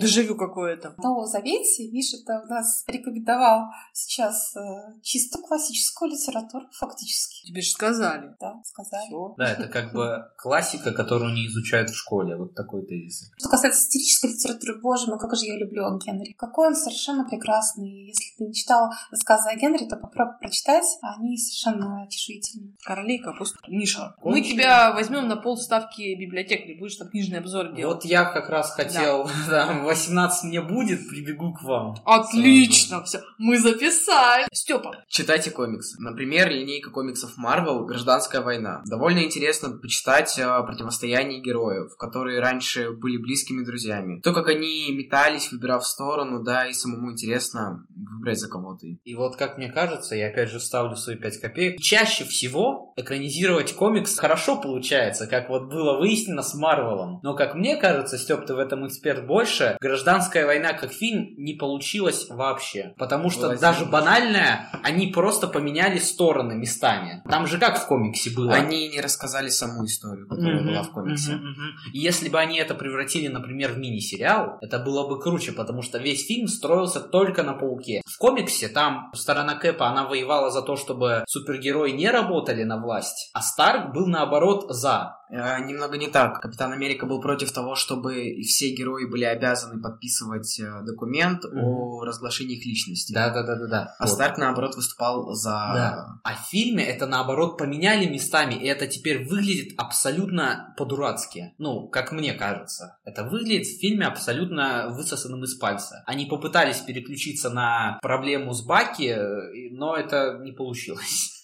дежавю 0.00 0.36
какое-то. 0.36 0.94
Но 0.98 1.24
заметьте, 1.26 1.90
Миша 1.90 2.16
это 2.16 2.42
у 2.44 2.48
нас 2.48 2.84
рекомендовал 2.86 3.68
сейчас 3.92 4.54
э, 4.56 4.60
чисто 5.02 5.38
классическую 5.38 6.10
литературу, 6.10 6.66
фактически. 6.72 7.46
Тебе 7.46 7.60
же 7.60 7.70
сказали. 7.70 8.34
Да, 8.40 8.60
сказали. 8.64 9.06
Всё. 9.06 9.34
Да, 9.36 9.44
это 9.50 9.68
как 9.68 9.92
бы 9.92 10.24
классика, 10.36 10.92
которую 10.92 11.34
не 11.34 11.46
изучают 11.46 11.90
в 11.90 11.94
школе. 11.96 12.36
Вот 12.36 12.54
такой 12.54 12.86
тезис. 12.86 13.30
Что 13.38 13.48
касается 13.48 13.82
сатирической 13.82 14.30
литературы, 14.30 14.80
боже 14.80 15.06
мой, 15.06 15.18
как 15.18 15.34
же 15.36 15.46
я 15.46 15.56
люблю 15.56 15.84
Генри. 15.98 16.32
Какой 16.32 16.68
он 16.68 16.74
совершенно 16.74 17.24
прекрасный. 17.24 18.06
Если 18.06 18.36
ты 18.36 18.44
не 18.44 18.54
читал 18.54 18.90
рассказы 19.10 19.50
о 19.50 19.56
Генри, 19.56 19.86
то 19.86 19.96
попробуй 19.96 20.38
прочитать. 20.38 20.84
Они 21.02 21.36
совершенно 21.36 22.06
чешуительные. 22.10 22.74
Королей 22.82 23.18
капуста. 23.18 23.58
Миша, 23.68 24.14
мы 24.22 24.42
тебя 24.42 24.92
возьмем 24.92 25.28
на 25.28 25.36
полставки 25.36 26.14
библиотекаря, 26.14 26.78
будешь 26.78 26.96
там 26.96 27.08
книжный 27.08 27.38
обзор 27.38 27.74
делать. 27.74 27.96
Вот 27.96 28.04
я 28.04 28.24
как 28.24 28.48
раз 28.48 28.72
хотел, 28.72 29.28
да, 29.48 29.72
18 29.82 30.44
мне 30.44 30.60
будет, 30.60 31.08
прибегу 31.08 31.52
к 31.54 31.62
вам. 31.62 31.96
Отлично, 32.04 33.02
все, 33.04 33.20
мы 33.38 33.58
записали. 33.58 34.46
Степа, 34.52 35.04
Читайте 35.08 35.50
комиксы. 35.50 36.00
Например, 36.00 36.50
линейка 36.50 36.90
комиксов 36.90 37.34
Marvel 37.38 37.84
«Гражданская 37.84 38.42
война». 38.42 38.82
Довольно 38.86 39.24
интересно 39.24 39.70
почитать 39.70 40.38
о 40.38 40.62
противостоянии 40.62 41.40
героев, 41.40 41.96
которые 41.96 42.40
раньше 42.40 42.90
были 42.90 43.16
близкими 43.16 43.64
друзьями. 43.64 44.20
То, 44.20 44.32
как 44.32 44.48
они 44.48 44.90
метались, 44.92 45.52
выбирав 45.52 45.86
сторону, 45.86 46.42
да, 46.42 46.66
и 46.66 46.72
самому 46.72 47.12
интересно 47.12 47.86
выбрать 47.94 48.40
за 48.40 48.48
кого-то. 48.48 48.86
И 48.86 49.14
вот, 49.14 49.36
как 49.36 49.56
мне 49.56 49.70
кажется, 49.70 50.16
я 50.16 50.28
опять 50.28 50.50
же 50.50 50.60
ставлю 50.84 50.96
свои 50.96 51.16
5 51.16 51.40
копеек, 51.40 51.80
чаще 51.80 52.24
всего 52.24 52.92
экранизировать 52.96 53.72
комикс 53.74 54.18
хорошо 54.18 54.56
получается, 54.60 55.26
как 55.26 55.48
вот 55.48 55.64
было 55.64 55.98
выяснено 55.98 56.42
с 56.42 56.54
Марвелом. 56.54 57.20
Но, 57.22 57.34
как 57.34 57.54
мне 57.54 57.76
кажется, 57.76 58.18
Степ, 58.18 58.46
ты 58.46 58.54
в 58.54 58.58
этом 58.58 58.86
эксперт 58.86 59.26
больше, 59.26 59.76
«Гражданская 59.80 60.46
война» 60.46 60.72
как 60.74 60.92
фильм 60.92 61.34
не 61.36 61.54
получилось 61.54 62.26
вообще. 62.28 62.94
Потому 62.98 63.30
что 63.30 63.46
Власти. 63.46 63.60
даже 63.62 63.84
банальное, 63.86 64.68
они 64.82 65.08
просто 65.08 65.48
поменяли 65.48 65.98
стороны 65.98 66.54
местами. 66.54 67.22
Там 67.28 67.46
же 67.46 67.58
как 67.58 67.78
в 67.78 67.86
комиксе 67.86 68.30
было? 68.30 68.52
Они 68.52 68.88
не 68.88 69.00
рассказали 69.00 69.48
саму 69.48 69.84
историю, 69.86 70.28
которая 70.28 70.60
Мгм, 70.60 70.66
была 70.66 70.82
в 70.82 70.90
комиксе. 70.92 71.32
мгм. 71.32 71.54
И 71.92 71.98
если 71.98 72.28
бы 72.28 72.38
они 72.38 72.58
это 72.58 72.74
превратили, 72.74 73.28
например, 73.28 73.72
в 73.72 73.78
мини-сериал, 73.78 74.58
это 74.60 74.78
было 74.78 75.08
бы 75.08 75.20
круче, 75.20 75.52
потому 75.52 75.82
что 75.82 75.98
весь 75.98 76.26
фильм 76.26 76.46
строился 76.48 77.00
только 77.00 77.42
на 77.42 77.54
Пауке. 77.54 78.02
В 78.06 78.18
комиксе 78.18 78.68
там 78.68 79.10
сторона 79.14 79.54
Кэпа, 79.54 79.88
она 79.88 80.04
воевала 80.06 80.50
за 80.50 80.62
то, 80.62 80.73
чтобы 80.76 81.24
супергерои 81.28 81.90
не 81.90 82.10
работали 82.10 82.64
на 82.64 82.78
власть, 82.80 83.30
а 83.34 83.40
Старк 83.42 83.92
был 83.92 84.06
наоборот 84.06 84.66
за. 84.68 85.16
Э, 85.30 85.58
Немного 85.64 85.96
не 85.96 86.08
так. 86.08 86.40
Капитан 86.40 86.72
Америка 86.72 87.06
был 87.06 87.20
против 87.20 87.50
того, 87.52 87.74
чтобы 87.74 88.40
все 88.42 88.70
герои 88.74 89.06
были 89.10 89.24
обязаны 89.24 89.80
подписывать 89.82 90.60
э, 90.60 90.82
документ 90.84 91.44
Мгм. 91.44 91.58
о 91.64 92.04
разглашении 92.04 92.56
их 92.56 92.66
личности. 92.66 93.12
Да-да-да-да-да. 93.12 93.94
А 93.98 94.06
Старк, 94.06 94.38
наоборот, 94.38 94.76
выступал 94.76 95.32
за... 95.32 95.50
Да. 95.50 96.06
А 96.22 96.34
в 96.34 96.46
фильме 96.48 96.84
это 96.84 97.06
наоборот 97.06 97.58
поменяли 97.58 98.06
местами, 98.06 98.54
и 98.54 98.66
это 98.66 98.86
теперь 98.86 99.26
выглядит 99.26 99.72
абсолютно 99.78 100.74
по-дурацки. 100.76 101.54
Ну, 101.58 101.88
как 101.88 102.12
мне 102.12 102.34
кажется. 102.34 102.98
Это 103.04 103.24
выглядит 103.24 103.66
в 103.66 103.80
фильме 103.80 104.06
абсолютно 104.06 104.88
высосанным 104.90 105.42
из 105.44 105.54
пальца. 105.54 106.02
Они 106.06 106.26
попытались 106.26 106.78
переключиться 106.78 107.50
на 107.50 107.98
проблему 108.02 108.52
с 108.52 108.64
Баки, 108.64 109.08
э, 109.08 109.70
но 109.72 109.96
это 109.96 110.38
не 110.42 110.52
получилось. 110.52 110.63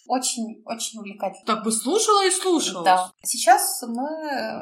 Очень, 0.06 0.62
очень 0.64 0.98
увлекательно. 0.98 1.46
Так 1.46 1.62
бы 1.62 1.70
слушала 1.70 2.26
и 2.26 2.30
слушала. 2.30 2.84
Да. 2.84 3.12
Сейчас 3.22 3.80
мы, 3.86 4.08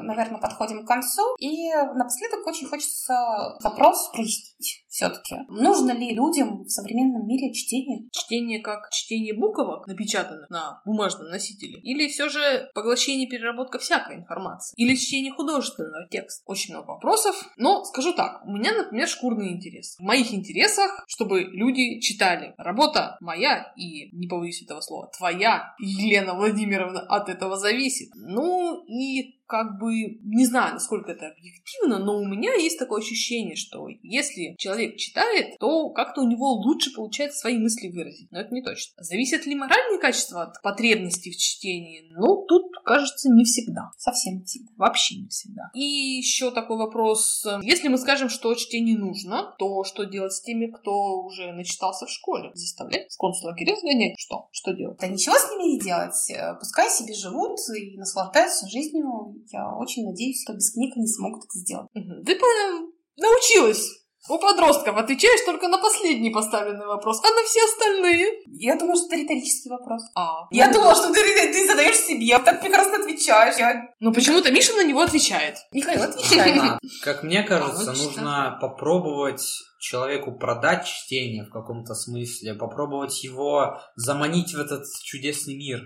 наверное, 0.03 0.41
подходим 0.41 0.85
к 0.85 0.89
концу, 0.89 1.37
и 1.39 1.73
напоследок 1.73 2.47
очень 2.47 2.69
хочется 2.69 3.57
вопрос 3.63 4.11
прояснить 4.13 4.85
все-таки. 4.99 5.37
Нужно 5.49 5.93
ли 5.93 6.13
людям 6.13 6.65
в 6.65 6.69
современном 6.69 7.25
мире 7.25 7.53
чтение? 7.55 8.09
Чтение 8.11 8.59
как 8.59 8.91
чтение 8.91 9.33
буквок, 9.33 9.87
напечатанных 9.87 10.51
на 10.51 10.83
бумажном 10.85 11.29
носителе, 11.29 11.79
или 11.83 12.09
все 12.09 12.29
же 12.29 12.69
поглощение 12.75 13.29
переработка 13.29 13.79
всякой 13.79 14.17
информации, 14.17 14.75
или 14.77 14.97
чтение 14.97 15.33
художественного 15.33 16.09
текста. 16.11 16.43
Очень 16.47 16.75
много 16.75 16.89
вопросов, 16.89 17.49
но 17.57 17.85
скажу 17.85 18.13
так, 18.13 18.45
у 18.45 18.51
меня, 18.51 18.73
например, 18.75 19.07
шкурный 19.07 19.53
интерес. 19.53 19.97
В 20.01 20.03
моих 20.03 20.35
интересах, 20.35 21.05
чтобы 21.07 21.43
люди 21.43 22.01
читали. 22.01 22.55
Работа 22.59 23.17
моя 23.21 23.73
и, 23.77 24.11
не 24.17 24.27
побоюсь 24.27 24.63
этого 24.63 24.81
слова, 24.81 25.13
твоя, 25.17 25.75
Елена 25.79 26.35
Владимировна, 26.35 27.03
от 27.03 27.29
этого 27.29 27.57
зависит. 27.57 28.09
Ну 28.17 28.83
и 28.89 29.38
как 29.49 29.79
бы, 29.81 30.19
не 30.23 30.45
знаю, 30.45 30.75
насколько 30.75 31.13
это 31.13 31.29
объективно, 31.29 31.99
но 31.99 32.19
у 32.19 32.27
меня 32.27 32.55
есть 32.55 32.79
такое 32.79 33.01
ощущение, 33.01 33.57
что 33.57 33.89
если 34.03 34.55
человек 34.59 34.97
читает, 34.99 35.59
то 35.59 35.89
как-то 35.91 36.21
у 36.21 36.29
него 36.29 36.53
лучше 36.53 36.93
получается 36.95 37.39
свои 37.39 37.57
мысли 37.57 37.89
выразить. 37.89 38.31
Но 38.31 38.41
это 38.41 38.55
не 38.55 38.63
точно. 38.63 39.03
Зависят 39.03 39.47
ли 39.47 39.55
моральные 39.55 39.99
качества 39.99 40.43
от 40.43 40.61
потребностей 40.63 41.31
в 41.31 41.37
чтении? 41.39 42.07
Ну, 42.11 42.45
тут, 42.47 42.65
кажется, 42.85 43.31
не 43.31 43.45
всегда. 43.45 43.91
Совсем 43.97 44.41
не 44.41 44.45
всегда. 44.45 44.71
Вообще 44.77 45.17
не 45.17 45.29
всегда. 45.29 45.71
И 45.75 45.81
еще 45.83 46.51
такой 46.51 46.77
вопрос. 46.77 47.47
Если 47.63 47.89
мы 47.89 47.97
скажем, 47.97 48.29
что 48.29 48.55
чтение 48.55 48.99
нужно, 48.99 49.55
то 49.59 49.83
что 49.85 50.05
делать 50.05 50.35
с 50.35 50.43
теми, 50.43 50.67
кто 50.67 51.23
уже 51.23 51.53
начитался 51.53 52.05
в 52.05 52.11
школе? 52.11 52.51
Заставлять 52.53 53.11
в 53.11 53.17
концлагеря 53.17 53.77
сгонять? 53.77 54.15
Что? 54.19 54.49
Что 54.53 54.73
делать? 54.75 54.99
Да 55.01 55.07
ничего 55.07 55.37
с 55.37 55.51
ними 55.51 55.73
не 55.73 55.81
делать. 55.81 56.33
Пускай 56.59 56.91
себе 56.91 57.15
живут 57.15 57.59
и 57.75 57.97
наслаждаются 57.97 58.69
жизнью. 58.69 59.37
Я 59.51 59.75
очень 59.77 60.07
надеюсь, 60.07 60.43
что 60.43 60.55
без 60.55 60.73
книг 60.73 60.93
они 60.97 61.07
смогут 61.07 61.45
это 61.45 61.59
сделать. 61.59 61.89
Мгм. 61.95 62.25
Ты 62.25 62.37
по- 62.37 62.93
научилась 63.17 63.99
у 64.29 64.39
подростков 64.39 64.97
отвечаешь 64.97 65.41
только 65.47 65.69
на 65.69 65.79
последний 65.79 66.31
поставленный 66.31 66.87
вопрос, 66.87 67.21
а 67.25 67.29
на 67.29 67.47
все 67.47 67.65
остальные? 67.65 68.27
Я 68.47 68.77
думаю, 68.77 68.97
что 68.97 69.07
это 69.07 69.17
риторический 69.17 69.71
вопрос. 69.71 70.03
А, 70.15 70.47
Я 70.51 70.67
ну, 70.69 70.75
думала, 70.75 70.95
что 70.95 71.13
ты, 71.13 71.23
ты 71.23 71.67
задаешь 71.67 71.97
себе, 71.97 72.39
так 72.39 72.61
прекрасно 72.61 72.97
отвечаешь. 72.97 73.57
Я... 73.59 73.89
Ну 74.01 74.13
почему-то 74.13 74.51
Миша 74.53 74.75
на 74.75 74.85
него 74.85 75.01
отвечает. 75.01 75.57
Михаил, 75.73 76.03
отвечай. 76.03 76.59
А, 76.59 76.79
Как 77.03 77.23
мне 77.23 77.43
кажется, 77.43 77.93
А, 77.93 77.95
нужно 77.95 78.59
попробовать 78.61 79.47
человеку 79.81 80.33
продать 80.33 80.87
чтение 80.87 81.45
в 81.45 81.51
каком-то 81.51 81.95
смысле, 81.95 82.55
попробовать 82.55 83.23
его 83.25 83.79
заманить 83.97 84.53
в 84.53 84.59
этот 84.59 84.85
чудесный 85.05 85.57
мир. 85.57 85.81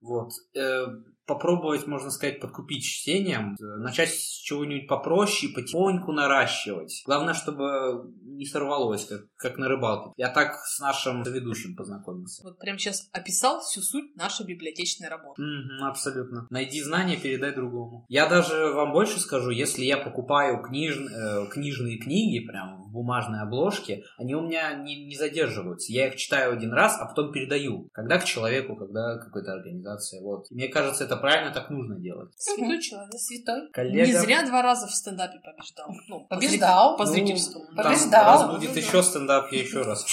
Вот. 0.00 0.30
Попробовать, 1.28 1.86
можно 1.86 2.10
сказать, 2.10 2.40
подкупить 2.40 2.82
чтением, 2.82 3.54
э, 3.60 3.64
начать 3.82 4.08
с 4.08 4.38
чего-нибудь 4.40 4.88
попроще 4.88 5.52
и 5.52 5.54
потихоньку 5.54 6.10
наращивать. 6.12 7.02
Главное, 7.04 7.34
чтобы 7.34 8.10
не 8.22 8.46
сорвалось, 8.46 9.04
как, 9.04 9.26
как 9.36 9.58
на 9.58 9.68
рыбалке. 9.68 10.12
Я 10.16 10.30
так 10.30 10.54
с 10.64 10.80
нашим 10.80 11.22
ведущим 11.22 11.76
познакомился. 11.76 12.42
Вот 12.42 12.58
прямо 12.58 12.78
сейчас 12.78 13.08
описал 13.12 13.60
всю 13.60 13.82
суть 13.82 14.16
нашей 14.16 14.46
библиотечной 14.46 15.08
работы. 15.08 15.42
Мгм, 15.42 15.84
абсолютно. 15.84 16.46
Найди 16.48 16.82
знания, 16.82 17.18
передай 17.18 17.54
другому. 17.54 18.06
Я 18.08 18.26
даже 18.26 18.72
вам 18.72 18.92
больше 18.92 19.20
скажу, 19.20 19.50
если 19.50 19.84
я 19.84 19.98
покупаю 19.98 20.64
книж- 20.64 21.08
э, 21.08 21.46
книжные 21.50 21.98
книги, 21.98 22.46
прям 22.46 22.87
в 22.88 22.92
бумажной 22.92 23.40
обложке, 23.40 24.04
они 24.16 24.34
у 24.34 24.40
меня 24.40 24.72
не, 24.74 25.04
не 25.06 25.16
задерживаются. 25.16 25.92
Я 25.92 26.08
их 26.08 26.16
читаю 26.16 26.52
один 26.52 26.72
раз, 26.72 26.96
а 27.00 27.06
потом 27.06 27.32
передаю. 27.32 27.88
Когда 27.92 28.18
к 28.18 28.24
человеку, 28.24 28.76
когда 28.76 29.16
к 29.18 29.24
какой-то 29.26 29.52
организации. 29.52 30.20
Вот. 30.22 30.50
И 30.50 30.54
мне 30.54 30.68
кажется, 30.68 31.04
это 31.04 31.16
правильно 31.16 31.52
так 31.52 31.70
нужно 31.70 31.96
делать. 31.96 32.30
Святой 32.36 32.80
человек. 32.80 33.12
Святой. 33.16 33.70
Коллега... 33.72 34.06
Не 34.06 34.12
зря 34.12 34.46
два 34.46 34.62
раза 34.62 34.86
в 34.86 34.90
стендапе 34.90 35.38
побеждал. 35.44 35.88
Ну, 36.08 36.26
по 36.26 36.36
Побеждал. 36.36 36.96
По 36.96 37.04
Ну, 37.04 37.10
зрительскому. 37.10 37.66
Там, 37.76 37.84
Побеждал. 37.84 38.24
раз 38.24 38.50
будет 38.50 38.76
еще 38.76 39.02
стендап, 39.02 39.52
я 39.52 39.60
еще 39.60 39.82
раз. 39.82 40.06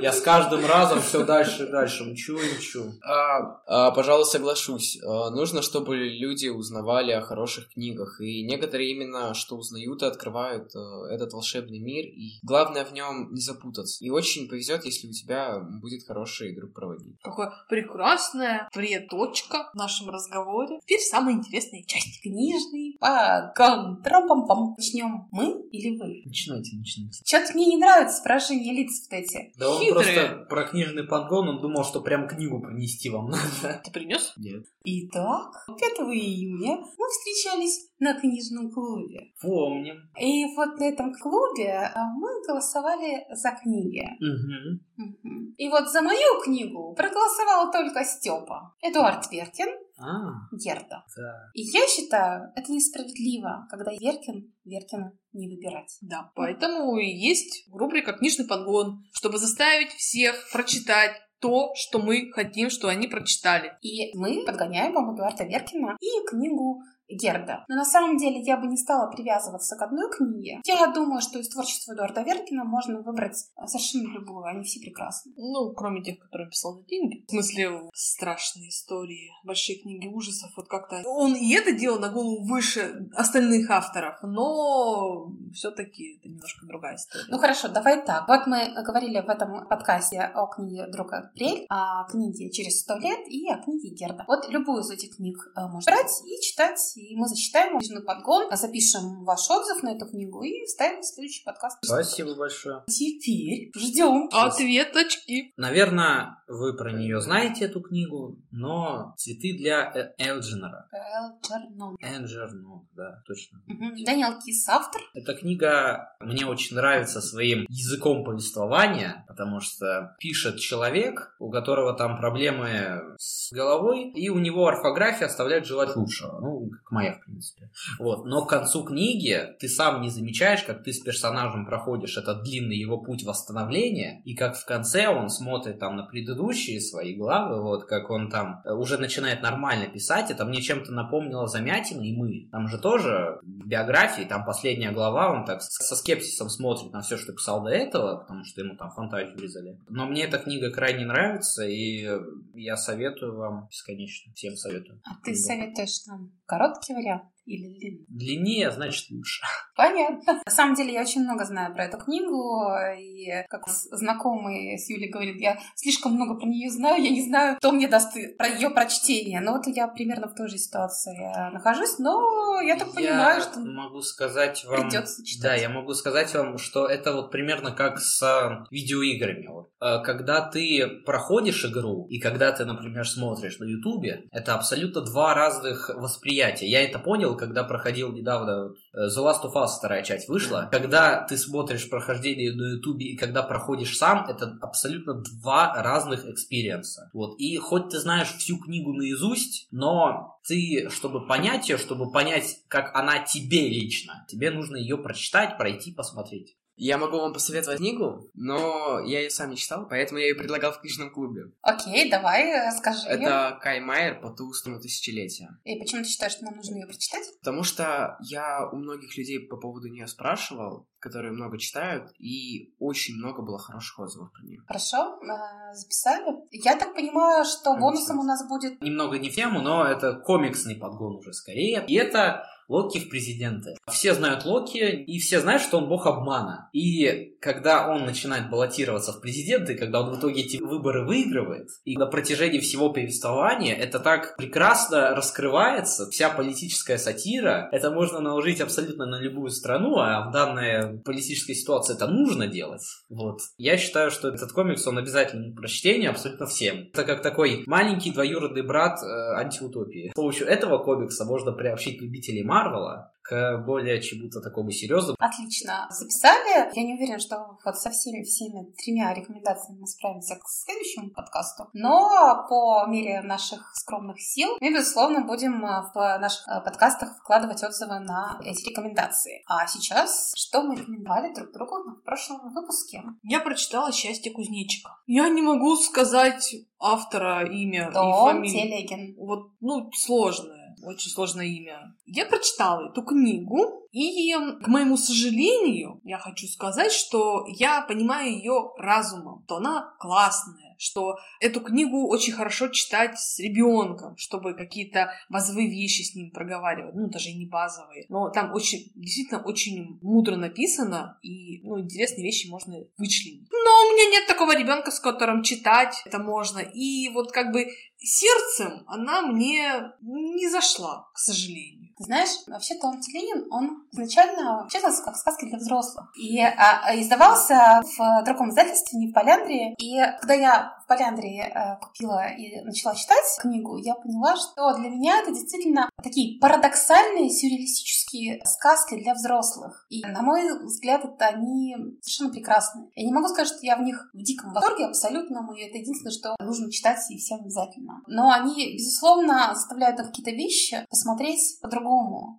я 0.00 0.12
с 0.12 0.20
каждым 0.20 0.64
разом 0.66 1.00
все 1.00 1.24
дальше 1.24 1.64
и 1.64 1.70
дальше 1.70 2.04
мчу 2.04 2.38
и 2.38 2.56
мчу. 2.56 2.92
А, 3.02 3.60
а, 3.66 3.90
пожалуй, 3.90 4.24
соглашусь. 4.24 4.98
А, 5.04 5.30
нужно, 5.30 5.62
чтобы 5.62 5.96
люди 5.96 6.48
узнавали 6.48 7.12
о 7.12 7.20
хороших 7.20 7.68
книгах. 7.70 8.20
И 8.20 8.42
некоторые 8.44 8.90
именно 8.90 9.34
что 9.34 9.56
узнают 9.56 10.02
и 10.02 10.06
открывают 10.06 10.74
э, 10.74 10.78
этот 11.10 11.32
волшебный 11.32 11.78
мир. 11.82 12.06
И 12.06 12.38
главное 12.42 12.84
в 12.84 12.92
нем 12.92 13.32
не 13.32 13.40
запутаться. 13.40 14.04
И 14.04 14.10
очень 14.10 14.48
повезет, 14.48 14.84
если 14.84 15.08
у 15.08 15.12
тебя 15.12 15.60
будет 15.60 16.06
хороший 16.06 16.54
друг-проводник. 16.54 17.20
Какая 17.22 17.52
прекрасная 17.68 18.68
предточка 18.72 19.70
в 19.72 19.76
нашем 19.76 20.10
разговоре. 20.10 20.78
Теперь 20.82 21.00
самая 21.00 21.34
интересная 21.34 21.82
часть. 21.84 22.22
Книжный 22.22 22.96
погон. 23.00 24.02
Трам-пам-пам. 24.02 24.74
Начнем 24.76 25.28
мы 25.30 25.62
или 25.70 25.98
вы? 25.98 26.22
Начинайте, 26.24 26.76
начинайте. 26.76 27.22
Что-то 27.24 27.54
мне 27.54 27.66
не 27.66 27.76
нравится 27.76 28.22
выражение 28.22 28.74
лиц 28.74 29.08
вот 29.08 29.18
эти. 29.18 29.52
Да 29.58 29.70
он 29.70 29.80
Хитрые. 29.80 29.94
просто 29.94 30.46
про 30.48 30.64
книжный 30.64 31.04
подгон, 31.04 31.48
он 31.48 31.60
думал, 31.60 31.84
что 31.84 32.00
прям 32.00 32.26
книгу 32.28 32.60
принести 32.60 33.10
вам 33.10 33.30
надо. 33.30 33.80
Ты 33.84 33.90
принес? 33.90 34.32
Нет. 34.36 34.64
Итак, 34.84 35.64
5 35.66 35.78
июня 36.14 36.76
мы 36.76 37.08
встречались 37.08 37.88
на 37.98 38.18
книжном 38.18 38.70
клубе. 38.70 39.32
Помним. 39.40 40.10
И 40.18 40.44
вот 40.56 40.78
на 40.78 40.84
этом 40.84 41.12
клубе 41.14 41.71
а, 41.72 42.04
мы 42.14 42.28
голосовали 42.46 43.26
за 43.30 43.50
книги. 43.52 44.04
Угу. 44.20 45.06
Мгм. 45.24 45.54
И 45.56 45.68
вот 45.68 45.88
за 45.90 46.02
мою 46.02 46.40
книгу 46.42 46.94
проголосовал 46.94 47.70
только 47.70 48.04
Степа. 48.04 48.74
Эдуард 48.82 49.30
Веркин, 49.30 49.68
А, 49.98 50.48
Герда. 50.52 51.04
да. 51.16 51.50
И 51.54 51.62
я 51.62 51.86
считаю, 51.86 52.52
это 52.56 52.72
несправедливо, 52.72 53.66
когда 53.70 53.90
Веркин 53.92 54.52
Веркина 54.64 55.12
не 55.32 55.48
выбирать. 55.48 55.96
Да. 56.00 56.30
Поэтому 56.34 56.96
и 56.96 57.06
есть 57.06 57.66
рубрика 57.72 58.12
«Книжный 58.12 58.46
подгон», 58.46 59.04
чтобы 59.12 59.38
заставить 59.38 59.90
всех 59.92 60.50
прочитать 60.52 61.12
то, 61.40 61.72
что 61.74 61.98
мы 61.98 62.30
хотим, 62.30 62.70
что 62.70 62.88
они 62.88 63.08
прочитали. 63.08 63.72
И 63.82 64.16
мы 64.16 64.44
подгоняем 64.46 64.92
вам 64.92 65.14
Эдуарда 65.14 65.44
Веркина 65.44 65.96
и 66.00 66.26
книгу 66.28 66.82
Герда. 67.16 67.64
Но 67.68 67.76
на 67.76 67.84
самом 67.84 68.16
деле 68.16 68.40
я 68.40 68.56
бы 68.56 68.66
не 68.66 68.76
стала 68.76 69.10
привязываться 69.10 69.76
к 69.76 69.82
одной 69.82 70.10
книге. 70.10 70.60
Я 70.64 70.86
думаю, 70.88 71.20
что 71.20 71.38
из 71.38 71.48
творчества 71.48 71.92
Эдуарда 71.92 72.22
Веркина 72.22 72.64
можно 72.64 73.00
выбрать 73.00 73.36
а, 73.56 73.66
совершенно 73.66 74.12
любую, 74.12 74.44
они 74.44 74.64
все 74.64 74.80
прекрасны. 74.80 75.32
Ну, 75.36 75.72
кроме 75.72 76.02
тех, 76.02 76.18
которые 76.18 76.48
писал 76.48 76.74
за 76.74 76.84
деньги. 76.84 77.24
В 77.26 77.30
смысле, 77.30 77.90
страшные 77.94 78.68
истории, 78.68 79.30
большие 79.44 79.78
книги 79.78 80.08
ужасов. 80.08 80.50
Вот 80.56 80.68
как-то 80.68 81.02
он 81.04 81.34
и 81.34 81.52
это 81.54 81.72
делал 81.72 81.98
на 81.98 82.08
голову 82.08 82.44
выше 82.44 83.08
остальных 83.14 83.70
авторов, 83.70 84.16
но 84.22 85.32
все-таки 85.52 86.18
это 86.18 86.28
немножко 86.28 86.66
другая 86.66 86.96
история. 86.96 87.24
Ну 87.28 87.38
хорошо, 87.38 87.68
давай 87.68 88.04
так. 88.04 88.28
Вот 88.28 88.46
мы 88.46 88.72
говорили 88.82 89.20
в 89.20 89.28
этом 89.28 89.66
подкасте 89.68 90.20
о 90.20 90.46
книге 90.46 90.86
«Друг 90.88 91.12
Апрель», 91.12 91.66
о 91.68 92.04
книге 92.08 92.50
«Через 92.50 92.80
сто 92.80 92.96
лет» 92.96 93.20
и 93.28 93.48
о 93.48 93.58
книге 93.58 93.90
Герда. 93.90 94.24
Вот 94.26 94.48
любую 94.48 94.82
из 94.82 94.90
этих 94.90 95.16
книг 95.16 95.36
э, 95.56 95.60
можно 95.66 95.92
брать 95.92 96.22
и 96.26 96.40
читать, 96.40 96.96
и 97.02 97.16
мы 97.16 97.26
зачитаем 97.26 97.78
книжный 97.78 98.02
подгон, 98.02 98.48
запишем 98.56 99.24
ваш 99.24 99.50
отзыв 99.50 99.82
на 99.82 99.94
эту 99.94 100.06
книгу 100.06 100.42
и 100.42 100.64
вставим 100.66 101.00
в 101.00 101.04
следующий 101.04 101.44
подкаст. 101.44 101.78
Спасибо 101.82 102.34
большое. 102.36 102.82
Теперь 102.86 103.70
ждем. 103.76 104.28
Ответочки. 104.32 105.52
Наверное, 105.56 106.42
вы 106.46 106.76
про 106.76 106.92
нее 106.92 107.20
знаете 107.20 107.64
эту 107.64 107.80
книгу, 107.80 108.38
но 108.50 109.14
«Цветы 109.16 109.56
для 109.56 109.90
Э- 109.94 110.12
Элджинора». 110.18 110.88
Элджернон. 110.92 111.96
Энджернон, 112.00 112.88
да, 112.94 113.22
точно. 113.26 113.60
Мгм. 113.66 113.94
Даниэл 114.04 114.38
Кис 114.40 114.68
автор. 114.68 115.00
Эта 115.14 115.34
книга 115.34 116.14
мне 116.20 116.46
очень 116.46 116.76
нравится 116.76 117.20
своим 117.20 117.66
языком 117.68 118.24
повествования, 118.24 119.24
потому 119.28 119.60
что 119.60 120.14
пишет 120.18 120.58
человек, 120.58 121.34
у 121.38 121.50
которого 121.50 121.94
там 121.96 122.18
проблемы 122.18 123.16
с 123.18 123.52
головой, 123.52 124.10
и 124.12 124.28
у 124.28 124.38
него 124.38 124.66
орфография 124.66 125.26
оставляет 125.26 125.66
желать 125.66 125.96
лучшего. 125.96 126.40
Ну, 126.40 126.70
как 126.70 126.91
моя, 126.92 127.14
в 127.14 127.24
принципе. 127.24 127.70
Вот. 127.98 128.24
Но 128.26 128.44
к 128.44 128.50
концу 128.50 128.84
книги 128.84 129.40
ты 129.58 129.68
сам 129.68 130.02
не 130.02 130.10
замечаешь, 130.10 130.62
как 130.62 130.84
ты 130.84 130.92
с 130.92 131.00
персонажем 131.00 131.66
проходишь 131.66 132.16
этот 132.16 132.42
длинный 132.42 132.76
его 132.76 132.98
путь 132.98 133.24
восстановления, 133.24 134.22
и 134.24 134.34
как 134.34 134.56
в 134.56 134.64
конце 134.64 135.08
он 135.08 135.28
смотрит 135.28 135.78
там 135.78 135.96
на 135.96 136.04
предыдущие 136.04 136.80
свои 136.80 137.16
главы, 137.16 137.62
вот 137.62 137.84
как 137.86 138.10
он 138.10 138.28
там 138.28 138.60
э, 138.64 138.72
уже 138.72 138.98
начинает 138.98 139.42
нормально 139.42 139.86
писать. 139.88 140.30
Это 140.30 140.44
мне 140.44 140.60
чем-то 140.60 140.92
напомнило 140.92 141.46
Замятина 141.46 142.02
и 142.02 142.14
мы. 142.14 142.48
Там 142.52 142.68
же 142.68 142.78
тоже 142.78 143.40
биографии, 143.42 144.22
там 144.22 144.44
последняя 144.44 144.92
глава, 144.92 145.32
он 145.32 145.44
так 145.44 145.62
со 145.62 145.96
скепсисом 145.96 146.48
смотрит 146.48 146.92
на 146.92 147.00
все, 147.00 147.16
что 147.16 147.32
писал 147.32 147.62
до 147.64 147.70
этого, 147.70 148.18
потому 148.18 148.44
что 148.44 148.60
ему 148.60 148.76
там 148.76 148.90
фантазию 148.90 149.36
врезали. 149.36 149.78
Но 149.88 150.06
мне 150.06 150.24
эта 150.24 150.38
книга 150.38 150.70
крайне 150.70 151.06
нравится, 151.06 151.64
и 151.64 152.06
я 152.54 152.76
советую 152.76 153.36
вам 153.36 153.68
бесконечно. 153.68 154.32
Всем 154.34 154.56
советую. 154.56 155.00
А 155.04 155.14
ты 155.24 155.34
советуешь 155.34 156.04
нам 156.06 156.32
короткий 156.52 156.92
вариант 156.92 157.22
или 157.44 157.78
длинный? 157.78 158.06
Длиннее, 158.08 158.70
значит 158.70 159.10
лучше. 159.10 159.42
Понятно. 159.76 160.40
На 160.44 160.52
самом 160.52 160.74
деле 160.74 160.92
я 160.92 161.02
очень 161.02 161.22
много 161.22 161.44
знаю 161.44 161.74
про 161.74 161.84
эту 161.84 161.98
книгу, 161.98 162.68
и 162.98 163.28
как 163.48 163.68
знакомый 163.68 164.78
с 164.78 164.88
Юлей 164.88 165.10
говорит, 165.10 165.40
я 165.40 165.58
слишком 165.74 166.14
много 166.14 166.38
про 166.38 166.46
нее 166.46 166.70
знаю, 166.70 167.02
я 167.02 167.10
не 167.10 167.22
знаю, 167.26 167.56
кто 167.56 167.72
мне 167.72 167.88
даст 167.88 168.12
про 168.36 168.48
ее 168.48 168.70
прочтение. 168.70 169.40
Но 169.40 169.52
вот 169.52 169.66
я 169.66 169.88
примерно 169.88 170.28
в 170.28 170.34
той 170.34 170.48
же 170.48 170.58
ситуации 170.58 171.16
нахожусь, 171.52 171.98
но 171.98 172.60
я 172.60 172.76
так 172.76 172.92
понимаю, 172.92 173.36
я 173.36 173.40
что 173.40 173.60
могу 173.60 174.02
сказать 174.02 174.64
вам... 174.64 174.88
придется 174.88 175.24
читать. 175.24 175.42
Да, 175.42 175.54
я 175.54 175.68
могу 175.68 175.94
сказать 175.94 176.32
вам, 176.34 176.58
что 176.58 176.86
это 176.86 177.12
вот 177.12 177.30
примерно 177.30 177.72
как 177.72 177.98
с 177.98 178.22
э, 178.22 178.64
видеоиграми. 178.70 179.46
Вот. 179.48 179.70
Э, 179.80 180.02
Когда 180.04 180.48
ты 180.48 180.86
проходишь 181.04 181.64
игру, 181.64 182.06
и 182.08 182.18
когда 182.20 182.52
ты, 182.52 182.64
например, 182.64 183.06
смотришь 183.06 183.58
на 183.58 183.64
Ютубе, 183.64 184.24
это 184.30 184.54
абсолютно 184.54 185.00
два 185.00 185.34
разных 185.34 185.90
восприятия. 185.94 186.68
Я 186.68 186.84
это 186.84 186.98
понял, 186.98 187.36
когда 187.42 187.64
проходил 187.64 188.12
недавно 188.12 188.68
вот, 188.68 188.76
э, 188.94 189.08
The 189.08 189.24
Last 189.24 189.42
of 189.42 189.54
Us 189.54 189.78
вторая 189.78 190.04
часть 190.04 190.28
вышла. 190.28 190.68
Когда 190.70 191.26
ты 191.26 191.36
смотришь 191.36 191.90
прохождение 191.90 192.52
на 192.52 192.74
Ютубе 192.74 193.06
и 193.06 193.16
когда 193.16 193.42
проходишь 193.42 193.96
сам, 193.96 194.26
это 194.28 194.56
абсолютно 194.60 195.14
два 195.14 195.74
разных 195.82 196.24
experience 196.24 196.96
а. 196.96 197.10
Вот. 197.12 197.34
И 197.40 197.56
хоть 197.56 197.88
ты 197.88 197.98
знаешь 197.98 198.32
всю 198.38 198.58
книгу 198.58 198.92
наизусть, 198.92 199.66
но 199.72 200.38
ты, 200.46 200.88
чтобы 200.88 201.26
понять 201.26 201.68
ее, 201.68 201.78
чтобы 201.78 202.12
понять, 202.12 202.60
как 202.68 202.94
она 202.94 203.18
тебе 203.18 203.68
лично, 203.68 204.24
тебе 204.28 204.52
нужно 204.52 204.76
ее 204.76 204.96
прочитать, 204.96 205.58
пройти, 205.58 205.90
посмотреть. 205.90 206.56
Я 206.76 206.98
могу 206.98 207.18
вам 207.18 207.32
посоветовать 207.32 207.78
книгу, 207.78 208.30
но 208.34 209.00
я 209.00 209.20
ее 209.20 209.30
сам 209.30 209.50
не 209.50 209.56
читал, 209.56 209.86
поэтому 209.88 210.18
я 210.18 210.28
ее 210.28 210.34
предлагал 210.34 210.72
в 210.72 210.80
книжном 210.80 211.10
клубе. 211.10 211.52
Окей, 211.60 212.10
давай, 212.10 212.44
э, 212.44 212.70
скажи. 212.72 213.06
Это 213.08 213.58
Кай 213.60 213.80
Майер 213.80 214.20
по 214.20 214.30
ту 214.30 214.52
сторону 214.52 214.80
тысячелетия. 214.80 215.48
И 215.64 215.78
почему 215.78 216.02
ты 216.02 216.08
считаешь, 216.08 216.32
что 216.32 216.44
нам 216.44 216.56
нужно 216.56 216.76
ее 216.76 216.86
прочитать? 216.86 217.24
Потому 217.40 217.62
что 217.62 218.16
я 218.20 218.68
у 218.70 218.76
многих 218.76 219.16
людей 219.16 219.40
по 219.40 219.56
поводу 219.56 219.88
нее 219.88 220.06
спрашивал, 220.06 220.88
которые 220.98 221.32
много 221.32 221.58
читают, 221.58 222.10
и 222.18 222.74
очень 222.78 223.16
много 223.16 223.42
было 223.42 223.58
хороших 223.58 223.98
отзывов 223.98 224.32
про 224.32 224.42
нее. 224.42 224.62
Хорошо, 224.66 225.18
э, 225.20 225.74
записали. 225.74 226.24
Я 226.52 226.76
так 226.76 226.94
понимаю, 226.94 227.44
что 227.44 227.74
Конечно. 227.74 227.80
бонусом 227.80 228.18
у 228.20 228.22
нас 228.22 228.48
будет... 228.48 228.80
Немного 228.80 229.18
не 229.18 229.30
в 229.30 229.34
тему, 229.34 229.60
но 229.60 229.84
это 229.84 230.14
комиксный 230.14 230.76
подгон 230.76 231.16
уже 231.16 231.32
скорее. 231.32 231.84
И 231.86 231.94
это 231.94 232.46
Локи 232.68 232.98
в 232.98 233.08
президенты. 233.08 233.74
Все 233.90 234.14
знают 234.14 234.44
Локи, 234.44 234.78
и 234.78 235.18
все 235.18 235.40
знают, 235.40 235.62
что 235.62 235.78
он 235.78 235.88
бог 235.88 236.06
обмана. 236.06 236.70
И 236.72 237.31
когда 237.42 237.88
он 237.88 238.04
начинает 238.04 238.48
баллотироваться 238.48 239.12
в 239.12 239.20
президенты, 239.20 239.74
когда 239.74 240.00
он 240.00 240.14
в 240.14 240.18
итоге 240.18 240.42
эти 240.42 240.58
выборы 240.58 241.04
выигрывает, 241.04 241.68
и 241.84 241.96
на 241.96 242.06
протяжении 242.06 242.60
всего 242.60 242.90
повествования 242.92 243.74
это 243.74 243.98
так 243.98 244.36
прекрасно 244.36 245.10
раскрывается, 245.10 246.08
вся 246.10 246.30
политическая 246.30 246.98
сатира, 246.98 247.68
это 247.72 247.90
можно 247.90 248.20
наложить 248.20 248.60
абсолютно 248.60 249.06
на 249.06 249.20
любую 249.20 249.50
страну, 249.50 249.98
а 249.98 250.28
в 250.28 250.32
данной 250.32 251.00
политической 251.00 251.54
ситуации 251.54 251.94
это 251.94 252.06
нужно 252.06 252.46
делать. 252.46 252.84
Вот. 253.08 253.40
Я 253.58 253.76
считаю, 253.76 254.12
что 254.12 254.28
этот 254.28 254.52
комикс, 254.52 254.86
он 254.86 254.98
обязательно 254.98 255.52
прочтение 255.52 256.10
абсолютно 256.10 256.46
всем. 256.46 256.90
Это 256.92 257.02
как 257.02 257.22
такой 257.22 257.64
маленький 257.66 258.12
двоюродный 258.12 258.62
брат 258.62 259.02
э, 259.02 259.34
антиутопии. 259.34 260.10
С 260.10 260.14
помощью 260.14 260.46
этого 260.46 260.78
комикса 260.78 261.24
можно 261.24 261.50
приобщить 261.50 262.00
любителей 262.00 262.44
Марвела 262.44 263.12
к 263.22 263.58
более 263.66 264.00
чему-то 264.00 264.40
такому 264.40 264.70
серьезному. 264.70 265.16
Отлично 265.18 265.86
записали. 265.90 266.70
Я 266.74 266.82
не 266.84 266.94
уверена, 266.94 267.18
что 267.18 267.58
вот 267.64 267.76
со 267.76 267.90
всеми 267.90 268.22
всеми 268.22 268.72
тремя 268.72 269.14
рекомендациями 269.14 269.80
мы 269.80 269.86
справимся 269.86 270.36
к 270.36 270.42
следующему 270.48 271.10
подкасту. 271.10 271.68
Но 271.72 272.46
по 272.48 272.86
мере 272.86 273.22
наших 273.22 273.72
скромных 273.74 274.20
сил 274.20 274.56
мы, 274.60 274.72
безусловно, 274.72 275.24
будем 275.24 275.64
э, 275.64 275.82
в 275.94 276.18
наших 276.18 276.46
э, 276.48 276.60
подкастах 276.64 277.16
вкладывать 277.18 277.62
отзывы 277.62 278.00
на 278.00 278.40
эти 278.44 278.68
рекомендации. 278.68 279.42
А 279.46 279.66
сейчас, 279.66 280.32
что 280.36 280.62
мы 280.62 280.76
рекомендовали 280.76 281.34
друг 281.34 281.52
другу 281.52 281.76
в 282.00 282.04
прошлом 282.04 282.52
выпуске? 282.52 283.02
Я 283.22 283.40
прочитала 283.40 283.92
«Счастье 283.92 284.32
кузнечика». 284.32 284.90
Я 285.06 285.28
не 285.28 285.42
могу 285.42 285.76
сказать 285.76 286.54
автора, 286.80 287.46
имя 287.46 287.88
и 287.88 287.92
Том 287.92 288.12
фамилию. 288.12 288.62
Телегин. 288.62 289.16
Вот, 289.18 289.50
ну, 289.60 289.90
сложное. 289.92 290.61
Очень 290.82 291.10
сложное 291.10 291.46
имя. 291.46 291.94
Я 292.06 292.26
прочитала 292.26 292.90
эту 292.90 293.02
книгу, 293.02 293.88
и, 293.92 294.32
к 294.32 294.66
моему 294.68 294.96
сожалению, 294.96 296.00
я 296.02 296.18
хочу 296.18 296.46
сказать, 296.46 296.92
что 296.92 297.44
я 297.46 297.82
понимаю 297.82 298.32
ее 298.32 298.72
разумом, 298.78 299.42
что 299.44 299.56
она 299.56 299.94
классная, 300.00 300.74
что 300.78 301.16
эту 301.40 301.60
книгу 301.60 302.08
очень 302.08 302.32
хорошо 302.32 302.68
читать 302.68 303.18
с 303.20 303.38
ребенком, 303.38 304.16
чтобы 304.16 304.54
какие-то 304.54 305.12
базовые 305.28 305.68
вещи 305.70 306.02
с 306.02 306.14
ним 306.14 306.30
проговаривать, 306.30 306.94
ну, 306.94 307.08
даже 307.08 307.28
и 307.28 307.38
не 307.38 307.46
базовые. 307.46 308.06
Но 308.08 308.30
там 308.30 308.52
очень, 308.52 308.90
действительно, 308.94 309.42
очень 309.42 309.98
мудро 310.00 310.36
написано, 310.36 311.18
и, 311.22 311.62
ну, 311.62 311.78
интересные 311.78 312.24
вещи 312.24 312.48
можно 312.48 312.74
вычленить. 312.96 313.46
Но 313.50 313.70
у 313.70 313.94
меня 313.94 314.10
нет 314.10 314.26
такого 314.26 314.56
ребенка, 314.56 314.90
с 314.90 314.98
которым 314.98 315.42
читать 315.42 316.02
это 316.06 316.18
можно. 316.18 316.58
И 316.60 317.10
вот 317.10 317.30
как 317.30 317.52
бы 317.52 317.66
сердцем 318.02 318.84
она 318.86 319.22
мне 319.22 319.92
не 320.00 320.48
зашла, 320.48 321.08
к 321.14 321.18
сожалению. 321.18 321.91
Знаешь, 322.04 322.30
вообще 322.46 322.74
Том 322.74 323.00
Телегин, 323.00 323.46
он 323.50 323.84
изначально 323.92 324.66
читался 324.70 325.02
как 325.02 325.16
сказки 325.16 325.44
для 325.46 325.58
взрослых. 325.58 326.12
И 326.16 326.40
а, 326.40 326.82
а, 326.84 327.00
издавался 327.00 327.80
в 327.96 328.24
другом 328.24 328.50
издательстве, 328.50 328.98
не 328.98 329.08
в 329.08 329.12
Поляндрии. 329.12 329.74
И 329.78 330.00
когда 330.20 330.34
я 330.34 330.78
в 330.82 330.88
Поляндрии 330.88 331.40
а, 331.40 331.76
купила 331.76 332.26
и 332.28 332.60
начала 332.62 332.94
читать 332.94 333.24
книгу, 333.40 333.76
я 333.78 333.94
поняла, 333.94 334.36
что 334.36 334.74
для 334.78 334.88
меня 334.88 335.20
это 335.20 335.32
действительно 335.32 335.88
такие 336.02 336.40
парадоксальные, 336.40 337.30
сюрреалистические 337.30 338.42
сказки 338.44 339.00
для 339.00 339.14
взрослых. 339.14 339.86
И, 339.88 340.02
на 340.04 340.22
мой 340.22 340.64
взгляд, 340.64 341.04
это 341.04 341.26
они 341.26 341.76
совершенно 342.00 342.30
прекрасные. 342.30 342.88
Я 342.96 343.06
не 343.06 343.12
могу 343.12 343.28
сказать, 343.28 343.48
что 343.48 343.60
я 343.62 343.76
в 343.76 343.82
них 343.82 344.10
в 344.12 344.22
диком 344.22 344.52
восторге 344.52 344.86
абсолютно, 344.86 345.46
и 345.56 345.62
это 345.62 345.78
единственное, 345.78 346.12
что 346.12 346.36
нужно 346.40 346.70
читать 346.70 346.98
и 347.10 347.18
всем 347.18 347.40
обязательно. 347.40 348.02
Но 348.06 348.30
они, 348.30 348.74
безусловно, 348.74 349.54
заставляют 349.54 349.98
на 349.98 350.04
какие-то 350.04 350.30
вещи 350.30 350.84
посмотреть 350.88 351.58
по-другому. 351.60 351.91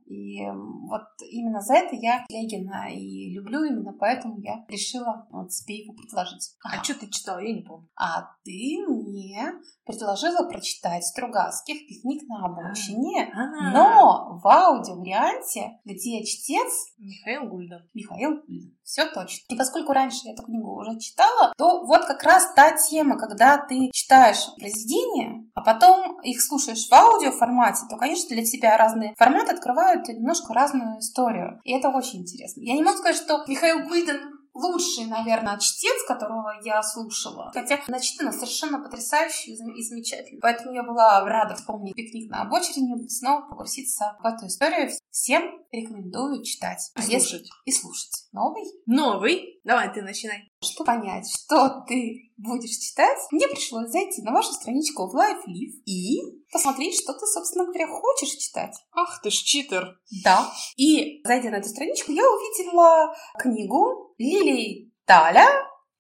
И 0.06 0.42
вот 0.90 1.04
именно 1.30 1.62
за 1.62 1.76
это 1.76 1.96
я 1.96 2.26
Легина 2.30 2.90
и 2.92 3.34
люблю, 3.34 3.64
именно 3.64 3.94
поэтому 3.94 4.40
я 4.40 4.66
решила 4.68 5.28
вот 5.32 5.52
себе 5.52 5.80
его 5.80 5.94
предложить. 5.94 6.56
А 6.64 6.84
что 6.84 7.00
ты 7.00 7.10
читала? 7.10 7.40
Я 7.40 7.54
не 7.54 7.62
помню. 7.62 7.90
А 7.96 8.22
ты 8.44 8.78
мне 8.88 9.52
предложила 9.86 10.48
прочитать 10.48 11.06
Стругацких 11.06 11.88
«Пикник 11.88 12.28
на 12.28 12.46
обочине», 12.46 13.32
но 13.74 14.40
в 14.42 14.48
аудиоварианте, 14.48 15.80
где 15.86 16.24
чтец 16.24 16.94
Михаил 16.98 17.50
Гульдан. 17.50 17.82
Михаил 17.94 18.42
Гульдан. 18.48 18.78
Все 18.84 19.06
точно. 19.06 19.46
И 19.50 19.56
поскольку 19.56 19.94
раньше 19.94 20.20
я 20.26 20.34
эту 20.34 20.44
книгу 20.44 20.76
уже 20.76 21.00
читала, 21.00 21.54
то 21.58 21.86
вот 21.86 22.06
как 22.06 22.24
раз 22.24 22.54
та 22.54 22.76
тема, 22.78 23.18
когда 23.18 23.58
ты 23.58 23.90
читаешь 23.94 24.46
произведения, 24.58 25.46
а 25.54 25.62
потом 25.62 26.20
их 26.22 26.42
слушаешь 26.42 26.88
в 26.88 26.94
аудиоформате, 26.94 27.82
то, 27.90 27.98
конечно, 27.98 28.30
для 28.30 28.46
тебя 28.46 28.78
разные 28.78 29.16
форматы 29.18 29.54
открывают 29.54 30.08
немножко 30.08 30.54
разную 30.54 31.00
историю. 31.00 31.60
И 31.64 31.72
это 31.72 31.90
очень 31.90 32.22
интересно. 32.22 32.62
Я 32.62 32.74
не 32.74 32.84
могу 32.84 32.98
сказать, 32.98 33.18
что 33.18 33.44
Михаил 33.48 33.88
Гульдан 33.88 34.43
лучший, 34.54 35.06
наверное, 35.06 35.58
чтец, 35.60 36.04
которого 36.08 36.52
я 36.64 36.82
слушала. 36.84 37.52
Хотя 37.54 37.80
начитано 37.88 38.32
совершенно 38.32 38.80
потрясающе 38.80 39.52
и 39.52 39.56
зам- 39.58 39.74
и 39.76 39.82
замечательно. 39.84 40.40
Поэтому 40.42 40.74
я 40.74 40.84
была 40.84 41.24
рада 41.26 41.56
вспомнить 41.56 41.96
пикник 41.96 42.30
на 42.30 42.42
обочине, 42.44 42.96
снова 43.10 43.42
погрузиться 43.50 44.18
в 44.22 44.26
эту 44.26 44.48
историю. 44.48 44.92
Всем 45.10 45.44
рекомендую 45.72 46.44
читать. 46.44 46.92
И 46.96 47.00
А 47.00 47.04
если- 47.04 47.38
слушать. 47.38 47.50
И 47.66 47.72
слушать. 47.72 48.12
Новый? 48.32 48.64
Новый. 48.86 49.60
Давай, 49.64 49.92
ты 49.94 50.02
начинай. 50.02 50.50
Чтобы 50.62 50.86
понять, 50.88 51.26
что 51.30 51.84
ты 51.88 52.32
будешь 52.38 52.78
читать, 52.78 53.18
мне 53.32 53.48
пришлось 53.48 53.90
зайти 53.90 54.22
на 54.22 54.32
вашу 54.32 54.52
страничку 54.54 55.08
в 55.08 55.16
LifeLive 55.16 55.84
и 55.86 56.20
посмотреть, 56.52 57.00
что 57.02 57.14
ты, 57.14 57.26
собственно 57.26 57.66
говоря, 57.66 57.88
хочешь 57.88 58.36
читать. 58.36 58.76
Ах 58.94 59.22
ты 59.22 59.30
ж 59.30 59.34
читер. 59.36 59.98
Да. 60.24 60.52
И, 60.78 61.22
зайдя 61.26 61.50
на 61.52 61.56
эту 61.56 61.70
страничку, 61.70 62.12
я 62.12 62.24
увидела 62.24 63.16
книгу 63.40 64.13
Лилии 64.24 64.94
Таля 65.06 65.46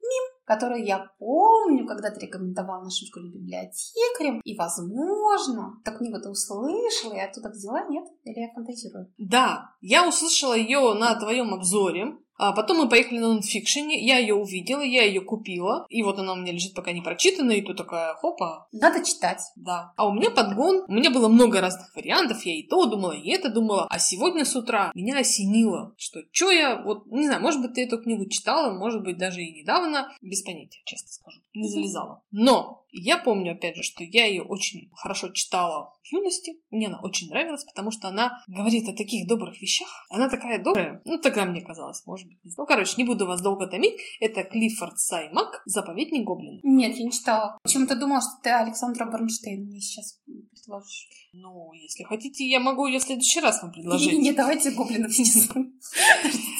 «Мим». 0.01 0.23
которую 0.45 0.85
я 0.85 1.09
помню, 1.19 1.85
когда 1.85 2.09
ты 2.09 2.21
рекомендовал 2.21 2.83
нашим 2.83 3.07
школьным 3.07 3.33
библиотекарям, 3.33 4.39
и, 4.43 4.57
возможно, 4.57 5.81
эту 5.83 5.97
книгу 5.97 6.21
ты 6.21 6.29
услышала 6.29 7.13
и 7.13 7.19
оттуда 7.19 7.49
взяла, 7.49 7.85
нет? 7.87 8.05
Или 8.23 8.39
я 8.39 8.53
фантазирую? 8.53 9.13
Да, 9.17 9.75
я 9.81 10.07
услышала 10.07 10.53
ее 10.53 10.93
на 10.93 11.15
твоем 11.15 11.53
обзоре. 11.53 12.17
А 12.37 12.51
потом 12.51 12.77
мы 12.77 12.89
поехали 12.89 13.19
на 13.19 13.33
нонфикшене, 13.33 14.05
я 14.05 14.17
ее 14.17 14.35
увидела, 14.35 14.81
я 14.81 15.03
ее 15.03 15.21
купила, 15.21 15.85
и 15.89 16.03
вот 16.03 16.19
она 16.19 16.33
у 16.33 16.35
меня 16.35 16.51
лежит 16.51 16.73
пока 16.73 16.91
не 16.91 17.01
прочитанная, 17.01 17.57
и 17.57 17.61
тут 17.61 17.77
такая, 17.77 18.15
хопа, 18.15 18.67
Надо 18.71 19.05
читать. 19.05 19.41
да. 19.55 19.93
А 19.97 20.07
у 20.07 20.13
меня 20.13 20.31
подгон, 20.31 20.83
у 20.87 20.91
меня 20.91 21.11
было 21.11 21.27
много 21.27 21.61
разных 21.61 21.95
вариантов, 21.95 22.43
я 22.45 22.55
и 22.55 22.63
то 22.63 22.85
думала, 22.85 23.11
и 23.11 23.29
это 23.29 23.49
думала, 23.49 23.87
а 23.89 23.99
сегодня 23.99 24.45
с 24.45 24.55
утра 24.55 24.91
меня 24.95 25.17
осенило, 25.17 25.93
что 25.97 26.21
чё 26.31 26.51
я, 26.51 26.81
вот, 26.81 27.05
не 27.07 27.25
знаю, 27.25 27.41
может 27.41 27.61
быть, 27.61 27.73
ты 27.73 27.83
эту 27.83 28.01
книгу 28.01 28.27
читала, 28.27 28.73
может 28.77 29.03
быть, 29.03 29.17
даже 29.17 29.41
и 29.41 29.61
недавно, 29.61 30.11
без 30.21 30.41
понятия, 30.41 30.81
честно 30.85 31.09
скажу, 31.09 31.39
не 31.53 31.69
залезала. 31.69 32.21
Но 32.31 32.83
я 32.91 33.17
помню, 33.17 33.53
опять 33.53 33.75
же, 33.75 33.83
что 33.83 34.03
я 34.03 34.25
ее 34.25 34.43
очень 34.43 34.89
хорошо 34.93 35.29
читала 35.29 35.93
в 36.03 36.13
юности, 36.13 36.53
мне 36.69 36.87
она 36.87 36.99
очень 37.01 37.29
нравилась, 37.29 37.63
потому 37.63 37.89
что 37.91 38.07
она 38.07 38.43
говорит 38.47 38.87
о 38.87 38.95
таких 38.95 39.27
добрых 39.27 39.59
вещах, 39.61 39.87
она 40.09 40.29
такая 40.29 40.63
добрая, 40.63 41.01
ну, 41.05 41.17
тогда 41.17 41.45
мне 41.45 41.61
казалось, 41.61 42.05
может 42.05 42.22
быть. 42.25 42.43
не 42.43 42.51
знаю. 42.51 42.65
Ну, 42.65 42.65
короче, 42.65 42.93
не 42.97 43.03
буду 43.03 43.25
вас 43.25 43.41
долго 43.41 43.67
томить, 43.67 43.99
это 44.19 44.43
Клиффорд 44.43 44.99
Саймак 44.99 45.61
«Заповедник 45.65 46.25
гоблина». 46.25 46.59
Нет, 46.63 46.95
я 46.95 47.05
не 47.05 47.11
читала. 47.11 47.57
Почему-то 47.63 47.95
думала, 47.95 48.21
что 48.21 48.41
ты 48.41 48.49
Александра 48.49 49.05
Борнштейн 49.05 49.65
мне 49.65 49.79
сейчас 49.79 50.19
предложишь. 50.25 51.07
Ну, 51.33 51.73
если 51.73 52.03
хотите, 52.03 52.47
я 52.47 52.59
могу 52.59 52.85
ее 52.85 52.99
в 52.99 53.03
следующий 53.03 53.39
раз 53.39 53.61
вам 53.61 53.71
предложить. 53.71 54.19
Не, 54.19 54.33
давайте 54.33 54.71
гоблинов 54.71 55.13
сейчас. 55.13 55.49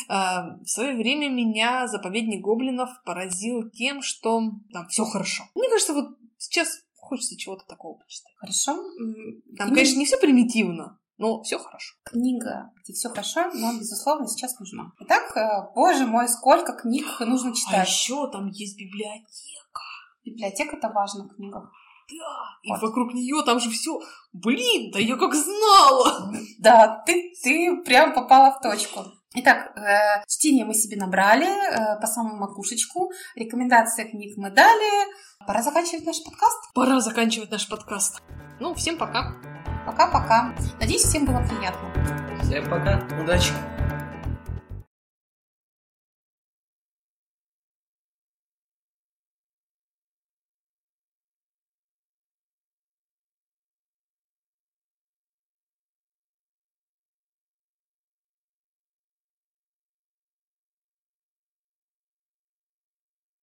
А, 0.09 0.57
в 0.57 0.67
свое 0.67 0.95
время 0.95 1.29
меня 1.29 1.87
заповедник 1.87 2.41
гоблинов 2.41 2.89
поразил 3.05 3.69
тем, 3.69 4.01
что 4.01 4.51
там 4.71 4.87
все 4.89 5.05
хорошо. 5.05 5.45
Мне 5.55 5.69
кажется, 5.69 5.93
вот 5.93 6.17
сейчас 6.37 6.67
хочется 6.97 7.37
чего-то 7.37 7.65
такого 7.65 7.97
почитать. 7.97 8.33
Хорошо. 8.37 8.75
Там, 9.57 9.69
конечно, 9.69 9.97
не 9.97 10.05
все 10.05 10.17
примитивно, 10.17 10.99
но 11.23 11.41
все 11.41 11.57
хорошо. 11.57 11.95
Книга, 12.03 12.69
где 12.83 12.91
все 12.91 13.07
хорошо, 13.07 13.49
но, 13.53 13.71
безусловно, 13.79 14.27
сейчас 14.27 14.59
нужна. 14.59 14.91
Итак, 14.99 15.37
э, 15.37 15.71
боже 15.73 16.05
мой, 16.05 16.27
сколько 16.27 16.73
книг 16.73 17.05
нужно 17.21 17.51
А 17.51 17.53
читать. 17.53 17.87
еще 17.87 18.29
там 18.29 18.47
есть 18.47 18.77
библиотека. 18.77 19.79
Библиотека– 20.25 20.75
это 20.77 20.89
важно 20.89 21.23
в 21.23 21.35
книгах. 21.35 21.71
Да, 22.09 22.59
и 22.63 22.69
Вот. 22.69 22.81
вокруг 22.81 23.13
нее 23.13 23.41
там 23.45 23.61
же 23.61 23.69
все. 23.69 24.01
Блин, 24.33 24.91
да 24.91 24.99
я 24.99 25.15
как 25.15 25.33
знала. 25.33 26.33
Да, 26.59 27.01
ты, 27.05 27.31
ты 27.41 27.81
прям 27.85 28.13
попала 28.13 28.51
в 28.51 28.61
точку. 28.61 29.05
Итак, 29.35 29.71
э, 29.77 30.23
чтение 30.27 30.65
мы 30.65 30.73
себе 30.73 30.97
набрали 30.97 31.47
э, 31.47 32.01
по 32.01 32.07
самому 32.07 32.35
макушечку. 32.35 33.11
Рекомендации 33.35 34.03
книг 34.03 34.35
мы 34.35 34.51
дали. 34.51 35.07
Пора 35.47 35.61
заканчивать 35.63 36.05
наш 36.05 36.21
подкаст. 36.21 36.73
Пора 36.73 36.99
заканчивать 36.99 37.49
наш 37.49 37.69
подкаст. 37.69 38.21
Ну, 38.59 38.73
всем 38.73 38.97
пока. 38.97 39.52
Пока-пока. 39.85 40.53
Надеюсь, 40.79 41.03
всем 41.03 41.25
было 41.25 41.39
приятно. 41.39 41.89
Всем 42.41 42.69
пока. 42.69 43.01
Удачи! 43.21 43.51